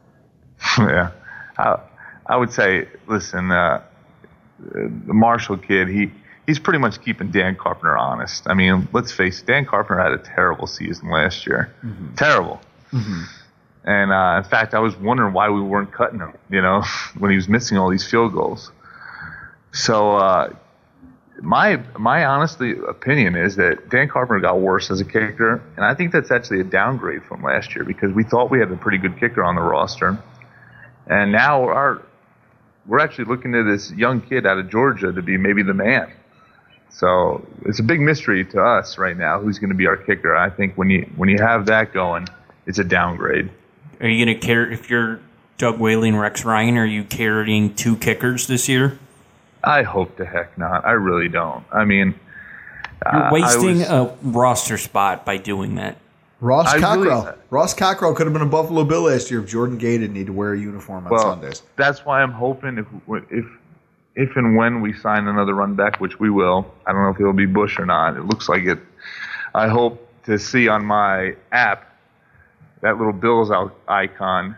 yeah, 0.78 1.10
I, 1.58 1.80
I 2.30 2.36
would 2.36 2.52
say, 2.52 2.86
listen, 3.08 3.50
uh, 3.50 3.82
the 4.60 5.12
Marshall 5.12 5.56
kid, 5.56 5.88
he 5.88 6.12
he's 6.46 6.60
pretty 6.60 6.78
much 6.78 7.02
keeping 7.02 7.32
Dan 7.32 7.56
Carpenter 7.56 7.98
honest. 7.98 8.48
I 8.48 8.54
mean, 8.54 8.86
let's 8.92 9.10
face 9.10 9.40
it, 9.40 9.46
Dan 9.46 9.66
Carpenter 9.66 10.00
had 10.00 10.12
a 10.12 10.18
terrible 10.18 10.68
season 10.68 11.10
last 11.10 11.44
year, 11.44 11.74
terrible. 12.16 12.60
And 13.84 14.12
uh, 14.12 14.42
in 14.44 14.48
fact, 14.48 14.74
I 14.74 14.78
was 14.78 14.94
wondering 14.96 15.32
why 15.32 15.50
we 15.50 15.60
weren't 15.60 15.92
cutting 15.92 16.20
him. 16.20 16.34
You 16.48 16.62
know, 16.62 16.84
when 17.18 17.32
he 17.32 17.36
was 17.36 17.48
missing 17.48 17.76
all 17.76 17.90
these 17.90 18.08
field 18.08 18.32
goals. 18.32 18.70
So 19.72 20.16
uh, 20.16 20.54
my 21.40 21.82
my 21.98 22.26
honestly 22.26 22.78
opinion 22.78 23.34
is 23.34 23.56
that 23.56 23.88
Dan 23.88 24.08
Carpenter 24.08 24.40
got 24.40 24.60
worse 24.60 24.88
as 24.92 25.00
a 25.00 25.04
kicker, 25.04 25.60
and 25.74 25.84
I 25.84 25.94
think 25.94 26.12
that's 26.12 26.30
actually 26.30 26.60
a 26.60 26.64
downgrade 26.64 27.24
from 27.24 27.42
last 27.42 27.74
year 27.74 27.84
because 27.84 28.12
we 28.12 28.22
thought 28.22 28.52
we 28.52 28.60
had 28.60 28.70
a 28.70 28.76
pretty 28.76 28.98
good 28.98 29.18
kicker 29.18 29.42
on 29.42 29.56
the 29.56 29.62
roster, 29.62 30.16
and 31.08 31.32
now 31.32 31.64
our 31.64 32.02
we're 32.86 33.00
actually 33.00 33.26
looking 33.26 33.54
at 33.54 33.64
this 33.64 33.90
young 33.92 34.20
kid 34.20 34.46
out 34.46 34.58
of 34.58 34.70
Georgia 34.70 35.12
to 35.12 35.22
be 35.22 35.36
maybe 35.36 35.62
the 35.62 35.74
man. 35.74 36.10
So 36.90 37.46
it's 37.64 37.78
a 37.78 37.82
big 37.82 38.00
mystery 38.00 38.44
to 38.46 38.62
us 38.62 38.98
right 38.98 39.16
now 39.16 39.40
who's 39.40 39.58
going 39.58 39.70
to 39.70 39.76
be 39.76 39.86
our 39.86 39.96
kicker. 39.96 40.36
I 40.36 40.50
think 40.50 40.76
when 40.76 40.90
you 40.90 41.10
when 41.16 41.28
you 41.28 41.38
have 41.38 41.66
that 41.66 41.92
going, 41.92 42.28
it's 42.66 42.78
a 42.78 42.84
downgrade. 42.84 43.50
Are 44.00 44.08
you 44.08 44.24
going 44.24 44.38
to 44.38 44.46
care 44.46 44.70
if 44.70 44.90
you're 44.90 45.20
Doug 45.58 45.78
Whaley 45.78 46.08
and 46.08 46.18
Rex 46.20 46.44
Ryan? 46.44 46.76
Are 46.78 46.86
you 46.86 47.04
carrying 47.04 47.74
two 47.74 47.96
kickers 47.96 48.46
this 48.46 48.68
year? 48.68 48.98
I 49.62 49.82
hope 49.82 50.16
to 50.16 50.24
heck 50.24 50.56
not. 50.56 50.84
I 50.84 50.92
really 50.92 51.28
don't. 51.28 51.64
I 51.70 51.84
mean, 51.84 52.14
You're 53.04 53.26
uh, 53.26 53.32
wasting 53.32 53.78
was- 53.78 53.90
a 53.90 54.16
roster 54.22 54.78
spot 54.78 55.24
by 55.24 55.36
doing 55.36 55.74
that. 55.76 55.96
Ross 56.40 56.68
I 56.68 56.74
really- 56.76 57.08
Cockrell. 57.08 57.38
Ross 57.50 57.74
Cockrell 57.74 58.14
could 58.14 58.26
have 58.26 58.32
been 58.32 58.42
a 58.42 58.46
Buffalo 58.46 58.84
Bill 58.84 59.02
last 59.02 59.30
year 59.30 59.40
if 59.40 59.46
Jordan 59.48 59.76
Gay 59.78 59.98
didn't 59.98 60.14
need 60.14 60.26
to 60.26 60.32
wear 60.32 60.54
a 60.54 60.58
uniform 60.58 61.04
on 61.06 61.10
well, 61.10 61.22
Sundays. 61.22 61.62
that's 61.76 62.04
why 62.04 62.22
I'm 62.22 62.32
hoping 62.32 62.78
if 62.78 62.86
if 63.30 63.44
if 64.16 64.36
and 64.36 64.56
when 64.56 64.80
we 64.80 64.92
sign 64.92 65.28
another 65.28 65.54
run 65.54 65.74
back, 65.74 66.00
which 66.00 66.18
we 66.18 66.30
will. 66.30 66.72
I 66.86 66.92
don't 66.92 67.02
know 67.02 67.10
if 67.10 67.20
it'll 67.20 67.32
be 67.32 67.46
Bush 67.46 67.78
or 67.78 67.86
not. 67.86 68.16
It 68.16 68.24
looks 68.24 68.48
like 68.48 68.64
it. 68.64 68.78
I 69.54 69.68
hope 69.68 70.06
to 70.24 70.38
see 70.38 70.68
on 70.68 70.84
my 70.84 71.34
app 71.52 71.94
that 72.80 72.96
little 72.98 73.12
Bills 73.12 73.50
icon. 73.88 74.56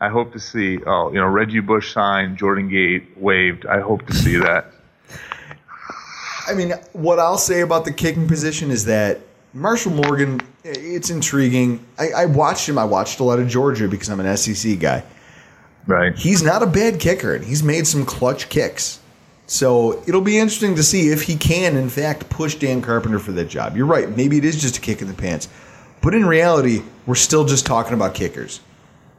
I 0.00 0.08
hope 0.08 0.32
to 0.32 0.38
see, 0.40 0.78
oh, 0.84 1.10
you 1.12 1.20
know, 1.20 1.26
Reggie 1.26 1.60
Bush 1.60 1.92
signed, 1.92 2.36
Jordan 2.36 2.68
Gay 2.68 3.06
waived. 3.16 3.66
I 3.66 3.80
hope 3.80 4.06
to 4.06 4.14
see 4.14 4.36
that. 4.36 4.66
I 6.48 6.54
mean, 6.54 6.72
what 6.92 7.18
I'll 7.18 7.38
say 7.38 7.60
about 7.60 7.84
the 7.84 7.92
kicking 7.92 8.26
position 8.26 8.70
is 8.70 8.84
that 8.86 9.20
Marshall 9.54 9.92
Morgan, 9.92 10.40
it's 10.64 11.10
intriguing. 11.10 11.84
I, 11.98 12.10
I 12.10 12.26
watched 12.26 12.68
him. 12.68 12.78
I 12.78 12.84
watched 12.84 13.20
a 13.20 13.24
lot 13.24 13.38
of 13.38 13.48
Georgia 13.48 13.88
because 13.88 14.08
I'm 14.08 14.20
an 14.20 14.36
SEC 14.36 14.78
guy. 14.78 15.04
Right. 15.86 16.16
He's 16.16 16.42
not 16.42 16.62
a 16.62 16.66
bad 16.66 17.00
kicker, 17.00 17.34
and 17.34 17.44
he's 17.44 17.62
made 17.62 17.86
some 17.86 18.06
clutch 18.06 18.48
kicks. 18.48 19.00
So 19.46 20.02
it'll 20.06 20.22
be 20.22 20.38
interesting 20.38 20.76
to 20.76 20.82
see 20.82 21.10
if 21.10 21.22
he 21.22 21.36
can, 21.36 21.76
in 21.76 21.90
fact, 21.90 22.30
push 22.30 22.54
Dan 22.54 22.80
Carpenter 22.80 23.18
for 23.18 23.32
that 23.32 23.48
job. 23.48 23.76
You're 23.76 23.86
right. 23.86 24.08
Maybe 24.16 24.38
it 24.38 24.44
is 24.44 24.60
just 24.60 24.78
a 24.78 24.80
kick 24.80 25.02
in 25.02 25.08
the 25.08 25.14
pants. 25.14 25.48
But 26.00 26.14
in 26.14 26.24
reality, 26.24 26.82
we're 27.06 27.16
still 27.16 27.44
just 27.44 27.66
talking 27.66 27.92
about 27.92 28.14
kickers. 28.14 28.60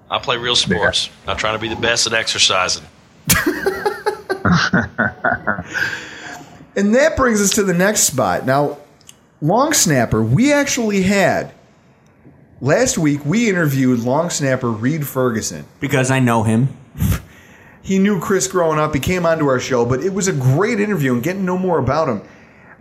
I 0.10 0.20
play 0.20 0.38
real 0.38 0.56
sports. 0.56 1.10
Not 1.28 1.38
trying 1.38 1.56
to 1.56 1.62
be 1.62 1.68
the 1.68 1.80
best 1.80 2.08
at 2.08 2.14
exercising. 2.14 2.86
And 6.76 6.96
that 6.96 7.16
brings 7.16 7.42
us 7.42 7.52
to 7.52 7.64
the 7.64 7.74
next 7.74 8.02
spot. 8.02 8.46
Now, 8.46 8.78
long 9.44 9.74
snapper, 9.74 10.24
we 10.24 10.52
actually 10.52 11.04
had 11.04 11.54
last 12.62 12.98
week 12.98 13.26
we 13.26 13.50
interviewed 13.50 14.00
long 14.00 14.30
snapper 14.30 14.72
Reid 14.72 15.06
Ferguson. 15.06 15.66
Because 15.80 16.10
I 16.10 16.20
know 16.20 16.44
him. 16.44 16.76
He 17.86 18.00
knew 18.00 18.22
Chris 18.22 18.48
growing 18.48 18.80
up. 18.80 18.94
He 18.94 19.02
came 19.02 19.26
onto 19.26 19.46
our 19.48 19.60
show, 19.60 19.86
but 19.86 20.02
it 20.02 20.14
was 20.14 20.30
a 20.30 20.34
great 20.34 20.80
interview 20.80 21.14
and 21.14 21.22
getting 21.22 21.42
to 21.42 21.46
know 21.46 21.58
more 21.58 21.80
about 21.80 22.08
him. 22.08 22.22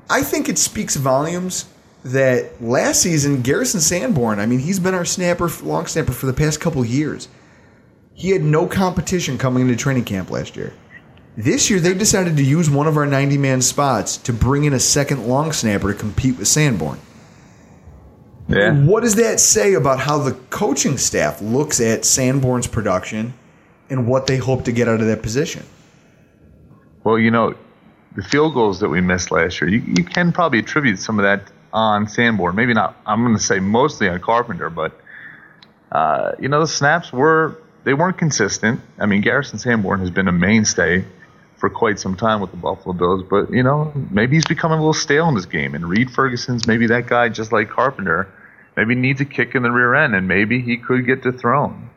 I 0.09 0.23
think 0.23 0.49
it 0.49 0.59
speaks 0.59 0.95
volumes 0.95 1.67
that 2.05 2.63
last 2.63 3.03
season 3.03 3.43
Garrison 3.43 3.81
Sanborn, 3.81 4.39
I 4.39 4.47
mean, 4.47 4.61
he's 4.61 4.79
been 4.79 4.95
our 4.95 5.05
snapper, 5.05 5.51
long 5.65 5.87
snapper 5.87 6.13
for 6.13 6.27
the 6.27 6.33
past 6.33 6.61
couple 6.61 6.85
years. 6.85 7.27
He 8.15 8.31
had 8.31 8.43
no 8.43 8.69
competition 8.69 9.39
coming 9.39 9.63
into 9.63 9.75
training 9.75 10.05
camp 10.05 10.31
last 10.31 10.55
year. 10.55 10.73
This 11.37 11.71
year, 11.71 11.81
they 11.81 11.95
decided 11.95 12.37
to 12.37 12.45
use 12.45 12.69
one 12.69 12.87
of 12.87 12.97
our 12.97 13.07
90 13.07 13.39
man 13.39 13.63
spots 13.63 14.19
to 14.19 14.33
bring 14.33 14.65
in 14.65 14.75
a 14.75 14.81
second 14.81 15.27
long 15.27 15.53
snapper 15.53 15.93
to 15.93 15.99
compete 15.99 16.39
with 16.39 16.47
Sanborn. 16.47 16.99
Yeah. 18.49 18.75
What 18.75 19.03
does 19.03 19.15
that 19.15 19.41
say 19.41 19.73
about 19.75 19.99
how 19.99 20.19
the 20.19 20.33
coaching 20.51 20.99
staff 20.99 21.41
looks 21.41 21.81
at 21.81 22.05
Sanborn's 22.05 22.67
production 22.67 23.33
and 23.89 24.07
what 24.07 24.27
they 24.27 24.37
hope 24.37 24.65
to 24.65 24.73
get 24.73 24.89
out 24.89 25.01
of 25.01 25.07
that 25.07 25.23
position? 25.23 25.65
Well, 27.03 27.19
you 27.19 27.31
know, 27.31 27.55
the 28.15 28.23
field 28.23 28.53
goals 28.53 28.81
that 28.81 28.91
we 28.91 29.01
missed 29.01 29.31
last 29.31 29.61
year, 29.61 29.71
you, 29.71 29.83
you 29.87 30.05
can 30.05 30.33
probably 30.33 30.59
attribute 30.59 30.99
some 30.99 31.19
of 31.19 31.23
that 31.23 31.51
on 31.73 32.09
Sanborn. 32.09 32.55
Maybe 32.57 32.75
not, 32.75 32.97
I'm 33.07 33.23
going 33.23 33.37
to 33.37 33.43
say 33.43 33.59
mostly 33.59 34.07
on 34.09 34.21
Carpenter, 34.21 34.69
but, 34.69 35.01
uh, 35.91 36.33
you 36.39 36.49
know, 36.49 36.61
the 36.61 36.69
snaps 36.69 37.11
were, 37.11 37.57
they 37.85 37.95
weren't 37.95 38.19
consistent. 38.19 38.81
I 38.99 39.07
mean, 39.07 39.23
Garrison 39.23 39.59
Sanborn 39.59 40.01
has 40.01 40.11
been 40.11 40.29
a 40.29 40.33
mainstay 40.33 41.07
for 41.63 41.71
quite 41.71 41.97
some 41.97 42.17
time 42.17 42.41
with 42.41 42.51
the 42.51 42.57
Buffalo 42.57 42.93
Bills, 42.93 43.23
but, 43.31 43.53
you 43.53 43.63
know, 43.63 43.93
maybe 44.11 44.35
he's 44.35 44.45
becoming 44.45 44.79
a 44.79 44.81
little 44.81 44.93
stale 44.93 45.29
in 45.29 45.37
this 45.37 45.47
game. 45.47 45.77
And 45.77 45.89
Reid 45.89 46.11
Ferguson's 46.11 46.67
maybe 46.67 46.89
that 46.89 47.07
guy 47.07 47.29
just 47.29 47.53
like 47.53 47.71
Carpenter, 47.71 48.29
maybe 48.77 48.97
needs 48.97 49.21
a 49.21 49.25
kick 49.25 49.55
in 49.55 49.63
the 49.63 49.71
rear 49.71 49.95
end, 49.95 50.17
and 50.17 50.27
maybe 50.27 50.61
he 50.61 50.77
could 50.77 51.07
get 51.07 51.23
dethroned. 51.23 51.89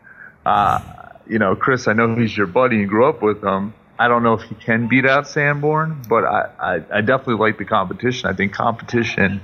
Uh, 0.45 0.81
you 1.27 1.39
know, 1.39 1.55
Chris, 1.55 1.87
I 1.87 1.93
know 1.93 2.13
he's 2.15 2.37
your 2.37 2.45
buddy 2.45 2.75
and 2.75 2.87
grew 2.87 3.09
up 3.09 3.23
with 3.23 3.43
him. 3.43 3.73
I 3.97 4.07
don't 4.07 4.21
know 4.21 4.35
if 4.35 4.43
he 4.43 4.53
can 4.53 4.87
beat 4.87 5.07
out 5.07 5.27
Sanborn, 5.27 5.99
but 6.07 6.25
I, 6.25 6.49
I, 6.59 6.73
I 6.97 7.01
definitely 7.01 7.37
like 7.37 7.57
the 7.57 7.65
competition. 7.65 8.29
I 8.29 8.33
think 8.33 8.53
competition 8.53 9.41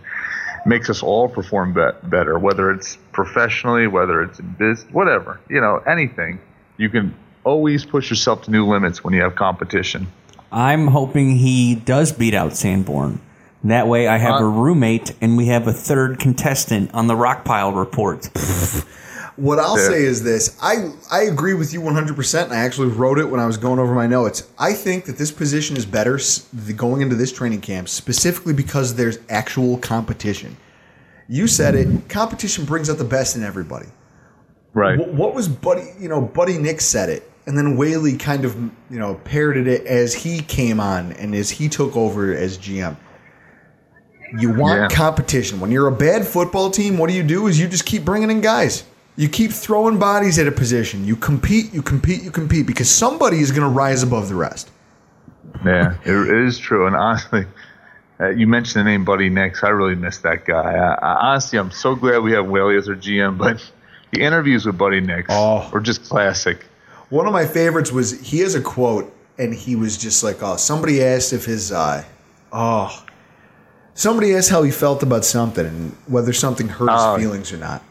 makes 0.67 0.91
us 0.91 1.01
all 1.01 1.29
perform 1.29 1.73
be- 1.73 1.89
better, 2.03 2.37
whether 2.37 2.69
it's 2.69 2.95
professionally, 3.11 3.87
whether 3.87 4.21
it's 4.21 4.37
in 4.37 4.51
business, 4.51 4.93
whatever. 4.93 5.39
You 5.49 5.61
know, 5.61 5.77
anything. 5.77 6.39
You 6.77 6.89
can 6.89 7.15
always 7.43 7.85
push 7.85 8.09
yourself 8.09 8.43
to 8.43 8.51
new 8.51 8.65
limits 8.67 9.03
when 9.03 9.13
you 9.13 9.21
have 9.21 9.35
competition. 9.35 10.07
I'm 10.51 10.87
hoping 10.87 11.37
he 11.37 11.75
does 11.75 12.11
beat 12.11 12.33
out 12.33 12.55
Sanborn. 12.55 13.19
That 13.63 13.87
way, 13.87 14.07
I 14.07 14.17
have 14.17 14.35
Uh, 14.41 14.45
a 14.45 14.49
roommate 14.49 15.13
and 15.21 15.37
we 15.37 15.47
have 15.47 15.67
a 15.67 15.73
third 15.73 16.19
contestant 16.19 16.91
on 16.93 17.07
the 17.07 17.15
Rockpile 17.15 17.75
report. 17.77 18.29
What 19.37 19.59
I'll 19.59 19.77
Yeah. 19.77 19.87
say 19.87 20.03
is 20.03 20.23
this: 20.23 20.55
I 20.61 20.89
I 21.09 21.21
agree 21.23 21.53
with 21.53 21.73
you 21.73 21.79
100. 21.81 22.15
percent 22.17 22.51
I 22.51 22.57
actually 22.57 22.89
wrote 22.89 23.17
it 23.17 23.29
when 23.29 23.39
I 23.39 23.45
was 23.45 23.55
going 23.57 23.79
over 23.79 23.95
my 23.95 24.05
notes. 24.05 24.43
I 24.59 24.73
think 24.73 25.05
that 25.05 25.17
this 25.17 25.31
position 25.31 25.77
is 25.77 25.85
better 25.85 26.19
going 26.75 27.01
into 27.01 27.15
this 27.15 27.31
training 27.31 27.61
camp 27.61 27.87
specifically 27.87 28.53
because 28.53 28.95
there's 28.95 29.19
actual 29.29 29.77
competition. 29.77 30.57
You 31.29 31.47
said 31.47 31.75
it. 31.75 32.09
Competition 32.09 32.65
brings 32.65 32.89
out 32.89 32.97
the 32.97 33.05
best 33.05 33.35
in 33.37 33.41
everybody. 33.43 33.87
Right. 34.73 34.99
What 34.99 35.33
was 35.33 35.47
Buddy? 35.47 35.87
You 35.97 36.09
know, 36.09 36.21
Buddy 36.21 36.57
Nix 36.57 36.83
said 36.85 37.09
it, 37.09 37.30
and 37.45 37.57
then 37.57 37.75
Whaley 37.77 38.17
kind 38.17 38.45
of 38.45 38.55
you 38.55 38.99
know 38.99 39.15
parroted 39.23 39.67
it 39.67 39.85
as 39.85 40.13
he 40.13 40.41
came 40.41 40.79
on 40.79 41.13
and 41.13 41.35
as 41.35 41.49
he 41.49 41.69
took 41.69 41.95
over 41.95 42.33
as 42.33 42.57
GM. 42.57 42.95
You 44.39 44.51
want 44.53 44.79
Yeah. 44.79 44.87
competition. 44.87 45.59
When 45.59 45.71
you're 45.71 45.87
a 45.87 45.91
bad 45.91 46.25
football 46.25 46.71
team, 46.71 46.97
what 46.97 47.09
do 47.09 47.15
you 47.15 47.23
do? 47.23 47.47
Is 47.47 47.59
you 47.59 47.67
just 47.67 47.85
keep 47.85 48.05
bringing 48.05 48.31
in 48.31 48.39
guys. 48.39 48.83
You 49.17 49.27
keep 49.27 49.51
throwing 49.51 49.97
bodies 49.97 50.39
at 50.39 50.47
a 50.47 50.51
position. 50.51 51.05
You 51.05 51.17
compete, 51.17 51.73
you 51.73 51.81
compete, 51.81 52.23
you 52.23 52.31
compete 52.31 52.65
because 52.65 52.89
somebody 52.89 53.39
is 53.39 53.51
going 53.51 53.63
to 53.63 53.67
rise 53.67 54.03
above 54.03 54.29
the 54.29 54.35
rest. 54.35 54.69
Yeah, 55.65 55.95
it, 56.05 56.45
is 56.45 56.57
true. 56.57 56.87
And 56.87 56.95
honestly, 56.95 57.45
uh, 58.21 58.29
you 58.29 58.47
mentioned 58.47 58.85
the 58.85 58.89
name 58.89 59.03
Buddy 59.03 59.29
Nix. 59.29 59.63
I 59.65 59.69
really 59.69 59.95
miss 59.95 60.19
that 60.19 60.45
guy. 60.45 60.75
I, 60.75 60.93
I, 60.93 61.29
honestly, 61.31 61.59
I'm 61.59 61.71
so 61.71 61.93
glad 61.93 62.19
we 62.19 62.31
have 62.31 62.47
Whaley 62.47 62.77
as 62.77 62.87
our 62.87 62.95
GM, 62.95 63.37
but 63.37 63.69
the 64.11 64.21
interviews 64.21 64.65
with 64.65 64.77
Buddy 64.77 65.01
Nix 65.01 65.27
were 65.29 65.81
just 65.81 66.05
classic. 66.05 66.65
One 67.11 67.27
of 67.27 67.33
my 67.33 67.45
favorites 67.45 67.91
was 67.91 68.19
he 68.21 68.39
has 68.39 68.55
a 68.55 68.61
quote, 68.61 69.13
and 69.37 69.53
he 69.53 69.75
was 69.75 69.97
just 69.97 70.23
like, 70.23 70.41
"Oh, 70.41 70.55
somebody 70.55 71.03
asked 71.03 71.33
if 71.33 71.45
his 71.45 71.71
uh, 71.71 72.03
oh, 72.51 73.05
somebody 73.93 74.33
asked 74.35 74.49
how 74.49 74.63
he 74.63 74.71
felt 74.71 75.03
about 75.03 75.23
something 75.25 75.65
and 75.65 75.91
whether 76.07 76.33
something 76.33 76.67
hurt 76.69 76.89
Oh. 76.91 77.15
his 77.15 77.23
feelings 77.23 77.53
or 77.53 77.57
not." 77.57 77.83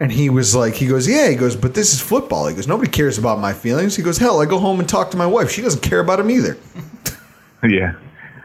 And 0.00 0.12
he 0.12 0.30
was 0.30 0.54
like, 0.54 0.74
he 0.74 0.86
goes, 0.86 1.08
yeah, 1.08 1.28
he 1.28 1.34
goes, 1.34 1.56
but 1.56 1.74
this 1.74 1.92
is 1.92 2.00
football. 2.00 2.46
He 2.46 2.54
goes, 2.54 2.68
nobody 2.68 2.88
cares 2.88 3.18
about 3.18 3.40
my 3.40 3.52
feelings. 3.52 3.96
He 3.96 4.02
goes, 4.04 4.16
hell, 4.16 4.40
I 4.40 4.44
go 4.44 4.60
home 4.60 4.78
and 4.78 4.88
talk 4.88 5.10
to 5.10 5.16
my 5.16 5.26
wife. 5.26 5.50
She 5.50 5.60
doesn't 5.60 5.80
care 5.82 5.98
about 5.98 6.20
him 6.20 6.30
either. 6.30 6.56
Yeah. 7.68 7.94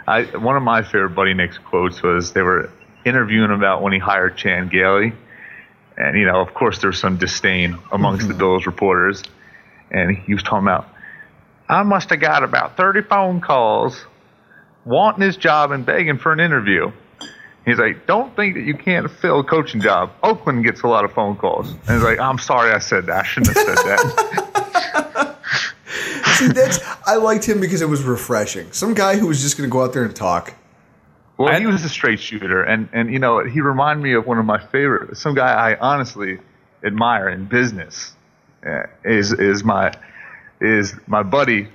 I, 0.07 0.23
one 0.35 0.57
of 0.57 0.63
my 0.63 0.81
favorite 0.81 1.11
Buddy 1.11 1.35
Nix 1.35 1.59
quotes 1.59 2.01
was 2.01 2.33
they 2.33 2.41
were 2.41 2.71
interviewing 3.05 3.51
him 3.51 3.57
about 3.57 3.83
when 3.83 3.93
he 3.93 3.99
hired 3.99 4.35
Chan 4.35 4.69
Gailey. 4.69 5.13
And, 5.95 6.17
you 6.17 6.25
know, 6.25 6.41
of 6.41 6.55
course, 6.55 6.79
there's 6.79 6.99
some 6.99 7.17
disdain 7.17 7.77
amongst 7.91 8.27
the 8.27 8.33
Bills 8.33 8.65
reporters. 8.65 9.21
And 9.93 10.17
he 10.17 10.33
was 10.33 10.43
talking 10.43 10.67
about, 10.67 10.87
I 11.69 11.83
must 11.83 12.09
have 12.09 12.19
got 12.19 12.43
about 12.43 12.75
30 12.75 13.03
phone 13.03 13.39
calls 13.39 14.05
wanting 14.85 15.21
his 15.21 15.37
job 15.37 15.71
and 15.71 15.85
begging 15.85 16.17
for 16.17 16.33
an 16.33 16.39
interview. 16.39 16.91
He's 17.65 17.77
like, 17.77 18.05
don't 18.05 18.35
think 18.35 18.55
that 18.55 18.63
you 18.63 18.75
can't 18.75 19.09
fill 19.09 19.39
a 19.39 19.43
coaching 19.43 19.79
job. 19.79 20.11
Oakland 20.21 20.65
gets 20.65 20.81
a 20.81 20.87
lot 20.87 21.05
of 21.05 21.13
phone 21.13 21.37
calls. 21.37 21.69
And 21.69 21.79
he's 21.87 22.03
like, 22.03 22.19
I'm 22.19 22.37
sorry 22.37 22.73
I 22.73 22.79
said 22.79 23.05
that. 23.05 23.21
I 23.21 23.23
shouldn't 23.23 23.55
have 23.55 23.65
said 23.65 23.77
that. 23.77 25.37
See, 26.33 26.47
that's 26.47 26.79
I 27.05 27.15
liked 27.15 27.45
him 27.45 27.59
because 27.59 27.81
it 27.81 27.89
was 27.89 28.03
refreshing. 28.03 28.71
Some 28.71 28.93
guy 28.93 29.17
who 29.17 29.27
was 29.27 29.41
just 29.41 29.57
going 29.57 29.69
to 29.69 29.71
go 29.71 29.83
out 29.83 29.93
there 29.93 30.03
and 30.03 30.15
talk. 30.15 30.53
Well, 31.37 31.59
he 31.59 31.65
was 31.65 31.83
a 31.83 31.89
straight 31.89 32.19
shooter, 32.19 32.63
and 32.63 32.89
and 32.93 33.11
you 33.11 33.19
know 33.19 33.43
he 33.43 33.61
reminded 33.61 34.03
me 34.03 34.13
of 34.13 34.25
one 34.25 34.37
of 34.37 34.45
my 34.45 34.63
favorite, 34.67 35.17
some 35.17 35.35
guy 35.35 35.51
I 35.51 35.75
honestly 35.75 36.39
admire 36.83 37.29
in 37.29 37.45
business. 37.45 38.15
Is 39.03 39.31
is 39.33 39.63
my 39.63 39.93
is 40.61 40.93
my 41.07 41.23
buddy 41.23 41.67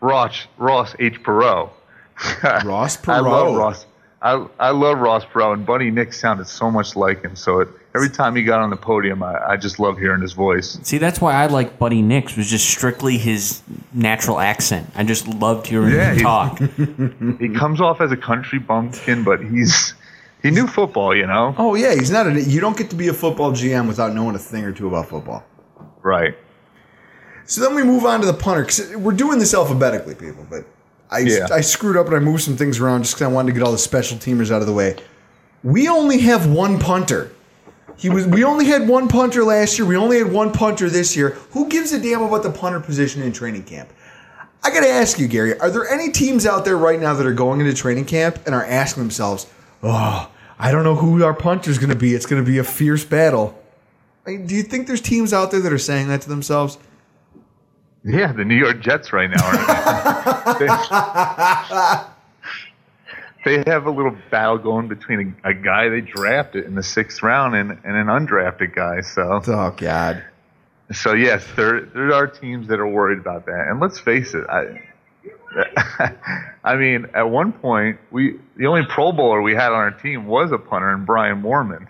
Ross 0.00 0.46
Ross 0.58 0.94
H 0.98 1.22
Perot. 1.22 1.70
Ross 2.64 2.96
Perot. 2.96 3.14
I 3.14 3.20
love 3.20 3.46
Perot. 3.48 3.58
Ross. 3.58 3.86
I 4.22 4.46
I 4.58 4.70
love 4.70 4.98
Ross 4.98 5.24
Perot, 5.24 5.54
and 5.54 5.66
Buddy 5.66 5.90
Nix 5.90 6.18
sounded 6.20 6.46
so 6.46 6.70
much 6.70 6.96
like 6.96 7.22
him. 7.22 7.36
So 7.36 7.60
it, 7.60 7.68
every 7.94 8.08
time 8.10 8.34
he 8.36 8.42
got 8.42 8.60
on 8.60 8.70
the 8.70 8.76
podium, 8.76 9.22
I, 9.22 9.38
I 9.50 9.56
just 9.56 9.78
love 9.78 9.98
hearing 9.98 10.22
his 10.22 10.32
voice. 10.32 10.78
See, 10.82 10.96
that's 10.98 11.20
why 11.20 11.34
I 11.34 11.46
like 11.46 11.78
Buddy 11.78 12.00
Nix 12.02 12.36
was 12.36 12.48
just 12.48 12.66
strictly 12.68 13.18
his 13.18 13.62
natural 13.92 14.40
accent. 14.40 14.90
I 14.94 15.04
just 15.04 15.26
loved 15.28 15.66
hearing 15.66 15.92
Yeah, 15.94 16.10
him 16.12 16.16
he- 16.16 16.22
talk. 16.22 16.58
he 17.40 17.48
comes 17.50 17.80
off 17.82 18.00
as 18.00 18.12
a 18.12 18.16
country 18.16 18.58
bumpkin, 18.58 19.24
but 19.24 19.40
he's 19.44 19.92
he 20.42 20.50
knew 20.50 20.66
football, 20.66 21.14
you 21.14 21.26
know. 21.26 21.54
Oh 21.58 21.74
yeah, 21.74 21.94
he's 21.94 22.10
not. 22.10 22.26
A, 22.26 22.40
you 22.40 22.60
don't 22.60 22.76
get 22.78 22.88
to 22.90 22.96
be 22.96 23.08
a 23.08 23.14
football 23.14 23.52
GM 23.52 23.86
without 23.88 24.14
knowing 24.14 24.34
a 24.34 24.38
thing 24.38 24.64
or 24.64 24.72
two 24.72 24.88
about 24.88 25.08
football. 25.08 25.44
Right. 26.04 26.36
So 27.46 27.60
then 27.62 27.74
we 27.74 27.82
move 27.82 28.04
on 28.04 28.20
to 28.20 28.26
the 28.26 28.34
punter. 28.34 28.64
Cause 28.64 28.94
we're 28.94 29.12
doing 29.12 29.38
this 29.38 29.54
alphabetically, 29.54 30.14
people. 30.14 30.46
But 30.48 30.64
I 31.10 31.20
Yeah. 31.20 31.48
I 31.50 31.62
screwed 31.62 31.96
up 31.96 32.06
and 32.06 32.14
I 32.14 32.18
moved 32.20 32.42
some 32.42 32.56
things 32.56 32.78
around 32.78 33.02
just 33.02 33.16
because 33.16 33.26
I 33.26 33.32
wanted 33.32 33.52
to 33.52 33.58
get 33.58 33.64
all 33.66 33.72
the 33.72 33.78
special 33.78 34.18
teamers 34.18 34.52
out 34.52 34.60
of 34.60 34.66
the 34.66 34.72
way. 34.72 34.96
We 35.62 35.88
only 35.88 36.18
have 36.20 36.46
one 36.46 36.78
punter. 36.78 37.32
He 37.96 38.10
was. 38.10 38.26
We 38.26 38.44
only 38.44 38.66
had 38.66 38.86
one 38.88 39.08
punter 39.08 39.44
last 39.44 39.78
year. 39.78 39.86
We 39.86 39.96
only 39.96 40.18
had 40.18 40.30
one 40.30 40.52
punter 40.52 40.90
this 40.90 41.16
year. 41.16 41.30
Who 41.52 41.68
gives 41.68 41.92
a 41.92 42.00
damn 42.00 42.22
about 42.22 42.42
the 42.42 42.50
punter 42.50 42.80
position 42.80 43.22
in 43.22 43.32
training 43.32 43.64
camp? 43.64 43.88
I 44.62 44.70
got 44.70 44.80
to 44.80 44.88
ask 44.88 45.18
you, 45.18 45.28
Gary. 45.28 45.58
Are 45.60 45.70
there 45.70 45.88
any 45.88 46.10
teams 46.10 46.44
out 46.44 46.64
there 46.64 46.76
right 46.76 47.00
now 47.00 47.14
that 47.14 47.24
are 47.24 47.32
going 47.32 47.60
into 47.60 47.72
training 47.72 48.06
camp 48.06 48.40
and 48.46 48.54
are 48.54 48.64
asking 48.64 49.02
themselves, 49.04 49.46
"Oh, 49.82 50.28
I 50.58 50.72
don't 50.72 50.84
know 50.84 50.96
who 50.96 51.22
our 51.24 51.34
punter 51.34 51.70
is 51.70 51.78
going 51.78 51.90
to 51.90 51.96
be. 51.96 52.14
It's 52.14 52.26
going 52.26 52.44
to 52.44 52.50
be 52.50 52.58
a 52.58 52.64
fierce 52.64 53.04
battle." 53.04 53.58
Do 54.26 54.54
you 54.54 54.62
think 54.62 54.86
there's 54.86 55.00
teams 55.00 55.32
out 55.32 55.50
there 55.50 55.60
that 55.60 55.72
are 55.72 55.78
saying 55.78 56.08
that 56.08 56.22
to 56.22 56.28
themselves? 56.28 56.78
Yeah, 58.04 58.32
the 58.32 58.44
New 58.44 58.56
York 58.56 58.80
Jets 58.80 59.12
right 59.12 59.30
now 59.30 59.44
are. 59.44 59.56
they, 63.44 63.62
they 63.62 63.70
have 63.70 63.86
a 63.86 63.90
little 63.90 64.16
battle 64.30 64.58
going 64.58 64.88
between 64.88 65.36
a, 65.44 65.50
a 65.50 65.54
guy 65.54 65.88
they 65.88 66.00
drafted 66.00 66.64
in 66.64 66.74
the 66.74 66.82
sixth 66.82 67.22
round 67.22 67.54
and, 67.54 67.70
and 67.70 67.96
an 67.96 68.06
undrafted 68.06 68.74
guy. 68.74 69.00
So. 69.00 69.40
Oh 69.46 69.74
God. 69.76 70.24
So 70.92 71.14
yes, 71.14 71.46
there 71.56 71.80
there 71.80 72.12
are 72.12 72.26
teams 72.26 72.68
that 72.68 72.78
are 72.78 72.86
worried 72.86 73.18
about 73.18 73.46
that, 73.46 73.68
and 73.68 73.80
let's 73.80 73.98
face 73.98 74.34
it. 74.34 74.44
I, 74.50 74.82
I 76.64 76.76
mean, 76.76 77.06
at 77.14 77.30
one 77.30 77.52
point, 77.52 77.98
we 78.10 78.38
the 78.56 78.66
only 78.66 78.84
Pro 78.86 79.12
Bowler 79.12 79.40
we 79.40 79.54
had 79.54 79.68
on 79.68 79.78
our 79.78 79.90
team 79.90 80.26
was 80.26 80.52
a 80.52 80.58
punter, 80.58 80.90
and 80.90 81.06
Brian 81.06 81.42
Moorman. 81.42 81.88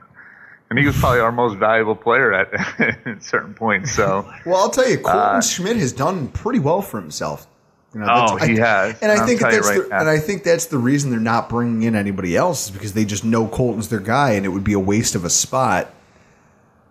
And 0.74 0.80
he 0.80 0.86
was 0.86 0.96
probably 0.98 1.20
our 1.20 1.30
most 1.30 1.56
valuable 1.56 1.94
player 1.94 2.32
at, 2.32 2.52
at 3.06 3.22
certain 3.22 3.55
points. 3.55 3.92
So, 3.92 4.28
Well, 4.44 4.56
I'll 4.56 4.70
tell 4.70 4.88
you, 4.88 4.98
Colton 4.98 5.20
Uh, 5.20 5.40
Schmidt 5.40 5.76
has 5.76 5.92
done 5.92 6.26
pretty 6.28 6.59
well 6.59 6.82
for 6.82 7.01
himself. 7.01 7.46
You 7.94 8.01
know, 8.01 8.06
Oh, 8.10 8.26
that's- 8.38 8.48
he 8.48 8.56
has. 8.56 8.96
and 9.01 9.12
I 9.12 9.16
I'll 9.20 9.26
think 9.26 9.40
that's 9.40 9.68
right 9.68 9.82
the, 9.82 9.88
now. 9.88 10.01
and 10.01 10.09
I 10.09 10.18
think 10.18 10.42
that's 10.42 10.66
the 10.66 10.78
reason 10.78 11.12
they're 11.12 11.20
not 11.20 11.48
bringing 11.48 11.82
in 11.84 11.94
anybody 11.94 12.36
else 12.36 12.64
is 12.64 12.70
because 12.72 12.92
they 12.92 13.05
just 13.05 13.24
know 13.24 13.46
Colton's 13.46 13.88
their 13.88 14.01
guy, 14.01 14.30
and 14.32 14.44
it 14.44 14.48
would 14.48 14.64
be 14.64 14.72
a 14.72 14.80
waste 14.80 15.14
of 15.14 15.24
a 15.24 15.30
spot. 15.30 15.94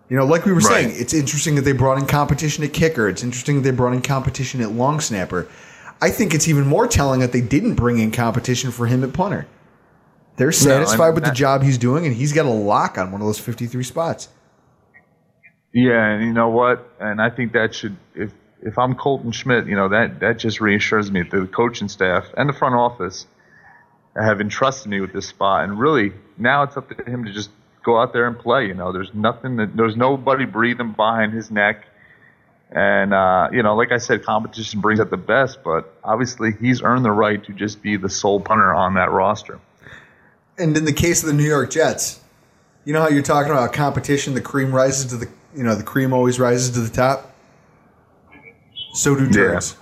You 0.08 0.16
know, 0.16 0.24
like 0.24 0.46
we 0.46 0.52
were 0.52 0.60
Right. 0.60 0.86
saying, 0.86 0.94
it's 0.96 1.12
interesting 1.12 1.56
that 1.56 1.62
they 1.62 1.72
brought 1.72 1.98
in 1.98 2.06
competition 2.06 2.64
at 2.64 2.72
kicker. 2.72 3.06
It's 3.08 3.22
interesting 3.22 3.56
that 3.56 3.70
they 3.70 3.76
brought 3.76 3.92
in 3.92 4.00
competition 4.00 4.62
at 4.62 4.72
long 4.72 4.98
snapper. 5.00 5.46
I 6.00 6.08
think 6.10 6.34
it's 6.34 6.48
even 6.48 6.66
more 6.66 6.86
telling 6.86 7.20
that 7.20 7.32
they 7.32 7.40
didn't 7.42 7.74
bring 7.74 7.98
in 7.98 8.10
competition 8.10 8.70
for 8.70 8.86
him 8.86 9.04
at 9.04 9.12
punter. 9.12 9.46
They're 10.36 10.52
satisfied 10.52 11.06
mean, 11.06 11.14
with 11.14 11.24
the 11.24 11.30
job 11.30 11.62
he's 11.62 11.78
doing, 11.78 12.06
and 12.06 12.14
he's 12.14 12.32
got 12.32 12.46
a 12.46 12.50
lock 12.50 12.98
on 12.98 13.12
one 13.12 13.20
of 13.20 13.26
those 13.26 13.38
fifty-three 13.38 13.84
spots. 13.84 14.28
yeah, 15.72 16.10
and 16.10 16.24
you 16.24 16.32
know 16.32 16.48
what? 16.48 16.88
And 17.00 17.20
I 17.20 17.30
think 17.30 17.52
that 17.52 17.74
should, 17.74 17.96
if 18.14 18.32
if 18.62 18.78
I'm 18.78 18.94
Colton 18.94 19.32
Schmidt, 19.32 19.66
you 19.66 19.76
know 19.76 19.88
that 19.90 20.20
that 20.20 20.38
just 20.38 20.60
reassures 20.60 21.10
me 21.10 21.22
that 21.22 21.30
the 21.30 21.46
coaching 21.46 21.88
staff 21.88 22.26
and 22.36 22.48
the 22.48 22.52
front 22.52 22.74
office 22.74 23.26
have 24.16 24.40
entrusted 24.40 24.90
me 24.90 25.00
with 25.00 25.12
this 25.12 25.26
spot, 25.26 25.64
and 25.64 25.78
really 25.78 26.12
now 26.38 26.62
it's 26.62 26.76
up 26.76 26.88
to 26.88 27.04
him 27.04 27.24
to 27.24 27.32
just 27.32 27.50
go 27.84 28.00
out 28.00 28.12
there 28.12 28.26
and 28.26 28.38
play. 28.38 28.66
You 28.66 28.74
know, 28.74 28.92
there's 28.92 29.14
nothing 29.14 29.56
that 29.56 29.76
there's 29.76 29.96
nobody 29.96 30.46
breathing 30.46 30.92
behind 30.92 31.32
his 31.32 31.50
neck. 31.50 31.84
And 32.70 33.14
uh, 33.14 33.50
you 33.52 33.62
know, 33.62 33.76
like 33.76 33.92
I 33.92 33.98
said, 33.98 34.24
competition 34.24 34.80
brings 34.80 34.98
out 34.98 35.10
the 35.10 35.16
best, 35.16 35.62
but 35.62 35.94
obviously 36.02 36.50
he's 36.60 36.82
earned 36.82 37.04
the 37.04 37.12
right 37.12 37.42
to 37.44 37.52
just 37.52 37.82
be 37.82 37.96
the 37.96 38.08
sole 38.08 38.40
punter 38.40 38.74
on 38.74 38.94
that 38.94 39.12
roster. 39.12 39.60
And 40.58 40.76
in 40.76 40.84
the 40.84 40.92
case 40.92 41.22
of 41.22 41.28
the 41.28 41.34
New 41.34 41.44
York 41.44 41.70
Jets, 41.70 42.20
you 42.84 42.92
know 42.92 43.00
how 43.00 43.08
you're 43.08 43.22
talking 43.22 43.50
about 43.50 43.72
competition, 43.72 44.34
the 44.34 44.40
cream 44.40 44.72
rises 44.72 45.06
to 45.06 45.16
the 45.16 45.28
you 45.54 45.62
know, 45.62 45.74
the 45.74 45.84
cream 45.84 46.12
always 46.12 46.40
rises 46.40 46.70
to 46.72 46.80
the 46.80 46.90
top. 46.90 47.32
So 48.92 49.14
do 49.14 49.30
turds. 49.30 49.76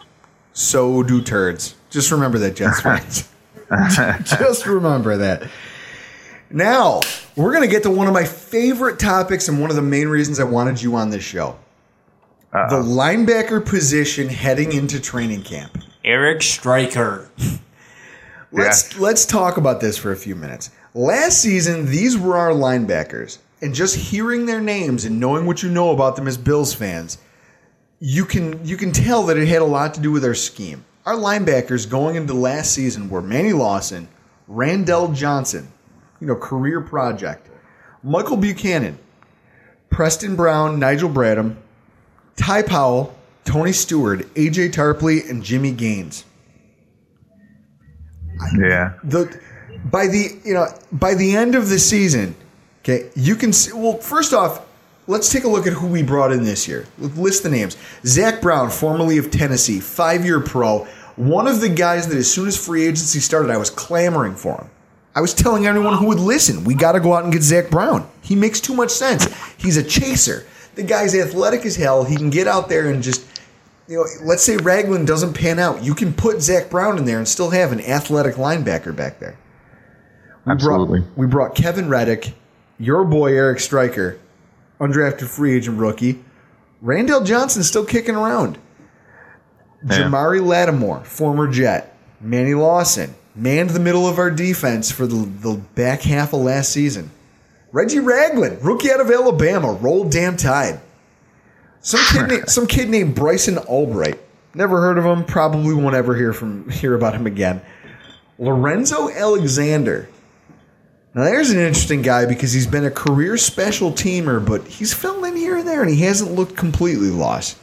So 0.53 1.03
do 1.03 1.23
turds. 1.23 1.75
Just 1.91 2.11
remember 2.11 2.39
that, 2.39 2.57
Jets 2.57 2.81
fans. 2.83 3.29
Just 4.29 4.67
remember 4.67 5.17
that. 5.19 5.49
Now, 6.51 7.01
we're 7.37 7.53
going 7.53 7.65
to 7.65 7.71
get 7.71 7.83
to 7.85 7.91
one 7.91 8.07
of 8.07 8.13
my 8.13 8.25
favorite 8.25 8.99
topics 8.99 9.49
and 9.49 9.61
one 9.61 9.71
of 9.71 9.77
the 9.77 9.83
main 9.83 10.09
reasons 10.09 10.39
I 10.39 10.45
wanted 10.45 10.83
you 10.83 10.95
on 10.97 11.09
this 11.11 11.25
show. 11.25 11.59
The 12.53 12.83
linebacker 12.83 13.65
position 13.65 14.29
heading 14.29 14.73
into 14.73 15.01
training 15.01 15.43
camp. 15.43 15.79
Eric 16.05 16.43
Striker. 16.43 17.31
Let's 18.53 18.99
let's 18.99 19.25
talk 19.25 19.57
about 19.57 19.81
this 19.81 19.97
for 19.97 20.13
a 20.13 20.17
few 20.17 20.37
minutes. 20.37 20.71
Last 20.95 21.41
season, 21.41 21.87
these 21.87 22.19
were 22.19 22.37
our 22.37 22.51
linebackers, 22.51 23.39
and 23.63 23.75
just 23.75 23.97
hearing 23.97 24.45
their 24.45 24.61
names 24.61 25.07
and 25.07 25.19
knowing 25.19 25.47
what 25.47 25.63
you 25.63 25.71
know 25.71 25.91
about 25.91 26.17
them 26.17 26.29
as 26.29 26.37
Bills 26.37 26.75
fans, 26.75 27.17
you 27.99 28.27
can 28.27 28.65
you 28.65 28.77
can 28.77 28.93
tell 28.93 29.25
that 29.25 29.39
it 29.39 29.49
had 29.49 29.63
a 29.63 29.67
lot 29.67 29.95
to 29.95 30.01
do 30.01 30.13
with 30.13 30.25
our 30.25 30.35
scheme. 30.35 30.85
Our 31.07 31.15
linebackers 31.15 31.89
going 31.89 32.17
into 32.17 32.35
last 32.35 32.73
season 32.73 33.09
were 33.09 33.23
Manny 33.23 33.55
Lawson, 33.55 34.07
Randell 34.47 35.13
Johnson, 35.13 35.73
you 36.21 36.27
know, 36.27 36.37
career 36.37 36.83
project, 36.83 37.49
Michael 38.03 38.37
Buchanan, 38.37 38.99
Preston 39.89 40.37
Brown, 40.37 40.79
Nigel 40.79 41.09
Bradham, 41.09 41.57
Ty 42.37 42.63
Powell, 42.63 43.17
Tony 43.45 43.73
Steward, 43.73 44.29
AJ 44.35 44.73
Tarpley, 44.73 45.29
and 45.29 45.43
Jimmy 45.43 45.73
Gaines 45.73 46.25
Yeah. 48.59 48.95
the 49.05 49.41
by 49.91 50.07
the 50.07 50.39
you 50.45 50.55
know 50.55 50.67
by 50.93 51.15
the 51.15 51.35
end 51.37 51.55
of 51.55 51.69
the 51.69 51.79
season, 51.79 52.35
okay, 52.83 53.11
you 53.15 53.37
can 53.37 53.53
see. 53.53 53.73
Well, 53.73 53.99
first 53.99 54.33
off, 54.33 54.65
let's 55.07 55.31
take 55.31 55.45
a 55.45 55.49
look 55.49 55.67
at 55.67 55.73
who 55.73 55.87
we 55.87 56.03
brought 56.03 56.33
in 56.33 56.45
this 56.45 56.69
year. 56.69 56.87
List 56.99 57.43
the 57.43 57.51
names: 57.51 57.77
Zach 58.05 58.41
Brown, 58.41 58.71
formerly 58.71 59.19
of 59.19 59.31
Tennessee, 59.31 59.81
five-year 59.81 60.41
pro, 60.41 60.87
one 61.17 61.47
of 61.47 61.61
the 61.61 61.69
guys 61.69 62.09
that 62.09 62.17
as 62.17 62.31
soon 62.31 62.49
as 62.49 62.57
free 62.57 62.85
agency 62.85 63.21
started, 63.21 63.51
I 63.51 63.57
was 63.57 63.71
clamoring 63.71 64.35
for 64.35 64.55
him. 64.55 64.71
I 65.15 65.21
was 65.21 65.35
telling 65.35 65.67
everyone 65.67 65.99
who 65.99 66.07
would 66.07 66.21
listen, 66.21 66.65
we 66.65 66.75
got 66.75 66.93
to 66.93 67.01
go 67.01 67.13
out 67.13 67.25
and 67.25 67.33
get 67.33 67.43
Zach 67.43 67.69
Brown. 67.71 68.09
He 68.23 68.35
makes 68.35 68.61
too 68.61 68.75
much 68.75 68.91
sense. 68.91 69.29
He's 69.59 69.77
a 69.77 69.83
chaser. 69.83 70.47
The 70.75 70.83
guy's 70.83 71.15
athletic 71.15 71.67
as 71.67 71.77
hell. 71.77 72.03
He 72.03 72.17
can 72.17 72.31
get 72.31 72.49
out 72.49 72.71
there 72.71 72.89
and 72.89 73.03
just 73.03 73.27
you 73.89 73.97
know, 73.97 74.07
let's 74.25 74.43
say 74.43 74.57
Ragland 74.57 75.07
doesn't 75.07 75.35
pan 75.35 75.59
out, 75.59 75.83
you 75.83 75.95
can 75.95 76.13
put 76.13 76.41
Zach 76.41 76.71
Brown 76.71 76.99
in 76.99 77.05
there 77.05 77.19
and 77.19 77.27
still 77.27 77.51
have 77.51 77.73
an 77.73 77.81
athletic 77.81 78.37
linebacker 78.37 78.95
back 78.95 79.19
there. 79.19 79.37
We 80.47 80.53
Absolutely. 80.53 81.01
Brought, 81.01 81.19
we 81.19 81.27
brought 81.27 81.55
Kevin 81.55 81.89
Reddick, 81.89 82.35
your 82.79 83.05
boy 83.05 83.35
Eric 83.35 83.61
Striker, 83.61 84.19
undrafted 84.81 85.29
free 85.29 85.55
agent 85.55 85.79
rookie. 85.79 86.23
Randell 86.81 87.23
Johnson 87.23 87.63
still 87.63 87.85
kicking 87.85 88.17
around. 88.17 88.59
Yeah. 89.85 89.99
Jamari 89.99 90.45
Lattimore, 90.45 91.05
former 91.05 91.49
Jet. 91.49 91.97
Manny 92.21 92.55
Lawson 92.55 93.15
manned 93.35 93.71
the 93.71 93.81
middle 93.81 94.07
of 94.07 94.19
our 94.19 94.31
defense 94.31 94.91
for 94.91 95.07
the, 95.07 95.17
the 95.17 95.61
back 95.75 96.03
half 96.03 96.33
of 96.33 96.41
last 96.41 96.71
season. 96.71 97.11
Reggie 97.73 98.01
Ragland, 98.01 98.63
rookie 98.63 98.91
out 98.91 99.01
of 99.01 99.11
Alabama, 99.11 99.73
rolled 99.73 100.13
damn 100.13 100.37
tide. 100.37 100.81
Some 101.83 102.01
kid, 102.13 102.29
named, 102.29 102.49
some 102.49 102.67
kid 102.67 102.89
named 102.89 103.15
Bryson 103.15 103.59
Albright. 103.59 104.19
Never 104.55 104.81
heard 104.81 104.99
of 104.99 105.05
him. 105.05 105.25
Probably 105.25 105.75
won't 105.75 105.95
ever 105.95 106.17
hear 106.17 106.33
from 106.33 106.71
hear 106.71 106.95
about 106.95 107.15
him 107.15 107.27
again. 107.27 107.61
Lorenzo 108.39 109.11
Alexander. 109.11 110.09
Now 111.15 111.25
there's 111.25 111.51
an 111.51 111.59
interesting 111.59 112.01
guy 112.01 112.25
because 112.25 112.53
he's 112.53 112.67
been 112.67 112.87
a 112.87 112.91
career 112.91 113.37
special 113.37 113.93
teamer, 113.93 114.45
but 114.45 114.67
he's 114.67 114.95
filled 114.95 115.25
in 115.27 115.37
here 115.37 115.59
and 115.59 115.69
there, 115.69 115.83
and 115.83 115.91
he 115.91 116.01
hasn't 116.03 116.33
looked 116.33 116.57
completely 116.57 117.11
lost. 117.11 117.59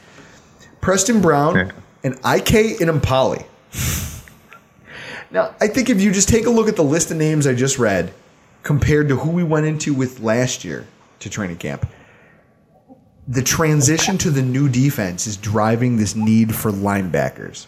Preston 0.82 1.22
Brown 1.22 1.72
and 2.04 2.14
IK 2.16 2.80
Enemkpali. 2.80 3.46
Now, 5.32 5.54
I 5.62 5.68
think 5.68 5.90
if 5.90 6.02
you 6.02 6.12
just 6.12 6.30
take 6.30 6.46
a 6.46 6.50
look 6.50 6.68
at 6.68 6.76
the 6.76 6.84
list 6.84 7.12
of 7.12 7.18
names 7.18 7.46
I 7.46 7.54
just 7.54 7.78
read, 7.78 8.14
compared 8.64 9.10
to 9.10 9.16
who 9.16 9.30
we 9.30 9.44
went 9.44 9.66
into 9.66 9.94
with 9.94 10.22
last 10.22 10.64
year 10.64 10.88
to 11.20 11.30
training 11.30 11.58
camp, 11.58 11.88
the 13.30 13.44
transition 13.44 14.18
to 14.18 14.32
the 14.32 14.42
new 14.42 14.68
defense 14.68 15.28
is 15.28 15.38
driving 15.38 15.98
this 15.98 16.16
need 16.16 16.54
for 16.56 16.72
linebackers. 16.72 17.68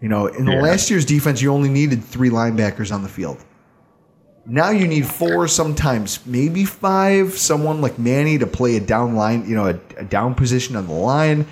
You 0.00 0.08
know, 0.08 0.26
in 0.26 0.44
the 0.46 0.52
Yeah. 0.52 0.62
last 0.62 0.90
year's 0.90 1.04
defense, 1.04 1.40
you 1.40 1.52
only 1.52 1.68
needed 1.68 2.02
three 2.04 2.28
linebackers 2.28 2.92
on 2.92 3.04
the 3.04 3.08
field. 3.08 3.38
Now 4.46 4.70
you 4.70 4.88
need 4.88 5.06
four, 5.06 5.46
sometimes 5.46 6.18
maybe 6.26 6.64
five. 6.64 7.38
Someone 7.38 7.80
like 7.80 8.00
Manny 8.00 8.36
to 8.38 8.48
play 8.48 8.76
a 8.76 8.80
down 8.80 9.14
line, 9.14 9.48
you 9.48 9.54
know, 9.54 9.66
a, 9.68 9.78
a 9.98 10.04
down 10.04 10.34
position 10.34 10.74
on 10.74 10.88
the 10.88 10.92
line. 10.94 11.46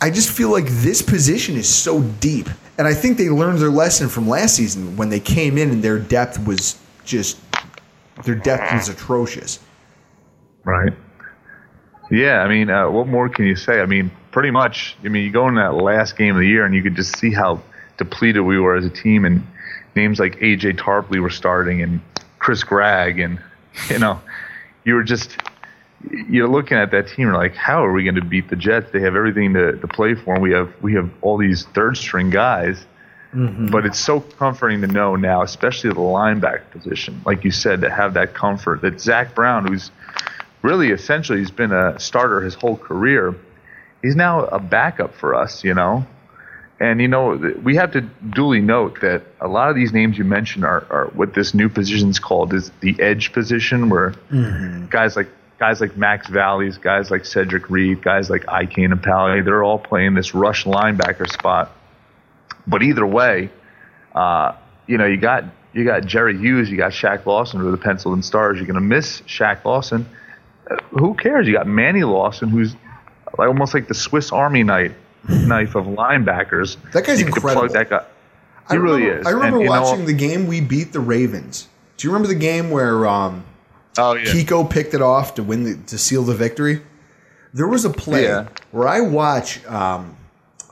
I 0.00 0.08
just 0.10 0.30
feel 0.30 0.50
like 0.50 0.66
this 0.66 1.02
position 1.02 1.56
is 1.56 1.68
so 1.68 2.00
deep. 2.20 2.48
And 2.78 2.86
I 2.86 2.94
think 2.94 3.18
they 3.18 3.28
learned 3.28 3.58
their 3.58 3.70
lesson 3.70 4.08
from 4.08 4.28
last 4.28 4.54
season 4.54 4.96
when 4.96 5.10
they 5.10 5.20
came 5.20 5.58
in 5.58 5.70
and 5.70 5.82
their 5.82 5.98
depth 5.98 6.42
was 6.46 6.78
just, 7.04 7.38
their 8.24 8.34
depth 8.34 8.72
was 8.72 8.88
atrocious. 8.88 9.58
Right. 10.64 10.92
Yeah, 12.10 12.40
I 12.40 12.48
mean, 12.48 12.70
uh, 12.70 12.88
what 12.90 13.08
more 13.08 13.28
can 13.28 13.46
you 13.46 13.56
say? 13.56 13.80
I 13.80 13.86
mean, 13.86 14.10
pretty 14.30 14.50
much. 14.50 14.96
I 15.04 15.08
mean, 15.08 15.24
you 15.24 15.32
go 15.32 15.48
in 15.48 15.56
that 15.56 15.74
last 15.74 16.16
game 16.16 16.34
of 16.34 16.40
the 16.40 16.46
year, 16.46 16.64
and 16.64 16.74
you 16.74 16.82
could 16.82 16.94
just 16.94 17.16
see 17.18 17.32
how 17.32 17.60
depleted 17.96 18.42
we 18.42 18.60
were 18.60 18.76
as 18.76 18.84
a 18.84 18.90
team, 18.90 19.24
and 19.24 19.46
names 19.94 20.20
like 20.20 20.36
AJ 20.36 20.78
Tarpley 20.78 21.20
were 21.20 21.30
starting, 21.30 21.82
and 21.82 22.00
Chris 22.38 22.62
Gregg, 22.62 23.18
and 23.18 23.40
you 23.90 23.98
know, 23.98 24.20
you 24.84 24.94
were 24.94 25.04
just 25.04 25.36
you're 26.28 26.48
looking 26.48 26.76
at 26.76 26.90
that 26.90 27.08
team, 27.08 27.26
you're 27.26 27.34
like, 27.34 27.54
how 27.54 27.84
are 27.84 27.92
we 27.92 28.04
going 28.04 28.14
to 28.14 28.24
beat 28.24 28.48
the 28.48 28.56
Jets? 28.56 28.92
They 28.92 29.00
have 29.00 29.16
everything 29.16 29.54
to, 29.54 29.72
to 29.76 29.88
play 29.88 30.14
for, 30.14 30.34
and 30.34 30.42
we 30.42 30.52
have 30.52 30.72
we 30.82 30.94
have 30.94 31.10
all 31.22 31.38
these 31.38 31.64
third 31.74 31.96
string 31.96 32.30
guys. 32.30 32.84
But 33.70 33.84
it's 33.84 33.98
so 33.98 34.20
comforting 34.20 34.80
to 34.80 34.86
know 34.86 35.16
now, 35.16 35.42
especially 35.42 35.90
the 35.90 35.96
linebacker 35.96 36.70
position, 36.70 37.20
like 37.26 37.44
you 37.44 37.50
said, 37.50 37.82
to 37.82 37.90
have 37.90 38.14
that 38.14 38.32
comfort 38.32 38.80
that 38.82 39.00
Zach 39.00 39.34
Brown, 39.34 39.66
who's 39.66 39.90
really 40.66 40.90
essentially 40.90 41.38
he's 41.38 41.50
been 41.50 41.72
a 41.72 41.98
starter 41.98 42.40
his 42.42 42.54
whole 42.54 42.76
career, 42.76 43.34
he's 44.02 44.16
now 44.16 44.44
a 44.46 44.58
backup 44.58 45.14
for 45.14 45.34
us, 45.34 45.62
you 45.64 45.74
know. 45.74 46.04
And 46.78 47.00
you 47.00 47.08
know, 47.08 47.36
we 47.62 47.76
have 47.76 47.92
to 47.92 48.02
duly 48.02 48.60
note 48.60 49.00
that 49.00 49.22
a 49.40 49.48
lot 49.48 49.70
of 49.70 49.76
these 49.76 49.92
names 49.92 50.18
you 50.18 50.24
mentioned 50.24 50.64
are, 50.64 50.86
are 50.90 51.06
what 51.14 51.32
this 51.32 51.54
new 51.54 51.70
position 51.70 52.10
is 52.10 52.18
called 52.18 52.52
is 52.52 52.70
the 52.80 53.00
edge 53.00 53.32
position, 53.32 53.88
where 53.88 54.12
guys 54.90 55.16
like 55.16 55.28
guys 55.58 55.80
like 55.80 55.96
Max 55.96 56.28
Valles, 56.28 56.76
guys 56.76 57.10
like 57.10 57.24
Cedric 57.24 57.70
Reed, 57.70 58.02
guys 58.02 58.28
like 58.28 58.42
IK 58.42 58.74
Enemkpali, 58.76 59.42
they're 59.42 59.64
all 59.64 59.78
playing 59.78 60.12
this 60.14 60.34
rush 60.34 60.64
linebacker 60.64 61.30
spot. 61.32 61.72
But 62.66 62.82
either 62.82 63.06
way, 63.06 63.48
uh, 64.14 64.52
you 64.86 64.98
know, 64.98 65.06
you 65.06 65.16
got 65.16 65.44
you 65.72 65.84
got 65.84 66.04
Jerry 66.04 66.36
Hughes, 66.36 66.70
you 66.70 66.76
got 66.76 66.92
Shaq 66.92 67.24
Lawson 67.24 67.62
with 67.62 67.72
the 67.72 67.78
penciled 67.78 68.14
in 68.16 68.22
stars. 68.22 68.56
You're 68.58 68.66
going 68.66 68.74
to 68.74 68.80
miss 68.80 69.22
Shaq 69.22 69.64
Lawson. 69.64 70.06
Who 70.90 71.14
cares? 71.14 71.46
You 71.46 71.54
got 71.54 71.66
Manny 71.66 72.02
Lawson, 72.04 72.48
who's 72.48 72.74
like 73.38 73.48
almost 73.48 73.74
like 73.74 73.88
the 73.88 73.94
Swiss 73.94 74.32
Army 74.32 74.62
knife 74.62 74.92
knife 75.28 75.74
of 75.74 75.86
linebackers. 75.86 76.76
That 76.92 77.04
guy's 77.06 77.20
you 77.20 77.26
incredible. 77.26 77.68
Plug 77.68 77.72
that 77.72 77.90
guy. 77.90 78.04
He 78.68 78.74
I 78.74 78.78
really 78.78 79.02
remember, 79.02 79.20
is. 79.20 79.26
I 79.26 79.30
remember 79.30 79.56
And, 79.58 79.64
you 79.64 79.70
know, 79.70 79.82
watching 79.82 80.04
the 80.06 80.12
game 80.12 80.46
we 80.46 80.60
beat 80.60 80.92
the 80.92 81.00
Ravens. 81.00 81.68
Do 81.96 82.06
you 82.06 82.12
remember 82.12 82.28
the 82.28 82.38
game 82.38 82.70
where 82.70 83.06
um, 83.06 83.44
Oh 83.98 84.14
yeah. 84.14 84.24
Kiko 84.24 84.68
picked 84.68 84.92
it 84.94 85.02
off 85.02 85.34
to 85.36 85.42
win 85.42 85.64
the, 85.64 85.76
to 85.86 85.98
seal 85.98 86.22
the 86.22 86.34
victory. 86.34 86.82
There 87.54 87.66
was 87.66 87.84
a 87.84 87.90
play 87.90 88.24
Yeah. 88.24 88.48
where 88.72 88.86
I 88.86 89.00
watch 89.00 89.64
um, 89.66 90.16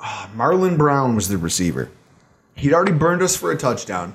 ah, 0.00 0.30
Marlon 0.36 0.76
Brown 0.76 1.14
was 1.14 1.28
the 1.28 1.38
receiver. 1.38 1.90
He'd 2.56 2.72
already 2.72 2.92
burned 2.92 3.22
us 3.22 3.36
for 3.36 3.50
a 3.50 3.56
touchdown. 3.56 4.14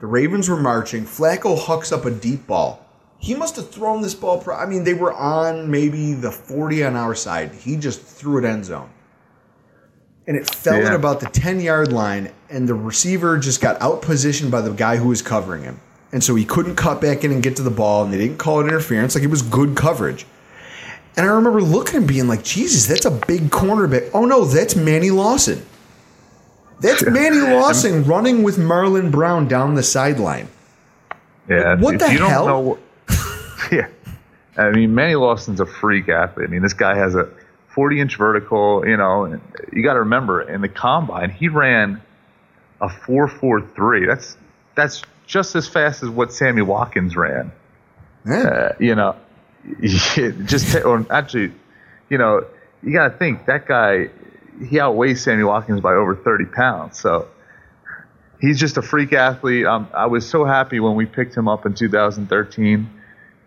The 0.00 0.06
Ravens 0.06 0.48
were 0.48 0.56
marching. 0.56 1.04
Flacco 1.04 1.58
hucks 1.58 1.90
up 1.92 2.04
a 2.04 2.10
deep 2.10 2.46
ball. 2.46 2.85
He 3.18 3.34
must 3.34 3.56
have 3.56 3.70
thrown 3.70 4.02
this 4.02 4.14
ball. 4.14 4.38
Pro- 4.40 4.56
I 4.56 4.66
mean, 4.66 4.84
they 4.84 4.94
were 4.94 5.12
on 5.12 5.70
maybe 5.70 6.12
the 6.14 6.30
40 6.30 6.84
on 6.84 6.96
our 6.96 7.14
side. 7.14 7.52
He 7.54 7.76
just 7.76 8.00
threw 8.02 8.38
it 8.38 8.44
end 8.44 8.64
zone. 8.66 8.90
And 10.26 10.36
it 10.36 10.52
fell 10.54 10.78
Yeah. 10.80 10.88
at 10.88 10.94
about 10.94 11.20
the 11.20 11.26
10 11.26 11.60
yard 11.60 11.92
line, 11.92 12.30
and 12.50 12.68
the 12.68 12.74
receiver 12.74 13.38
just 13.38 13.60
got 13.60 13.80
out 13.80 14.02
positioned 14.02 14.50
by 14.50 14.60
the 14.60 14.70
guy 14.70 14.96
who 14.96 15.08
was 15.08 15.22
covering 15.22 15.62
him. 15.62 15.80
And 16.12 16.22
so 16.22 16.34
he 16.34 16.44
couldn't 16.44 16.76
cut 16.76 17.00
back 17.00 17.24
in 17.24 17.32
and 17.32 17.42
get 17.42 17.56
to 17.56 17.62
the 17.62 17.70
ball, 17.70 18.04
and 18.04 18.12
they 18.12 18.18
didn't 18.18 18.38
call 18.38 18.60
it 18.60 18.64
interference. 18.64 19.14
Like 19.14 19.24
it 19.24 19.30
was 19.30 19.42
good 19.42 19.76
coverage. 19.76 20.26
And 21.16 21.24
I 21.24 21.30
remember 21.30 21.62
looking 21.62 21.96
and 21.96 22.06
being 22.08 22.28
like, 22.28 22.42
Jesus, 22.44 22.86
that's 22.86 23.06
a 23.06 23.10
big 23.10 23.50
cornerback. 23.50 24.10
Oh 24.12 24.26
no, 24.26 24.44
that's 24.44 24.76
Manny 24.76 25.10
Lawson. 25.10 25.62
That's 26.80 27.04
Manny 27.06 27.40
Lawson 27.40 28.04
running 28.04 28.42
with 28.42 28.58
Marlon 28.58 29.10
Brown 29.10 29.48
down 29.48 29.74
the 29.74 29.82
sideline. 29.82 30.48
Yeah. 31.48 31.76
What 31.76 31.98
the 31.98 32.12
you 32.12 32.18
hell? 32.18 32.78
yeah. 33.72 33.88
I 34.56 34.70
mean, 34.70 34.94
Manny 34.94 35.14
Lawson's 35.14 35.60
a 35.60 35.66
freak 35.66 36.08
athlete. 36.08 36.48
I 36.48 36.50
mean, 36.50 36.62
this 36.62 36.72
guy 36.72 36.96
has 36.96 37.14
a 37.14 37.28
40 37.68 38.00
inch 38.00 38.16
vertical. 38.16 38.86
You 38.86 38.96
know, 38.96 39.24
and 39.24 39.40
you 39.72 39.82
got 39.82 39.94
to 39.94 40.00
remember 40.00 40.42
in 40.42 40.60
the 40.60 40.68
combine 40.68 41.30
he 41.30 41.48
ran 41.48 42.02
a 42.80 42.88
4.43. 42.88 44.06
That's 44.06 44.36
that's 44.74 45.02
just 45.26 45.54
as 45.56 45.68
fast 45.68 46.02
as 46.02 46.08
what 46.08 46.32
Sammy 46.32 46.62
Watkins 46.62 47.16
ran. 47.16 47.52
Uh, 48.28 48.70
you 48.80 48.94
know, 48.94 49.16
just 49.80 50.74
or 50.76 51.06
actually, 51.10 51.52
you 52.08 52.18
know, 52.18 52.46
you 52.82 52.92
got 52.92 53.08
to 53.08 53.18
think 53.18 53.46
that 53.46 53.66
guy 53.66 54.10
he 54.68 54.80
outweighs 54.80 55.22
Sammy 55.22 55.44
Watkins 55.44 55.80
by 55.80 55.92
over 55.92 56.16
30 56.16 56.46
pounds. 56.46 56.98
So 56.98 57.28
he's 58.40 58.58
just 58.58 58.76
a 58.76 58.82
freak 58.82 59.12
athlete. 59.12 59.66
Um, 59.66 59.88
I 59.92 60.06
was 60.06 60.28
so 60.28 60.44
happy 60.44 60.80
when 60.80 60.94
we 60.94 61.06
picked 61.06 61.36
him 61.36 61.48
up 61.48 61.66
in 61.66 61.74
2013. 61.74 62.90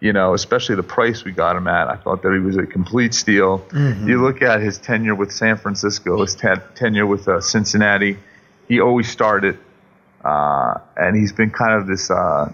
You 0.01 0.13
know, 0.13 0.33
especially 0.33 0.75
the 0.75 0.83
price 0.83 1.25
we 1.25 1.31
got 1.31 1.57
him 1.57 1.67
at. 1.67 1.89
I 1.89 1.95
thought 1.97 2.21
that 2.23 2.31
he 2.31 2.39
was 2.39 2.55
a 2.55 2.65
complete 2.65 3.13
steal. 3.13 3.59
Mhm. 3.69 4.07
You 4.07 4.21
look 4.21 4.41
at 4.41 4.61
his 4.61 4.77
tenure 4.77 5.13
with 5.15 5.31
San 5.31 5.57
Francisco, 5.57 6.21
his 6.21 6.35
ten- 6.35 6.61
tenure 6.75 7.05
with 7.05 7.27
uh, 7.27 7.41
Cincinnati. 7.41 8.17
He 8.69 8.79
always 8.79 9.09
started, 9.09 9.57
uh, 10.23 10.75
and 10.95 11.17
he's 11.17 11.33
been 11.33 11.49
kind 11.49 11.73
of 11.73 11.85
this 11.87 12.09
uh, 12.09 12.49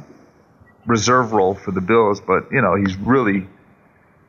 reserve 0.88 1.34
role 1.34 1.54
for 1.54 1.72
the 1.72 1.82
Bills. 1.82 2.20
But 2.20 2.52
you 2.52 2.62
know, 2.62 2.76
he's 2.76 2.96
really 2.98 3.48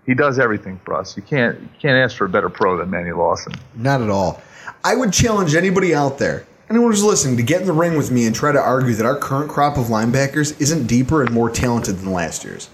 he 0.05 0.15
does 0.15 0.39
everything 0.39 0.79
for 0.85 0.95
us. 0.95 1.17
You 1.17 1.23
can't 1.23 1.59
you 1.59 1.69
can't 1.81 1.97
ask 1.97 2.17
for 2.17 2.27
a 2.27 2.29
better 2.29 2.51
pro 2.51 2.77
than 2.77 2.91
Manny 2.91 3.13
Lawson. 3.13 3.55
Not 3.75 4.03
at 4.03 4.11
all. 4.11 4.43
I 4.85 4.95
would 4.95 5.13
challenge 5.15 5.55
anybody 5.55 5.95
out 5.95 6.19
there, 6.19 6.45
anyone 6.69 6.91
who's 6.91 7.03
listening, 7.03 7.39
to 7.39 7.43
get 7.43 7.63
in 7.63 7.67
the 7.67 7.73
ring 7.73 7.97
with 7.97 8.11
me 8.11 8.27
and 8.27 8.35
try 8.35 8.53
to 8.53 8.61
argue 8.61 8.95
that 8.95 9.07
our 9.07 9.17
current 9.17 9.49
crop 9.51 9.79
of 9.79 9.87
linebackers 9.87 10.61
isn't 10.61 10.87
deeper 10.87 11.23
and 11.23 11.33
more 11.33 11.49
talented 11.49 11.97
than 11.99 12.13
last 12.13 12.45
year's. 12.45 12.69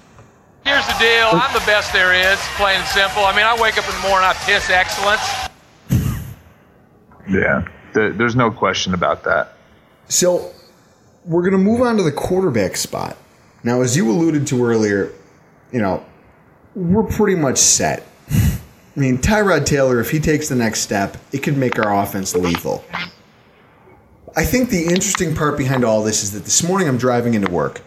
Here's 0.65 0.87
the 0.87 0.95
deal. 0.99 1.29
I'm 1.33 1.53
the 1.53 1.65
best 1.67 1.93
there 1.93 2.15
is, 2.15 2.39
plain 2.57 2.77
and 2.79 2.87
simple. 2.89 3.25
I 3.25 3.35
mean, 3.35 3.45
I 3.45 3.61
wake 3.61 3.79
up 3.79 3.85
in 3.89 3.95
the 4.01 4.09
morning, 4.09 4.29
I 4.29 4.35
piss 4.35 4.71
excellence. 4.71 5.23
Yeah, 7.29 7.65
There- 7.93 8.11
there's 8.13 8.35
no 8.35 8.51
question 8.51 8.95
about 8.95 9.23
that. 9.25 9.57
So 10.09 10.51
we're 11.25 11.43
going 11.43 11.53
to 11.53 11.59
move 11.59 11.81
on 11.81 11.97
to 11.99 12.03
the 12.03 12.11
quarterback 12.11 12.77
spot. 12.77 13.17
Now, 13.63 13.81
as 13.81 13.97
you 13.97 14.11
alluded 14.11 14.47
to 14.49 14.65
earlier, 14.65 15.13
you 15.71 15.81
know, 15.81 16.05
we're 16.75 17.05
pretty 17.05 17.37
much 17.37 17.59
set. 17.59 18.03
I 18.31 18.61
mean, 18.97 19.19
Tyrod 19.19 19.65
Taylor, 19.67 20.01
if 20.01 20.11
he 20.11 20.19
takes 20.19 20.49
the 20.49 20.57
next 20.57 20.81
step, 20.81 21.17
it 21.31 21.45
could 21.45 21.57
make 21.57 21.79
our 21.79 22.03
offense 22.03 22.35
lethal. 22.35 22.85
I 24.37 24.45
think 24.45 24.71
the 24.71 24.83
interesting 24.83 25.35
part 25.35 25.57
behind 25.57 25.85
all 25.85 26.03
this 26.03 26.25
is 26.25 26.33
that 26.33 26.45
this 26.45 26.63
morning 26.65 26.89
I'm 26.89 26.99
driving 26.99 27.35
into 27.35 27.51
work 27.53 27.83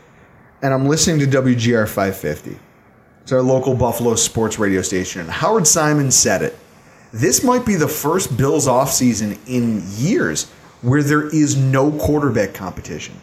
and 0.62 0.74
I'm 0.74 0.88
listening 0.88 1.20
to 1.20 1.28
WGR 1.42 1.88
550. 1.88 2.58
It's 3.26 3.32
our 3.32 3.42
local 3.42 3.74
Buffalo 3.74 4.14
sports 4.14 4.60
radio 4.60 4.84
station. 4.84 5.22
And 5.22 5.32
Howard 5.32 5.66
Simon 5.66 6.12
said 6.12 6.44
it. 6.44 6.56
This 7.12 7.44
might 7.44 7.66
be 7.66 7.74
the 7.74 7.88
first 7.88 8.38
Bills 8.38 8.68
offseason 8.68 9.40
in 9.48 9.82
years 9.98 10.48
where 10.84 11.02
there 11.02 11.28
is 11.30 11.58
no 11.58 11.92
quarterback 11.94 12.54
competition. 12.54 13.20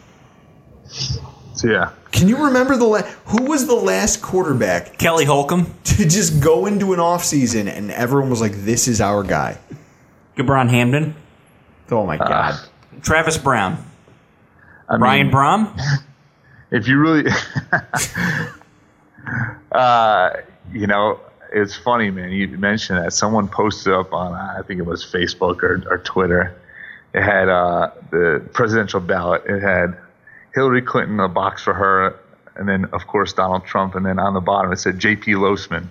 So, 0.83 1.69
yeah. 1.69 1.93
Can 2.11 2.27
you 2.27 2.35
remember 2.35 2.75
the 2.75 2.83
last? 2.83 3.15
who 3.27 3.43
was 3.45 3.65
the 3.65 3.75
last 3.75 4.21
quarterback 4.21 4.97
Kelly 4.97 5.23
Holcomb 5.23 5.73
to 5.85 6.03
just 6.03 6.43
go 6.43 6.65
into 6.65 6.91
an 6.91 6.99
offseason 6.99 7.69
and 7.69 7.89
everyone 7.89 8.29
was 8.29 8.41
like, 8.41 8.65
"This 8.65 8.89
is 8.89 8.99
our 8.99 9.23
guy." 9.23 9.57
Gibran 10.35 10.69
Hamdan. 10.69 11.13
Oh 11.91 12.05
my 12.05 12.17
ah. 12.17 12.27
god. 12.27 13.03
Travis 13.03 13.37
Brown. 13.37 13.77
I 14.89 14.97
Ryan 14.97 15.27
mean, 15.27 15.33
Brohm. 15.33 16.01
if 16.71 16.89
you 16.89 16.99
really 16.99 17.31
uh, 19.71 20.29
you 20.71 20.87
know 20.87 21.19
it's 21.51 21.75
funny 21.75 22.09
man 22.09 22.31
you 22.31 22.47
mentioned 22.47 22.99
that. 22.99 23.13
Someone 23.13 23.47
posted 23.47 23.93
up 23.93 24.13
on 24.13 24.33
i 24.33 24.61
think 24.63 24.79
it 24.79 24.85
was 24.85 25.05
facebook 25.05 25.63
or, 25.63 25.83
or 25.89 25.97
twitter. 25.99 26.55
It 27.13 27.21
had 27.21 27.47
uh, 27.47 27.91
the 28.09 28.43
presidential 28.53 28.99
ballot. 28.99 29.43
It 29.45 29.61
had 29.61 29.97
hillary 30.53 30.81
clinton 30.81 31.19
a 31.19 31.27
box 31.27 31.63
for 31.63 31.73
her 31.73 32.19
and 32.55 32.67
then 32.69 32.85
of 32.93 33.07
course 33.07 33.33
donald 33.33 33.65
trump 33.65 33.95
and 33.95 34.05
then 34.05 34.19
on 34.19 34.33
the 34.33 34.41
bottom 34.41 34.71
it 34.71 34.77
said 34.77 34.99
jp 34.99 35.25
losman. 35.35 35.87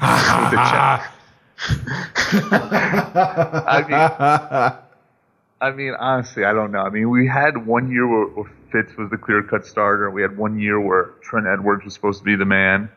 With 0.00 0.50
the 0.50 0.56
check. 0.70 1.10
I 2.42 3.84
mean, 3.88 4.80
I 5.60 5.70
mean, 5.70 5.94
honestly, 5.94 6.44
I 6.44 6.52
don't 6.52 6.72
know. 6.72 6.80
I 6.80 6.90
mean, 6.90 7.08
we 7.08 7.26
had 7.26 7.66
one 7.66 7.90
year 7.90 8.06
where, 8.06 8.26
where 8.26 8.50
Fitz 8.74 8.96
was 8.96 9.08
the 9.08 9.16
clear 9.16 9.40
cut 9.40 9.64
starter. 9.64 10.10
We 10.10 10.20
had 10.20 10.36
one 10.36 10.58
year 10.58 10.80
where 10.80 11.12
Trent 11.22 11.46
Edwards 11.46 11.84
was 11.84 11.94
supposed 11.94 12.18
to 12.18 12.24
be 12.24 12.34
the 12.34 12.44
man. 12.44 12.90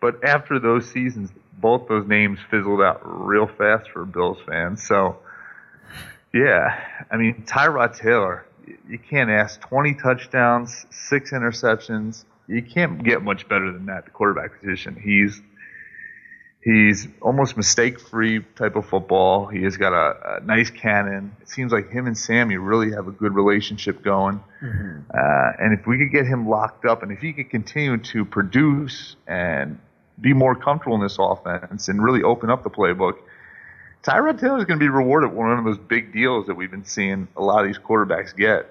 But 0.00 0.24
after 0.24 0.58
those 0.58 0.90
seasons, 0.90 1.30
both 1.58 1.86
those 1.86 2.08
names 2.08 2.38
fizzled 2.50 2.80
out 2.80 3.02
real 3.04 3.46
fast 3.46 3.90
for 3.90 4.06
Bills 4.06 4.38
fans. 4.46 4.86
So, 4.86 5.18
yeah, 6.32 6.82
I 7.10 7.18
mean, 7.18 7.44
Tyrod 7.46 7.98
Taylor, 7.98 8.46
you 8.88 8.98
can't 8.98 9.28
ask 9.28 9.60
20 9.60 9.94
touchdowns, 9.96 10.86
six 10.90 11.32
interceptions. 11.32 12.24
You 12.46 12.62
can't 12.62 13.04
get 13.04 13.22
much 13.22 13.46
better 13.48 13.70
than 13.70 13.84
that, 13.86 14.06
the 14.06 14.10
quarterback 14.10 14.58
position. 14.58 14.96
He's 14.96 15.42
He's 16.68 17.08
almost 17.22 17.56
mistake 17.56 17.98
free 17.98 18.44
type 18.56 18.76
of 18.76 18.84
football. 18.84 19.46
He 19.46 19.62
has 19.62 19.78
got 19.78 19.94
a, 19.94 20.36
a 20.36 20.40
nice 20.40 20.68
cannon. 20.68 21.34
It 21.40 21.48
seems 21.48 21.72
like 21.72 21.88
him 21.88 22.06
and 22.06 22.18
Sammy 22.18 22.58
really 22.58 22.90
have 22.90 23.08
a 23.08 23.10
good 23.10 23.34
relationship 23.34 24.02
going. 24.02 24.42
Uh, 25.08 25.52
and 25.58 25.72
if 25.72 25.86
we 25.86 25.96
could 25.96 26.12
get 26.12 26.26
him 26.26 26.46
locked 26.46 26.84
up 26.84 27.02
and 27.02 27.10
if 27.10 27.20
he 27.20 27.32
could 27.32 27.48
continue 27.48 27.96
to 27.96 28.22
produce 28.26 29.16
and 29.26 29.78
be 30.20 30.34
more 30.34 30.54
comfortable 30.54 30.96
in 30.96 31.02
this 31.02 31.16
offense 31.18 31.88
and 31.88 32.04
really 32.04 32.22
open 32.22 32.50
up 32.50 32.64
the 32.64 32.70
playbook, 32.70 33.14
Tyrod 34.02 34.38
Taylor 34.38 34.58
is 34.58 34.66
going 34.66 34.78
to 34.78 34.84
be 34.84 34.90
rewarded 34.90 35.30
with 35.30 35.38
one 35.38 35.58
of 35.58 35.64
those 35.64 35.78
big 35.78 36.12
deals 36.12 36.48
that 36.48 36.54
we've 36.54 36.70
been 36.70 36.84
seeing 36.84 37.28
a 37.34 37.42
lot 37.42 37.60
of 37.60 37.66
these 37.66 37.78
quarterbacks 37.78 38.36
get. 38.36 38.68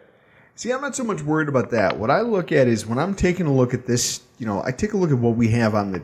See, 0.53 0.71
I'm 0.71 0.81
not 0.81 0.95
so 0.95 1.03
much 1.03 1.23
worried 1.23 1.49
about 1.49 1.71
that. 1.71 1.97
What 1.97 2.11
I 2.11 2.21
look 2.21 2.51
at 2.51 2.67
is 2.67 2.85
when 2.85 2.99
I'm 2.99 3.15
taking 3.15 3.47
a 3.47 3.53
look 3.53 3.73
at 3.73 3.87
this, 3.87 4.21
you 4.37 4.45
know, 4.45 4.61
I 4.63 4.71
take 4.71 4.93
a 4.93 4.97
look 4.97 5.09
at 5.09 5.17
what 5.17 5.35
we 5.35 5.47
have 5.49 5.73
on 5.73 5.93
the 5.93 6.03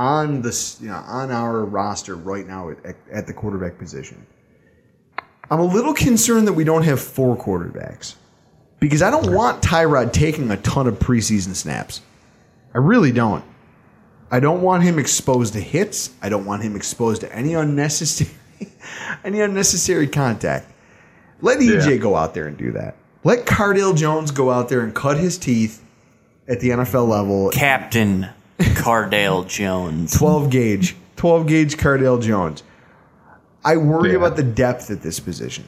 on 0.00 0.40
this, 0.40 0.80
you 0.80 0.88
know, 0.88 0.94
on 1.06 1.30
our 1.30 1.62
roster 1.62 2.16
right 2.16 2.46
now 2.46 2.70
at, 2.70 2.96
at 3.12 3.26
the 3.26 3.34
quarterback 3.34 3.76
position. 3.76 4.26
I'm 5.50 5.60
a 5.60 5.64
little 5.64 5.92
concerned 5.92 6.48
that 6.48 6.54
we 6.54 6.64
don't 6.64 6.84
have 6.84 6.98
four 6.98 7.36
quarterbacks 7.36 8.14
because 8.78 9.02
I 9.02 9.10
don't 9.10 9.34
want 9.34 9.62
Tyrod 9.62 10.14
taking 10.14 10.50
a 10.50 10.56
ton 10.56 10.86
of 10.86 10.98
preseason 10.98 11.54
snaps. 11.54 12.00
I 12.72 12.78
really 12.78 13.12
don't. 13.12 13.44
I 14.30 14.40
don't 14.40 14.62
want 14.62 14.84
him 14.84 14.98
exposed 14.98 15.52
to 15.52 15.60
hits. 15.60 16.14
I 16.22 16.30
don't 16.30 16.46
want 16.46 16.62
him 16.62 16.76
exposed 16.76 17.20
to 17.20 17.34
any 17.34 17.52
unnecessary 17.52 18.30
any 19.24 19.42
unnecessary 19.42 20.06
contact. 20.06 20.72
Let 21.42 21.58
EJ 21.58 22.00
go 22.00 22.16
out 22.16 22.32
there 22.32 22.46
and 22.46 22.56
do 22.56 22.72
that. 22.72 22.96
Let 23.22 23.44
Cardale 23.44 23.94
Jones 23.94 24.30
go 24.30 24.50
out 24.50 24.70
there 24.70 24.80
and 24.80 24.94
cut 24.94 25.18
his 25.18 25.36
teeth 25.36 25.84
at 26.48 26.60
the 26.60 26.70
NFL 26.70 27.06
level. 27.06 27.50
Captain 27.50 28.30
Cardale 28.76 29.46
Jones. 29.48 30.16
12 30.16 30.50
gauge. 30.50 30.96
12 31.16 31.46
gauge 31.46 31.76
Cardale 31.76 32.22
Jones. 32.22 32.62
I 33.64 33.76
worry 33.76 34.14
about 34.14 34.36
the 34.36 34.42
depth 34.42 34.90
at 34.90 35.02
this 35.02 35.20
position. 35.20 35.64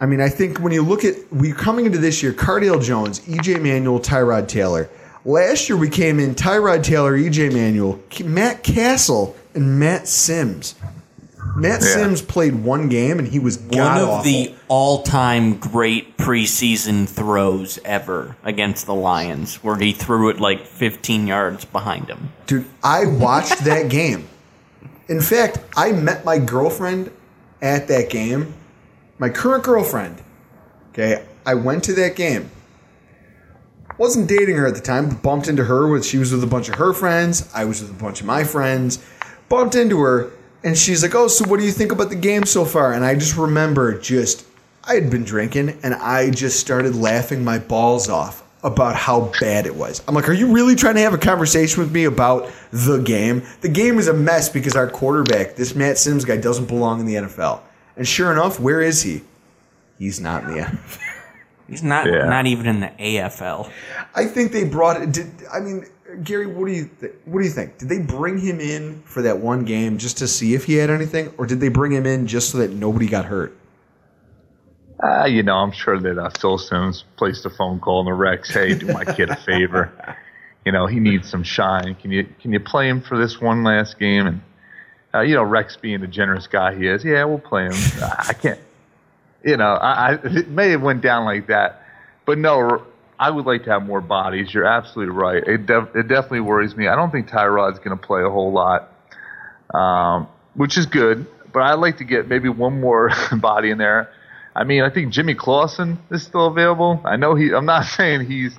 I 0.00 0.06
mean, 0.06 0.20
I 0.20 0.28
think 0.28 0.60
when 0.60 0.72
you 0.72 0.82
look 0.82 1.04
at 1.04 1.14
we 1.32 1.52
coming 1.52 1.86
into 1.86 1.98
this 1.98 2.22
year, 2.22 2.32
Cardale 2.32 2.82
Jones, 2.82 3.20
EJ 3.20 3.60
Manuel, 3.60 4.00
Tyrod 4.00 4.48
Taylor. 4.48 4.90
Last 5.24 5.68
year 5.68 5.78
we 5.78 5.88
came 5.88 6.20
in 6.20 6.34
Tyrod 6.34 6.82
Taylor, 6.82 7.16
EJ 7.16 7.52
Manuel, 7.52 7.98
Matt 8.24 8.62
Cassel, 8.62 9.34
and 9.54 9.78
Matt 9.78 10.06
Simms. 10.06 10.74
Matt 11.56 11.82
Yeah. 11.82 11.86
Simms 11.88 12.20
played 12.22 12.54
one 12.64 12.88
game 12.88 13.18
and 13.18 13.28
he 13.28 13.38
was 13.38 13.58
One 13.58 13.98
of 13.98 14.08
awful. 14.08 14.22
the 14.24 14.54
all-time 14.68 15.56
great 15.56 16.16
preseason 16.16 17.08
throws 17.08 17.78
ever 17.84 18.36
against 18.42 18.86
the 18.86 18.94
Lions, 18.94 19.56
where 19.62 19.76
he 19.76 19.92
threw 19.92 20.30
it 20.30 20.40
like 20.40 20.66
15 20.66 21.26
yards 21.26 21.64
behind 21.64 22.08
him. 22.08 22.30
Dude, 22.46 22.64
I 22.82 23.06
watched 23.06 23.64
that 23.64 23.88
game. 23.88 24.26
In 25.08 25.20
fact, 25.20 25.58
I 25.76 25.92
met 25.92 26.24
my 26.24 26.38
girlfriend 26.38 27.10
at 27.62 27.88
that 27.88 28.10
game. 28.10 28.54
My 29.18 29.28
current 29.28 29.62
girlfriend. 29.62 30.16
Okay, 30.92 31.24
I 31.46 31.54
went 31.54 31.84
to 31.84 31.92
that 31.94 32.16
game. 32.16 32.50
Wasn't 33.98 34.28
dating 34.28 34.56
her 34.56 34.66
at 34.66 34.74
the 34.74 34.80
time, 34.80 35.08
but 35.08 35.22
bumped 35.22 35.46
into 35.46 35.64
her 35.64 35.86
with 35.86 36.04
she 36.04 36.18
was 36.18 36.32
with 36.32 36.42
a 36.42 36.46
bunch 36.48 36.68
of 36.68 36.76
her 36.76 36.92
friends. 36.92 37.48
I 37.54 37.64
was 37.64 37.80
with 37.80 37.90
a 37.90 37.94
bunch 38.02 38.20
of 38.20 38.26
my 38.26 38.42
friends. 38.42 38.98
Bumped 39.48 39.74
into 39.76 40.00
her, 40.00 40.30
and 40.64 40.76
she's 40.76 41.02
like, 41.02 41.14
"Oh, 41.14 41.28
so 41.28 41.46
what 41.48 41.60
do 41.60 41.66
you 41.66 41.72
think 41.72 41.92
about 41.92 42.08
the 42.08 42.16
game 42.16 42.44
so 42.44 42.64
far?" 42.64 42.92
And 42.92 43.04
I 43.04 43.14
just 43.14 43.36
remember 43.36 43.96
just 43.98 44.44
I 44.86 44.94
had 44.94 45.10
been 45.10 45.24
drinking, 45.24 45.78
and 45.82 45.94
I 45.94 46.30
just 46.30 46.58
started 46.60 46.94
laughing 46.96 47.44
my 47.44 47.58
balls 47.58 48.08
off 48.08 48.42
about 48.62 48.96
how 48.96 49.30
bad 49.40 49.66
it 49.66 49.74
was. 49.76 50.02
I'm 50.08 50.14
like, 50.14 50.28
"Are 50.28 50.32
you 50.32 50.52
really 50.52 50.74
trying 50.74 50.94
to 50.96 51.00
have 51.02 51.14
a 51.14 51.18
conversation 51.18 51.82
with 51.82 51.92
me 51.92 52.04
about 52.04 52.50
the 52.72 52.98
game? 52.98 53.42
The 53.60 53.68
game 53.68 53.98
is 53.98 54.08
a 54.08 54.14
mess 54.14 54.48
because 54.48 54.74
our 54.74 54.88
quarterback, 54.88 55.54
this 55.56 55.74
Matt 55.74 55.98
Simms 55.98 56.24
guy, 56.24 56.36
doesn't 56.38 56.66
belong 56.66 56.98
in 57.00 57.06
the 57.06 57.14
NFL." 57.16 57.60
And 57.96 58.08
sure 58.08 58.32
enough, 58.32 58.58
where 58.58 58.80
is 58.82 59.02
he? 59.02 59.22
He's 59.98 60.18
not 60.20 60.44
in 60.44 60.50
the 60.54 60.60
NFL. 60.62 60.98
He's 61.68 61.82
not 61.82 62.06
Yeah. 62.06 62.24
not 62.28 62.46
even 62.46 62.66
in 62.66 62.80
the 62.80 62.90
AFL. 62.98 63.70
I 64.14 64.26
think 64.26 64.52
they 64.52 64.64
brought 64.64 65.00
it. 65.00 65.12
Did 65.12 65.30
I 65.52 65.60
mean 65.60 65.86
Gary? 66.22 66.46
What 66.46 66.66
do 66.66 66.72
you 66.72 66.90
th- 67.00 67.12
what 67.24 67.40
do 67.40 67.44
you 67.44 67.52
think? 67.52 67.78
Did 67.78 67.88
they 67.88 67.98
bring 67.98 68.38
him 68.38 68.60
in 68.60 69.02
for 69.02 69.22
that 69.22 69.38
one 69.38 69.64
game 69.64 69.98
just 69.98 70.18
to 70.18 70.28
see 70.28 70.54
if 70.54 70.64
he 70.64 70.74
had 70.74 70.90
anything, 70.90 71.32
or 71.38 71.46
did 71.46 71.60
they 71.60 71.68
bring 71.68 71.92
him 71.92 72.06
in 72.06 72.26
just 72.26 72.50
so 72.50 72.58
that 72.58 72.70
nobody 72.70 73.06
got 73.06 73.24
hurt? 73.24 73.56
Uh, 75.02 75.24
you 75.24 75.42
know, 75.42 75.56
I'm 75.56 75.72
sure 75.72 75.98
that 75.98 76.18
uh, 76.18 76.30
Phil 76.40 76.56
Simms 76.56 77.04
placed 77.16 77.44
a 77.44 77.50
phone 77.50 77.80
call 77.80 78.00
in 78.00 78.06
the 78.06 78.12
Rex. 78.12 78.50
Hey, 78.50 78.74
do 78.74 78.86
my 78.86 79.04
kid 79.04 79.30
a 79.30 79.36
favor. 79.36 79.92
You 80.64 80.72
know, 80.72 80.86
he 80.86 80.98
needs 80.98 81.28
some 81.28 81.42
shine. 81.42 81.94
Can 81.96 82.10
you 82.10 82.26
can 82.40 82.50
you 82.50 82.58
play 82.58 82.88
him 82.88 83.02
for 83.02 83.18
this 83.18 83.38
one 83.38 83.64
last 83.64 83.98
game? 83.98 84.26
And 84.26 84.40
uh, 85.12 85.20
you 85.20 85.34
know, 85.34 85.42
Rex 85.42 85.76
being 85.76 86.00
the 86.00 86.06
generous 86.06 86.46
guy 86.46 86.74
he 86.74 86.86
is, 86.86 87.04
yeah, 87.04 87.22
we'll 87.24 87.38
play 87.38 87.64
him. 87.64 87.74
I 88.02 88.32
can't. 88.32 88.58
You 89.44 89.58
know, 89.58 89.74
I, 89.74 90.12
I 90.12 90.14
it 90.14 90.48
may 90.48 90.70
have 90.70 90.80
went 90.80 91.02
down 91.02 91.26
like 91.26 91.48
that, 91.48 91.82
but 92.24 92.38
no, 92.38 92.86
I 93.24 93.30
would 93.30 93.46
like 93.46 93.64
to 93.64 93.70
have 93.70 93.86
more 93.86 94.02
bodies. 94.02 94.52
You're 94.52 94.66
absolutely 94.66 95.14
right. 95.14 95.42
It 95.42 95.64
def- 95.64 95.96
it 95.96 96.08
definitely 96.08 96.40
worries 96.40 96.76
me. 96.76 96.88
I 96.88 96.94
don't 96.94 97.10
think 97.10 97.26
Tyrod's 97.26 97.78
going 97.78 97.96
to 97.98 98.06
play 98.06 98.22
a 98.22 98.28
whole 98.28 98.52
lot, 98.52 98.92
um, 99.72 100.28
which 100.52 100.76
is 100.76 100.84
good. 100.84 101.26
But 101.50 101.62
I'd 101.62 101.74
like 101.78 101.96
to 101.98 102.04
get 102.04 102.28
maybe 102.28 102.50
one 102.50 102.82
more 102.82 103.10
body 103.40 103.70
in 103.70 103.78
there. 103.78 104.10
I 104.54 104.64
mean, 104.64 104.82
I 104.82 104.90
think 104.90 105.10
Jimmy 105.10 105.34
Clausen 105.34 105.98
is 106.10 106.22
still 106.22 106.46
available. 106.46 107.00
I 107.02 107.16
know 107.16 107.34
he. 107.34 107.54
I'm 107.54 107.64
not 107.64 107.86
saying 107.96 108.26
he's 108.26 108.54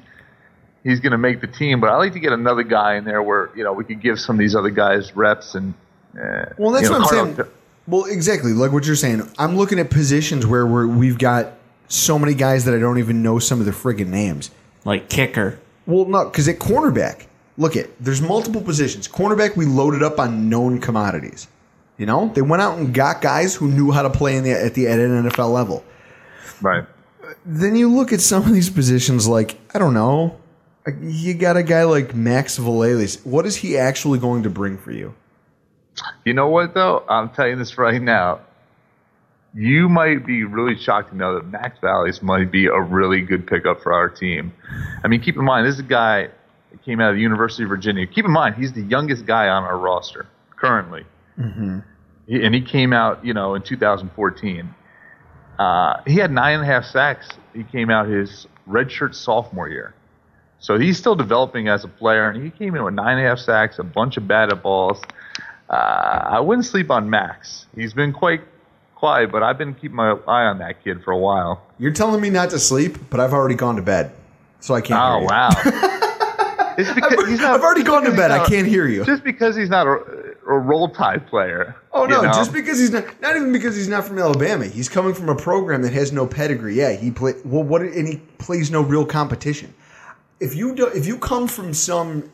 he's 0.84 1.00
going 1.00 1.12
to 1.12 1.20
make 1.20 1.42
the 1.42 1.48
team, 1.48 1.80
but 1.80 1.92
I'd 1.92 1.98
like 1.98 2.14
to 2.14 2.20
get 2.20 2.34
another 2.34 2.64
guy 2.64 2.96
in 2.96 3.06
there 3.06 3.22
where 3.22 3.52
you 3.56 3.64
know 3.64 3.74
we 3.74 3.84
could 3.84 4.02
give 4.02 4.20
some 4.20 4.36
of 4.36 4.40
these 4.40 4.56
other 4.56 4.72
guys 4.72 5.16
reps 5.16 5.54
and. 5.54 5.76
Uh, 6.20 6.46
Well, 6.58 6.72
that's 6.72 6.86
you 6.86 6.90
know, 6.92 7.00
what 7.00 7.14
I'm 7.14 7.36
saying. 7.36 7.48
Well, 7.88 8.06
exactly 8.06 8.54
like 8.54 8.72
what 8.72 8.88
you're 8.88 8.96
saying. 8.96 9.30
I'm 9.38 9.58
looking 9.58 9.78
at 9.78 9.92
positions 9.92 10.48
where 10.48 10.66
we're, 10.66 10.88
we've 10.88 11.20
got 11.20 11.54
so 11.88 12.18
many 12.20 12.34
guys 12.34 12.66
that 12.66 12.74
I 12.74 12.80
don't 12.80 13.00
even 13.00 13.22
know 13.24 13.40
some 13.40 13.60
of 13.60 13.66
the 13.66 13.72
friggin' 13.72 14.08
names. 14.08 14.52
Like 14.84 15.10
kicker. 15.10 15.60
Well, 15.86 16.06
no, 16.06 16.26
because 16.26 16.48
at 16.48 16.60
cornerback, 16.60 17.26
look 17.58 17.76
at 17.76 17.90
there's 18.04 18.22
multiple 18.22 18.62
positions. 18.62 19.08
Cornerback, 19.08 19.56
we 19.56 19.66
loaded 19.66 20.04
up 20.04 20.20
on 20.20 20.50
known 20.50 20.80
commodities. 20.80 21.48
You 21.98 22.06
know, 22.06 22.32
they 22.34 22.42
went 22.42 22.62
out 22.62 22.78
and 22.78 22.94
got 22.94 23.22
guys 23.22 23.56
who 23.56 23.70
knew 23.70 23.92
how 23.92 24.02
to 24.02 24.10
play 24.10 24.36
in 24.36 24.44
the 24.44 24.52
at 24.52 24.74
the 24.74 24.88
at 24.88 25.00
an 25.00 25.24
NFL 25.24 25.54
level. 25.54 25.84
Right. 26.62 26.86
Then 27.46 27.76
you 27.76 27.94
look 27.94 28.12
at 28.12 28.22
some 28.22 28.44
of 28.44 28.54
these 28.54 28.70
positions, 28.70 29.28
like 29.28 29.58
I 29.74 29.80
don't 29.80 29.94
know, 29.94 30.38
you 31.02 31.34
got 31.34 31.58
a 31.58 31.64
guy 31.64 31.84
like 31.84 32.14
Max 32.14 32.58
Valles. 32.58 33.24
What 33.24 33.46
is 33.46 33.56
he 33.56 33.78
actually 33.78 34.20
going 34.20 34.44
to 34.44 34.50
bring 34.50 34.78
for 34.78 34.92
you? 34.92 35.16
You 36.26 36.34
know 36.34 36.50
what 36.50 36.74
though? 36.74 37.06
I'm 37.08 37.30
telling 37.30 37.52
you 37.52 37.58
this 37.58 37.78
right 37.78 38.02
now. 38.02 38.42
You 39.56 39.88
might 39.88 40.26
be 40.26 40.44
really 40.44 40.78
shocked 40.78 41.12
to 41.12 41.16
know 41.16 41.36
that 41.36 41.46
Max 41.46 41.80
Valles 41.80 42.22
might 42.22 42.52
be 42.52 42.66
a 42.66 42.80
really 42.80 43.22
good 43.22 43.48
pickup 43.48 43.82
for 43.82 43.94
our 43.94 44.10
team. 44.10 44.54
I 45.02 45.08
mean, 45.08 45.22
keep 45.22 45.38
in 45.38 45.46
mind 45.46 45.66
this 45.66 45.76
is 45.76 45.80
a 45.80 45.84
guy 45.84 46.28
that 46.72 46.84
came 46.84 47.00
out 47.00 47.12
of 47.12 47.16
the 47.16 47.22
University 47.22 47.64
of 47.64 47.70
Virginia. 47.70 48.06
Keep 48.06 48.26
in 48.26 48.32
mind 48.32 48.56
he's 48.56 48.74
the 48.74 48.82
youngest 48.82 49.26
guy 49.26 49.48
on 49.48 49.64
our 49.64 49.78
roster 49.78 50.28
currently. 50.58 51.06
Mm-hmm. 51.40 51.80
He, 52.28 52.44
and 52.44 52.54
he 52.54 52.62
came 52.62 52.92
out, 52.92 53.26
you 53.26 53.34
know, 53.34 53.56
in 53.56 53.62
2014. 53.62 54.76
Uh, 55.58 56.02
he 56.06 56.16
had 56.16 56.32
nine 56.32 56.56
and 56.56 56.64
a 56.64 56.66
half 56.66 56.84
sacks. 56.84 57.30
He 57.54 57.64
came 57.64 57.90
out 57.90 58.10
his 58.10 58.48
redshirt 58.68 59.16
sophomore 59.16 59.70
year. 59.70 59.94
So 60.60 60.78
he's 60.78 60.98
still 60.98 61.16
developing 61.16 61.70
as 61.70 61.84
a 61.86 61.88
player, 61.88 62.30
and 62.30 62.44
he 62.44 62.50
came 62.50 62.76
in 62.76 62.84
with 62.84 62.94
nine 62.94 63.18
and 63.18 63.26
a 63.26 63.30
half 63.30 63.40
sacks, 63.40 63.80
a 63.80 63.84
bunch 63.84 64.18
of 64.18 64.28
batted 64.28 64.62
balls. 64.64 65.02
Uh, 65.70 65.74
I 65.74 66.40
wouldn't 66.40 66.66
sleep 66.66 66.92
on 66.92 67.10
Max. 67.10 67.68
He's 67.76 67.94
been 67.94 68.12
quite 68.12 68.42
quiet, 68.96 69.32
but 69.32 69.44
I've 69.44 69.58
been 69.58 69.74
keeping 69.74 69.96
my 69.96 70.12
eye 70.28 70.46
on 70.46 70.58
that 70.60 70.84
kid 70.84 71.04
for 71.04 71.12
a 71.12 71.18
while. 71.18 71.62
You're 71.78 71.94
telling 71.94 72.22
me 72.22 72.30
not 72.30 72.50
to 72.52 72.60
sleep, 72.60 72.98
but 73.10 73.20
I've 73.20 73.34
already 73.34 73.56
gone 73.56 73.76
to 73.76 73.82
bed, 73.82 74.12
so 74.60 74.74
I 74.74 74.82
can't. 74.82 75.00
Oh 75.00 75.14
hear 75.14 75.22
you. 75.22 75.28
wow! 75.28 75.50
it's 76.78 76.94
because 76.94 77.28
he's 77.28 77.40
not, 77.40 77.56
I've 77.56 77.62
already 77.62 77.84
gone 77.84 78.04
to 78.04 78.12
bed. 78.12 78.32
I 78.32 78.46
can't 78.46 78.68
hear 78.68 78.88
you. 78.88 79.06
Just 79.06 79.24
because 79.24 79.56
he's 79.56 79.70
not 79.70 79.88
a, 79.88 80.36
a 80.48 80.58
roll 80.58 80.90
tide 80.90 81.28
player. 81.28 81.76
Oh 81.92 82.06
no! 82.06 82.22
you 82.22 82.28
know? 82.28 82.34
Just 82.34 82.54
because 82.54 82.80
he's 82.80 82.92
not, 82.92 83.22
not 83.22 83.36
even 83.36 83.52
because 83.52 83.76
he's 83.76 83.88
not 83.88 84.06
from 84.06 84.18
Alabama. 84.18 84.66
He's 84.66 84.90
coming 84.90 85.14
from 85.14 85.30
a 85.30 85.36
program 85.36 85.82
that 85.84 85.94
has 85.94 86.12
no 86.12 86.26
pedigree. 86.26 86.76
Yeah, 86.76 86.94
he 86.94 87.12
play 87.12 87.34
well. 87.44 87.64
What 87.64 87.82
and 87.82 88.08
he 88.08 88.18
plays 88.38 88.72
no 88.72 88.82
real 88.82 89.06
competition. 89.06 89.74
If 90.40 90.56
you 90.56 90.76
do, 90.76 90.88
if 90.88 91.06
you 91.06 91.18
come 91.18 91.48
from 91.48 91.74
some 91.74 92.30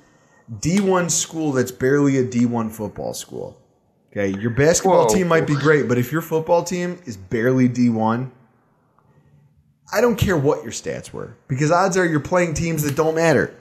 D 0.60 0.80
one 0.80 1.10
school 1.10 1.52
that's 1.52 1.72
barely 1.72 2.18
a 2.18 2.24
D 2.24 2.46
one 2.46 2.70
football 2.70 3.14
school, 3.14 3.61
okay, 4.12 4.30
your 4.40 4.52
basketball 4.52 5.08
Whoa. 5.08 5.14
team 5.16 5.28
might 5.28 5.48
be 5.48 5.56
great, 5.56 5.88
but 5.88 5.98
if 5.98 6.12
your 6.12 6.22
football 6.22 6.64
team 6.64 7.00
is 7.06 7.18
barely 7.18 7.68
D 7.68 7.90
one, 7.90 8.32
I 9.94 10.02
don't 10.02 10.16
care 10.16 10.38
what 10.38 10.64
your 10.64 10.72
stats 10.72 11.12
were 11.12 11.36
because 11.48 11.72
odds 11.72 11.98
are 11.98 12.06
you're 12.06 12.20
playing 12.20 12.54
teams 12.54 12.84
that 12.84 12.96
don't 12.96 13.16
matter. 13.16 13.54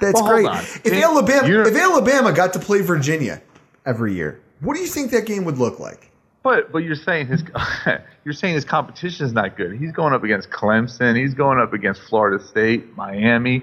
That's 0.00 0.20
Well, 0.20 0.32
great. 0.32 0.46
If 0.84 0.92
Alabama, 0.92 1.48
you're- 1.48 1.68
if 1.70 1.76
Alabama 1.76 2.32
got 2.32 2.52
to 2.54 2.58
play 2.58 2.80
Virginia 2.80 3.40
every 3.86 4.12
year, 4.12 4.40
what 4.60 4.74
do 4.74 4.80
you 4.80 4.88
think 4.88 5.12
that 5.12 5.24
game 5.24 5.44
would 5.44 5.58
look 5.58 5.78
like? 5.78 6.10
But 6.42 6.72
but 6.72 6.78
you're 6.78 6.94
saying 6.96 7.28
his 7.28 7.42
you're 8.24 8.34
saying 8.34 8.54
his 8.54 8.66
competition 8.66 9.24
is 9.24 9.32
not 9.32 9.56
good. 9.56 9.78
He's 9.78 9.92
going 9.92 10.12
up 10.12 10.24
against 10.24 10.50
Clemson. 10.50 11.16
He's 11.16 11.32
going 11.32 11.58
up 11.58 11.72
against 11.72 12.02
Florida 12.02 12.44
State, 12.44 12.94
Miami. 12.96 13.62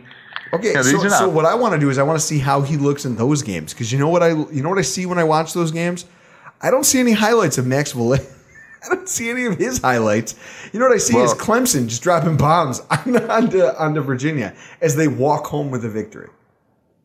Okay, 0.54 0.74
know, 0.74 0.82
so, 0.82 0.92
these 0.92 1.06
are 1.06 1.10
not- 1.10 1.20
so 1.20 1.30
what 1.30 1.46
I 1.46 1.56
want 1.56 1.74
to 1.74 1.80
do 1.80 1.90
is 1.90 1.98
I 1.98 2.04
want 2.04 2.20
to 2.20 2.26
see 2.26 2.40
how 2.40 2.62
he 2.62 2.78
looks 2.78 3.06
in 3.06 3.16
those 3.16 3.42
games 3.42 3.74
because 3.74 3.92
you 3.92 4.00
know 4.00 4.10
what 4.10 4.22
I 4.24 4.30
you 4.30 4.62
know 4.64 4.70
what 4.70 4.78
I 4.80 4.84
see 4.84 5.06
when 5.06 5.18
I 5.18 5.24
watch 5.24 5.54
those 5.54 5.72
games. 5.72 6.06
I 6.62 6.70
don't 6.72 6.84
see 6.86 7.00
any 7.00 7.14
highlights 7.14 7.58
of 7.58 7.66
Max 7.66 7.92
Valle. 7.94 8.14
I 8.84 8.88
don't 8.96 9.08
see 9.08 9.30
any 9.30 9.46
of 9.46 9.58
his 9.58 9.78
highlights. 9.80 10.36
You 10.74 10.80
know 10.80 10.88
what 10.88 10.96
I 10.96 10.98
see 11.00 11.18
is 11.18 11.34
Clemson 11.36 11.88
just 11.88 12.02
dropping 12.02 12.36
bombs 12.38 12.80
on, 12.90 13.16
onto, 13.30 13.62
onto 13.62 14.02
Virginia 14.02 14.56
as 14.82 14.96
they 14.96 15.08
walk 15.08 15.46
home 15.48 15.70
with 15.70 15.86
a 15.86 15.90
victory. 15.90 16.30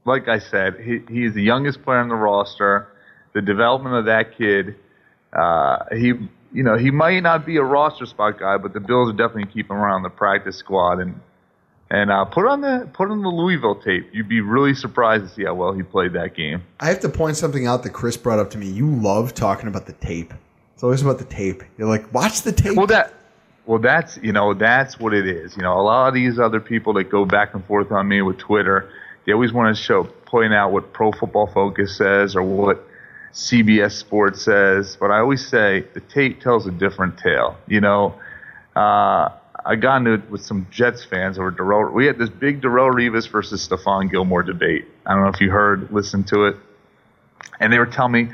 like 0.06 0.27
I 0.28 0.39
said, 0.39 0.81
he, 0.81 1.01
he 1.10 1.24
is 1.27 1.35
the 1.35 1.43
youngest 1.43 1.82
player 1.82 1.98
on 1.98 2.09
the 2.09 2.14
roster. 2.14 2.89
The 3.35 3.43
development 3.43 3.94
of 3.97 4.06
that 4.06 4.36
kid, 4.39 4.74
uh, 5.35 5.85
he 5.94 6.14
you 6.52 6.62
know 6.62 6.78
he 6.78 6.90
might 6.90 7.20
not 7.20 7.44
be 7.44 7.56
a 7.59 7.62
roster 7.62 8.06
spot 8.06 8.39
guy, 8.39 8.56
but 8.56 8.73
the 8.73 8.81
Bills 8.81 9.10
are 9.10 9.16
definitely 9.16 9.52
keep 9.52 9.70
him 9.70 9.77
around 9.77 10.02
the 10.02 10.10
practice 10.10 10.56
squad 10.56 11.01
and 11.01 11.20
and 11.90 12.10
uh, 12.10 12.24
put 12.24 12.46
on 12.46 12.60
the 12.60 12.88
put 12.92 13.10
on 13.10 13.22
the 13.22 13.28
Louisville 13.28 13.76
tape. 13.76 14.08
You'd 14.12 14.28
be 14.28 14.40
really 14.40 14.74
surprised 14.74 15.24
to 15.24 15.30
see 15.30 15.44
how 15.44 15.54
well 15.54 15.72
he 15.72 15.82
played 15.82 16.12
that 16.14 16.34
game. 16.34 16.62
I 16.80 16.88
have 16.88 17.00
to 17.00 17.08
point 17.08 17.36
something 17.36 17.66
out 17.66 17.82
that 17.84 17.90
Chris 17.90 18.16
brought 18.16 18.38
up 18.38 18.50
to 18.50 18.58
me. 18.58 18.68
You 18.68 18.90
love 18.90 19.34
talking 19.34 19.68
about 19.68 19.86
the 19.86 19.92
tape. 19.94 20.34
It's 20.74 20.82
always 20.82 21.02
about 21.02 21.18
the 21.18 21.24
tape. 21.24 21.62
You're 21.78 21.88
like, 21.88 22.12
watch 22.12 22.42
the 22.42 22.52
tape. 22.52 22.76
Well, 22.76 22.86
that 22.88 23.14
well, 23.66 23.78
that's 23.80 24.18
you 24.22 24.32
know 24.32 24.54
that's 24.54 24.98
what 24.98 25.12
it 25.14 25.26
is. 25.26 25.56
You 25.56 25.62
know, 25.62 25.78
a 25.78 25.82
lot 25.82 26.08
of 26.08 26.14
these 26.14 26.38
other 26.38 26.60
people 26.60 26.92
that 26.94 27.04
go 27.04 27.24
back 27.24 27.54
and 27.54 27.64
forth 27.66 27.90
on 27.90 28.08
me 28.08 28.22
with 28.22 28.38
Twitter, 28.38 28.90
they 29.24 29.32
always 29.32 29.52
want 29.52 29.76
to 29.76 29.82
show 29.82 30.04
point 30.04 30.54
out 30.54 30.72
what 30.72 30.92
Pro 30.92 31.12
Football 31.12 31.46
Focus 31.48 31.96
says 31.96 32.36
or 32.36 32.42
what 32.42 32.84
CBS 33.32 33.92
Sports 33.92 34.42
says. 34.42 34.96
But 34.98 35.10
I 35.10 35.18
always 35.18 35.46
say 35.46 35.84
the 35.94 36.00
tape 36.00 36.40
tells 36.40 36.66
a 36.66 36.70
different 36.70 37.18
tale. 37.18 37.56
You 37.66 37.80
know, 37.80 38.14
uh, 38.74 39.30
I 39.66 39.74
got 39.74 39.97
into 39.97 40.12
it 40.14 40.30
with 40.30 40.43
some 40.43 40.66
Jets 40.70 41.05
fans 41.05 41.38
over 41.38 41.51
Darrelle. 41.51 41.93
We 41.93 42.06
had 42.06 42.18
this 42.18 42.30
big 42.30 42.62
Darrelle 42.62 42.93
Revis 42.94 43.28
versus 43.28 43.66
Stephon 43.66 44.10
Gilmore 44.10 44.44
debate. 44.44 44.86
I 45.05 45.14
don't 45.14 45.24
know 45.24 45.28
if 45.28 45.40
you 45.40 45.51
heard, 45.51 45.90
listened 45.90 46.28
to 46.28 46.47
it, 46.47 46.56
and 47.59 47.72
they 47.72 47.78
were 47.78 47.86
telling 47.86 48.12
me, 48.12 48.28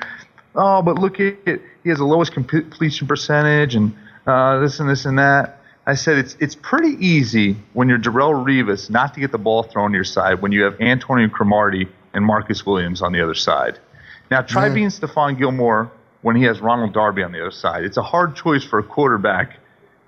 "Oh, 0.55 0.83
but 0.83 0.99
look 0.99 1.21
at 1.21 1.37
it. 1.47 1.63
He 1.83 1.89
has 1.89 1.99
the 1.99 2.05
lowest 2.05 2.33
completion 2.33 3.07
percentage, 3.07 3.75
and 3.75 3.95
uh, 4.27 4.59
this 4.61 4.79
and 4.79 4.89
this 4.89 5.07
and 5.07 5.19
that." 5.19 5.59
I 5.87 5.95
said 5.95 6.19
it's 6.19 6.37
it's 6.39 6.55
pretty 6.55 6.97
easy 7.05 7.57
when 7.73 7.89
you're 7.89 7.99
Darrelle 7.99 8.45
Revis 8.45 8.91
not 8.91 9.15
to 9.15 9.21
get 9.21 9.33
the 9.33 9.39
ball 9.39 9.63
thrown 9.63 9.91
to 9.93 9.97
your 9.97 10.05
side 10.05 10.41
when 10.43 10.53
you 10.53 10.63
have 10.63 10.81
Antonio 10.81 11.29
Cromartie 11.29 11.89
and 12.13 12.25
Marcus 12.25 12.65
Williams 12.67 13.03
on 13.03 13.13
the 13.13 13.21
other 13.23 13.35
side. 13.35 13.79
Now 14.31 14.43
try 14.43 14.69
Yeah. 14.69 14.75
being 14.75 14.89
Stephon 14.89 15.39
Gilmore 15.39 15.91
when 16.21 16.37
he 16.37 16.45
has 16.45 16.61
Ronald 16.61 16.93
Darby 16.93 17.25
on 17.25 17.33
the 17.33 17.41
other 17.41 17.51
side. 17.51 17.85
It's 17.85 17.97
a 17.97 18.03
hard 18.03 18.37
choice 18.37 18.63
for 18.63 18.79
a 18.79 18.83
quarterback 18.85 19.59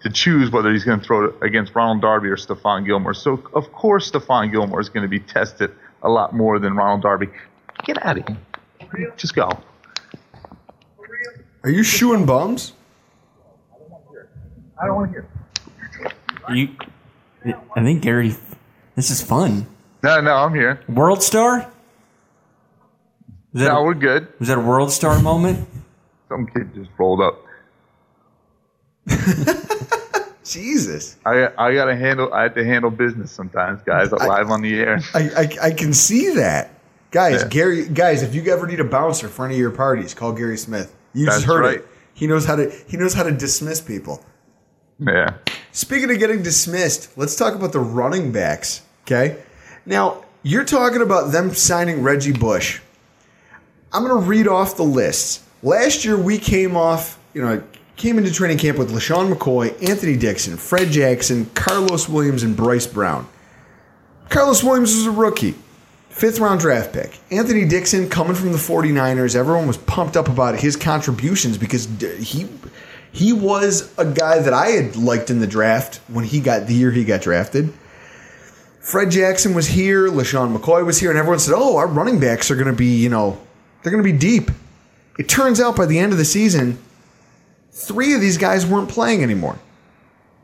to 0.05 0.11
choose 0.11 0.51
whether 0.51 0.71
he's 0.71 0.85
going 0.85 1.01
to 1.01 1.05
throw 1.05 1.25
it 1.25 1.35
against 1.41 1.75
Ronald 1.75 2.03
Darby 2.03 2.29
or 2.29 2.37
Stephon 2.37 2.85
Gilmore. 2.85 3.15
So, 3.15 3.43
of 3.55 3.73
course, 3.73 4.11
Stephon 4.11 4.53
Gilmore 4.53 4.81
is 4.81 4.91
going 4.91 5.03
to 5.03 5.09
be 5.09 5.19
tested 5.19 5.73
a 6.03 6.11
lot 6.11 6.35
more 6.35 6.59
than 6.59 6.75
Ronald 6.75 7.03
Darby. 7.03 7.29
Get 7.85 8.05
out 8.05 8.19
of 8.19 8.29
here. 8.29 9.13
Just 9.17 9.35
go. 9.35 9.51
Are 11.63 11.71
you 11.71 11.83
shooing 11.83 12.27
bums? 12.27 12.75
I 14.81 14.87
don't 14.87 14.97
want 14.97 15.13
to 15.13 15.13
hear. 15.13 15.29
You, 16.51 16.69
I 16.69 16.69
don't 16.69 16.77
want 16.77 16.79
to 17.43 17.49
hear. 17.49 17.61
I 17.75 17.83
think 17.83 18.03
Gary, 18.03 18.37
this 18.97 19.11
is 19.11 19.23
fun. 19.23 19.67
No, 20.03 20.21
no, 20.21 20.35
I'm 20.35 20.55
here. 20.55 20.81
World 20.87 21.23
Star? 21.23 21.71
Was 23.55 23.63
that 23.63 23.69
no, 23.69 23.79
a, 23.79 23.85
we're 23.85 23.95
good. 23.95 24.29
Was 24.39 24.49
that 24.49 24.59
a 24.59 24.61
World 24.61 24.93
Star 24.93 25.19
moment? 25.23 25.67
Some 26.29 26.47
kid 26.47 26.75
just 26.75 26.91
rolled 26.99 27.23
up. 27.23 27.41
Jesus. 30.55 31.17
I 31.27 31.49
I 31.59 31.75
got 31.75 31.87
to 31.87 31.97
handle. 31.97 32.33
I 32.33 32.45
have 32.45 32.55
to 32.55 32.65
handle 32.65 32.91
business 32.91 33.31
sometimes, 33.31 33.83
guys. 33.83 34.13
live 34.13 34.51
on 34.51 34.63
the 34.63 34.79
air. 34.79 35.01
I, 35.13 35.21
I, 35.21 35.49
I 35.67 35.71
can 35.73 35.93
see 35.93 36.31
that. 36.35 36.71
Guys, 37.11 37.43
Yeah. 37.43 37.49
Gary, 37.49 37.89
guys, 37.89 38.23
if 38.23 38.35
you 38.35 38.45
ever 38.51 38.67
need 38.67 38.81
a 38.81 38.85
bouncer 38.85 39.29
for 39.29 39.45
any 39.45 39.55
of 39.55 39.61
your 39.61 39.71
parties, 39.71 40.15
call 40.15 40.33
Gary 40.33 40.57
Smith. 40.57 40.95
You 41.13 41.27
just 41.27 41.45
heard 41.45 41.61
right. 41.61 41.79
it. 41.79 41.89
He 42.15 42.27
knows 42.27 42.45
how 42.47 42.57
to 42.57 42.71
he 42.89 42.97
knows 42.97 43.13
how 43.15 43.25
to 43.25 43.33
dismiss 43.33 43.81
people. 43.81 44.25
Yeah. 44.99 45.35
Speaking 45.73 46.11
of 46.11 46.19
getting 46.19 46.43
dismissed, 46.43 47.17
let's 47.19 47.37
talk 47.37 47.55
about 47.55 47.73
the 47.73 47.81
running 47.81 48.33
backs. 48.33 48.83
Okay. 49.03 49.43
Now, 49.87 50.25
you're 50.43 50.65
talking 50.65 51.03
about 51.03 51.33
them 51.33 51.53
signing 51.53 52.03
Reggie 52.03 52.33
Bush. 52.33 52.81
I'm 53.93 54.05
going 54.05 54.21
to 54.21 54.29
read 54.29 54.49
off 54.49 54.77
the 54.77 54.85
lists. 54.85 55.45
Last 55.63 56.05
year, 56.05 56.17
we 56.17 56.39
came 56.39 56.77
off, 56.77 57.19
you 57.33 57.43
know, 57.43 57.63
came 57.97 58.19
into 58.19 58.33
training 58.33 58.59
camp 58.59 58.79
with 58.79 58.91
LeSean 58.91 59.33
McCoy, 59.33 59.71
Anthony 59.89 60.17
Dixon, 60.17 60.57
Fred 60.57 60.91
Jackson, 60.91 61.47
Carlos 61.55 62.09
Williams, 62.09 62.43
and 62.43 62.57
Bryce 62.57 62.87
Brown. 62.87 63.29
Carlos 64.29 64.65
Williams 64.65 64.95
was 64.95 65.07
a 65.07 65.11
rookie, 65.11 65.55
fifth 66.09 66.41
round 66.41 66.61
draft 66.61 66.93
pick. 66.93 67.19
Anthony 67.31 67.65
Dixon 67.65 68.09
coming 68.09 68.35
from 68.35 68.53
the 68.53 68.59
49ers. 68.59 69.37
Everyone 69.37 69.67
was 69.67 69.77
pumped 69.77 70.17
up 70.17 70.29
about 70.29 70.59
his 70.59 70.77
contributions 70.77 71.59
because 71.59 71.87
he 72.19 72.49
he 73.13 73.33
was 73.33 73.97
a 73.97 74.05
guy 74.05 74.41
that 74.41 74.53
I 74.53 74.71
had 74.71 74.97
liked 74.97 75.31
in 75.31 75.39
the 75.39 75.47
draft 75.47 76.01
when 76.09 76.25
he 76.25 76.41
got 76.41 76.67
the 76.67 76.75
year 76.75 76.91
he 76.91 77.05
got 77.05 77.21
drafted. 77.23 77.73
Fred 78.81 79.13
Jackson 79.13 79.55
was 79.55 79.69
here, 79.69 80.09
LeSean 80.09 80.55
McCoy 80.55 80.85
was 80.85 80.99
here, 80.99 81.11
and 81.11 81.19
everyone 81.19 81.39
said, 81.39 81.55
"Oh, 81.57 81.77
our 81.77 81.87
running 81.87 82.19
backs 82.19 82.51
are 82.51 82.57
going 82.57 82.67
to 82.67 82.73
be, 82.73 82.97
you 82.97 83.09
know, 83.09 83.39
they're 83.83 83.93
going 83.93 84.03
to 84.03 84.13
be 84.13 84.19
deep." 84.19 84.51
It 85.17 85.29
turns 85.29 85.61
out 85.61 85.77
by 85.77 85.87
the 85.87 85.99
end 85.99 86.13
of 86.13 86.19
the 86.19 86.25
season, 86.25 86.79
three 87.75 88.15
of 88.15 88.21
these 88.21 88.39
guys 88.39 88.65
weren't 88.65 88.89
playing 88.89 89.23
anymore. 89.23 89.59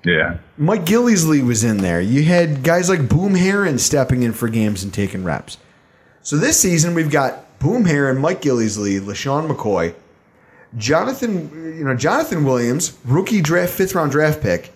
Yeah. 0.04 0.38
Mike 0.58 0.84
Gillislee 0.84 1.46
was 1.46 1.62
in 1.62 1.78
there. 1.78 2.00
You 2.00 2.24
had 2.24 2.62
guys 2.62 2.88
like 2.88 3.08
Boom 3.08 3.34
Herron 3.34 3.78
stepping 3.78 4.22
in 4.22 4.32
for 4.32 4.48
games 4.48 4.82
and 4.82 4.92
taking 4.92 5.24
reps. 5.24 5.58
So 6.22 6.36
this 6.36 6.58
season 6.58 6.94
we've 6.94 7.10
got 7.10 7.58
Boom 7.58 7.84
Herron, 7.84 8.18
Mike 8.18 8.42
Gillislee, 8.42 9.00
LeSean 9.00 9.48
McCoy, 9.48 9.94
Jonathan, 10.76 11.76
you 11.78 11.84
know, 11.84 11.94
Jonathan 11.94 12.44
Williams, 12.44 12.96
rookie 13.04 13.40
draft 13.42 13.72
fifth 13.72 13.94
round 13.94 14.10
draft 14.10 14.40
pick, 14.40 14.72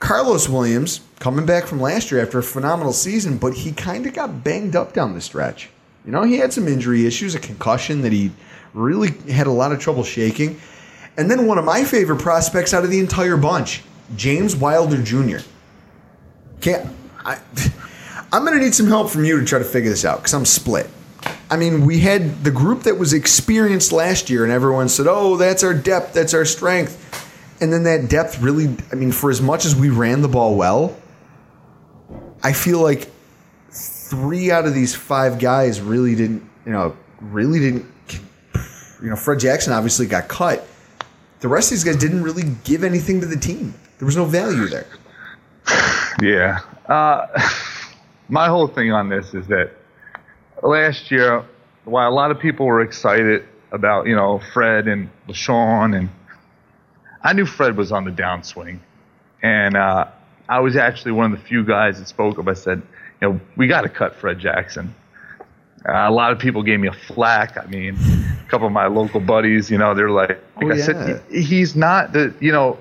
Carlos 0.00 0.48
Williams 0.48 1.00
coming 1.20 1.46
back 1.46 1.66
from 1.66 1.80
last 1.80 2.10
year 2.10 2.20
after 2.20 2.38
a 2.38 2.42
phenomenal 2.42 2.92
season, 2.92 3.38
but 3.38 3.54
he 3.54 3.72
kind 3.72 4.06
of 4.06 4.12
got 4.14 4.44
banged 4.44 4.76
up 4.76 4.92
down 4.92 5.14
the 5.14 5.20
stretch. 5.20 5.70
You 6.04 6.12
know, 6.12 6.22
he 6.22 6.36
had 6.36 6.52
some 6.52 6.68
injury 6.68 7.06
issues, 7.06 7.34
a 7.34 7.38
concussion 7.38 8.02
that 8.02 8.12
he 8.12 8.32
really 8.74 9.12
had 9.30 9.46
a 9.46 9.52
lot 9.52 9.72
of 9.72 9.78
trouble 9.78 10.04
shaking. 10.04 10.60
And 11.16 11.30
then 11.30 11.46
one 11.46 11.58
of 11.58 11.64
my 11.64 11.84
favorite 11.84 12.20
prospects 12.20 12.74
out 12.74 12.84
of 12.84 12.90
the 12.90 12.98
entire 12.98 13.36
bunch, 13.36 13.82
James 14.16 14.56
Wilder 14.56 15.02
Jr. 15.02 15.38
Can't 16.60 16.90
I? 17.24 17.40
I'm 18.32 18.44
going 18.44 18.58
to 18.58 18.64
need 18.64 18.74
some 18.74 18.88
help 18.88 19.10
from 19.10 19.24
you 19.24 19.38
to 19.38 19.46
try 19.46 19.60
to 19.60 19.64
figure 19.64 19.90
this 19.90 20.04
out 20.04 20.18
because 20.18 20.34
I'm 20.34 20.44
split. 20.44 20.90
I 21.50 21.56
mean, 21.56 21.86
we 21.86 22.00
had 22.00 22.42
the 22.42 22.50
group 22.50 22.82
that 22.82 22.98
was 22.98 23.12
experienced 23.12 23.92
last 23.92 24.28
year, 24.28 24.42
and 24.42 24.52
everyone 24.52 24.88
said, 24.88 25.06
"Oh, 25.08 25.36
that's 25.36 25.62
our 25.62 25.72
depth, 25.72 26.14
that's 26.14 26.34
our 26.34 26.44
strength," 26.44 26.98
and 27.60 27.72
then 27.72 27.84
that 27.84 28.08
depth 28.08 28.40
really. 28.40 28.76
I 28.90 28.96
mean, 28.96 29.12
for 29.12 29.30
as 29.30 29.40
much 29.40 29.64
as 29.64 29.76
we 29.76 29.90
ran 29.90 30.20
the 30.20 30.28
ball 30.28 30.56
well, 30.56 30.96
I 32.42 32.52
feel 32.52 32.80
like 32.80 33.08
three 33.70 34.50
out 34.50 34.66
of 34.66 34.74
these 34.74 34.94
five 34.94 35.38
guys 35.38 35.80
really 35.80 36.16
didn't. 36.16 36.42
You 36.66 36.72
know, 36.72 36.96
really 37.20 37.60
didn't. 37.60 37.86
You 39.00 39.10
know, 39.10 39.16
Fred 39.16 39.38
Jackson 39.38 39.72
obviously 39.72 40.06
got 40.06 40.28
cut. 40.28 40.66
The 41.44 41.48
rest 41.48 41.70
of 41.70 41.76
these 41.76 41.84
guys 41.84 41.96
didn't 41.96 42.22
really 42.22 42.56
give 42.64 42.84
anything 42.84 43.20
to 43.20 43.26
the 43.26 43.36
team. 43.36 43.74
There 43.98 44.06
was 44.06 44.16
no 44.16 44.24
value 44.24 44.66
there. 44.66 44.86
Yeah. 46.22 46.60
Uh, 46.88 47.26
my 48.30 48.46
whole 48.46 48.66
thing 48.66 48.92
on 48.92 49.10
this 49.10 49.34
is 49.34 49.46
that 49.48 49.72
last 50.62 51.10
year, 51.10 51.44
while 51.84 52.08
a 52.08 52.14
lot 52.14 52.30
of 52.30 52.38
people 52.38 52.64
were 52.64 52.80
excited 52.80 53.44
about, 53.72 54.06
you 54.06 54.16
know, 54.16 54.40
Fred 54.54 54.88
and 54.88 55.10
LeSean, 55.28 55.94
and 55.94 56.08
I 57.22 57.34
knew 57.34 57.44
Fred 57.44 57.76
was 57.76 57.92
on 57.92 58.06
the 58.06 58.10
downswing. 58.10 58.78
And 59.42 59.76
uh, 59.76 60.06
I 60.48 60.60
was 60.60 60.76
actually 60.76 61.12
one 61.12 61.30
of 61.30 61.38
the 61.38 61.44
few 61.44 61.62
guys 61.62 61.98
that 61.98 62.08
spoke 62.08 62.38
up. 62.38 62.48
I 62.48 62.54
said, 62.54 62.80
you 63.20 63.28
know, 63.28 63.40
we 63.54 63.66
got 63.66 63.82
to 63.82 63.90
cut 63.90 64.14
Fred 64.14 64.38
Jackson. 64.38 64.94
Uh, 65.86 65.92
a 66.08 66.10
lot 66.10 66.32
of 66.32 66.38
people 66.38 66.62
gave 66.62 66.80
me 66.80 66.88
a 66.88 66.92
flack. 66.92 67.56
I 67.58 67.66
mean, 67.66 67.94
a 67.96 68.48
couple 68.50 68.66
of 68.66 68.72
my 68.72 68.86
local 68.86 69.20
buddies, 69.20 69.70
you 69.70 69.76
know, 69.78 69.94
they're 69.94 70.10
like, 70.10 70.30
like 70.56 70.64
Oh, 70.64 70.70
I 70.72 70.78
said, 70.78 71.22
he- 71.30 71.42
he's 71.42 71.76
not 71.76 72.12
the, 72.12 72.32
you 72.40 72.52
know, 72.52 72.78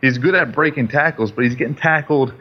he's 0.00 0.18
good 0.18 0.34
at 0.36 0.52
breaking 0.52 0.88
tackles, 0.88 1.32
but 1.32 1.44
he's 1.44 1.56
getting 1.56 1.74
tackled, 1.74 2.32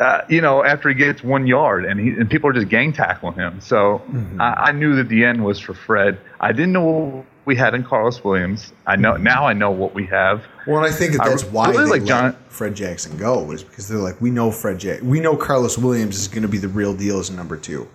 uh, 0.00 0.22
you 0.28 0.40
know, 0.40 0.64
after 0.64 0.88
he 0.88 0.94
gets 0.94 1.22
one 1.22 1.46
yard, 1.46 1.84
and 1.84 2.00
he 2.00 2.10
and 2.10 2.30
people 2.30 2.48
are 2.48 2.52
just 2.52 2.68
gang 2.68 2.92
tackling 2.92 3.34
him. 3.34 3.60
So 3.60 4.00
I, 4.38 4.68
I 4.68 4.72
knew 4.72 4.94
that 4.96 5.08
the 5.08 5.24
end 5.24 5.44
was 5.44 5.58
for 5.58 5.74
Fred. 5.74 6.18
I 6.40 6.52
didn't 6.52 6.72
know 6.72 6.84
what 6.84 7.24
we 7.44 7.56
had 7.56 7.74
in 7.74 7.82
Carlos 7.82 8.22
Williams. 8.24 8.72
I 8.86 8.96
know 8.96 9.16
now. 9.16 9.46
I 9.46 9.52
know 9.52 9.70
what 9.72 9.94
we 9.94 10.06
have. 10.06 10.44
Well, 10.66 10.78
and 10.82 10.86
I 10.86 10.96
think 10.96 11.12
that 11.14 11.22
I 11.22 11.28
that's 11.28 11.44
why 11.44 11.70
really 11.70 11.84
they 11.84 11.90
like 11.90 12.00
let 12.02 12.08
John- 12.08 12.36
Fred 12.48 12.74
Jackson 12.76 13.16
go 13.18 13.42
was 13.42 13.62
because 13.64 13.88
they're 13.88 13.98
like, 13.98 14.20
we 14.20 14.30
know 14.30 14.50
Fred 14.50 14.78
Jack, 14.78 15.00
we 15.02 15.18
know 15.20 15.36
Carlos 15.36 15.76
Williams 15.76 16.16
is 16.16 16.28
going 16.28 16.42
to 16.42 16.48
be 16.48 16.58
the 16.58 16.68
real 16.68 16.94
deal 16.94 17.18
as 17.18 17.30
number 17.30 17.56
two. 17.56 17.88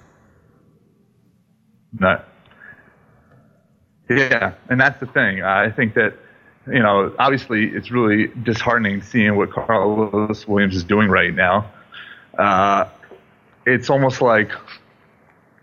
Yeah, 4.10 4.54
and 4.70 4.80
that's 4.80 5.00
the 5.00 5.08
thing. 5.08 5.42
I 5.42 5.72
think 5.72 5.96
that, 5.96 6.14
you 6.68 6.80
know, 6.80 7.14
obviously 7.18 7.66
it's 7.66 7.90
really 7.92 8.28
disheartening 8.28 9.02
seeing 9.02 9.36
what 9.36 9.52
Carlos 9.52 10.48
Williams 10.48 10.76
is 10.76 10.84
doing 10.84 11.10
right 11.10 11.34
now. 11.34 11.72
Uh, 12.38 12.88
it's 13.66 13.90
almost 13.90 14.22
like, 14.22 14.52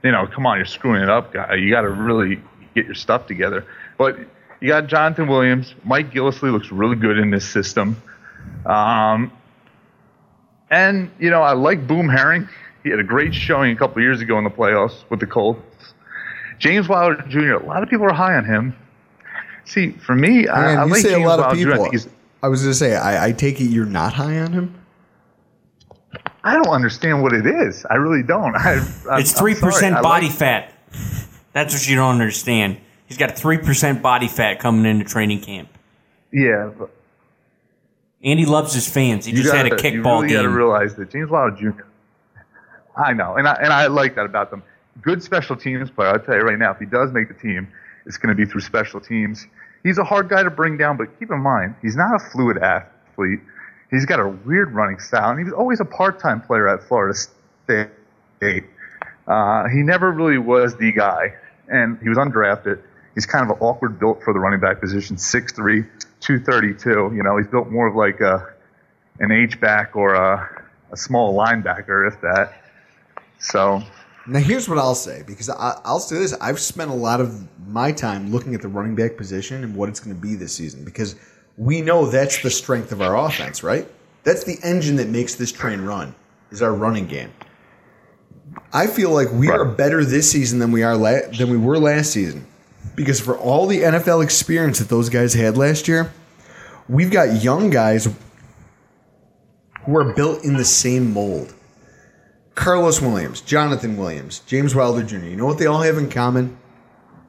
you 0.03 0.11
know, 0.11 0.27
come 0.27 0.47
on, 0.47 0.57
you're 0.57 0.67
screwing 0.67 1.03
it 1.03 1.09
up, 1.09 1.33
guy. 1.33 1.55
You 1.55 1.71
got 1.71 1.83
to 1.83 1.91
really 1.91 2.41
get 2.75 2.87
your 2.87 2.95
stuff 2.95 3.27
together. 3.29 3.65
But 3.97 4.19
you 4.61 4.69
got 4.69 4.89
Jonathan 4.89 5.29
Williams. 5.29 5.75
Mike 5.85 6.11
Gillislee 6.13 6.51
looks 6.51 6.73
really 6.73 6.97
good 6.97 7.19
in 7.19 7.31
this 7.31 7.49
system. 7.49 8.03
Um, 8.67 9.31
and, 10.71 11.11
you 11.21 11.31
know, 11.31 11.43
I 11.43 11.53
like 11.53 11.87
Boom 11.87 12.09
Herron. 12.09 12.49
He 12.83 12.91
had 12.91 12.99
a 12.99 13.05
great 13.05 13.35
showing 13.35 13.71
a 13.71 13.77
couple 13.77 14.03
years 14.03 14.21
ago 14.21 14.39
in 14.39 14.45
the 14.45 14.51
playoffs 14.51 15.09
with 15.11 15.21
the 15.21 15.27
Colts. 15.27 15.92
James 16.63 16.89
Wilder 16.89 17.21
Jr. 17.29 17.55
A 17.55 17.67
lot 17.67 17.83
of 17.83 17.89
people 17.89 18.07
are 18.07 18.13
high 18.13 18.37
on 18.37 18.45
him. 18.45 18.77
See, 19.65 19.91
for 19.91 20.15
me, 20.15 20.47
I, 20.49 20.61
Man, 20.61 20.79
I 20.79 20.85
you 20.85 20.91
like 20.93 21.01
say 21.03 21.11
James 21.11 21.25
a 21.25 21.29
lot 21.29 21.39
of 21.41 21.47
Wilder 21.47 21.57
Jr. 21.61 21.69
I 21.69 21.73
people. 21.77 21.91
think 21.91 22.13
I 22.41 22.49
was 22.49 22.61
going 22.63 22.71
to 22.71 22.79
say, 22.79 22.95
I, 22.97 23.27
I 23.27 23.33
take 23.33 23.61
it 23.61 23.65
you're 23.65 23.85
not 23.85 24.13
high 24.13 24.39
on 24.39 24.53
him. 24.53 24.75
I 26.45 26.55
don't 26.55 26.69
understand 26.69 27.21
what 27.23 27.33
it 27.33 27.47
is. 27.47 27.85
I 27.91 27.95
really 27.95 28.23
don't. 28.23 28.55
I, 28.55 28.81
I, 29.11 29.19
It's 29.21 29.33
three 29.33 29.57
percent 29.57 30.01
body 30.03 30.27
like- 30.29 30.37
fat. 30.37 30.73
That's 31.53 31.75
what 31.75 31.89
you 31.89 31.97
don't 31.97 32.13
understand. 32.13 32.79
He's 33.07 33.19
got 33.19 33.37
three 33.37 33.59
percent 33.59 34.01
body 34.01 34.29
fat 34.29 34.61
coming 34.61 34.87
into 34.87 35.05
training 35.05 35.41
camp. 35.41 35.69
Yeah, 36.33 36.71
but 36.79 36.91
Andy 38.23 38.47
loves 38.47 38.73
his 38.73 38.89
fans. 38.89 39.27
He 39.27 39.33
you 39.33 39.43
just 39.43 39.53
had 39.55 39.67
a 39.67 39.71
gotta- 39.71 39.83
kickball 39.83 40.21
You 40.21 40.23
really 40.23 40.33
got 40.35 40.43
to 40.43 40.49
realize 40.49 40.95
that 40.95 41.11
James 41.11 41.29
Wilder 41.29 41.57
Jr. 41.57 41.83
I 42.97 43.13
know, 43.15 43.35
and 43.37 43.49
I 43.49 43.55
and 43.55 43.73
I 43.73 43.87
like 43.89 44.15
that 44.15 44.27
about 44.27 44.51
them. 44.51 44.63
Good 45.01 45.23
special 45.23 45.57
teams 45.57 45.91
player. 45.91 46.11
I'll 46.11 46.19
tell 46.21 46.35
you 46.35 46.43
right 46.43 46.59
now, 46.59 46.73
if 46.73 46.79
he 46.79 46.87
does 46.87 47.13
make 47.13 47.29
the 47.29 47.35
team, 47.35 47.69
it's 48.05 48.19
going 48.19 48.35
to 48.37 48.41
be 48.41 48.51
through 48.51 48.61
special 48.61 49.01
teams. 49.01 49.47
He's 49.83 49.99
a 49.99 50.05
hard 50.05 50.29
guy 50.29 50.43
to 50.43 50.51
bring 50.51 50.77
down, 50.77 50.97
but 50.97 51.19
keep 51.19 51.31
in 51.31 51.41
mind, 51.41 51.77
he's 51.83 51.97
not 51.97 52.15
a 52.15 52.19
fluid 52.19 52.59
athlete. 52.59 53.41
He's 53.91 54.07
got 54.07 54.21
a 54.21 54.29
weird 54.29 54.73
running 54.73 54.99
style, 54.99 55.31
and 55.31 55.39
he 55.39 55.45
was 55.45 55.53
always 55.53 55.81
a 55.81 55.85
part-time 55.85 56.41
player 56.41 56.69
at 56.69 56.85
Florida 56.85 57.15
State. 57.15 58.65
Uh, 59.27 59.69
he 59.69 59.83
never 59.83 60.11
really 60.11 60.39
was 60.39 60.77
the 60.77 60.93
guy, 60.93 61.35
and 61.69 61.99
he 62.03 62.09
was 62.09 62.19
undrafted. 62.19 62.81
He's 63.15 63.27
kind 63.27 63.45
of 63.45 63.57
an 63.57 63.63
awkward 63.63 63.99
built 63.99 64.23
for 64.23 64.33
the 64.33 64.41
running 64.41 64.61
back 64.61 64.81
position, 64.81 65.17
6'3", 65.17 65.87
232. 66.21 67.13
You 67.15 67.23
know, 67.23 67.37
he's 67.37 67.49
built 67.49 67.69
more 67.71 67.87
of 67.87 67.95
like 67.95 68.21
a 68.21 68.53
an 69.19 69.31
H 69.31 69.61
back 69.61 69.95
or 69.95 70.15
a, 70.15 70.67
a 70.91 70.97
small 70.97 71.35
linebacker, 71.35 72.09
if 72.11 72.21
that. 72.23 72.55
So 73.39 73.83
Now, 74.27 74.39
here's 74.39 74.69
what 74.69 74.79
I'll 74.79 74.95
say 74.95 75.23
because 75.27 75.49
I, 75.49 75.81
I'll 75.85 75.99
say 76.01 76.19
this: 76.19 76.33
I've 76.35 76.61
spent 76.61 76.91
a 76.91 76.95
lot 76.95 77.21
of 77.21 77.47
my 77.67 77.93
time 77.93 78.31
looking 78.31 78.55
at 78.55 78.63
the 78.63 78.69
running 78.69 78.95
back 78.95 79.17
position 79.17 79.65
and 79.65 79.75
what 79.75 79.89
it's 79.89 80.01
going 80.01 80.15
to 80.15 80.21
be 80.21 80.35
this 80.35 80.55
season 80.55 80.85
because 80.85 81.17
we 81.57 81.81
know 81.81 82.07
that's 82.07 82.43
the 82.43 82.51
strength 82.51 82.93
of 82.93 83.03
our 83.03 83.17
offense, 83.17 83.63
right? 83.63 83.87
That's 84.25 84.45
the 84.45 84.59
engine 84.63 84.97
that 84.97 85.09
makes 85.09 85.35
this 85.35 85.51
train 85.51 85.81
run 85.81 86.15
is 86.51 86.63
our 86.63 86.73
running 86.73 87.07
game. 87.07 87.33
I 88.73 88.87
feel 88.87 89.11
like 89.11 89.33
we 89.33 89.51
are 89.51 89.65
better 89.65 90.05
this 90.05 90.31
season 90.31 90.59
than 90.59 90.71
we 90.71 90.83
are 90.83 90.97
la- 90.97 91.29
than 91.37 91.51
we 91.51 91.57
were 91.57 91.79
last 91.79 92.13
season 92.13 92.47
because 92.95 93.21
for 93.21 93.37
all 93.37 93.67
the 93.67 93.81
NFL 93.81 94.23
experience 94.23 94.79
that 94.79 94.89
those 94.89 95.09
guys 95.09 95.35
had 95.35 95.57
last 95.57 95.89
year, 95.89 96.13
we've 96.89 97.11
got 97.11 97.43
young 97.43 97.71
guys 97.71 98.09
who 99.85 99.97
are 99.97 100.13
built 100.13 100.45
in 100.45 100.57
the 100.57 100.65
same 100.65 101.13
mold. 101.13 101.55
Carlos 102.55 103.01
Williams, 103.01 103.41
Jonathan 103.41 103.97
Williams, 103.97 104.41
James 104.47 104.75
Wilder 104.75 105.03
Jr. 105.03 105.25
You 105.25 105.37
know 105.37 105.47
what 105.47 105.59
they 105.59 105.67
all 105.67 105.81
have 105.81 105.97
in 105.97 106.11
common? 106.11 106.59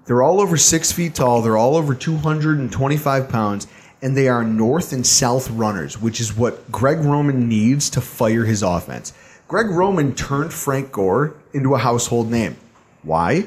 They're 0.06 0.22
all 0.22 0.41
over 0.41 0.58
six 0.58 0.91
feet 0.91 1.16
tall. 1.16 1.41
They're 1.41 1.56
all 1.58 1.78
over 1.78 1.95
225 1.95 3.30
pounds, 3.30 3.68
and 4.02 4.18
they 4.18 4.28
are 4.28 4.44
north 4.44 4.91
and 4.91 5.08
south 5.08 5.50
runners, 5.50 6.02
which 6.02 6.20
is 6.20 6.36
what 6.36 6.70
Greg 6.70 7.00
Roman 7.00 7.48
needs 7.48 7.90
to 7.91 8.02
fire 8.02 8.44
his 8.44 8.64
offense. 8.64 9.14
Greg 9.48 9.68
Roman 9.68 10.14
turned 10.14 10.54
Frank 10.54 10.91
Gore 10.91 11.36
into 11.54 11.74
a 11.74 11.80
household 11.80 12.30
name. 12.30 12.58
Why? 13.04 13.45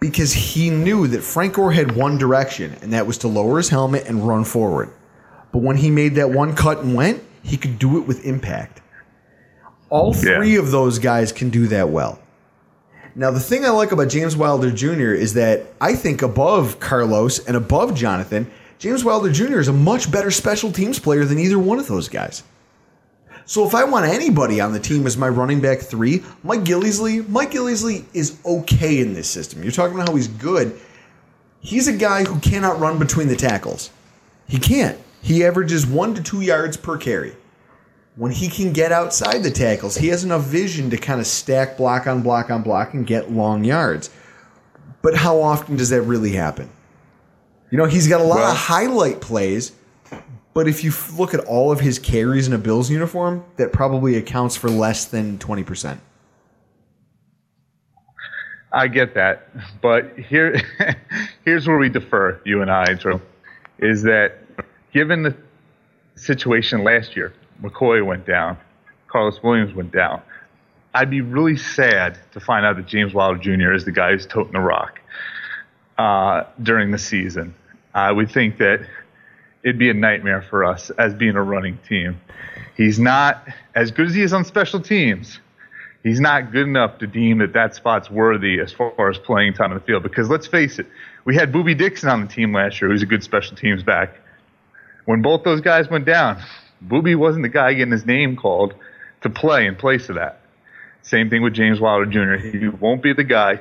Because 0.00 0.32
he 0.32 0.70
knew 0.70 1.06
that 1.06 1.22
Frank 1.22 1.54
Gore 1.54 1.72
had 1.72 1.94
one 1.94 2.18
direction, 2.18 2.76
and 2.82 2.92
that 2.92 3.06
was 3.06 3.18
to 3.18 3.28
lower 3.28 3.58
his 3.58 3.68
helmet 3.68 4.06
and 4.06 4.26
run 4.26 4.44
forward. 4.44 4.90
But 5.52 5.62
when 5.62 5.76
he 5.76 5.90
made 5.90 6.16
that 6.16 6.30
one 6.30 6.56
cut 6.56 6.78
and 6.78 6.96
went, 6.96 7.22
he 7.44 7.56
could 7.56 7.78
do 7.78 7.96
it 7.98 8.08
with 8.08 8.26
impact. 8.26 8.80
All 9.88 10.12
three 10.12 10.56
of 10.56 10.70
those 10.70 10.98
guys 10.98 11.32
can 11.32 11.50
do 11.50 11.66
that 11.68 11.90
well. 11.90 12.18
Now, 13.14 13.30
the 13.30 13.40
thing 13.40 13.64
I 13.64 13.70
like 13.70 13.92
about 13.92 14.08
James 14.08 14.36
Wilder 14.36 14.70
Jr. 14.70 15.12
is 15.12 15.34
that 15.34 15.66
I 15.80 15.94
think 15.94 16.20
above 16.20 16.80
Carlos 16.80 17.38
and 17.46 17.56
above 17.56 17.94
Jonathan, 17.94 18.50
James 18.78 19.04
Wilder 19.04 19.32
Jr. 19.32 19.58
is 19.58 19.68
a 19.68 19.72
much 19.72 20.10
better 20.10 20.30
special 20.30 20.70
teams 20.70 20.98
player 20.98 21.24
than 21.24 21.38
either 21.38 21.58
one 21.58 21.78
of 21.78 21.86
those 21.86 22.10
guys. 22.10 22.42
So 23.46 23.64
if 23.66 23.74
I 23.74 23.84
want 23.84 24.06
anybody 24.06 24.60
on 24.60 24.72
the 24.72 24.80
team 24.80 25.06
as 25.06 25.16
my 25.16 25.28
running 25.28 25.60
back 25.60 25.78
three, 25.78 26.24
Mike 26.42 26.64
Gillislee, 26.64 27.26
Mike 27.28 27.52
Gillislee 27.52 28.04
is 28.12 28.38
okay 28.44 29.00
in 29.00 29.14
this 29.14 29.30
system. 29.30 29.62
You're 29.62 29.72
talking 29.72 29.94
about 29.94 30.08
how 30.08 30.16
he's 30.16 30.28
good. 30.28 30.78
He's 31.60 31.88
a 31.88 31.96
guy 31.96 32.24
who 32.24 32.38
cannot 32.40 32.80
run 32.80 32.98
between 32.98 33.28
the 33.28 33.36
tackles. 33.36 33.90
He 34.48 34.58
can't. 34.58 34.98
He 35.22 35.44
averages 35.44 35.86
one 35.86 36.14
to 36.14 36.22
two 36.22 36.40
yards 36.40 36.76
per 36.76 36.98
carry. 36.98 37.34
When 38.16 38.32
he 38.32 38.48
can 38.48 38.72
get 38.72 38.92
outside 38.92 39.42
the 39.42 39.50
tackles, 39.50 39.96
he 39.96 40.08
has 40.08 40.24
enough 40.24 40.44
vision 40.44 40.88
to 40.90 40.96
kind 40.96 41.20
of 41.20 41.26
stack 41.26 41.76
block 41.76 42.06
on 42.06 42.22
block 42.22 42.50
on 42.50 42.62
block 42.62 42.94
and 42.94 43.06
get 43.06 43.30
long 43.30 43.62
yards. 43.62 44.08
But 45.02 45.14
how 45.14 45.40
often 45.40 45.76
does 45.76 45.90
that 45.90 46.02
really 46.02 46.32
happen? 46.32 46.70
You 47.70 47.76
know, 47.78 47.84
he's 47.84 48.08
got 48.08 48.20
a 48.20 48.24
lot 48.24 48.38
Well- 48.38 48.50
of 48.52 48.56
highlight 48.56 49.20
plays, 49.20 49.72
but 50.54 50.66
if 50.66 50.82
you 50.82 50.90
f- 50.90 51.18
look 51.18 51.34
at 51.34 51.40
all 51.40 51.70
of 51.70 51.80
his 51.80 51.98
carries 51.98 52.46
in 52.46 52.54
a 52.54 52.58
Bills 52.58 52.90
uniform, 52.90 53.44
that 53.56 53.72
probably 53.72 54.16
accounts 54.16 54.56
for 54.56 54.70
less 54.70 55.04
than 55.04 55.36
20%. 55.38 55.98
I 58.72 58.88
get 58.88 59.14
that, 59.14 59.48
but 59.80 60.18
here, 60.18 60.60
here's 61.44 61.66
where 61.66 61.78
we 61.78 61.88
defer, 61.88 62.40
you 62.44 62.62
and 62.62 62.70
I, 62.70 62.94
Drew, 62.94 63.20
is 63.78 64.02
that 64.02 64.38
given 64.92 65.22
the 65.22 65.34
situation 66.14 66.82
last 66.84 67.16
year, 67.16 67.32
McCoy 67.62 68.04
went 68.04 68.26
down, 68.26 68.56
Carlos 69.08 69.42
Williams 69.42 69.74
went 69.74 69.92
down. 69.92 70.22
I'd 70.94 71.10
be 71.10 71.20
really 71.20 71.56
sad 71.56 72.18
to 72.32 72.40
find 72.40 72.64
out 72.64 72.76
that 72.76 72.86
James 72.86 73.12
Wilder 73.12 73.38
Jr. 73.38 73.72
is 73.72 73.84
the 73.84 73.92
guy 73.92 74.12
who's 74.12 74.26
toting 74.26 74.52
the 74.52 74.60
rock 74.60 75.00
uh, 75.98 76.44
during 76.62 76.90
the 76.90 76.98
season. 76.98 77.54
I 77.94 78.12
would 78.12 78.30
think 78.30 78.58
that 78.58 78.86
it'd 79.62 79.78
be 79.78 79.90
a 79.90 79.94
nightmare 79.94 80.42
for 80.42 80.64
us 80.64 80.90
as 80.90 81.14
being 81.14 81.36
a 81.36 81.42
running 81.42 81.78
team. 81.88 82.20
He's 82.76 82.98
not 82.98 83.46
as 83.74 83.90
good 83.90 84.06
as 84.06 84.14
he 84.14 84.22
is 84.22 84.32
on 84.32 84.44
special 84.44 84.80
teams 84.80 85.38
he's 86.06 86.20
not 86.20 86.52
good 86.52 86.68
enough 86.68 86.98
to 86.98 87.06
deem 87.06 87.38
that 87.38 87.52
that 87.52 87.74
spot's 87.74 88.08
worthy 88.08 88.60
as 88.60 88.72
far 88.72 89.10
as 89.10 89.18
playing 89.18 89.54
time 89.54 89.72
on 89.72 89.78
the 89.78 89.84
field. 89.84 90.04
Because 90.04 90.30
let's 90.30 90.46
face 90.46 90.78
it, 90.78 90.86
we 91.24 91.34
had 91.34 91.52
Boobie 91.52 91.76
Dixon 91.76 92.08
on 92.08 92.20
the 92.20 92.28
team 92.28 92.52
last 92.52 92.80
year, 92.80 92.88
who's 92.88 93.02
a 93.02 93.06
good 93.06 93.24
special 93.24 93.56
teams 93.56 93.82
back. 93.82 94.14
When 95.04 95.20
both 95.20 95.42
those 95.42 95.60
guys 95.60 95.90
went 95.90 96.04
down, 96.04 96.40
Boobie 96.84 97.16
wasn't 97.16 97.42
the 97.42 97.48
guy 97.48 97.72
getting 97.74 97.92
his 97.92 98.06
name 98.06 98.36
called 98.36 98.74
to 99.22 99.30
play 99.30 99.66
in 99.66 99.76
place 99.76 100.08
of 100.08 100.16
that. 100.16 100.40
Same 101.02 101.30
thing 101.30 101.42
with 101.42 101.54
James 101.54 101.80
Wilder 101.80 102.06
Jr. 102.06 102.34
He 102.48 102.68
won't 102.68 103.02
be 103.02 103.12
the 103.12 103.24
guy. 103.24 103.60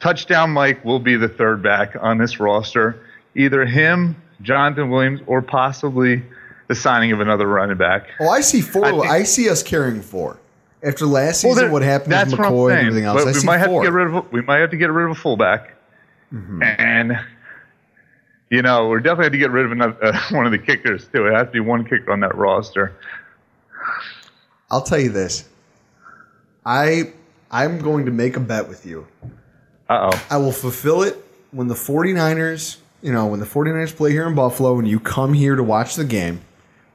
Touchdown 0.00 0.50
Mike 0.50 0.84
will 0.84 0.98
be 0.98 1.16
the 1.16 1.28
third 1.28 1.62
back 1.62 1.94
on 2.00 2.18
this 2.18 2.40
roster. 2.40 2.98
Either 3.34 3.64
him, 3.66 4.16
Jonathan 4.42 4.90
Williams, 4.90 5.20
or 5.26 5.42
possibly 5.42 6.22
the 6.68 6.74
signing 6.74 7.12
of 7.12 7.20
another 7.20 7.46
running 7.46 7.76
back. 7.76 8.06
Oh, 8.20 8.28
I 8.28 8.40
see 8.40 8.60
four. 8.60 9.06
I, 9.06 9.22
see 9.24 9.48
us 9.48 9.62
carrying 9.62 10.00
four. 10.02 10.38
After 10.82 11.06
last 11.06 11.40
season, 11.42 11.64
there- 11.64 11.70
what 11.72 11.82
happened 11.82 12.12
with 12.30 12.38
McCoy 12.40 12.70
and 12.72 12.80
everything 12.88 13.04
else, 13.04 13.24
But 13.24 13.34
I 13.34 13.38
we 13.38 13.44
might 13.44 13.58
have 13.58 13.70
to 13.70 13.82
get 13.82 13.92
rid 13.92 14.14
of 14.14 14.32
we 14.32 14.42
might 14.42 14.58
have 14.58 14.70
to 14.70 14.76
get 14.76 14.90
rid 14.90 15.04
of 15.06 15.10
a 15.12 15.14
fullback, 15.20 15.72
Mm-hmm. 16.32 16.62
and 16.62 17.18
you 18.50 18.62
know 18.62 18.88
we're 18.88 19.00
definitely 19.00 19.24
have 19.24 19.32
to 19.32 19.38
get 19.38 19.50
rid 19.50 19.66
of 19.66 19.72
another 19.72 20.04
uh, 20.04 20.20
one 20.30 20.46
of 20.46 20.52
the 20.52 20.58
kickers 20.58 21.06
too. 21.08 21.26
It 21.26 21.34
has 21.34 21.46
to 21.46 21.52
be 21.52 21.60
one 21.60 21.84
kicker 21.84 22.12
on 22.12 22.20
that 22.20 22.34
roster. 22.34 22.96
I'll 24.70 24.82
tell 24.82 24.98
you 24.98 25.10
this. 25.10 25.48
I 26.64 27.12
I'm 27.50 27.78
going 27.78 28.06
to 28.06 28.12
make 28.12 28.36
a 28.36 28.40
bet 28.40 28.68
with 28.68 28.84
you. 28.86 29.06
Uh 29.88 30.10
oh. 30.12 30.26
I 30.30 30.36
will 30.38 30.52
fulfill 30.52 31.02
it 31.02 31.16
when 31.52 31.68
the 31.68 31.74
49ers, 31.74 32.78
you 33.02 33.12
know, 33.12 33.26
when 33.26 33.40
the 33.40 33.46
49ers 33.46 33.94
play 33.94 34.10
here 34.10 34.26
in 34.26 34.34
Buffalo 34.34 34.78
and 34.78 34.88
you 34.88 34.98
come 34.98 35.32
here 35.32 35.54
to 35.54 35.62
watch 35.62 35.94
the 35.94 36.04
game. 36.04 36.40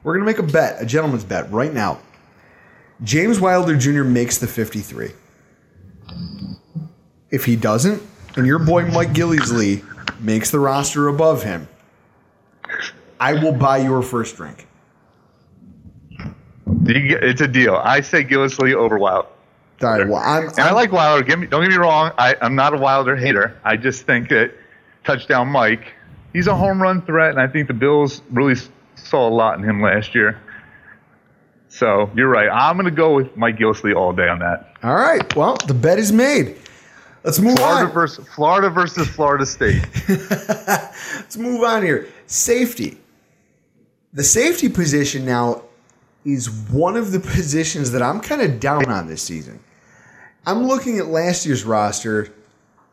We're 0.02 0.14
going 0.14 0.26
to 0.26 0.32
make 0.32 0.38
a 0.38 0.52
bet, 0.52 0.82
a 0.82 0.86
gentleman's 0.86 1.24
bet 1.24 1.50
right 1.50 1.72
now. 1.72 2.00
James 3.02 3.40
Wilder 3.40 3.76
Jr. 3.76 4.04
makes 4.04 4.38
the 4.38 4.46
53. 4.46 5.12
If 7.30 7.44
he 7.44 7.56
doesn't, 7.56 8.02
and 8.36 8.46
your 8.46 8.58
boy 8.58 8.86
Mike 8.86 9.12
Gillislee 9.12 9.82
makes 10.22 10.50
the 10.50 10.58
roster 10.58 11.08
above 11.08 11.42
him, 11.42 11.68
I 13.20 13.34
will 13.34 13.52
buy 13.52 13.78
your 13.78 14.02
first 14.02 14.36
drink. 14.36 14.66
It's 16.84 17.40
a 17.40 17.48
deal. 17.48 17.76
I 17.76 18.00
say 18.00 18.24
Gillislee 18.24 18.74
over 18.74 18.98
Wild. 18.98 19.26
Right, 19.80 20.06
well, 20.06 20.22
I'm, 20.22 20.48
And 20.48 20.60
I 20.60 20.72
like 20.72 20.92
Wilder. 20.92 21.24
Get 21.24 21.38
me, 21.38 21.46
don't 21.46 21.62
get 21.62 21.70
me 21.70 21.76
wrong. 21.76 22.12
I, 22.16 22.36
I'm 22.40 22.54
not 22.54 22.72
a 22.72 22.76
Wilder 22.76 23.16
hater. 23.16 23.58
I 23.64 23.76
just 23.76 24.06
think 24.06 24.28
that 24.28 24.52
touchdown 25.04 25.48
Mike, 25.48 25.92
he's 26.32 26.46
a 26.46 26.54
home 26.54 26.80
run 26.80 27.02
threat, 27.02 27.30
and 27.30 27.40
I 27.40 27.48
think 27.48 27.66
the 27.66 27.74
Bills 27.74 28.22
really 28.30 28.54
saw 28.94 29.28
a 29.28 29.30
lot 29.30 29.58
in 29.58 29.64
him 29.64 29.82
last 29.82 30.14
year. 30.14 30.40
So 31.68 32.10
you're 32.14 32.28
right. 32.28 32.48
I'm 32.48 32.76
going 32.76 32.84
to 32.84 32.90
go 32.96 33.14
with 33.14 33.36
Mike 33.36 33.56
Gillislee 33.56 33.96
all 33.96 34.12
day 34.12 34.28
on 34.28 34.38
that. 34.40 34.76
All 34.82 34.94
right, 34.94 35.34
well, 35.34 35.56
the 35.66 35.74
bet 35.74 35.98
is 35.98 36.12
made. 36.12 36.56
Let's 37.24 37.38
move 37.38 37.56
Florida 37.56 37.86
on. 37.86 37.92
versus 37.92 38.26
Florida 38.28 38.70
versus 38.70 39.08
Florida 39.08 39.46
State. 39.46 39.86
Let's 40.08 41.36
move 41.36 41.62
on 41.62 41.82
here. 41.82 42.08
Safety. 42.26 42.98
The 44.12 44.24
safety 44.24 44.68
position 44.68 45.24
now 45.24 45.62
is 46.24 46.50
one 46.50 46.96
of 46.96 47.12
the 47.12 47.20
positions 47.20 47.92
that 47.92 48.02
I'm 48.02 48.20
kind 48.20 48.42
of 48.42 48.60
down 48.60 48.90
on 48.90 49.06
this 49.06 49.22
season. 49.22 49.60
I'm 50.44 50.66
looking 50.66 50.98
at 50.98 51.06
last 51.06 51.46
year's 51.46 51.64
roster, 51.64 52.32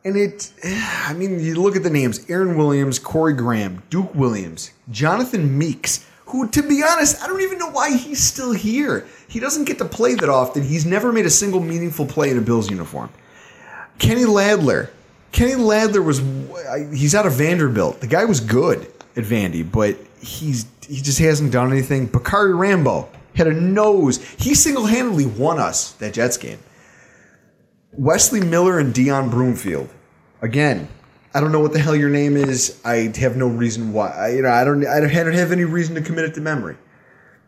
and 0.05 0.15
it, 0.15 0.53
I 0.63 1.13
mean, 1.13 1.39
you 1.39 1.55
look 1.55 1.75
at 1.75 1.83
the 1.83 1.89
names 1.89 2.29
Aaron 2.29 2.55
Williams, 2.57 2.99
Corey 2.99 3.33
Graham, 3.33 3.81
Duke 3.89 4.13
Williams, 4.13 4.71
Jonathan 4.91 5.57
Meeks, 5.57 6.05
who, 6.25 6.47
to 6.49 6.61
be 6.61 6.83
honest, 6.87 7.21
I 7.23 7.27
don't 7.27 7.41
even 7.41 7.57
know 7.57 7.71
why 7.71 7.97
he's 7.97 8.21
still 8.21 8.51
here. 8.51 9.07
He 9.27 9.39
doesn't 9.39 9.65
get 9.65 9.79
to 9.79 9.85
play 9.85 10.13
that 10.13 10.29
often. 10.29 10.63
He's 10.63 10.85
never 10.85 11.11
made 11.11 11.25
a 11.25 11.31
single 11.31 11.59
meaningful 11.59 12.05
play 12.05 12.29
in 12.29 12.37
a 12.37 12.41
Bills 12.41 12.69
uniform. 12.69 13.09
Kenny 13.99 14.23
Ladler. 14.23 14.89
Kenny 15.31 15.53
Ladler 15.53 16.03
was 16.03 16.19
he's 16.97 17.13
out 17.13 17.27
of 17.27 17.33
Vanderbilt. 17.33 18.01
The 18.01 18.07
guy 18.07 18.25
was 18.25 18.39
good 18.39 18.91
at 19.15 19.23
Vandy, 19.23 19.69
but 19.69 19.97
he's 20.19 20.65
he 20.87 21.01
just 21.01 21.19
hasn't 21.19 21.51
done 21.51 21.71
anything. 21.71 22.07
Bakari 22.07 22.53
Rambo 22.53 23.09
had 23.35 23.47
a 23.47 23.53
nose. 23.53 24.17
He 24.39 24.55
single-handedly 24.55 25.27
won 25.27 25.59
us 25.59 25.91
that 25.93 26.13
Jets 26.13 26.37
game. 26.37 26.59
Wesley 27.93 28.41
Miller 28.41 28.79
and 28.79 28.93
Dion 28.93 29.29
Broomfield. 29.29 29.89
Again, 30.41 30.87
I 31.33 31.39
don't 31.41 31.51
know 31.51 31.59
what 31.59 31.73
the 31.73 31.79
hell 31.79 31.95
your 31.95 32.09
name 32.09 32.35
is. 32.35 32.79
I 32.83 33.11
have 33.17 33.35
no 33.35 33.47
reason 33.47 33.93
why. 33.93 34.09
I, 34.09 34.29
you 34.29 34.41
know, 34.41 34.49
I 34.49 34.63
don't. 34.63 34.85
I 34.85 34.99
don't 34.99 35.33
have 35.33 35.51
any 35.51 35.65
reason 35.65 35.95
to 35.95 36.01
commit 36.01 36.25
it 36.25 36.33
to 36.35 36.41
memory. 36.41 36.77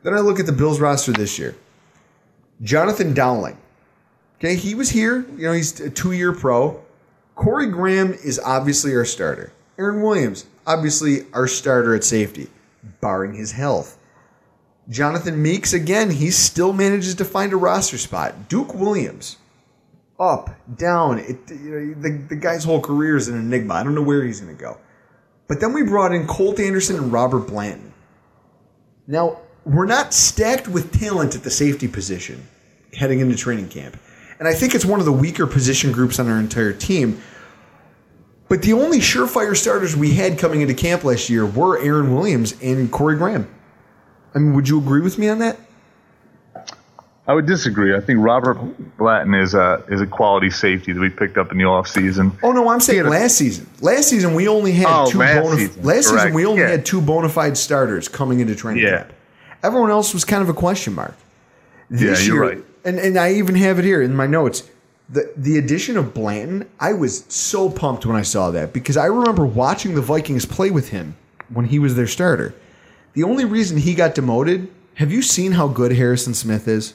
Then 0.04 0.14
I 0.14 0.20
look 0.20 0.40
at 0.40 0.46
the 0.46 0.52
Bills 0.52 0.80
roster 0.80 1.12
this 1.12 1.40
year. 1.40 1.56
Jonathan 2.62 3.14
Dowling. 3.14 3.58
Okay, 4.42 4.56
he 4.56 4.74
was 4.74 4.90
here. 4.90 5.24
You 5.38 5.44
know, 5.44 5.54
he's 5.54 5.80
a 5.80 5.92
two-year 5.92 6.34
pro. 6.34 6.84
Corey 7.36 7.68
Graham 7.68 8.12
is 8.12 8.40
obviously 8.40 8.96
our 8.96 9.06
starter. 9.06 9.54
Aaron 9.78 10.02
Williams, 10.02 10.48
obviously 10.66 11.28
our 11.32 11.46
starter 11.46 11.94
at 11.94 12.04
safety, 12.04 12.50
barring 13.02 13.36
his 13.36 13.52
health. 13.52 14.00
Jonathan 14.90 15.40
Meeks, 15.44 15.74
again, 15.74 16.10
he 16.10 16.32
still 16.32 16.74
manages 16.74 17.14
to 17.16 17.24
find 17.24 17.54
a 17.54 17.56
roster 17.56 18.00
spot. 18.00 18.50
Duke 18.50 18.74
Williams, 18.74 19.38
up, 20.20 20.50
down. 20.76 21.20
It, 21.20 21.38
you 21.52 21.70
know, 21.70 22.02
the, 22.02 22.10
the 22.30 22.36
guy's 22.36 22.64
whole 22.64 22.82
career 22.82 23.18
is 23.18 23.28
an 23.28 23.38
enigma. 23.38 23.76
I 23.76 23.84
don't 23.84 23.94
know 23.94 24.02
where 24.02 24.24
he's 24.24 24.42
going 24.42 24.58
to 24.58 24.60
go. 24.60 24.80
But 25.48 25.60
then 25.62 25.72
we 25.72 25.84
brought 25.84 26.16
in 26.16 26.26
Colt 26.26 26.60
Anderson 26.60 26.96
and 26.96 27.14
Robert 27.14 27.46
Blanton. 27.46 27.94
Now, 29.06 29.38
we're 29.66 29.86
not 29.86 30.16
stacked 30.16 30.68
with 30.68 31.00
talent 31.00 31.36
at 31.36 31.44
the 31.44 31.52
safety 31.52 31.88
position 31.88 32.48
heading 32.96 33.20
into 33.20 33.36
training 33.36 33.70
camp. 33.70 34.00
And 34.42 34.48
I 34.48 34.56
think 34.56 34.74
it's 34.74 34.84
one 34.84 35.00
of 35.00 35.06
the 35.06 35.12
weaker 35.12 35.46
position 35.46 35.92
groups 35.92 36.18
on 36.18 36.28
our 36.28 36.40
entire 36.40 36.74
team. 36.74 37.22
But 38.50 38.64
the 38.64 38.74
only 38.74 38.98
surefire 38.98 39.56
starters 39.56 39.96
we 39.96 40.16
had 40.16 40.40
coming 40.40 40.62
into 40.62 40.74
camp 40.74 41.04
last 41.04 41.30
year 41.30 41.46
were 41.46 41.78
Aaron 41.80 42.16
Williams 42.16 42.60
and 42.60 42.92
Corey 42.92 43.18
Graham. 43.18 43.48
I 44.34 44.40
mean, 44.40 44.56
would 44.56 44.68
you 44.68 44.80
agree 44.80 45.02
with 45.02 45.20
me 45.20 45.30
on 45.30 45.38
that? 45.40 45.60
I 47.28 47.36
would 47.36 47.46
disagree. 47.46 47.96
I 47.96 48.02
think 48.02 48.18
Robert 48.20 48.58
Blanton 48.98 49.36
is 49.36 49.54
a 49.54 49.84
is 49.90 50.02
a 50.02 50.08
quality 50.08 50.50
safety 50.50 50.92
that 50.92 51.00
we 51.00 51.10
picked 51.12 51.38
up 51.38 51.52
in 51.52 51.60
the 51.60 51.66
offseason. 51.66 52.32
Oh 52.42 52.52
no, 52.52 52.68
I'm 52.68 52.80
saying 52.80 53.06
last 53.06 53.38
season. 53.38 53.70
Last 53.80 54.10
season 54.10 54.34
we 54.34 54.48
only 54.48 54.72
had 54.72 54.88
Oh, 54.90 55.08
two 55.12 55.20
last 55.20 55.44
bona, 55.44 55.56
season, 55.56 55.84
last 55.84 56.10
season 56.10 56.34
we 56.34 56.48
only 56.48 56.62
Yeah. 56.62 56.70
had 56.70 56.84
two 56.84 57.00
bona 57.00 57.30
fide 57.30 57.60
starters 57.60 58.08
coming 58.10 58.40
into 58.40 58.56
training 58.56 58.82
Yeah. 58.84 58.98
camp. 59.04 59.14
Everyone 59.62 59.92
else 59.92 60.16
was 60.16 60.26
kind 60.26 60.42
of 60.42 60.50
a 60.50 60.54
question 60.54 60.96
mark. 60.96 61.14
Yeah, 61.92 62.00
you're 62.00 62.16
year- 62.18 62.42
right. 62.42 62.64
And 62.84 63.00
and 63.00 63.18
I 63.18 63.34
even 63.34 63.56
have 63.56 63.80
it 63.80 63.86
here 63.86 64.02
in 64.02 64.16
my 64.16 64.28
notes. 64.28 64.70
The 65.10 65.32
the 65.36 65.58
addition 65.58 65.98
of 65.98 66.14
Blanton, 66.14 66.70
I 66.80 66.94
was 66.94 67.26
so 67.28 67.70
pumped 67.70 68.06
when 68.06 68.16
I 68.16 68.22
saw 68.22 68.52
that 68.52 68.74
because 68.74 68.98
I 68.98 69.06
remember 69.06 69.46
watching 69.46 69.96
the 69.96 70.02
Vikings 70.02 70.46
play 70.46 70.72
with 70.72 70.90
him 70.90 71.16
when 71.50 71.66
he 71.66 71.80
was 71.80 71.96
their 71.96 72.08
starter. 72.08 72.54
The 73.14 73.24
only 73.24 73.44
reason 73.46 73.78
he 73.78 73.94
got 73.94 74.16
demoted, 74.16 74.70
have 74.96 75.12
you 75.12 75.22
seen 75.22 75.52
how 75.52 75.68
good 75.68 75.92
Harrison 75.92 76.34
Smith 76.34 76.68
is? 76.68 76.94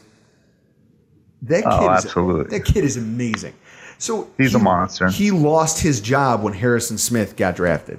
That 1.43 1.65
oh, 1.67 1.79
kid 1.79 1.89
Oh, 1.91 1.95
is 1.95 2.05
absolutely. 2.07 2.59
that 2.59 2.65
kid 2.65 2.85
is 2.85 2.97
amazing. 2.97 3.53
So 3.99 4.31
He's 4.39 4.55
a 4.55 4.59
monster. 4.59 5.09
he 5.09 5.31
lost 5.31 5.81
his 5.83 6.01
job 6.01 6.43
when 6.43 6.53
Harrison 6.55 6.97
Smith 6.99 7.37
got 7.37 7.55
drafted. 7.57 7.99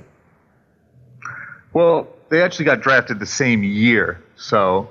Well, 1.73 2.07
they 2.29 2.41
actually 2.41 2.65
got 2.65 2.81
drafted 2.81 3.19
the 3.19 3.25
same 3.25 3.63
year, 3.63 4.21
so. 4.35 4.89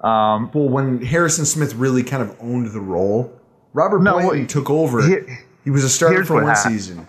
Um, 0.00 0.50
well, 0.54 0.68
when 0.68 1.02
Harrison 1.04 1.44
Smith 1.44 1.74
really 1.74 2.02
kind 2.02 2.22
of 2.22 2.36
owned 2.40 2.70
the 2.72 2.80
role, 2.80 3.32
Robert 3.72 4.00
No, 4.00 4.12
Blanton 4.14 4.38
well, 4.38 4.46
took 4.46 4.70
over. 4.70 5.02
he- 5.06 5.36
He, 5.64 5.70
was 5.70 5.84
a 5.84 5.88
starter 5.88 6.24
for 6.24 6.34
one 6.34 6.46
happened. 6.46 6.74
season. 6.74 7.06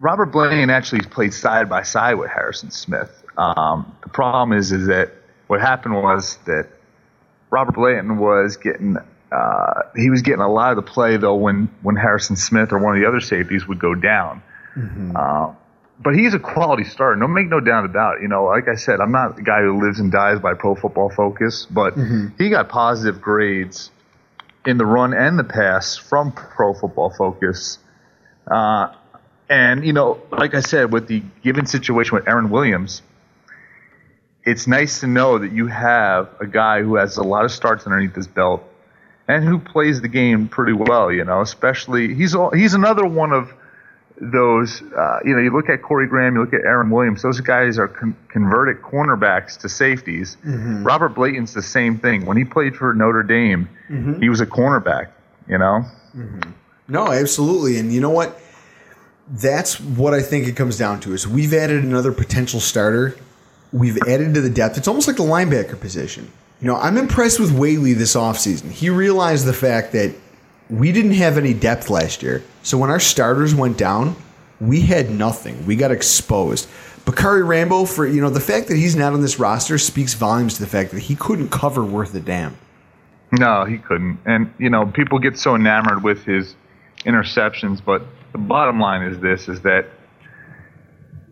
Robert 0.00 0.26
Blaine 0.26 0.68
actually 0.70 1.02
played 1.02 1.32
side 1.32 1.68
by 1.68 1.82
side 1.82 2.14
with 2.14 2.28
Harrison 2.30 2.70
Smith. 2.70 3.22
Um, 3.38 3.94
the 4.02 4.08
problem 4.08 4.58
is, 4.58 4.72
is 4.72 4.88
that 4.88 5.12
what 5.46 5.60
happened 5.60 5.94
was 5.94 6.38
that 6.46 6.68
Robert 7.50 7.74
Blanton 7.76 8.18
was 8.18 8.56
getting 8.56 8.96
uh, 9.30 9.72
he 9.96 10.10
was 10.10 10.20
getting 10.22 10.40
a 10.42 10.52
lot 10.52 10.70
of 10.70 10.76
the 10.76 10.82
play 10.90 11.16
though 11.16 11.36
when 11.36 11.68
when 11.82 11.96
Harrison 11.96 12.36
Smith 12.36 12.72
or 12.72 12.78
one 12.78 12.94
of 12.96 13.00
the 13.00 13.06
other 13.08 13.20
safeties 13.20 13.66
would 13.68 13.78
go 13.78 13.94
down. 13.94 14.42
Uh, 15.14 15.52
but 16.00 16.14
he's 16.14 16.34
a 16.34 16.38
quality 16.38 16.84
starter. 16.84 17.16
No, 17.16 17.28
make 17.28 17.48
no 17.48 17.60
doubt 17.60 17.84
about 17.84 18.16
it. 18.16 18.22
You 18.22 18.28
know, 18.28 18.44
like 18.44 18.68
I 18.68 18.74
said, 18.74 19.00
I'm 19.00 19.12
not 19.12 19.36
the 19.36 19.42
guy 19.42 19.60
who 19.60 19.80
lives 19.80 20.00
and 20.00 20.10
dies 20.10 20.40
by 20.40 20.54
Pro 20.54 20.74
Football 20.74 21.10
Focus, 21.10 21.66
but 21.70 21.94
he 22.38 22.50
got 22.50 22.68
positive 22.68 23.20
grades 23.20 23.90
in 24.66 24.78
the 24.78 24.86
run 24.86 25.12
and 25.14 25.38
the 25.38 25.44
pass 25.44 25.96
from 25.96 26.32
Pro 26.32 26.74
Football 26.74 27.10
Focus. 27.10 27.78
Uh, 28.50 28.92
and 29.48 29.84
you 29.84 29.92
know, 29.92 30.20
like 30.30 30.54
I 30.54 30.60
said, 30.60 30.92
with 30.92 31.08
the 31.08 31.22
given 31.42 31.66
situation 31.66 32.16
with 32.16 32.26
Aaron 32.28 32.50
Williams, 32.50 33.02
it's 34.44 34.66
nice 34.66 35.00
to 35.00 35.06
know 35.06 35.38
that 35.38 35.52
you 35.52 35.66
have 35.66 36.30
a 36.40 36.46
guy 36.46 36.82
who 36.82 36.96
has 36.96 37.16
a 37.16 37.22
lot 37.22 37.44
of 37.44 37.52
starts 37.52 37.86
underneath 37.86 38.14
his 38.14 38.26
belt 38.26 38.64
and 39.28 39.44
who 39.44 39.58
plays 39.58 40.00
the 40.00 40.08
game 40.08 40.48
pretty 40.48 40.72
well. 40.72 41.12
You 41.12 41.24
know, 41.24 41.40
especially 41.42 42.14
he's 42.14 42.34
all, 42.34 42.50
he's 42.50 42.74
another 42.74 43.04
one 43.06 43.32
of 43.32 43.52
those. 44.20 44.82
Uh, 44.82 45.18
you 45.24 45.34
know, 45.34 45.40
you 45.40 45.50
look 45.52 45.68
at 45.68 45.82
Corey 45.82 46.06
Graham, 46.06 46.34
you 46.34 46.40
look 46.40 46.54
at 46.54 46.60
Aaron 46.62 46.90
Williams. 46.90 47.22
Those 47.22 47.40
guys 47.40 47.78
are 47.78 47.88
con- 47.88 48.16
converted 48.28 48.82
cornerbacks 48.82 49.58
to 49.60 49.68
safeties. 49.68 50.36
Mhm. 50.46 50.84
Robert 50.84 51.10
Blanton's 51.10 51.54
the 51.54 51.62
same 51.62 51.98
thing. 51.98 52.24
When 52.26 52.36
he 52.36 52.44
played 52.44 52.76
for 52.76 52.94
Notre 52.94 53.22
Dame, 53.22 53.68
Mhm. 53.90 54.20
he 54.22 54.28
was 54.28 54.40
a 54.40 54.46
cornerback. 54.46 55.06
You 55.48 55.58
know. 55.58 55.84
No, 56.88 57.10
absolutely. 57.12 57.78
And 57.78 57.92
you 57.92 58.00
know 58.00 58.10
what? 58.10 58.38
That's 59.30 59.80
what 59.80 60.12
I 60.14 60.20
think 60.20 60.46
it 60.46 60.56
comes 60.56 60.76
down 60.76 61.00
to 61.00 61.12
is 61.14 61.26
we've 61.26 61.54
added 61.54 61.84
another 61.84 62.12
potential 62.12 62.60
starter. 62.60 63.14
We've 63.72 63.96
added 64.06 64.34
to 64.34 64.40
the 64.40 64.50
depth. 64.50 64.76
It's 64.76 64.88
almost 64.88 65.06
like 65.08 65.16
the 65.16 65.22
linebacker 65.22 65.80
position. 65.80 66.28
You 66.60 66.66
know, 66.68 66.76
I'm 66.76 66.96
impressed 66.98 67.40
with 67.40 67.50
Whaley 67.50 67.94
this 67.94 68.14
offseason. 68.14 68.70
He 68.70 68.90
realized 68.90 69.46
the 69.46 69.52
fact 69.54 69.92
that 69.92 70.12
we 70.72 70.90
didn't 70.90 71.12
have 71.12 71.36
any 71.36 71.52
depth 71.52 71.90
last 71.90 72.22
year. 72.22 72.42
So 72.62 72.78
when 72.78 72.88
our 72.88 72.98
starters 72.98 73.54
went 73.54 73.76
down, 73.76 74.16
we 74.58 74.80
had 74.80 75.10
nothing. 75.10 75.66
We 75.66 75.76
got 75.76 75.90
exposed. 75.90 76.66
Bakari 77.04 77.42
Rambo, 77.42 77.84
for 77.84 78.06
you 78.06 78.22
know, 78.22 78.30
the 78.30 78.40
fact 78.40 78.68
that 78.68 78.76
he's 78.76 78.96
not 78.96 79.12
on 79.12 79.20
this 79.20 79.38
roster 79.38 79.76
speaks 79.76 80.14
volumes 80.14 80.54
to 80.54 80.60
the 80.60 80.68
fact 80.68 80.92
that 80.92 81.00
he 81.00 81.14
couldn't 81.14 81.50
cover 81.50 81.84
worth 81.84 82.14
a 82.14 82.20
damn. 82.20 82.56
No, 83.32 83.64
he 83.66 83.76
couldn't. 83.76 84.18
And 84.24 84.52
you 84.58 84.70
know, 84.70 84.86
people 84.86 85.18
get 85.18 85.38
so 85.38 85.54
enamored 85.54 86.02
with 86.02 86.24
his 86.24 86.54
interceptions, 87.00 87.84
but 87.84 88.02
the 88.32 88.38
bottom 88.38 88.80
line 88.80 89.02
is 89.02 89.18
this: 89.20 89.48
is 89.48 89.60
that 89.62 89.86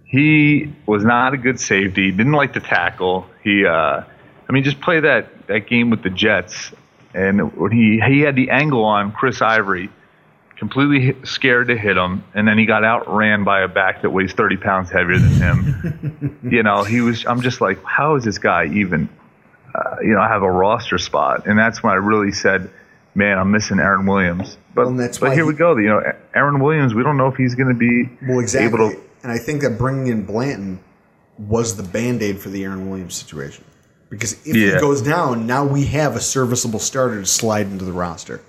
he 0.04 0.74
was 0.86 1.02
not 1.02 1.32
a 1.32 1.38
good 1.38 1.58
safety. 1.58 2.10
Didn't 2.10 2.32
like 2.32 2.52
to 2.54 2.60
tackle. 2.60 3.26
He, 3.42 3.64
uh, 3.64 4.02
I 4.48 4.52
mean, 4.52 4.64
just 4.64 4.80
play 4.80 5.00
that 5.00 5.46
that 5.46 5.66
game 5.66 5.88
with 5.88 6.02
the 6.02 6.10
Jets, 6.10 6.72
and 7.14 7.56
when 7.56 7.72
he 7.72 8.00
he 8.06 8.20
had 8.20 8.36
the 8.36 8.50
angle 8.50 8.84
on 8.84 9.12
Chris 9.12 9.42
Ivory, 9.42 9.90
completely 10.56 11.16
scared 11.24 11.68
to 11.68 11.76
hit 11.76 11.96
him, 11.96 12.22
and 12.34 12.46
then 12.46 12.58
he 12.58 12.66
got 12.66 12.84
outran 12.84 13.44
by 13.44 13.62
a 13.62 13.68
back 13.68 14.02
that 14.02 14.10
weighs 14.10 14.32
30 14.32 14.56
pounds 14.58 14.90
heavier 14.90 15.18
than 15.18 15.32
him. 15.32 16.38
you 16.50 16.62
know, 16.62 16.84
he 16.84 17.00
was. 17.00 17.24
I'm 17.26 17.40
just 17.40 17.60
like, 17.60 17.82
how 17.84 18.16
is 18.16 18.24
this 18.24 18.38
guy 18.38 18.66
even? 18.66 19.08
Uh, 19.74 19.96
you 20.02 20.14
know, 20.14 20.20
I 20.20 20.28
have 20.28 20.42
a 20.42 20.50
roster 20.50 20.98
spot, 20.98 21.46
and 21.46 21.58
that's 21.58 21.82
when 21.82 21.92
I 21.92 21.96
really 21.96 22.32
said, 22.32 22.70
"Man, 23.14 23.38
I'm 23.38 23.50
missing 23.50 23.78
Aaron 23.80 24.06
Williams." 24.06 24.56
But, 24.74 24.90
but 25.20 25.32
here 25.32 25.36
he- 25.36 25.42
we 25.42 25.54
go. 25.54 25.76
You 25.76 25.88
know, 25.88 26.12
Aaron 26.34 26.60
Williams. 26.60 26.94
We 26.94 27.02
don't 27.02 27.16
know 27.16 27.26
if 27.28 27.36
he's 27.36 27.54
going 27.54 27.68
to 27.68 27.74
be 27.74 28.08
Well, 28.26 28.38
exactly. 28.40 28.66
able 28.68 28.90
to. 28.92 29.00
And 29.22 29.30
I 29.30 29.38
think 29.38 29.62
that 29.62 29.76
bringing 29.78 30.06
in 30.06 30.24
Blanton 30.24 30.80
was 31.38 31.76
the 31.76 31.82
band 31.82 32.22
aid 32.22 32.38
for 32.40 32.48
the 32.50 32.64
Aaron 32.64 32.88
Williams 32.90 33.14
situation. 33.14 33.64
Because 34.10 34.32
if 34.44 34.54
he 34.56 34.72
goes 34.80 35.00
down, 35.00 35.46
now 35.46 35.64
we 35.64 35.86
have 35.86 36.16
a 36.16 36.20
serviceable 36.20 36.80
starter 36.80 37.20
to 37.20 37.26
slide 37.26 37.66
into 37.66 37.84
the 37.84 37.92
roster. 37.92 38.42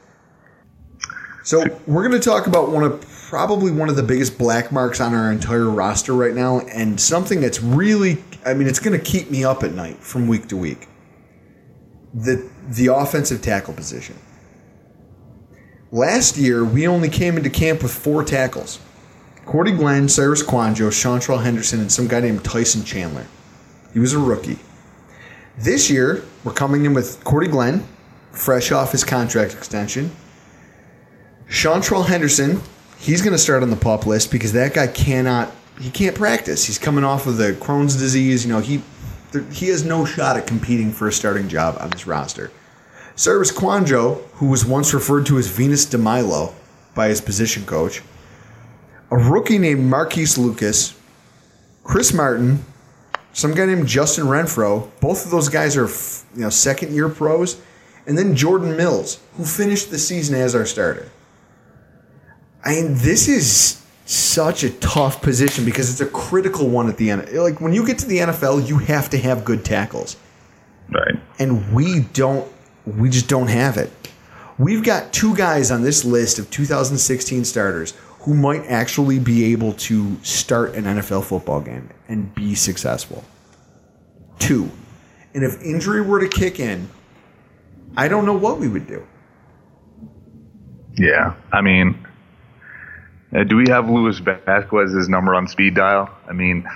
So 1.43 1.63
we're 1.87 2.07
going 2.07 2.19
to 2.19 2.29
talk 2.29 2.47
about 2.47 2.69
one 2.71 2.83
of 2.83 3.05
probably 3.29 3.71
one 3.71 3.87
of 3.87 3.95
the 3.95 4.03
biggest 4.03 4.37
black 4.37 4.71
marks 4.71 4.99
on 4.99 5.13
our 5.13 5.31
entire 5.31 5.69
roster 5.69 6.13
right 6.13 6.35
now, 6.35 6.59
and 6.61 6.99
something 6.99 7.39
that's 7.39 7.61
really, 7.61 8.23
I 8.45 8.53
mean, 8.53 8.67
it's 8.67 8.79
going 8.79 8.99
to 8.99 9.03
keep 9.03 9.31
me 9.31 9.43
up 9.43 9.63
at 9.63 9.71
night 9.73 9.97
from 9.97 10.27
week 10.27 10.47
to 10.49 10.57
week. 10.57 10.87
The 12.13 12.49
the 12.69 12.87
offensive 12.87 13.41
tackle 13.41 13.73
position. 13.73 14.15
Last 15.91 16.37
year, 16.37 16.63
we 16.65 16.87
only 16.87 17.09
came 17.09 17.37
into 17.37 17.49
camp 17.49 17.83
with 17.83 17.93
four 17.93 18.23
tackles. 18.23 18.79
Cordy 19.45 19.71
Glenn, 19.71 20.07
Cyrus 20.07 20.43
Kouandjio, 20.43 20.89
Seantrel 20.89 21.43
Henderson, 21.43 21.79
and 21.79 21.91
some 21.91 22.07
guy 22.07 22.19
named 22.19 22.43
Tyson 22.43 22.83
Chandler. 22.83 23.25
He 23.93 23.99
was 23.99 24.13
a 24.13 24.19
rookie. 24.19 24.59
This 25.57 25.89
year, 25.89 26.23
we're 26.43 26.53
coming 26.53 26.85
in 26.85 26.93
with 26.93 27.23
Cordy 27.23 27.47
Glenn, 27.47 27.85
fresh 28.31 28.71
off 28.71 28.91
his 28.91 29.03
contract 29.03 29.53
extension. 29.53 30.11
Seantrel 31.47 32.05
Henderson, 32.05 32.61
he's 32.97 33.21
going 33.21 33.33
to 33.33 33.37
start 33.37 33.61
on 33.61 33.69
the 33.69 33.75
pup 33.75 34.05
list 34.05 34.31
because 34.31 34.53
that 34.53 34.73
guy 34.73 34.87
cannot, 34.87 35.51
he 35.79 35.91
can't 35.91 36.15
practice. 36.15 36.65
He's 36.65 36.79
coming 36.79 37.03
off 37.03 37.27
of 37.27 37.37
the 37.37 37.51
Crohn's 37.53 37.97
disease. 37.97 38.45
You 38.45 38.53
know, 38.53 38.59
he 38.59 38.81
he 39.51 39.67
has 39.69 39.85
no 39.85 40.03
shot 40.03 40.35
at 40.35 40.45
competing 40.45 40.91
for 40.91 41.07
a 41.07 41.13
starting 41.13 41.47
job 41.47 41.77
on 41.79 41.89
this 41.89 42.05
roster. 42.05 42.51
Cyrus 43.15 43.51
Kouandjio, 43.51 44.21
who 44.33 44.47
was 44.47 44.65
once 44.65 44.93
referred 44.93 45.25
to 45.27 45.37
as 45.37 45.47
Venus 45.47 45.85
de 45.85 45.97
Milo 45.97 46.53
by 46.95 47.07
his 47.07 47.21
position 47.21 47.65
coach, 47.65 48.01
a 49.09 49.17
rookie 49.17 49.57
named 49.57 49.89
Marquise 49.89 50.37
Lucas, 50.37 50.97
Chris 51.83 52.13
Martin, 52.13 52.63
some 53.33 53.53
guy 53.53 53.65
named 53.65 53.87
Justin 53.87 54.25
Renfro. 54.25 54.89
Both 54.99 55.25
of 55.25 55.31
those 55.31 55.49
guys 55.49 55.77
are 55.77 55.87
you 56.35 56.43
know 56.43 56.49
second 56.49 56.93
year 56.93 57.09
pros, 57.09 57.61
and 58.05 58.17
then 58.17 58.35
Jordan 58.35 58.75
Mills, 58.75 59.19
who 59.37 59.45
finished 59.45 59.91
the 59.91 59.99
season 59.99 60.35
as 60.35 60.55
our 60.55 60.65
starter. 60.65 61.09
I 62.63 62.75
mean, 62.75 62.93
this 62.95 63.27
is 63.27 63.81
such 64.05 64.63
a 64.63 64.69
tough 64.69 65.21
position 65.21 65.65
because 65.65 65.89
it's 65.89 66.01
a 66.01 66.11
critical 66.11 66.67
one 66.67 66.89
at 66.89 66.97
the 66.97 67.09
end. 67.09 67.31
Like 67.31 67.61
when 67.61 67.73
you 67.73 67.85
get 67.85 67.97
to 67.99 68.05
the 68.05 68.19
NFL, 68.19 68.67
you 68.67 68.77
have 68.79 69.09
to 69.11 69.17
have 69.17 69.45
good 69.45 69.63
tackles, 69.63 70.17
right? 70.89 71.15
And 71.39 71.73
we 71.73 72.01
don't. 72.01 72.51
We 72.85 73.09
just 73.09 73.27
don't 73.27 73.47
have 73.47 73.77
it. 73.77 73.91
We've 74.57 74.83
got 74.83 75.13
two 75.13 75.35
guys 75.35 75.71
on 75.71 75.81
this 75.81 76.03
list 76.03 76.37
of 76.37 76.49
2016 76.51 77.45
starters 77.45 77.93
who 78.21 78.35
might 78.35 78.63
actually 78.67 79.19
be 79.19 79.51
able 79.51 79.73
to 79.73 80.15
start 80.23 80.75
an 80.75 80.83
NFL 80.83 81.23
football 81.23 81.59
game 81.59 81.89
and 82.07 82.33
be 82.35 82.53
successful. 82.53 83.23
Two. 84.37 84.69
And 85.33 85.43
if 85.43 85.61
injury 85.61 86.01
were 86.01 86.19
to 86.19 86.27
kick 86.27 86.59
in, 86.59 86.87
I 87.97 88.07
don't 88.07 88.25
know 88.25 88.37
what 88.37 88.59
we 88.59 88.67
would 88.67 88.85
do. 88.85 89.05
Yeah, 90.93 91.33
I 91.51 91.61
mean, 91.61 92.05
uh, 93.33 93.43
do 93.43 93.55
we 93.55 93.65
have 93.69 93.89
Louis 93.89 94.19
Vasquez's 94.19 95.09
number 95.09 95.33
on 95.33 95.47
speed 95.47 95.73
dial? 95.73 96.09
I 96.27 96.33
mean, 96.33 96.67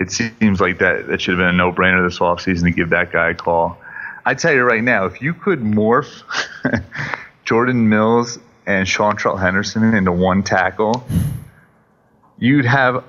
it 0.00 0.10
seems 0.10 0.60
like 0.60 0.78
that 0.78 1.06
that 1.06 1.20
should 1.20 1.38
have 1.38 1.38
been 1.38 1.48
a 1.48 1.52
no-brainer 1.52 2.04
this 2.04 2.18
offseason 2.18 2.64
to 2.64 2.70
give 2.72 2.90
that 2.90 3.12
guy 3.12 3.30
a 3.30 3.34
call. 3.34 3.78
I 4.24 4.34
tell 4.34 4.52
you 4.52 4.62
right 4.62 4.82
now, 4.82 5.04
if 5.04 5.22
you 5.22 5.34
could 5.34 5.60
morph 5.60 6.22
Jordan 7.44 7.88
Mills 7.88 8.38
and 8.66 8.86
Seantrel 8.86 9.38
Henderson 9.40 9.94
into 9.94 10.12
one 10.12 10.42
tackle, 10.42 11.04
you'd 12.38 12.64
have 12.64 13.04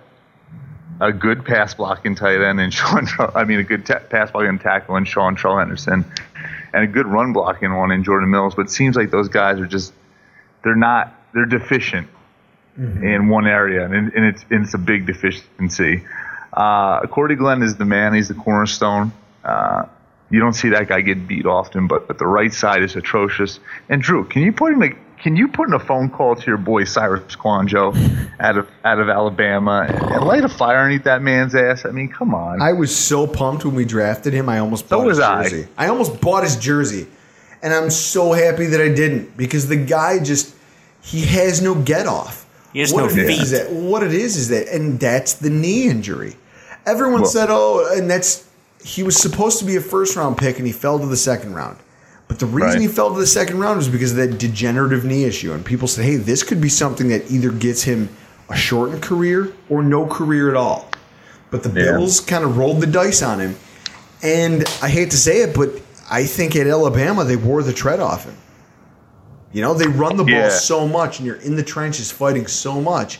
a 0.99 1.11
good 1.11 1.43
pass 1.45 1.73
blocking 1.73 2.15
tight 2.15 2.41
end 2.41 2.59
and 2.59 2.73
Sean. 2.73 3.07
I 3.35 3.43
mean, 3.43 3.59
a 3.59 3.63
good 3.63 3.85
ta- 3.85 3.99
pass 4.09 4.31
blocking 4.31 4.59
tackle 4.59 4.95
in 4.95 5.05
Sean 5.05 5.35
Henderson, 5.35 6.05
and 6.73 6.83
a 6.83 6.87
good 6.87 7.05
run 7.07 7.33
blocking 7.33 7.73
one 7.75 7.91
in 7.91 8.03
Jordan 8.03 8.29
Mills. 8.29 8.55
But 8.55 8.63
it 8.63 8.71
seems 8.71 8.95
like 8.95 9.11
those 9.11 9.29
guys 9.29 9.59
are 9.59 9.67
just 9.67 9.93
they're 10.63 10.75
not 10.75 11.13
they're 11.33 11.45
deficient 11.45 12.07
Mm-hmm. 12.75 13.03
in 13.05 13.27
one 13.29 13.45
area, 13.45 13.85
and, 13.85 13.93
and 14.13 14.25
it's 14.25 14.43
and 14.49 14.63
it's 14.63 14.73
a 14.73 14.79
big 14.79 15.05
deficiency. 15.05 16.03
Uh, 16.51 17.05
Cordy 17.05 17.35
Glenn 17.35 17.61
is 17.61 17.75
the 17.75 17.85
man; 17.85 18.15
he's 18.15 18.29
the 18.29 18.33
cornerstone. 18.33 19.11
Uh, 19.43 19.85
you 20.31 20.39
don't 20.39 20.53
see 20.53 20.69
that 20.69 20.87
guy 20.87 21.01
get 21.01 21.27
beat 21.27 21.45
often, 21.45 21.85
but, 21.85 22.07
but 22.07 22.17
the 22.17 22.25
right 22.25 22.51
side 22.51 22.81
is 22.81 22.95
atrocious. 22.95 23.59
And 23.89 24.01
Drew, 24.01 24.23
can 24.23 24.41
you 24.41 24.51
put 24.51 24.73
in 24.73 24.81
a 24.81 24.89
can 25.23 25.35
you 25.37 25.47
put 25.47 25.67
in 25.69 25.73
a 25.73 25.79
phone 25.79 26.09
call 26.09 26.35
to 26.35 26.45
your 26.45 26.57
boy 26.57 26.83
Cyrus 26.83 27.35
Kouandjio 27.35 27.95
out 28.39 28.57
of 28.57 28.67
out 28.83 28.99
of 28.99 29.07
Alabama 29.09 29.85
and, 29.87 29.97
and 30.11 30.23
light 30.25 30.43
a 30.43 30.49
fire 30.49 30.77
underneath 30.79 31.05
that 31.05 31.21
man's 31.21 31.55
ass? 31.55 31.85
I 31.85 31.91
mean, 31.91 32.09
come 32.09 32.35
on. 32.35 32.61
I 32.61 32.73
was 32.73 32.95
so 32.95 33.25
pumped 33.25 33.63
when 33.65 33.73
we 33.73 33.85
drafted 33.85 34.33
him. 34.33 34.49
I 34.49 34.59
almost 34.59 34.89
So 34.89 34.97
bought 34.97 35.07
his 35.07 35.17
was 35.17 35.25
I. 35.25 35.43
jersey. 35.43 35.67
I 35.77 35.87
almost 35.87 36.19
bought 36.21 36.43
his 36.43 36.57
jersey, 36.57 37.07
and 37.63 37.73
I'm 37.73 37.89
so 37.89 38.33
happy 38.33 38.65
that 38.67 38.81
I 38.81 38.89
didn't 38.89 39.35
because 39.37 39.67
the 39.67 39.77
guy 39.77 40.19
just 40.21 40.53
he 41.01 41.21
has 41.27 41.61
no 41.61 41.73
get 41.73 42.05
off. 42.05 42.45
He 42.73 42.79
has 42.79 42.91
what 42.93 43.01
no 43.01 43.05
it 43.09 43.17
is 43.17 43.27
feet. 43.27 43.41
is 43.41 43.51
that 43.51 43.71
what 43.71 44.03
it 44.03 44.13
is 44.13 44.35
is 44.35 44.49
that, 44.49 44.67
and 44.67 44.99
that's 44.99 45.33
the 45.33 45.49
knee 45.49 45.87
injury. 45.87 46.35
Everyone 46.85 47.21
Well- 47.21 47.29
said, 47.31 47.47
"Oh, 47.49 47.89
and 47.95 48.09
that's 48.09 48.43
he 48.83 49.03
was 49.03 49.15
supposed 49.15 49.59
to 49.59 49.65
be 49.65 49.77
a 49.77 49.81
first 49.81 50.17
round 50.17 50.37
pick, 50.37 50.57
and 50.57 50.67
he 50.67 50.73
fell 50.73 50.99
to 50.99 51.05
the 51.05 51.15
second 51.15 51.53
round." 51.53 51.77
But 52.27 52.39
the 52.39 52.45
reason 52.45 52.69
Right. 52.79 52.81
he 52.81 52.87
fell 52.87 53.13
to 53.13 53.19
the 53.19 53.27
second 53.27 53.59
round 53.59 53.77
was 53.77 53.87
because 53.89 54.11
of 54.11 54.17
that 54.17 54.37
degenerative 54.37 55.03
knee 55.05 55.25
issue, 55.25 55.51
and 55.53 55.63
people 55.63 55.87
said, 55.87 56.05
"Hey, 56.05 56.15
this 56.15 56.41
could 56.43 56.59
be 56.61 56.69
something 56.69 57.09
that 57.09 57.29
either 57.29 57.51
gets 57.51 57.83
him 57.83 58.09
a 58.49 58.55
shortened 58.55 59.01
career 59.01 59.49
or 59.69 59.83
no 59.83 60.05
career 60.05 60.49
at 60.49 60.55
all." 60.55 60.89
But 61.51 61.63
the 61.63 61.69
Yeah. 61.69 61.91
Bills 61.97 62.19
kind 62.19 62.43
of 62.43 62.57
rolled 62.57 62.81
the 62.81 62.87
dice 62.87 63.21
on 63.21 63.39
him, 63.39 63.55
and 64.23 64.63
I 64.81 64.89
hate 64.89 65.11
to 65.11 65.17
say 65.17 65.41
it, 65.41 65.53
but 65.53 65.79
I 66.09 66.25
think 66.25 66.55
at 66.55 66.65
Alabama 66.67 67.23
they 67.23 67.35
wore 67.35 67.61
the 67.61 67.73
tread 67.73 67.99
off 67.99 68.25
him. 68.25 68.35
You 69.51 69.61
know, 69.61 69.73
they 69.75 69.85
run 69.87 70.17
the 70.17 70.23
ball 70.23 70.33
Yeah. 70.33 70.49
so 70.49 70.87
much, 70.87 71.19
and 71.19 71.27
you're 71.27 71.35
in 71.35 71.55
the 71.55 71.63
trenches 71.63 72.09
fighting 72.09 72.47
so 72.47 72.81
much 72.81 73.19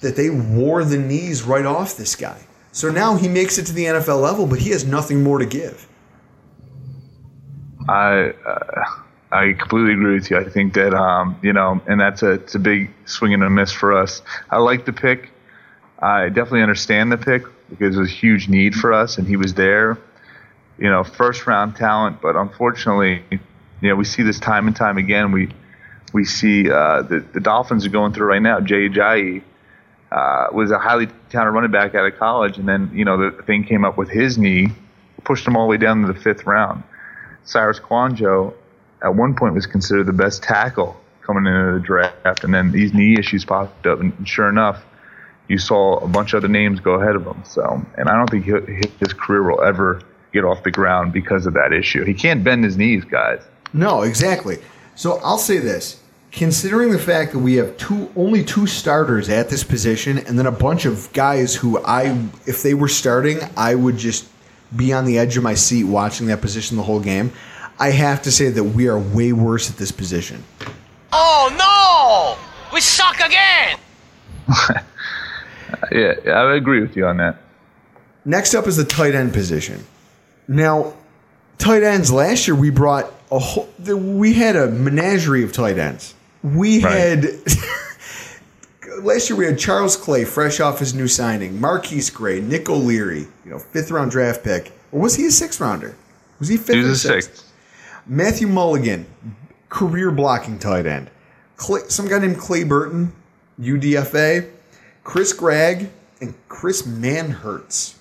that 0.00 0.14
they 0.14 0.30
wore 0.30 0.84
the 0.84 0.98
knees 0.98 1.42
right 1.42 1.66
off 1.66 1.96
this 1.96 2.14
guy. 2.14 2.36
So 2.70 2.90
now 2.90 3.16
he 3.16 3.26
makes 3.26 3.58
it 3.58 3.66
to 3.66 3.72
the 3.72 3.86
NFL 3.86 4.20
level, 4.20 4.46
but 4.46 4.60
he 4.60 4.70
has 4.70 4.84
nothing 4.84 5.24
more 5.24 5.38
to 5.40 5.46
give. 5.46 5.86
I 7.88 8.34
uh, 8.46 8.84
I 9.32 9.52
completely 9.52 9.92
agree 9.92 10.14
with 10.14 10.30
you. 10.30 10.38
I 10.38 10.48
think 10.48 10.74
that 10.74 10.94
um, 10.94 11.38
you 11.42 11.52
know, 11.52 11.80
and 11.86 12.00
that's 12.00 12.22
a 12.22 12.32
it's 12.32 12.54
a 12.54 12.58
big 12.58 12.90
swing 13.06 13.34
and 13.34 13.42
a 13.42 13.50
miss 13.50 13.72
for 13.72 13.92
us. 13.96 14.22
I 14.50 14.58
like 14.58 14.84
the 14.84 14.92
pick. 14.92 15.30
I 16.00 16.28
definitely 16.28 16.62
understand 16.62 17.10
the 17.10 17.16
pick 17.16 17.42
because 17.70 17.96
it 17.96 18.00
was 18.00 18.10
a 18.10 18.14
huge 18.14 18.48
need 18.48 18.74
for 18.74 18.92
us, 18.92 19.18
and 19.18 19.26
he 19.26 19.36
was 19.36 19.54
there. 19.54 19.98
You 20.78 20.88
know, 20.90 21.02
first 21.02 21.46
round 21.46 21.76
talent, 21.76 22.20
but 22.20 22.36
unfortunately, 22.36 23.22
you 23.30 23.88
know, 23.88 23.96
we 23.96 24.04
see 24.04 24.22
this 24.22 24.38
time 24.38 24.66
and 24.66 24.76
time 24.76 24.96
again. 24.96 25.32
We 25.32 25.48
we 26.12 26.24
see 26.24 26.70
uh, 26.70 27.02
the 27.02 27.24
the 27.32 27.40
Dolphins 27.40 27.84
are 27.86 27.90
going 27.90 28.12
through 28.12 28.26
right 28.26 28.42
now. 28.42 28.60
Jay 28.60 28.88
Ajayi 28.88 29.42
uh, 30.12 30.46
was 30.52 30.70
a 30.70 30.78
highly 30.78 31.06
talented 31.30 31.54
running 31.54 31.70
back 31.70 31.94
out 31.94 32.06
of 32.06 32.18
college, 32.18 32.58
and 32.58 32.68
then 32.68 32.90
you 32.94 33.04
know 33.04 33.30
the 33.30 33.42
thing 33.42 33.64
came 33.64 33.84
up 33.84 33.98
with 33.98 34.08
his 34.10 34.38
knee, 34.38 34.68
pushed 35.24 35.46
him 35.46 35.56
all 35.56 35.66
the 35.66 35.70
way 35.70 35.78
down 35.78 36.02
to 36.02 36.12
the 36.12 36.18
fifth 36.18 36.46
round. 36.46 36.82
Cyrus 37.44 37.80
Kouandjio 37.80 38.54
at 39.02 39.14
one 39.14 39.34
point 39.34 39.54
was 39.54 39.66
considered 39.66 40.06
the 40.06 40.12
best 40.12 40.42
tackle 40.42 40.96
coming 41.22 41.46
into 41.46 41.74
the 41.74 41.80
draft, 41.80 42.44
and 42.44 42.52
then 42.54 42.72
these 42.72 42.94
knee 42.94 43.16
issues 43.18 43.44
popped 43.44 43.86
up, 43.86 44.00
and 44.00 44.26
sure 44.26 44.48
enough, 44.48 44.82
you 45.46 45.58
saw 45.58 45.98
a 45.98 46.08
bunch 46.08 46.32
of 46.32 46.38
other 46.38 46.48
names 46.48 46.80
go 46.80 46.94
ahead 46.94 47.16
of 47.16 47.26
him. 47.26 47.42
So, 47.46 47.84
and 47.96 48.08
I 48.08 48.16
don't 48.16 48.30
think 48.30 48.44
his 48.98 49.12
career 49.12 49.42
will 49.42 49.62
ever 49.62 50.02
get 50.32 50.44
off 50.44 50.62
the 50.62 50.70
ground 50.70 51.12
because 51.12 51.46
of 51.46 51.54
that 51.54 51.72
issue. 51.72 52.04
He 52.04 52.14
can't 52.14 52.44
bend 52.44 52.64
his 52.64 52.76
knees, 52.76 53.04
guys. 53.04 53.40
No, 53.72 54.02
exactly. 54.02 54.58
So 54.94 55.20
I'll 55.22 55.38
say 55.38 55.58
this: 55.58 56.02
considering 56.32 56.90
the 56.90 56.98
fact 56.98 57.32
that 57.32 57.38
we 57.38 57.54
have 57.54 57.76
two, 57.76 58.10
only 58.16 58.44
two 58.44 58.66
starters 58.66 59.28
at 59.28 59.48
this 59.48 59.64
position, 59.64 60.18
and 60.18 60.38
then 60.38 60.46
a 60.46 60.52
bunch 60.52 60.84
of 60.84 61.10
guys 61.12 61.54
who 61.54 61.78
I, 61.84 62.28
if 62.46 62.62
they 62.62 62.74
were 62.74 62.88
starting, 62.88 63.38
I 63.56 63.74
would 63.74 63.96
just 63.96 64.28
be 64.74 64.92
on 64.92 65.04
the 65.04 65.18
edge 65.18 65.36
of 65.36 65.42
my 65.42 65.54
seat 65.54 65.84
watching 65.84 66.26
that 66.28 66.40
position 66.40 66.76
the 66.76 66.82
whole 66.82 67.00
game. 67.00 67.32
I 67.78 67.90
have 67.90 68.22
to 68.22 68.32
say 68.32 68.50
that 68.50 68.64
we 68.64 68.88
are 68.88 68.98
way 68.98 69.32
worse 69.32 69.70
at 69.70 69.76
this 69.76 69.92
position. 69.92 70.44
Oh 71.12 71.48
no! 71.58 72.74
We 72.74 72.80
suck 72.80 73.20
again! 73.20 73.78
Yeah, 75.92 76.14
I 76.26 76.54
agree 76.54 76.80
with 76.80 76.96
you 76.96 77.06
on 77.06 77.18
that. 77.18 77.38
Next 78.24 78.54
up 78.54 78.66
is 78.66 78.76
the 78.76 78.84
tight 78.84 79.14
end 79.14 79.32
position. 79.32 79.86
Now, 80.46 80.94
tight 81.58 81.82
ends 81.82 82.12
last 82.12 82.48
year 82.48 82.54
we 82.54 82.70
brought 82.70 83.12
a 83.30 83.38
whole, 83.38 83.68
we 83.86 84.34
had 84.34 84.56
a 84.56 84.68
menagerie 84.68 85.44
of 85.44 85.52
tight 85.52 85.78
ends. 85.78 86.14
We 86.42 86.80
had 86.80 87.26
last 89.02 89.28
year 89.30 89.38
we 89.38 89.46
had 89.46 89.58
Charles 89.58 89.96
Clay 89.96 90.24
fresh 90.24 90.60
off 90.60 90.78
his 90.78 90.94
new 90.94 91.08
signing, 91.08 91.58
MarQueis 91.58 92.12
Gray, 92.12 92.40
Nick 92.40 92.68
O'Leary, 92.68 93.26
you 93.44 93.50
know, 93.50 93.58
fifth 93.58 93.90
round 93.90 94.10
draft 94.10 94.42
pick, 94.44 94.72
or 94.92 95.00
was 95.00 95.16
he 95.16 95.26
a 95.26 95.30
sixth 95.30 95.60
rounder? 95.60 95.96
Was 96.38 96.48
he 96.48 96.56
fifth 96.56 96.76
He 96.76 96.82
or 96.82 96.88
was 96.88 97.04
a 97.04 97.08
sixth? 97.08 97.30
sixth. 97.36 97.52
Matthew 98.06 98.46
Mulligan, 98.46 99.06
career 99.68 100.10
blocking 100.10 100.58
tight 100.58 100.86
end. 100.86 101.10
Clay, 101.56 101.80
some 101.88 102.08
guy 102.08 102.18
named 102.18 102.38
Clay 102.38 102.64
Burton, 102.64 103.12
UDFA. 103.60 104.50
Chris 105.04 105.32
Gregg 105.32 105.88
and 106.20 106.34
Chris 106.48 106.82
Manhertz. 106.82 107.94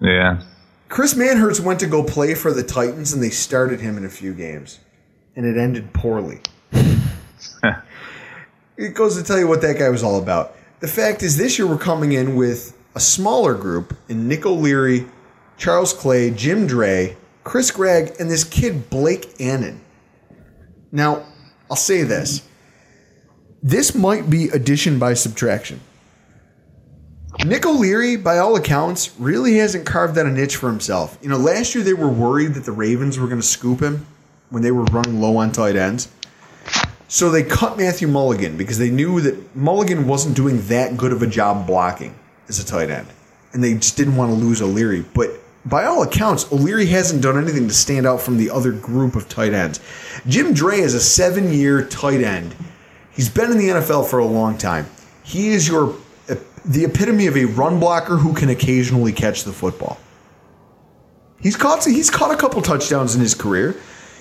Yeah. 0.00 0.42
Chris 0.88 1.14
Manhertz 1.14 1.58
went 1.60 1.80
to 1.80 1.86
go 1.86 2.04
play 2.04 2.34
for 2.34 2.52
the 2.52 2.62
Titans, 2.62 3.12
and 3.12 3.22
they 3.22 3.30
started 3.30 3.80
him 3.80 3.96
in 3.96 4.04
a 4.04 4.08
few 4.08 4.34
games, 4.34 4.78
and 5.34 5.44
it 5.46 5.56
ended 5.56 5.92
poorly. 5.92 6.40
it 8.76 8.94
goes 8.94 9.16
to 9.16 9.22
tell 9.22 9.38
you 9.38 9.46
what 9.46 9.62
that 9.62 9.78
guy 9.78 9.88
was 9.88 10.02
all 10.02 10.20
about. 10.20 10.56
The 10.80 10.88
fact 10.88 11.22
is, 11.22 11.36
this 11.36 11.58
year 11.58 11.66
we're 11.66 11.78
coming 11.78 12.12
in 12.12 12.36
with 12.36 12.76
a 12.94 13.00
smaller 13.00 13.54
group 13.54 13.96
in 14.08 14.28
Nick 14.28 14.44
O'Leary, 14.44 15.06
Charles 15.56 15.92
Clay, 15.92 16.30
Jim 16.30 16.66
Dray, 16.66 17.16
Chris 17.44 17.70
Gregg, 17.70 18.14
and 18.18 18.30
this 18.30 18.44
kid 18.44 18.90
Blake 18.90 19.36
Annen. 19.38 19.78
Now, 20.90 21.24
I'll 21.70 21.76
say 21.76 22.02
this: 22.02 22.42
this 23.62 23.94
might 23.94 24.28
be 24.28 24.48
addition 24.48 24.98
by 24.98 25.14
subtraction. 25.14 25.80
Nick 27.46 27.64
O'Leary, 27.64 28.16
by 28.16 28.38
all 28.38 28.56
accounts, 28.56 29.18
really 29.18 29.56
hasn't 29.56 29.86
carved 29.86 30.18
out 30.18 30.26
a 30.26 30.30
niche 30.30 30.56
for 30.56 30.68
himself. 30.68 31.18
You 31.22 31.30
know, 31.30 31.38
last 31.38 31.74
year 31.74 31.82
they 31.82 31.94
were 31.94 32.10
worried 32.10 32.54
that 32.54 32.64
the 32.64 32.72
Ravens 32.72 33.18
were 33.18 33.26
going 33.26 33.40
to 33.40 33.46
scoop 33.46 33.80
him 33.80 34.06
when 34.50 34.62
they 34.62 34.70
were 34.70 34.84
running 34.84 35.20
low 35.20 35.38
on 35.38 35.50
tight 35.50 35.74
ends. 35.74 36.08
So 37.12 37.28
they 37.28 37.42
cut 37.42 37.76
Matthew 37.76 38.08
Mulligan 38.08 38.56
because 38.56 38.78
they 38.78 38.88
knew 38.88 39.20
that 39.20 39.54
Mulligan 39.54 40.06
wasn't 40.06 40.34
doing 40.34 40.62
that 40.68 40.96
good 40.96 41.12
of 41.12 41.20
a 41.20 41.26
job 41.26 41.66
blocking 41.66 42.14
as 42.48 42.58
a 42.58 42.64
tight 42.64 42.88
end. 42.88 43.06
And 43.52 43.62
they 43.62 43.74
just 43.74 43.98
didn't 43.98 44.16
want 44.16 44.30
to 44.30 44.34
lose 44.34 44.62
O'Leary. 44.62 45.04
But 45.12 45.32
by 45.66 45.84
all 45.84 46.02
accounts, 46.02 46.50
O'Leary 46.50 46.86
hasn't 46.86 47.22
done 47.22 47.36
anything 47.36 47.68
to 47.68 47.74
stand 47.74 48.06
out 48.06 48.22
from 48.22 48.38
the 48.38 48.48
other 48.48 48.72
group 48.72 49.14
of 49.14 49.28
tight 49.28 49.52
ends. 49.52 49.78
Jim 50.26 50.54
Dray 50.54 50.80
is 50.80 50.94
a 50.94 51.00
seven 51.00 51.52
year 51.52 51.84
tight 51.84 52.22
end. 52.22 52.56
He's 53.10 53.28
been 53.28 53.50
in 53.50 53.58
the 53.58 53.68
NFL 53.68 54.08
for 54.08 54.18
a 54.18 54.24
long 54.24 54.56
time. 54.56 54.86
He 55.22 55.48
is 55.48 55.68
your 55.68 55.94
the 56.64 56.84
epitome 56.84 57.26
of 57.26 57.36
a 57.36 57.44
run 57.44 57.78
blocker 57.78 58.16
who 58.16 58.32
can 58.32 58.48
occasionally 58.48 59.12
catch 59.12 59.44
the 59.44 59.52
football. 59.52 59.98
He's 61.42 61.56
caught 61.56 61.84
he's 61.84 62.08
caught 62.08 62.32
a 62.32 62.38
couple 62.38 62.62
touchdowns 62.62 63.14
in 63.14 63.20
his 63.20 63.34
career. 63.34 63.76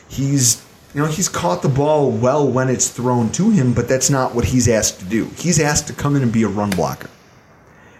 He's 0.09 0.61
you 0.93 1.01
know 1.01 1.07
he's 1.07 1.29
caught 1.29 1.61
the 1.61 1.69
ball 1.69 2.11
well 2.11 2.47
when 2.47 2.69
it's 2.69 2.89
thrown 2.89 3.31
to 3.33 3.49
him, 3.49 3.73
but 3.73 3.87
that's 3.87 4.09
not 4.09 4.35
what 4.35 4.45
he's 4.45 4.67
asked 4.67 4.99
to 4.99 5.05
do. 5.05 5.25
He's 5.37 5.59
asked 5.59 5.87
to 5.87 5.93
come 5.93 6.15
in 6.15 6.23
and 6.23 6.33
be 6.33 6.43
a 6.43 6.47
run 6.47 6.69
blocker. 6.69 7.09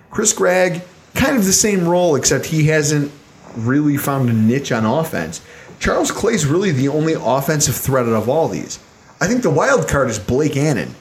Chris 0.09 0.33
Gregg, 0.33 0.81
kind 1.15 1.37
of 1.37 1.45
the 1.45 1.53
same 1.53 1.87
role, 1.87 2.15
except 2.15 2.45
he 2.45 2.67
hasn't 2.67 3.11
really 3.55 3.97
found 3.97 4.29
a 4.29 4.33
niche 4.33 4.71
on 4.71 4.85
offense. 4.85 5.41
Charles 5.79 6.11
Clay's 6.11 6.45
really 6.45 6.71
the 6.71 6.89
only 6.89 7.13
offensive 7.13 7.75
threat 7.75 8.05
out 8.05 8.13
of 8.13 8.29
all 8.29 8.47
these. 8.47 8.79
I 9.21 9.27
think 9.27 9.41
the 9.41 9.49
wild 9.49 9.87
card 9.87 10.09
is 10.09 10.19
Blake 10.19 10.53
Annen. 10.53 10.93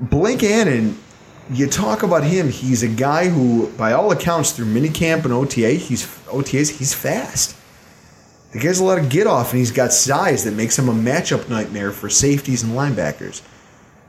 Blake 0.00 0.40
Annen, 0.40 0.96
you 1.50 1.66
talk 1.66 2.02
about 2.02 2.24
him, 2.24 2.48
he's 2.48 2.82
a 2.82 2.88
guy 2.88 3.28
who, 3.28 3.68
by 3.72 3.92
all 3.92 4.12
accounts, 4.12 4.52
through 4.52 4.66
minicamp 4.66 5.24
and 5.24 5.32
OTA, 5.32 5.70
he's 5.72 6.06
OTAs, 6.26 6.78
he's 6.78 6.94
fast. 6.94 7.56
The 8.54 8.60
guy's 8.60 8.78
a 8.78 8.84
lot 8.84 8.98
of 8.98 9.08
get 9.08 9.26
off, 9.26 9.50
and 9.50 9.58
he's 9.58 9.72
got 9.72 9.92
size 9.92 10.44
that 10.44 10.54
makes 10.54 10.78
him 10.78 10.88
a 10.88 10.92
matchup 10.92 11.48
nightmare 11.48 11.90
for 11.90 12.08
safeties 12.08 12.62
and 12.62 12.72
linebackers. 12.72 13.42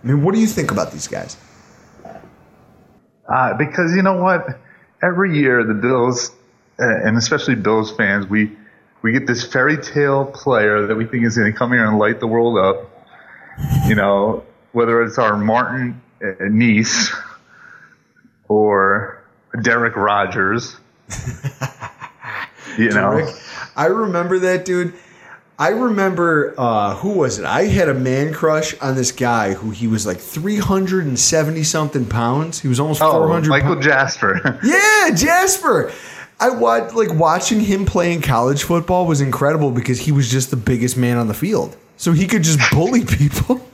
I 0.04 0.08
mean, 0.08 0.24
what 0.24 0.36
do 0.36 0.40
you 0.40 0.46
think 0.46 0.70
about 0.70 0.92
these 0.92 1.08
guys? 1.08 1.36
Uh, 3.28 3.58
because 3.58 3.96
you 3.96 4.04
know 4.04 4.22
what? 4.22 4.60
Every 5.02 5.40
year, 5.40 5.64
the 5.64 5.74
Bills, 5.74 6.30
uh, 6.80 6.86
and 6.86 7.18
especially 7.18 7.56
Bills 7.56 7.92
fans, 7.96 8.28
we 8.28 8.52
we 9.02 9.14
get 9.14 9.26
this 9.26 9.44
fairy 9.44 9.82
tale 9.82 10.26
player 10.26 10.86
that 10.86 10.96
we 10.96 11.06
think 11.06 11.26
is 11.26 11.36
going 11.38 11.52
to 11.52 11.58
come 11.58 11.72
here 11.72 11.84
and 11.84 11.98
light 11.98 12.20
the 12.20 12.28
world 12.28 12.60
up. 12.60 13.08
You 13.88 13.96
know, 13.96 14.44
whether 14.74 15.02
it's 15.02 15.18
our 15.18 15.38
Martin 15.38 16.00
uh, 16.24 16.34
niece 16.52 17.12
or 18.48 19.24
Derek 19.60 19.96
Rogers. 19.96 20.76
you 22.78 22.90
know, 22.90 23.34
I 23.76 23.86
remember 23.88 24.40
that 24.40 24.66
dude. 24.66 24.94
I 25.58 25.70
remember 25.70 26.54
uh, 26.58 26.96
who 26.96 27.14
was 27.14 27.40
it? 27.40 27.46
I 27.46 27.64
had 27.64 27.88
a 27.88 27.94
man 27.94 28.34
crush 28.34 28.78
on 28.80 28.96
this 28.96 29.14
guy 29.14 29.54
who 29.54 29.70
he 29.70 29.88
was 29.88 30.06
like 30.06 30.18
three 30.18 30.58
hundred 30.58 31.06
and 31.06 31.18
seventy 31.18 31.64
something 31.64 32.06
pounds. 32.06 32.60
He 32.60 32.68
was 32.68 32.80
almost 32.80 33.02
oh, 33.02 33.12
four 33.12 33.30
hundred. 33.30 33.50
Michael 33.50 33.80
Jasper. 33.80 34.60
yeah, 34.64 35.12
Jasper. 35.16 35.94
I 36.40 36.50
watched 36.50 36.94
like 36.94 37.14
watching 37.14 37.62
him 37.62 37.86
playing 37.86 38.22
college 38.22 38.64
football 38.64 39.08
was 39.08 39.22
incredible 39.22 39.72
because 39.72 40.00
he 40.00 40.12
was 40.12 40.30
just 40.30 40.52
the 40.52 40.58
biggest 40.58 40.98
man 40.98 41.18
on 41.18 41.28
the 41.28 41.34
field, 41.34 41.78
so 41.96 42.12
he 42.12 42.28
could 42.28 42.44
just 42.44 42.60
bully 42.72 43.06
people. 43.18 43.66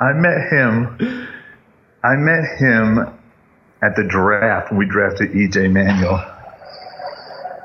I 0.00 0.12
met 0.14 0.48
him. 0.50 1.28
I 2.02 2.16
met 2.16 2.44
him 2.58 2.98
at 3.82 3.94
the 3.96 4.04
draft 4.04 4.70
when 4.70 4.78
we 4.78 4.86
drafted 4.86 5.32
EJ 5.32 5.70
Manuel, 5.70 6.24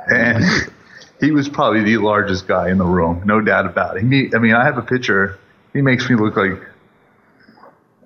and 0.10 0.44
he 1.20 1.32
was 1.32 1.48
probably 1.50 1.82
the 1.84 1.98
largest 1.98 2.48
guy 2.48 2.70
in 2.70 2.78
the 2.78 2.86
room, 2.86 3.22
no 3.26 3.42
doubt 3.42 3.66
about 3.66 3.98
it. 3.98 4.04
He, 4.04 4.32
I 4.36 4.40
mean, 4.40 4.54
I 4.54 4.66
have 4.66 4.78
a 4.78 4.82
picture. 4.82 5.40
He 5.74 5.82
makes 5.82 6.10
me 6.10 6.16
look 6.16 6.36
like, 6.36 6.62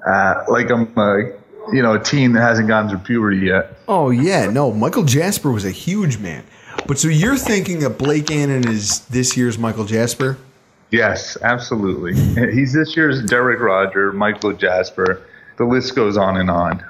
uh, 0.06 0.46
like 0.50 0.70
I'm, 0.70 0.98
a, 0.98 1.34
you 1.74 1.82
know, 1.82 1.96
a 1.96 2.00
teen 2.00 2.34
that 2.34 2.42
hasn't 2.42 2.68
gone 2.68 2.90
through 2.90 3.00
puberty 3.00 3.40
yet. 3.40 3.78
Oh 3.88 4.10
yeah, 4.10 4.50
no, 4.50 4.72
Michael 4.72 5.04
Jasper 5.04 5.52
was 5.52 5.66
a 5.66 5.72
huge 5.72 6.18
man. 6.18 6.44
But 6.86 7.00
so 7.00 7.08
you're 7.08 7.38
thinking 7.38 7.80
that 7.80 7.98
Blake 7.98 8.28
Annen 8.28 8.68
is 8.68 9.00
this 9.08 9.36
year's 9.36 9.58
Michael 9.58 9.86
Jasper? 9.86 10.38
Yes, 10.92 11.38
absolutely. 11.42 12.14
He's 12.54 12.72
this 12.72 12.96
year's 12.96 13.22
Derek 13.24 13.60
Roger, 13.60 14.14
Michael 14.14 14.54
Jasper. 14.54 15.22
The 15.58 15.66
list 15.66 15.96
goes 15.96 16.16
on 16.16 16.38
and 16.38 16.50
on. 16.50 16.86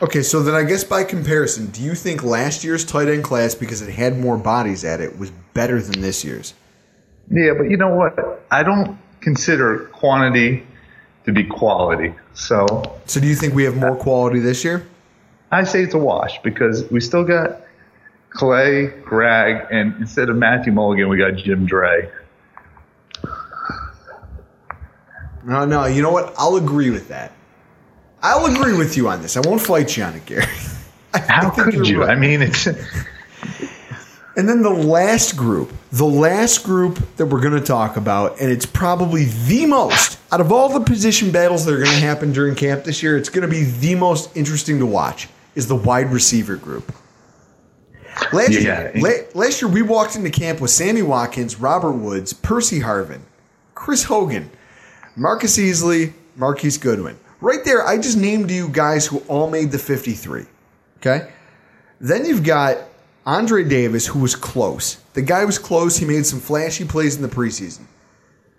Okay, 0.00 0.22
so 0.22 0.42
then 0.42 0.54
I 0.54 0.62
guess 0.62 0.84
by 0.84 1.02
comparison, 1.02 1.66
do 1.66 1.82
you 1.82 1.94
think 1.94 2.22
last 2.22 2.62
year's 2.62 2.84
tight 2.84 3.08
end 3.08 3.24
class, 3.24 3.56
because 3.56 3.82
it 3.82 3.92
had 3.92 4.16
more 4.16 4.36
bodies 4.36 4.84
at 4.84 5.00
it, 5.00 5.18
was 5.18 5.30
better 5.54 5.82
than 5.82 6.00
this 6.00 6.24
year's? 6.24 6.54
Yeah, 7.30 7.54
but 7.56 7.64
you 7.64 7.76
know 7.76 7.94
what? 7.94 8.46
I 8.50 8.62
don't 8.62 8.96
consider 9.20 9.86
quantity 9.86 10.64
to 11.24 11.32
be 11.32 11.42
quality. 11.42 12.14
So, 12.34 12.66
so 13.06 13.20
do 13.20 13.26
you 13.26 13.34
think 13.34 13.54
we 13.54 13.64
have 13.64 13.76
more 13.76 13.96
quality 13.96 14.38
this 14.38 14.62
year? 14.64 14.86
I 15.50 15.64
say 15.64 15.82
it's 15.82 15.94
a 15.94 15.98
wash 15.98 16.40
because 16.42 16.88
we 16.90 17.00
still 17.00 17.24
got 17.24 17.62
Clay, 18.30 18.86
Gregg, 18.86 19.66
and 19.70 19.96
instead 19.96 20.28
of 20.28 20.36
Matthew 20.36 20.72
Mulligan, 20.72 21.08
we 21.08 21.18
got 21.18 21.34
Jim 21.34 21.66
Dray. 21.66 22.08
No, 25.44 25.64
no, 25.64 25.86
you 25.86 26.02
know 26.02 26.12
what? 26.12 26.34
I'll 26.38 26.56
agree 26.56 26.90
with 26.90 27.08
that. 27.08 27.32
I'll 28.22 28.46
agree 28.46 28.76
with 28.76 28.96
you 28.96 29.08
on 29.08 29.22
this. 29.22 29.36
I 29.36 29.40
won't 29.40 29.60
fight 29.60 29.96
you 29.96 30.04
on 30.04 30.14
it, 30.14 30.26
Gary. 30.26 30.44
How 31.14 31.50
could 31.50 31.86
you? 31.86 32.00
Right. 32.00 32.10
I 32.10 32.14
mean, 32.16 32.42
it's. 32.42 32.66
and 32.66 34.48
then 34.48 34.62
the 34.62 34.70
last 34.70 35.36
group, 35.36 35.72
the 35.92 36.04
last 36.04 36.64
group 36.64 36.98
that 37.16 37.26
we're 37.26 37.40
going 37.40 37.58
to 37.58 37.64
talk 37.64 37.96
about, 37.96 38.40
and 38.40 38.50
it's 38.50 38.66
probably 38.66 39.24
the 39.24 39.66
most 39.66 40.18
out 40.32 40.40
of 40.40 40.52
all 40.52 40.68
the 40.68 40.84
position 40.84 41.30
battles 41.30 41.64
that 41.64 41.72
are 41.74 41.78
going 41.78 41.90
to 41.90 42.00
happen 42.00 42.32
during 42.32 42.54
camp 42.54 42.84
this 42.84 43.02
year. 43.02 43.16
It's 43.16 43.28
going 43.28 43.48
to 43.48 43.48
be 43.48 43.64
the 43.64 43.94
most 43.94 44.36
interesting 44.36 44.78
to 44.80 44.86
watch. 44.86 45.28
Is 45.54 45.66
the 45.66 45.74
wide 45.74 46.12
receiver 46.12 46.54
group. 46.54 46.94
Last, 48.32 48.52
yeah. 48.52 48.92
year, 48.94 49.26
last 49.34 49.60
year 49.60 49.70
we 49.70 49.82
walked 49.82 50.14
into 50.14 50.30
camp 50.30 50.60
with 50.60 50.70
Sammy 50.70 51.02
Watkins, 51.02 51.58
Robert 51.58 51.92
Woods, 51.92 52.32
Percy 52.32 52.80
Harvin, 52.80 53.20
Chris 53.74 54.04
Hogan, 54.04 54.50
Marcus 55.16 55.56
Easley, 55.58 56.12
Marquise 56.36 56.78
Goodwin. 56.78 57.18
Right 57.40 57.64
there, 57.64 57.86
I 57.86 57.98
just 57.98 58.18
named 58.18 58.50
you 58.50 58.68
guys 58.68 59.06
who 59.06 59.18
all 59.28 59.48
made 59.48 59.70
the 59.70 59.78
53. 59.78 60.44
Okay? 60.98 61.30
Then 62.00 62.24
you've 62.24 62.44
got 62.44 62.78
Andre 63.24 63.62
Davis, 63.62 64.06
who 64.06 64.20
was 64.20 64.34
close. 64.34 64.96
The 65.14 65.22
guy 65.22 65.44
was 65.44 65.58
close. 65.58 65.98
He 65.98 66.06
made 66.06 66.26
some 66.26 66.40
flashy 66.40 66.84
plays 66.84 67.16
in 67.16 67.22
the 67.22 67.28
preseason. 67.28 67.82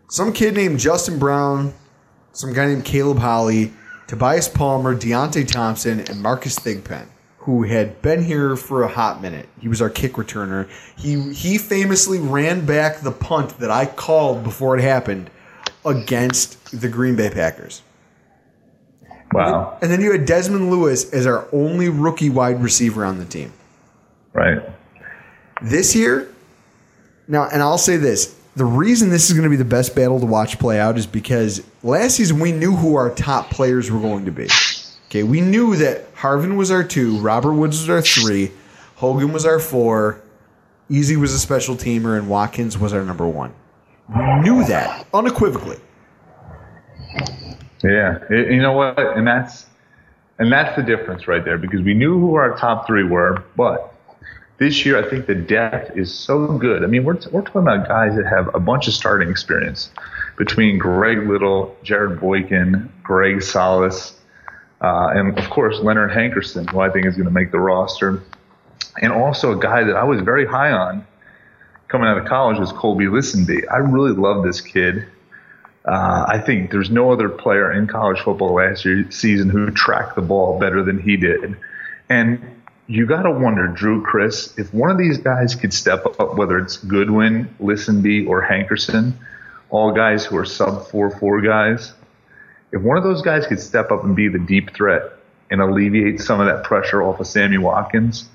Some 0.09 0.33
kid 0.33 0.55
named 0.55 0.79
Justin 0.79 1.19
Brown, 1.19 1.73
some 2.31 2.53
guy 2.53 2.67
named 2.67 2.85
Caleb 2.85 3.19
Holley, 3.19 3.73
Tobias 4.07 4.47
Palmer, 4.47 4.95
Deonte 4.95 5.47
Thompson, 5.47 5.99
and 5.99 6.21
Marcus 6.21 6.57
Thigpen, 6.57 7.05
who 7.39 7.63
had 7.63 8.01
been 8.01 8.23
here 8.23 8.55
for 8.55 8.83
a 8.83 8.87
hot 8.87 9.21
minute. 9.21 9.47
He 9.59 9.67
was 9.67 9.81
our 9.81 9.89
kick 9.89 10.13
returner. 10.13 10.67
He 10.97 11.31
he 11.33 11.57
famously 11.57 12.17
ran 12.17 12.65
back 12.65 13.01
the 13.01 13.11
punt 13.11 13.59
that 13.59 13.69
I 13.69 13.85
called 13.85 14.43
before 14.43 14.77
it 14.77 14.81
happened 14.81 15.29
against 15.85 16.79
the 16.79 16.89
Green 16.89 17.15
Bay 17.15 17.29
Packers. 17.29 17.83
Wow. 19.33 19.77
And 19.81 19.91
then 19.91 20.01
you 20.01 20.11
had 20.11 20.25
Dezmin 20.25 20.69
Lewis 20.69 21.11
as 21.13 21.27
our 21.27 21.47
only 21.51 21.89
rookie 21.89 22.29
wide 22.29 22.61
receiver 22.61 23.05
on 23.05 23.19
the 23.19 23.25
team. 23.25 23.53
Right. 24.33 24.61
This 25.61 25.95
year, 25.95 26.33
now, 27.27 27.47
and 27.51 27.61
I'll 27.61 27.77
say 27.77 27.97
this 27.97 28.35
the 28.55 28.65
reason 28.65 29.09
this 29.09 29.29
is 29.29 29.33
going 29.33 29.43
to 29.43 29.49
be 29.49 29.55
the 29.55 29.65
best 29.65 29.95
battle 29.95 30.19
to 30.19 30.25
watch 30.25 30.59
play 30.59 30.79
out 30.79 30.97
is 30.97 31.05
because 31.05 31.63
last 31.83 32.15
season 32.15 32.39
we 32.39 32.51
knew 32.51 32.75
who 32.75 32.95
our 32.95 33.09
top 33.11 33.49
players 33.49 33.91
were 33.91 33.99
going 33.99 34.25
to 34.25 34.31
be. 34.31 34.47
Okay, 35.07 35.23
we 35.23 35.41
knew 35.41 35.75
that 35.77 36.13
Harvin 36.15 36.57
was 36.57 36.69
our 36.71 36.83
two, 36.83 37.17
Robert 37.19 37.53
Woods 37.53 37.79
was 37.79 37.89
our 37.89 38.01
three, 38.01 38.51
Hogan 38.95 39.31
was 39.31 39.45
our 39.45 39.59
four, 39.59 40.21
Easy 40.91 41.15
was 41.15 41.33
a 41.33 41.39
special 41.39 41.75
teamer, 41.75 42.17
and 42.17 42.27
Watkins 42.27 42.77
was 42.77 42.93
our 42.93 43.05
number 43.05 43.27
one. 43.27 43.53
We 44.09 44.23
knew 44.41 44.65
that 44.65 45.05
unequivocally. 45.13 45.77
Yeah, 47.83 48.19
it, 48.29 48.51
you 48.51 48.61
know 48.61 48.73
what, 48.73 48.99
and 48.99 49.25
that's 49.25 49.65
and 50.37 50.51
that's 50.51 50.75
the 50.75 50.83
difference 50.83 51.27
right 51.27 51.43
there 51.43 51.57
because 51.57 51.81
we 51.81 51.93
knew 51.93 52.19
who 52.19 52.35
our 52.35 52.57
top 52.57 52.87
three 52.87 53.03
were, 53.03 53.43
but 53.55 53.93
this 54.57 54.85
year 54.85 55.03
I 55.03 55.09
think 55.09 55.25
the 55.25 55.35
depth 55.35 55.97
is 55.97 56.13
so 56.13 56.57
good. 56.57 56.83
I 56.83 56.87
mean, 56.87 57.03
we're 57.03 57.17
we're 57.31 57.41
talking 57.41 57.61
about 57.61 57.87
guys 57.87 58.15
that 58.15 58.25
have 58.25 58.53
a 58.53 58.59
bunch 58.59 58.87
of 58.87 58.93
starting 58.93 59.29
experience 59.29 59.91
between 60.37 60.77
Greg 60.77 61.27
Little, 61.27 61.75
Jarrett 61.83 62.19
Boykin, 62.19 62.91
Greg 63.03 63.41
Salas, 63.41 64.19
uh, 64.81 65.11
and 65.13 65.37
of 65.37 65.49
course 65.49 65.79
Leonard 65.79 66.11
Hankerson, 66.11 66.69
who 66.69 66.79
I 66.79 66.89
think 66.89 67.05
is 67.05 67.15
going 67.15 67.27
to 67.27 67.33
make 67.33 67.51
the 67.51 67.59
roster, 67.59 68.21
and 69.01 69.13
also 69.13 69.57
a 69.57 69.59
guy 69.59 69.83
that 69.83 69.95
I 69.95 70.03
was 70.03 70.21
very 70.21 70.45
high 70.45 70.71
on 70.71 71.05
coming 71.89 72.07
out 72.07 72.17
of 72.17 72.25
college 72.25 72.59
was 72.59 72.71
Kolby 72.71 73.07
Listenbee. 73.09 73.63
I 73.69 73.77
really 73.77 74.11
love 74.11 74.43
this 74.43 74.61
kid. 74.61 75.05
Uh, 75.89 76.23
I 76.27 76.37
think 76.37 76.69
there's 76.69 76.91
no 76.91 77.11
other 77.11 77.29
player 77.29 77.71
in 77.71 77.87
college 77.87 78.19
football 78.19 78.53
last 78.53 78.85
year 78.85 79.09
season 79.09 79.49
who 79.49 79.71
tracked 79.71 80.15
the 80.15 80.21
ball 80.21 80.59
better 80.59 80.83
than 80.83 80.99
he 81.01 81.17
did. 81.17 81.57
And 82.07 82.61
you 82.85 83.07
got 83.07 83.23
to 83.23 83.31
wonder, 83.31 83.65
Drew, 83.65 84.03
Chris, 84.03 84.53
if 84.55 84.71
one 84.71 84.91
of 84.91 84.99
these 84.99 85.17
guys 85.17 85.55
could 85.55 85.73
step 85.73 86.05
up, 86.05 86.35
whether 86.35 86.59
it's 86.59 86.77
Goodwin, 86.77 87.55
Listenbee, 87.59 88.27
or 88.27 88.47
Hankerson, 88.47 89.13
all 89.71 89.91
guys 89.91 90.23
who 90.23 90.37
are 90.37 90.45
sub 90.45 90.85
4 90.89 91.09
4 91.09 91.41
guys, 91.41 91.91
if 92.71 92.83
one 92.83 92.97
of 92.97 93.03
those 93.03 93.23
guys 93.23 93.47
could 93.47 93.59
step 93.59 93.91
up 93.91 94.03
and 94.03 94.15
be 94.15 94.27
the 94.27 94.37
deep 94.37 94.75
threat 94.75 95.01
and 95.49 95.59
alleviate 95.59 96.21
some 96.21 96.39
of 96.39 96.45
that 96.45 96.63
pressure 96.65 97.01
off 97.01 97.19
of 97.19 97.25
Sammy 97.25 97.57
Watkins, 97.57 98.29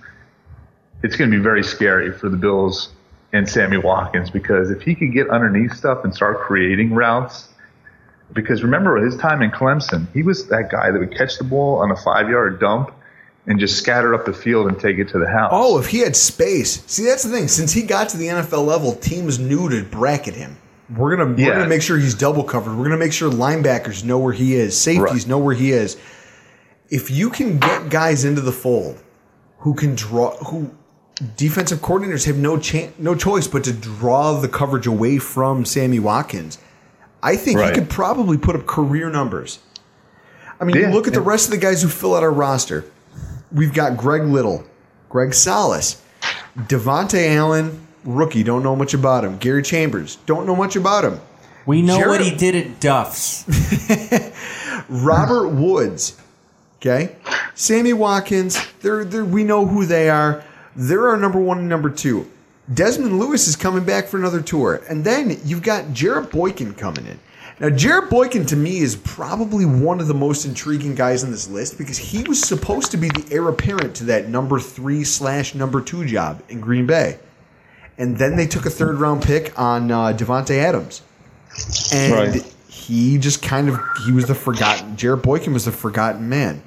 it's 1.05 1.14
going 1.14 1.31
to 1.31 1.36
be 1.36 1.43
very 1.43 1.62
scary 1.62 2.10
for 2.10 2.28
the 2.28 2.36
Bills 2.36 2.89
and 3.35 3.47
Sammy 3.48 3.77
Watkins 3.77 4.31
because 4.31 4.70
if 4.70 4.81
he 4.81 4.94
could 4.94 5.12
get 5.12 5.28
underneath 5.28 5.74
stuff 5.74 6.05
and 6.05 6.15
start 6.15 6.39
creating 6.40 6.94
routes, 6.94 7.48
because 8.32 8.62
remember 8.62 8.97
his 9.05 9.16
time 9.16 9.43
in 9.43 9.51
Clemson, 9.51 10.06
he 10.15 10.23
was 10.23 10.47
that 10.48 10.70
guy 10.70 10.90
that 10.90 10.98
would 10.98 11.15
catch 11.16 11.36
the 11.36 11.44
ball 11.44 11.78
on 11.82 11.90
a 11.90 11.97
five 11.97 12.28
yard 12.31 12.61
dump 12.61 12.93
and 13.47 13.61
just 13.61 13.77
scatter 13.77 14.15
up 14.15 14.24
the 14.24 14.32
field 14.32 14.69
and 14.69 14.81
take 14.81 14.98
it 14.98 15.09
to 15.09 15.19
the 15.19 15.28
house. 15.28 15.51
Oh, 15.52 15.78
if 15.78 15.89
he 15.89 15.98
had 15.98 16.16
space. 16.16 16.82
See, 16.86 17.05
that's 17.05 17.24
the 17.24 17.31
thing. 17.31 17.48
Since 17.48 17.73
he 17.73 17.82
got 17.82 18.09
to 18.11 18.16
the 18.16 18.28
NFL 18.28 18.65
level, 18.65 18.94
teams 18.94 19.39
knew 19.39 19.69
to 19.69 19.82
bracket 19.85 20.35
him. 20.35 20.56
We're 20.97 21.16
gonna 21.16 21.35
Yeah. 21.36 21.48
we're 21.48 21.55
gonna 21.55 21.69
make 21.69 21.82
sure 21.82 21.98
he's 21.98 22.15
double 22.15 22.44
covered. 22.44 22.77
We're 22.77 22.85
gonna 22.85 22.97
make 22.97 23.12
sure 23.12 23.31
linebackers 23.31 24.05
know 24.05 24.19
where 24.19 24.32
he 24.32 24.55
is, 24.55 24.77
safeties 24.78 25.24
Right. 25.24 25.27
know 25.28 25.39
where 25.39 25.55
he 25.55 25.73
is. 25.73 25.97
If 26.89 27.11
you 27.11 27.31
can 27.31 27.59
get 27.59 27.89
guys 27.90 28.24
into 28.24 28.40
the 28.40 28.52
fold 28.52 29.02
who 29.59 29.74
can 29.74 29.94
draw, 29.94 30.36
who 30.44 30.70
defensive 31.36 31.78
coordinators 31.81 32.27
have 32.27 32.36
no 32.36 32.59
chan 32.59 32.93
no 32.99 33.15
choice 33.15 33.47
but 33.47 33.65
to 33.65 33.73
draw 33.73 34.41
the 34.41 34.49
coverage 34.49 34.86
away 34.86 35.19
from 35.19 35.65
Sammy 35.65 35.99
Watkins. 36.01 36.59
I 37.23 37.36
think 37.36 37.59
Right. 37.59 37.69
he 37.74 37.81
could 37.81 37.89
probably 37.89 38.36
put 38.36 38.55
up 38.57 38.66
career 38.66 39.09
numbers. 39.11 39.59
I 40.61 40.65
mean, 40.65 40.77
you 40.77 40.82
Yeah, 40.82 40.93
look 40.93 41.07
at 41.07 41.15
the 41.15 41.20
rest 41.20 41.47
of 41.47 41.51
the 41.53 41.57
guys 41.59 41.82
who 41.82 41.89
fill 41.89 42.15
out 42.15 42.23
our 42.23 42.31
roster. 42.32 42.85
We've 43.53 43.73
got 43.73 43.97
Greg 43.97 44.24
Little, 44.24 44.65
Greg 45.09 45.32
Salas, 45.35 46.03
Devontae 46.59 47.35
Allen, 47.36 47.86
rookie, 48.05 48.43
don't 48.43 48.62
know 48.62 48.77
much 48.77 48.93
about 48.95 49.24
him. 49.24 49.39
Gary 49.39 49.62
Chambers, 49.62 50.16
don't 50.27 50.47
know 50.47 50.57
much 50.57 50.77
about 50.77 51.05
him. 51.05 51.20
We 51.66 51.81
know 51.81 51.97
Jared- 51.97 52.09
what 52.11 52.20
he 52.20 52.35
did 52.36 52.55
at 52.55 52.81
Duff's. 52.81 53.45
Robert 54.89 55.49
Woods, 55.49 56.16
okay? 56.77 57.16
Sammy 57.55 57.93
Watkins, 57.93 58.59
they're, 58.82 59.05
they're, 59.05 59.24
we 59.24 59.45
know 59.45 59.66
who 59.66 59.86
they 59.86 60.11
are. 60.11 60.43
They're 60.76 61.09
our 61.09 61.16
number 61.16 61.38
one 61.40 61.59
and 61.59 61.68
number 61.68 61.90
two. 61.90 62.30
Dezmin 62.72 63.18
Lewis 63.18 63.46
is 63.46 63.56
coming 63.56 63.84
back 63.84 64.06
for 64.06 64.16
another 64.16 64.40
tour. 64.40 64.82
And 64.88 65.05
then 65.05 65.38
you've 65.44 65.62
got 65.62 65.92
Jarrett 65.92 66.30
Boykin 66.30 66.74
coming 66.74 67.06
in. 67.06 67.18
Now, 67.60 67.70
Jarrett 67.70 68.10
Boykin 68.10 68.46
to 68.46 68.56
me 68.56 68.78
is 68.78 68.96
probably 68.96 69.64
one 69.64 70.01
of 70.01 70.09
the 70.09 70.14
most 70.14 70.44
intriguing 70.44 70.94
guys 70.96 71.22
on 71.22 71.30
this 71.30 71.48
list 71.48 71.78
because 71.78 71.98
he 71.98 72.24
was 72.24 72.40
supposed 72.42 72.90
to 72.90 72.96
be 72.96 73.09
the 73.10 73.24
heir 73.30 73.48
apparent 73.48 73.94
to 73.96 74.05
that 74.05 74.28
number 74.28 74.59
three 74.59 75.05
slash 75.05 75.55
number 75.55 75.80
two 75.80 76.05
job 76.05 76.42
in 76.48 76.60
Green 76.60 76.86
Bay. 76.86 77.18
And 77.96 78.16
then 78.18 78.34
they 78.34 78.46
took 78.48 78.66
a 78.66 78.70
third 78.70 78.96
round 78.96 79.22
pick 79.22 79.56
on 79.56 79.90
uh, 79.92 80.06
Davante 80.16 80.56
Adams. 80.56 81.02
And 81.92 82.12
Right. 82.12 82.55
he 82.68 83.18
just 83.18 83.40
kind 83.40 83.68
of 83.68 83.78
he 84.05 84.10
was 84.10 84.26
the 84.26 84.34
forgotten 84.34 84.96
Jarrett 84.96 85.22
Boykin 85.22 85.52
was 85.52 85.66
the 85.66 85.70
forgotten 85.72 86.28
man. 86.28 86.60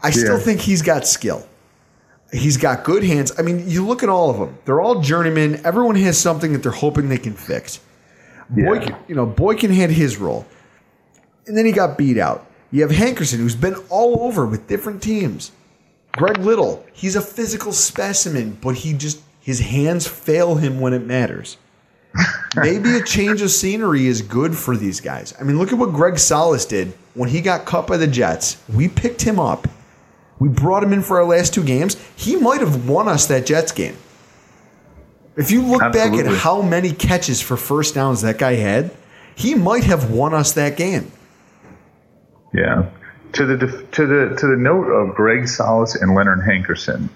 I 0.00 0.10
still 0.10 0.38
think 0.38 0.60
he's 0.60 0.82
got 0.82 1.06
skill. 1.08 1.44
He's 2.32 2.56
got 2.56 2.82
good 2.82 3.04
hands. 3.04 3.32
I 3.38 3.42
mean, 3.42 3.68
you 3.68 3.86
look 3.86 4.02
at 4.02 4.08
all 4.08 4.30
of 4.30 4.38
them. 4.38 4.58
They're 4.64 4.80
all 4.80 5.00
journeymen. 5.00 5.64
Everyone 5.66 5.96
has 5.96 6.18
something 6.18 6.52
that 6.54 6.62
they're 6.62 6.72
hoping 6.72 7.08
they 7.08 7.18
can 7.18 7.34
fix. 7.34 7.80
Boykin, 8.48 8.96
you 9.06 9.14
know, 9.14 9.26
Boykin 9.26 9.70
had 9.70 9.90
his 9.90 10.16
role. 10.16 10.46
And 11.46 11.56
then 11.56 11.66
he 11.66 11.72
got 11.72 11.98
beat 11.98 12.18
out. 12.18 12.46
You 12.70 12.82
have 12.82 12.90
Hankerson, 12.90 13.38
who's 13.38 13.54
been 13.54 13.74
all 13.90 14.22
over 14.22 14.46
with 14.46 14.66
different 14.66 15.02
teams. 15.02 15.52
Greg 16.12 16.38
Little, 16.38 16.84
he's 16.92 17.16
a 17.16 17.20
physical 17.20 17.72
specimen, 17.72 18.58
but 18.60 18.76
he 18.76 18.92
just 18.92 19.20
his 19.40 19.60
hands 19.60 20.06
fail 20.06 20.54
him 20.54 20.80
when 20.80 20.92
it 20.92 21.04
matters. 21.04 21.56
Maybe 22.56 22.96
a 22.96 23.02
change 23.02 23.42
of 23.42 23.50
scenery 23.50 24.06
is 24.06 24.22
good 24.22 24.56
for 24.56 24.76
these 24.76 25.00
guys. 25.00 25.34
I 25.40 25.42
mean, 25.42 25.58
look 25.58 25.72
at 25.72 25.78
what 25.78 25.92
Greg 25.92 26.18
Salas 26.18 26.66
did 26.66 26.92
when 27.14 27.28
he 27.28 27.40
got 27.40 27.64
cut 27.64 27.86
by 27.86 27.96
the 27.96 28.06
Jets. 28.06 28.62
We 28.68 28.88
picked 28.88 29.22
him 29.22 29.40
up. 29.40 29.66
We 30.42 30.48
brought 30.48 30.82
him 30.82 30.92
in 30.92 31.02
for 31.02 31.20
our 31.20 31.24
last 31.24 31.54
two 31.54 31.62
games. 31.62 31.96
He 32.16 32.34
might 32.34 32.60
have 32.62 32.88
won 32.88 33.06
us 33.06 33.26
that 33.26 33.46
Jets 33.46 33.70
game. 33.70 33.96
If 35.36 35.52
you 35.52 35.62
look 35.62 35.80
back 35.92 36.14
at 36.14 36.26
how 36.26 36.62
many 36.62 36.90
catches 36.90 37.40
for 37.40 37.56
first 37.56 37.94
downs 37.94 38.22
that 38.22 38.38
guy 38.38 38.54
had, 38.54 38.90
he 39.36 39.54
might 39.54 39.84
have 39.84 40.10
won 40.10 40.34
us 40.34 40.54
that 40.54 40.76
game. 40.76 41.12
Yeah. 42.52 42.90
To 43.34 43.46
the 43.46 43.56
to 43.92 44.04
the 44.04 44.36
to 44.36 44.46
the 44.48 44.56
note 44.56 44.90
of 44.90 45.14
Greg 45.14 45.46
Salas 45.46 45.94
and 45.94 46.12
Leonard 46.12 46.40
Hankerson, 46.40 47.08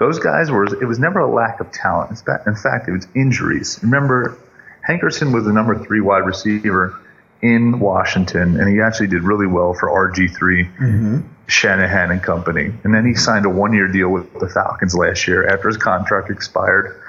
those 0.00 0.18
guys 0.18 0.50
were 0.50 0.64
it 0.64 0.86
was 0.86 0.98
never 0.98 1.20
a 1.20 1.32
lack 1.32 1.60
of 1.60 1.70
talent. 1.70 2.20
In 2.48 2.56
fact, 2.56 2.88
it 2.88 2.92
was 2.92 3.06
injuries. 3.14 3.78
Remember, 3.80 4.36
Hankerson 4.88 5.32
was 5.32 5.44
the 5.44 5.52
number 5.52 5.78
three 5.78 6.00
wide 6.00 6.26
receiver 6.26 6.98
in 7.42 7.78
Washington, 7.78 8.58
and 8.58 8.68
he 8.68 8.80
actually 8.80 9.06
did 9.06 9.22
really 9.22 9.46
well 9.46 9.72
for 9.72 9.88
RG 9.88 10.36
three. 10.36 10.64
Mm-hmm. 10.64 11.20
Shanahan 11.46 12.10
and 12.10 12.22
company. 12.22 12.72
And 12.84 12.94
then 12.94 13.06
he 13.06 13.14
signed 13.14 13.46
a 13.46 13.50
one 13.50 13.72
year 13.72 13.88
deal 13.88 14.08
with 14.08 14.32
the 14.38 14.48
Falcons 14.48 14.94
last 14.94 15.26
year 15.26 15.46
after 15.46 15.68
his 15.68 15.76
contract 15.76 16.30
expired 16.30 17.00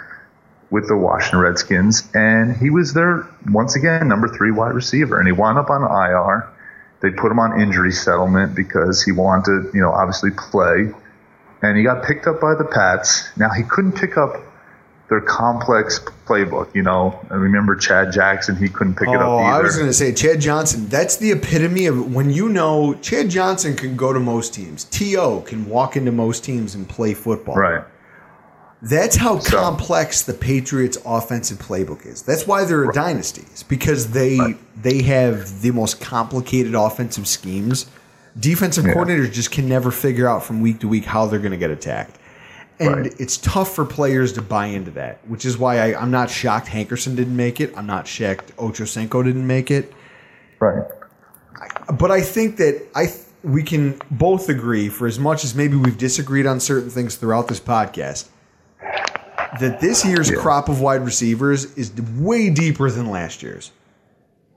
with 0.69 0.87
the 0.87 0.97
Washington 0.97 1.39
Redskins. 1.39 2.09
And 2.13 2.57
he 2.57 2.69
was 2.69 2.93
their, 2.93 3.27
once 3.49 3.75
again, 3.75 4.07
number 4.07 4.27
three 4.27 4.51
wide 4.51 4.73
receiver. 4.73 5.19
And 5.19 5.27
he 5.27 5.31
wound 5.31 5.57
up 5.57 5.69
on 5.69 5.83
IR. 5.83 6.49
They 7.01 7.11
put 7.11 7.31
him 7.31 7.39
on 7.39 7.61
injury 7.61 7.91
settlement 7.91 8.55
because 8.55 9.03
he 9.03 9.11
wanted 9.11 9.73
you 9.73 9.81
know, 9.81 9.91
obviously 9.91 10.31
play. 10.31 10.91
And 11.61 11.77
he 11.77 11.83
got 11.83 12.03
picked 12.03 12.27
up 12.27 12.41
by 12.41 12.55
the 12.55 12.65
Pats. 12.65 13.29
Now, 13.37 13.49
he 13.49 13.63
couldn't 13.63 13.93
pick 13.93 14.17
up 14.17 14.35
their 15.09 15.21
complex 15.21 15.99
playbook. 16.25 16.73
You 16.73 16.81
know, 16.83 17.19
I 17.29 17.35
remember 17.35 17.75
Chad 17.75 18.11
Jackson, 18.11 18.55
he 18.55 18.69
couldn't 18.69 18.95
pick 18.95 19.09
it 19.09 19.15
up 19.15 19.21
Oh. 19.21 19.37
I 19.37 19.61
was 19.61 19.75
going 19.75 19.87
to 19.89 19.93
say 19.93 20.13
Chad 20.13 20.39
Johnson. 20.41 20.87
That's 20.87 21.17
the 21.17 21.31
epitome 21.31 21.85
of 21.87 22.13
when 22.13 22.31
you 22.31 22.49
know 22.49 22.93
Chad 22.95 23.29
Johnson 23.29 23.75
can 23.75 23.95
go 23.95 24.13
to 24.13 24.19
most 24.19 24.53
teams. 24.53 24.85
T.O. 24.85 25.41
can 25.41 25.67
walk 25.69 25.95
into 25.97 26.11
most 26.11 26.43
teams 26.43 26.73
and 26.75 26.87
play 26.87 27.13
football. 27.13 27.55
Right. 27.55 27.83
That's 28.81 29.15
how 29.15 29.39
complex 29.39 30.23
the 30.23 30.33
Patriots' 30.33 30.97
offensive 31.05 31.57
playbook 31.57 32.05
is. 32.05 32.21
That's 32.21 32.45
why 32.45 32.65
they're 32.65 32.89
a 32.89 32.93
dynasty. 32.93 33.43
It's 33.51 33.63
because 33.63 34.11
they 34.11 34.37
they 34.75 35.01
have 35.03 35.61
the 35.61 35.71
most 35.71 36.01
complicated 36.01 36.75
offensive 36.75 37.25
schemes. 37.27 37.85
Defensive 38.37 38.85
Yeah. 38.85 38.93
coordinators 38.93 39.31
just 39.31 39.51
can 39.51 39.69
never 39.69 39.89
figure 39.89 40.27
out 40.27 40.43
from 40.43 40.59
week 40.59 40.79
to 40.79 40.89
week 40.89 41.05
how 41.05 41.27
they're 41.27 41.39
going 41.39 41.51
to 41.51 41.57
get 41.57 41.69
attacked. 41.71 42.17
And 42.87 43.05
it's 43.19 43.37
tough 43.37 43.75
for 43.75 43.85
players 43.85 44.33
to 44.33 44.41
buy 44.41 44.67
into 44.67 44.91
that, 44.91 45.19
which 45.27 45.45
is 45.45 45.57
why 45.57 45.79
I, 45.79 45.99
I'm 46.01 46.11
not 46.11 46.29
shocked 46.29 46.67
Hankerson 46.67 47.15
didn't 47.15 47.35
make 47.35 47.59
it. 47.61 47.73
I'm 47.77 47.85
not 47.87 48.07
shocked 48.07 48.55
Ochocinco 48.57 49.23
didn't 49.23 49.45
make 49.47 49.71
it. 49.71 49.93
Right. 50.59 50.83
But 51.97 52.11
I 52.11 52.21
think 52.21 52.57
that 52.57 52.85
I 52.95 53.05
th- 53.07 53.17
we 53.43 53.63
can 53.63 53.99
both 54.11 54.49
agree, 54.49 54.89
for 54.89 55.05
as 55.07 55.19
much 55.19 55.43
as 55.43 55.53
maybe 55.55 55.75
we've 55.75 55.97
disagreed 55.97 56.45
on 56.45 56.59
certain 56.59 56.89
things 56.89 57.15
throughout 57.15 57.47
this 57.47 57.59
podcast, 57.59 58.29
that 59.59 59.79
this 59.81 60.05
year's 60.05 60.31
crop 60.31 60.69
of 60.69 60.81
wide 60.81 61.03
receivers 61.05 61.73
is 61.77 61.91
way 62.17 62.49
deeper 62.49 62.89
than 62.89 63.09
last 63.09 63.43
year's. 63.43 63.71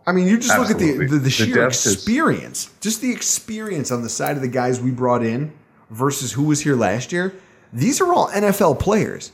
I 0.06 0.12
mean, 0.12 0.28
you 0.28 0.36
just 0.38 0.56
look 0.56 0.70
at 0.70 0.78
the 0.78 0.84
Absolutely. 0.90 1.06
the, 1.06 1.12
the 1.14 1.18
The 1.20 1.30
sheer 1.30 1.66
is- 1.68 1.92
experience, 1.92 2.70
just 2.80 3.00
the 3.00 3.10
experience 3.10 3.90
on 3.90 4.02
the 4.02 4.08
side 4.08 4.36
of 4.36 4.42
the 4.42 4.48
guys 4.48 4.80
we 4.80 4.92
brought 4.92 5.24
in 5.24 5.52
versus 5.90 6.32
who 6.32 6.44
was 6.44 6.60
here 6.60 6.76
last 6.76 7.10
year. 7.12 7.34
These 7.76 8.00
are 8.00 8.10
all 8.10 8.28
NFL 8.30 8.80
players. 8.80 9.32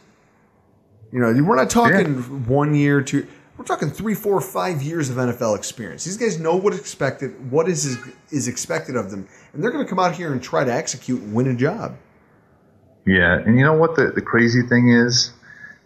You 1.12 1.20
know, 1.20 1.44
we're 1.44 1.54
not 1.54 1.70
talking 1.70 2.46
one 2.46 2.74
year, 2.74 3.00
two. 3.00 3.26
We're 3.56 3.64
talking 3.64 3.88
three, 3.88 4.14
four, 4.14 4.40
five 4.40 4.82
years 4.82 5.10
of 5.10 5.16
NFL 5.16 5.56
experience. 5.56 6.04
These 6.04 6.16
guys 6.16 6.40
know 6.40 6.56
what 6.56 6.74
expected, 6.74 7.50
what 7.52 7.68
is 7.68 7.98
is 8.30 8.48
expected 8.48 8.96
of 8.96 9.12
them, 9.12 9.28
and 9.52 9.62
they're 9.62 9.70
going 9.70 9.84
to 9.84 9.88
come 9.88 10.00
out 10.00 10.16
here 10.16 10.32
and 10.32 10.42
try 10.42 10.64
to 10.64 10.72
execute 10.72 11.20
and 11.20 11.32
win 11.32 11.46
a 11.46 11.54
job. 11.54 11.96
Yeah, 13.06 13.38
and 13.38 13.56
you 13.56 13.64
know 13.64 13.74
what 13.74 13.94
the, 13.94 14.10
the 14.10 14.22
crazy 14.22 14.62
thing 14.62 14.88
is 14.88 15.32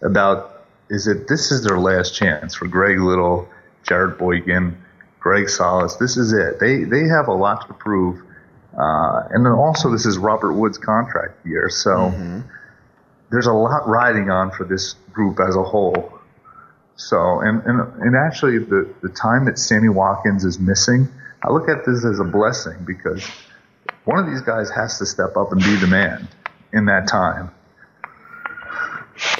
about 0.01 0.65
is 0.89 1.05
that 1.05 1.27
this 1.27 1.51
is 1.51 1.63
their 1.63 1.77
last 1.77 2.15
chance 2.15 2.55
for 2.55 2.67
Greg 2.67 2.99
Little, 2.99 3.47
Jarrett 3.83 4.17
Boykin, 4.17 4.75
Greg 5.19 5.47
Salas. 5.47 5.97
This 5.97 6.17
is 6.17 6.33
it. 6.33 6.59
They 6.59 6.85
they 6.85 7.07
have 7.07 7.27
a 7.27 7.33
lot 7.33 7.67
to 7.67 7.73
prove, 7.75 8.23
uh, 8.77 9.27
and 9.31 9.45
then 9.45 9.53
also 9.53 9.91
this 9.91 10.05
is 10.05 10.17
Robert 10.17 10.53
Wood's 10.53 10.77
contract 10.77 11.45
year, 11.45 11.69
so 11.69 12.11
there's 13.31 13.47
a 13.47 13.53
lot 13.53 13.87
riding 13.87 14.29
on 14.29 14.51
for 14.51 14.65
this 14.65 14.93
group 15.11 15.39
as 15.39 15.55
a 15.55 15.63
whole. 15.63 16.13
So, 16.95 17.39
and 17.41 17.63
and, 17.63 18.01
and 18.01 18.15
actually, 18.15 18.59
the 18.59 18.93
the 19.01 19.09
time 19.09 19.45
that 19.45 19.57
Sammy 19.57 19.89
Watkins 19.89 20.45
is 20.45 20.59
missing, 20.59 21.07
I 21.43 21.51
look 21.51 21.69
at 21.69 21.85
this 21.85 22.05
as 22.05 22.19
a 22.19 22.23
blessing 22.23 22.85
because 22.85 23.23
one 24.05 24.19
of 24.19 24.27
these 24.27 24.41
guys 24.41 24.69
has 24.69 24.97
to 24.99 25.05
step 25.05 25.35
up 25.37 25.51
and 25.51 25.61
be 25.61 25.75
the 25.75 25.87
man 25.87 26.27
in 26.71 26.85
that 26.85 27.07
time. 27.07 27.51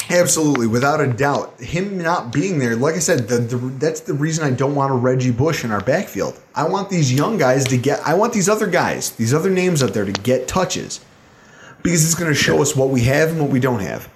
Absolutely, 0.10 0.68
without 0.68 1.02
a 1.02 1.08
doubt. 1.08 1.60
Him 1.60 1.98
not 1.98 2.32
being 2.32 2.60
there, 2.60 2.76
like 2.76 2.96
I 2.96 3.00
said, 3.00 3.28
the, 3.28 3.38
the, 3.38 3.58
that's 3.58 4.02
the 4.02 4.14
reason 4.14 4.46
I 4.46 4.52
don't 4.56 4.74
want 4.76 4.92
a 4.92 4.96
Reggie 4.96 5.32
Bush 5.32 5.64
in 5.64 5.72
our 5.72 5.82
backfield. 5.82 6.40
I 6.56 6.68
want 6.68 6.90
these 6.90 7.14
young 7.14 7.38
guys 7.38 7.66
to 7.66 7.78
get. 7.78 8.00
I 8.06 8.14
want 8.16 8.34
these 8.34 8.50
other 8.50 8.68
guys, 8.68 9.12
these 9.12 9.34
other 9.34 9.50
names 9.50 9.84
out 9.84 9.94
there, 9.94 10.06
to 10.06 10.12
get 10.12 10.48
touches 10.48 11.02
because 11.84 12.04
it's 12.06 12.16
going 12.16 12.32
to 12.32 12.36
show 12.36 12.62
us 12.62 12.76
what 12.76 12.90
we 12.90 13.02
have 13.02 13.30
and 13.30 13.40
what 13.40 13.50
we 13.50 13.60
don't 13.60 13.82
have. 13.82 14.10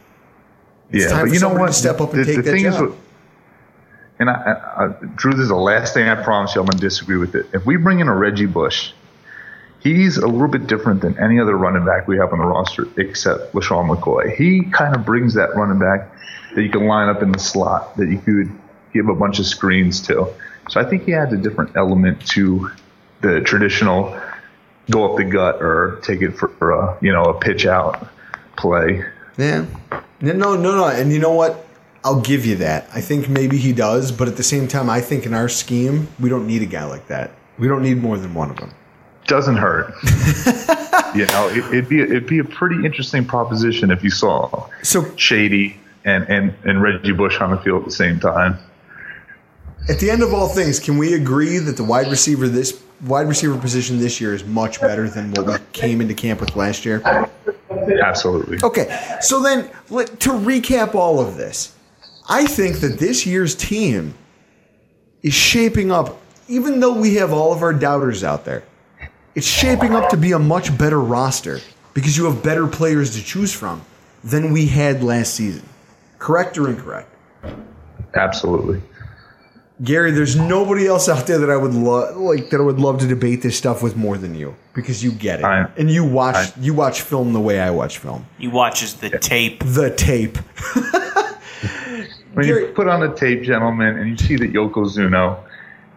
It's 0.89 1.05
yeah, 1.05 1.09
time 1.11 1.19
but 1.25 1.29
for 1.29 1.33
you 1.35 1.39
know 1.39 1.53
what? 1.53 1.67
to 1.67 1.73
step 1.73 2.01
up 2.01 2.13
and 2.13 2.25
take 2.25 2.38
that 2.38 2.43
thing 2.43 2.65
is 2.65 2.75
job. 2.75 2.89
what- 2.89 2.97
and 4.19 4.29
I, 4.29 4.33
I, 4.33 4.85
I, 4.85 4.88
Drew, 5.15 5.31
this 5.31 5.41
is 5.41 5.49
the 5.49 5.55
last 5.55 5.95
thing 5.95 6.07
I 6.07 6.21
promise 6.21 6.53
you. 6.53 6.61
I'm 6.61 6.67
going 6.67 6.77
to 6.77 6.81
disagree 6.81 7.17
with 7.17 7.33
it. 7.33 7.47
If 7.53 7.65
we 7.65 7.75
bring 7.75 8.01
in 8.01 8.07
a 8.07 8.15
Reggie 8.15 8.45
Bush, 8.45 8.91
he's 9.81 10.17
a 10.17 10.27
little 10.27 10.47
bit 10.47 10.67
different 10.67 11.01
than 11.01 11.17
any 11.19 11.39
other 11.39 11.57
running 11.57 11.85
back 11.85 12.07
we 12.07 12.17
have 12.17 12.31
on 12.33 12.39
the 12.39 12.45
roster 12.45 12.87
except 12.97 13.53
LeSean 13.53 13.95
McCoy. 13.95 14.35
He 14.35 14.63
kind 14.71 14.95
of 14.95 15.05
brings 15.05 15.33
that 15.35 15.55
running 15.55 15.79
back 15.79 16.11
that 16.55 16.63
you 16.63 16.69
can 16.69 16.85
line 16.85 17.09
up 17.09 17.21
in 17.21 17.31
the 17.31 17.39
slot 17.39 17.97
that 17.97 18.09
you 18.09 18.19
could 18.19 18.51
give 18.93 19.07
a 19.07 19.15
bunch 19.15 19.39
of 19.39 19.45
screens 19.45 20.01
to. 20.07 20.27
So 20.69 20.79
I 20.79 20.83
think 20.83 21.05
he 21.05 21.13
adds 21.13 21.33
a 21.33 21.37
different 21.37 21.75
element 21.75 22.25
to 22.27 22.71
the 23.21 23.41
traditional 23.41 24.19
go 24.89 25.09
up 25.09 25.17
the 25.17 25.23
gut 25.23 25.61
or 25.61 25.99
take 26.03 26.21
it 26.21 26.31
for 26.31 26.71
a 26.71 26.97
you 27.01 27.11
know 27.11 27.23
a 27.23 27.39
pitch 27.39 27.65
out 27.65 28.07
play. 28.57 29.05
Yeah. 29.37 29.65
No, 30.19 30.55
no, 30.55 30.55
no. 30.55 30.87
And 30.87 31.11
you 31.11 31.19
know 31.19 31.33
what? 31.33 31.65
I'll 32.03 32.21
give 32.21 32.45
you 32.45 32.55
that. 32.57 32.89
I 32.93 33.01
think 33.01 33.29
maybe 33.29 33.57
he 33.57 33.73
does, 33.73 34.11
but 34.11 34.27
at 34.27 34.37
the 34.37 34.43
same 34.43 34.67
time, 34.67 34.89
I 34.89 35.01
think 35.01 35.25
in 35.25 35.33
our 35.33 35.49
scheme, 35.49 36.07
we 36.19 36.29
don't 36.29 36.47
need 36.47 36.61
a 36.61 36.65
guy 36.65 36.85
like 36.85 37.07
that. 37.07 37.31
We 37.59 37.67
don't 37.67 37.83
need 37.83 38.01
more 38.01 38.17
than 38.17 38.33
one 38.33 38.49
of 38.49 38.57
them. 38.57 38.71
Doesn't 39.26 39.57
hurt. 39.57 39.93
you 41.15 41.26
know, 41.27 41.49
it, 41.49 41.65
it'd 41.73 41.89
be 41.89 42.02
it'd 42.02 42.27
be 42.27 42.39
a 42.39 42.43
pretty 42.43 42.85
interesting 42.85 43.26
proposition 43.26 43.91
if 43.91 44.03
you 44.03 44.10
saw 44.10 44.68
so 44.84 45.15
Shady 45.15 45.77
and 46.06 46.23
and 46.30 46.53
and 46.64 46.81
Reggie 46.81 47.11
Bush 47.11 47.39
on 47.39 47.52
the 47.52 47.57
field 47.57 47.81
at 47.84 47.85
the 47.85 47.91
same 47.91 48.19
time. 48.19 48.57
At 49.89 49.99
the 49.99 50.11
end 50.11 50.22
of 50.22 50.34
all 50.34 50.48
things, 50.48 50.80
can 50.80 50.98
we 50.98 51.14
agree 51.15 51.57
that 51.57 51.76
the 51.77 51.84
wide 51.84 52.07
receiver 52.07 52.48
this 52.48 52.81
wide 53.02 53.27
receiver 53.27 53.57
position 53.57 53.99
this 53.99 54.22
year 54.22 54.34
is 54.34 54.43
much 54.45 54.80
better 54.80 55.10
than 55.10 55.31
what 55.31 55.48
we 55.48 55.56
came 55.73 56.02
into 56.02 56.14
camp 56.14 56.39
with 56.39 56.56
last 56.56 56.85
year? 56.85 57.02
Absolutely. 58.03 58.60
Okay, 58.64 59.18
so 59.22 59.41
then 59.41 59.69
to 59.88 60.30
recap 60.30 60.93
all 60.93 61.19
of 61.19 61.38
this, 61.38 61.76
I 62.30 62.45
think 62.45 62.77
that 62.77 62.99
this 62.99 63.26
year's 63.26 63.56
team 63.56 64.14
is 65.23 65.34
shaping 65.34 65.91
up, 65.91 66.22
even 66.48 66.80
though 66.80 66.93
we 66.93 67.15
have 67.15 67.34
all 67.34 67.53
of 67.53 67.64
our 67.64 67.73
doubters 67.73 68.23
out 68.23 68.45
there, 68.45 68.64
it's 69.35 69.47
shaping 69.47 69.93
up 69.93 70.09
to 70.09 70.17
be 70.17 70.31
a 70.33 70.39
much 70.39 70.77
better 70.77 70.99
roster 70.99 71.59
because 71.93 72.17
you 72.17 72.25
have 72.25 72.43
better 72.43 72.67
players 72.67 73.15
to 73.15 73.23
choose 73.23 73.53
from 73.53 73.81
than 74.23 74.51
we 74.51 74.67
had 74.67 75.03
last 75.03 75.33
season. 75.33 75.67
Correct 76.19 76.57
or 76.57 76.69
incorrect? 76.69 77.09
Absolutely. 78.13 78.81
Gary, 79.83 80.11
there's 80.11 80.35
nobody 80.35 80.85
else 80.85 81.09
out 81.09 81.25
there 81.25 81.39
that 81.39 81.49
I 81.49 81.57
would 81.57 81.73
love 81.73 82.15
like 82.17 82.51
that 82.51 82.59
I 82.59 82.63
would 82.63 82.79
love 82.79 82.99
to 82.99 83.07
debate 83.07 83.41
this 83.41 83.57
stuff 83.57 83.81
with 83.81 83.95
more 83.95 84.15
than 84.15 84.35
you 84.35 84.55
because 84.75 85.03
you 85.03 85.11
get 85.11 85.39
it 85.39 85.69
and 85.75 85.89
you 85.89 86.03
watch 86.03 86.51
you 86.57 86.75
watch 86.75 87.01
film 87.01 87.33
the 87.33 87.39
way 87.39 87.59
I 87.59 87.71
watch 87.71 87.97
film. 87.97 88.27
He 88.37 88.47
watches 88.47 88.93
the 88.95 89.09
tape. 89.09 89.63
The 89.65 89.89
tape. 89.95 90.37
When 92.33 92.47
you 92.47 92.71
put 92.75 92.87
on 92.87 93.01
the 93.01 93.13
tape, 93.13 93.41
gentlemen, 93.41 93.97
and 93.97 94.09
you 94.09 94.17
see 94.17 94.35
that 94.37 94.53
Yokozuna 94.53 95.37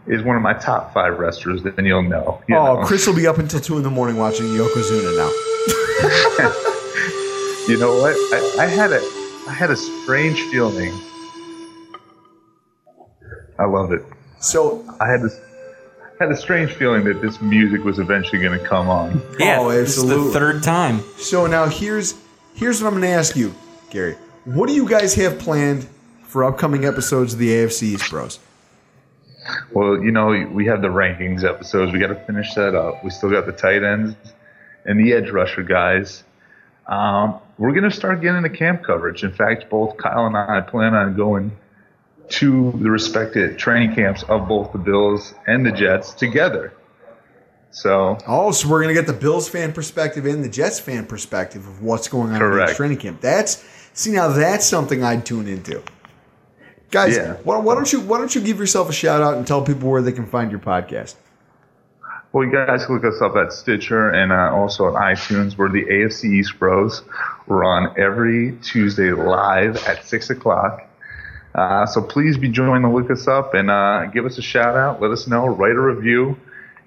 is 0.06 0.22
one 0.22 0.36
of 0.36 0.42
my 0.42 0.54
top 0.54 0.92
five 0.92 1.18
wrestlers, 1.18 1.62
then 1.62 1.84
you'll 1.84 2.02
know. 2.02 2.42
you 2.48 2.56
oh, 2.56 2.80
know. 2.80 2.86
Chris 2.86 3.06
will 3.06 3.14
be 3.14 3.26
up 3.26 3.38
until 3.38 3.60
two 3.60 3.76
in 3.76 3.82
the 3.82 3.90
morning 3.90 4.16
watching 4.16 4.46
Yokozuna 4.46 5.16
now. 5.16 6.70
You 7.66 7.78
know 7.78 7.96
what? 7.96 8.14
I, 8.14 8.64
I 8.64 8.66
had 8.66 8.92
a 8.92 9.00
I 9.48 9.54
had 9.54 9.70
a 9.70 9.76
strange 9.76 10.38
feeling. 10.50 10.92
I 13.58 13.64
love 13.64 13.90
it. 13.90 14.02
So 14.38 14.84
I 15.00 15.08
had 15.10 15.22
this 15.22 15.40
had 16.20 16.30
a 16.30 16.36
strange 16.36 16.72
feeling 16.72 17.04
that 17.04 17.22
this 17.22 17.40
music 17.40 17.82
was 17.82 17.98
eventually 17.98 18.42
going 18.42 18.58
to 18.58 18.62
come 18.62 18.90
on. 18.90 19.22
Yeah, 19.38 19.60
oh, 19.60 19.72
this 19.72 19.96
is 19.96 20.02
the 20.02 20.10
absolutely. 20.10 20.32
third 20.34 20.62
time. 20.62 21.00
So 21.16 21.46
now 21.46 21.66
here's 21.66 22.14
here's 22.54 22.82
what 22.82 22.88
I'm 22.88 23.00
going 23.00 23.10
to 23.10 23.16
ask 23.16 23.34
you, 23.34 23.54
Gary. 23.88 24.16
What 24.44 24.66
do 24.66 24.74
you 24.74 24.86
guys 24.86 25.14
have 25.14 25.38
planned 25.38 25.88
for 26.24 26.44
upcoming 26.44 26.84
episodes 26.84 27.32
of 27.32 27.38
the 27.38 27.48
AFC 27.48 27.82
East 27.84 28.10
Bros? 28.10 28.40
Well, 29.72 30.02
you 30.02 30.10
know, 30.10 30.28
we 30.52 30.66
have 30.66 30.82
the 30.82 30.88
rankings 30.88 31.44
episodes. 31.44 31.92
We 31.92 31.98
got 31.98 32.08
to 32.08 32.14
finish 32.26 32.54
that 32.54 32.74
up. 32.74 33.04
We 33.04 33.10
still 33.10 33.30
got 33.30 33.46
the 33.46 33.52
tight 33.52 33.82
ends 33.82 34.16
and 34.84 34.98
the 34.98 35.12
edge 35.12 35.30
rusher 35.30 35.62
guys. 35.62 36.24
Um, 36.86 37.40
we're 37.58 37.72
going 37.72 37.84
to 37.84 37.90
start 37.90 38.20
getting 38.20 38.42
the 38.42 38.50
camp 38.50 38.82
coverage. 38.82 39.22
In 39.24 39.32
fact, 39.32 39.70
both 39.70 39.96
Kyle 39.96 40.26
and 40.26 40.36
I 40.36 40.60
plan 40.60 40.94
on 40.94 41.16
going 41.16 41.52
to 42.30 42.72
the 42.80 42.90
respected 42.90 43.58
training 43.58 43.94
camps 43.94 44.22
of 44.24 44.48
both 44.48 44.72
the 44.72 44.78
Bills 44.78 45.34
and 45.46 45.64
the 45.64 45.72
Jets 45.72 46.12
together. 46.14 46.72
So, 47.70 48.18
Oh, 48.26 48.52
so 48.52 48.68
we're 48.68 48.82
going 48.82 48.94
to 48.94 49.00
get 49.00 49.06
the 49.06 49.18
Bills 49.18 49.48
fan 49.48 49.72
perspective 49.72 50.24
and 50.26 50.44
the 50.44 50.48
Jets 50.48 50.78
fan 50.78 51.06
perspective 51.06 51.66
of 51.66 51.82
what's 51.82 52.08
going 52.08 52.28
on 52.28 52.34
in 52.36 52.38
Correct. 52.40 52.76
training 52.76 52.98
camp. 52.98 53.20
That's 53.20 53.64
see 53.92 54.12
now 54.12 54.28
that's 54.28 54.64
something 54.64 55.02
I'd 55.02 55.26
tune 55.26 55.48
into. 55.48 55.82
Guys, 56.90 57.16
Yeah. 57.16 57.34
why, 57.44 57.58
why 57.58 57.74
don't 57.74 57.92
you 57.92 58.00
why 58.00 58.18
don't 58.18 58.34
you 58.34 58.40
give 58.40 58.58
yourself 58.58 58.88
a 58.88 58.92
shout 58.92 59.20
out 59.22 59.34
and 59.36 59.46
tell 59.46 59.62
people 59.62 59.90
where 59.90 60.02
they 60.02 60.12
can 60.12 60.26
find 60.26 60.50
your 60.50 60.60
podcast? 60.60 61.14
well, 62.32 62.44
you 62.44 62.50
guys 62.52 62.88
look 62.90 63.04
us 63.04 63.22
up 63.22 63.36
at 63.36 63.52
Stitcher 63.52 64.10
and 64.10 64.32
uh, 64.32 64.50
also 64.52 64.86
on 64.86 64.94
iTunes. 64.94 65.56
We're 65.56 65.70
the 65.70 65.84
AFC 65.84 66.24
East 66.34 66.58
Bros. 66.58 67.02
We're 67.46 67.64
on 67.64 67.94
every 67.96 68.58
Tuesday 68.60 69.12
live 69.12 69.76
at 69.86 70.04
6 70.04 70.30
o'clock. 70.30 70.82
Uh, 71.54 71.86
so 71.86 72.02
please 72.02 72.36
be 72.36 72.48
joining 72.48 72.82
to 72.82 72.88
look 72.88 73.08
us 73.08 73.28
up 73.28 73.54
and 73.54 73.70
uh, 73.70 74.06
give 74.06 74.26
us 74.26 74.36
a 74.38 74.42
shout 74.42 74.76
out. 74.76 75.00
Let 75.00 75.12
us 75.12 75.28
know. 75.28 75.46
Write 75.46 75.76
a 75.76 75.80
review. 75.80 76.36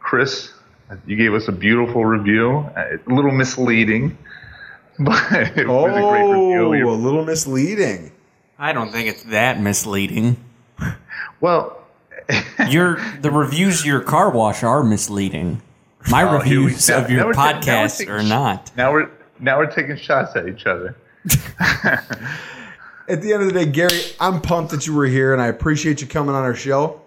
Chris, 0.01 0.51
you 1.05 1.15
gave 1.15 1.33
us 1.33 1.47
a 1.47 1.53
beautiful 1.53 2.05
review. 2.05 2.69
Uh, 2.75 2.97
a 3.07 3.13
little 3.13 3.31
misleading, 3.31 4.17
but 4.99 5.31
it 5.31 5.65
was 5.65 5.91
a 5.91 6.01
great 6.01 6.83
Oh, 6.83 6.93
a 6.93 6.95
little 6.95 7.23
misleading. 7.23 8.11
I 8.59 8.73
don't 8.73 8.91
think 8.91 9.07
it's 9.09 9.23
that 9.23 9.59
misleading. 9.59 10.37
Well, 11.39 11.77
your 12.69 12.99
the 13.21 13.31
reviews 13.31 13.81
of 13.81 13.85
your 13.85 14.01
car 14.01 14.29
wash 14.29 14.63
are 14.63 14.83
misleading. 14.83 15.61
My 16.09 16.23
Oh, 16.23 16.39
here 16.39 16.59
we- 16.59 16.65
reviews 16.67 16.89
now- 16.89 16.97
of 17.03 17.09
your 17.11 17.19
now 17.25 17.31
ta- 17.31 17.53
we're 17.55 17.61
podcast 17.61 17.97
taking 17.99 18.13
are 18.13 18.23
not. 18.23 18.71
Now 18.75 18.91
we're 18.91 19.09
now 19.39 19.57
we're 19.59 19.71
taking 19.71 19.97
shots 19.97 20.35
at 20.35 20.47
each 20.47 20.65
other. 20.65 20.95
At 23.09 23.21
the 23.21 23.31
end 23.31 23.41
of 23.43 23.47
the 23.47 23.53
day, 23.53 23.65
Gary, 23.65 24.01
I'm 24.19 24.41
pumped 24.41 24.71
that 24.71 24.85
you 24.85 24.93
were 24.93 25.05
here 25.05 25.31
and 25.31 25.41
I 25.41 25.47
appreciate 25.47 26.01
you 26.01 26.07
coming 26.07 26.35
on 26.35 26.43
our 26.43 26.55
show. 26.55 26.99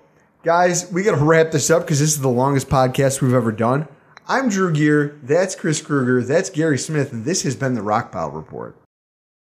Guys, 0.42 0.90
we 0.90 1.02
got 1.02 1.18
to 1.18 1.22
wrap 1.22 1.50
this 1.50 1.68
up 1.68 1.82
because 1.82 2.00
this 2.00 2.08
is 2.14 2.20
the 2.22 2.28
longest 2.28 2.70
podcast 2.70 3.20
we've 3.20 3.34
ever 3.34 3.52
done. 3.52 3.86
I'm 4.26 4.48
Drew 4.48 4.72
Gear. 4.72 5.18
That's 5.22 5.54
Chris 5.54 5.82
Kruger. 5.82 6.22
That's 6.22 6.48
Gary 6.48 6.78
Smith. 6.78 7.12
And 7.12 7.26
this 7.26 7.42
has 7.42 7.54
been 7.54 7.74
the 7.74 7.82
Rockpile 7.82 8.34
Report. 8.34 8.74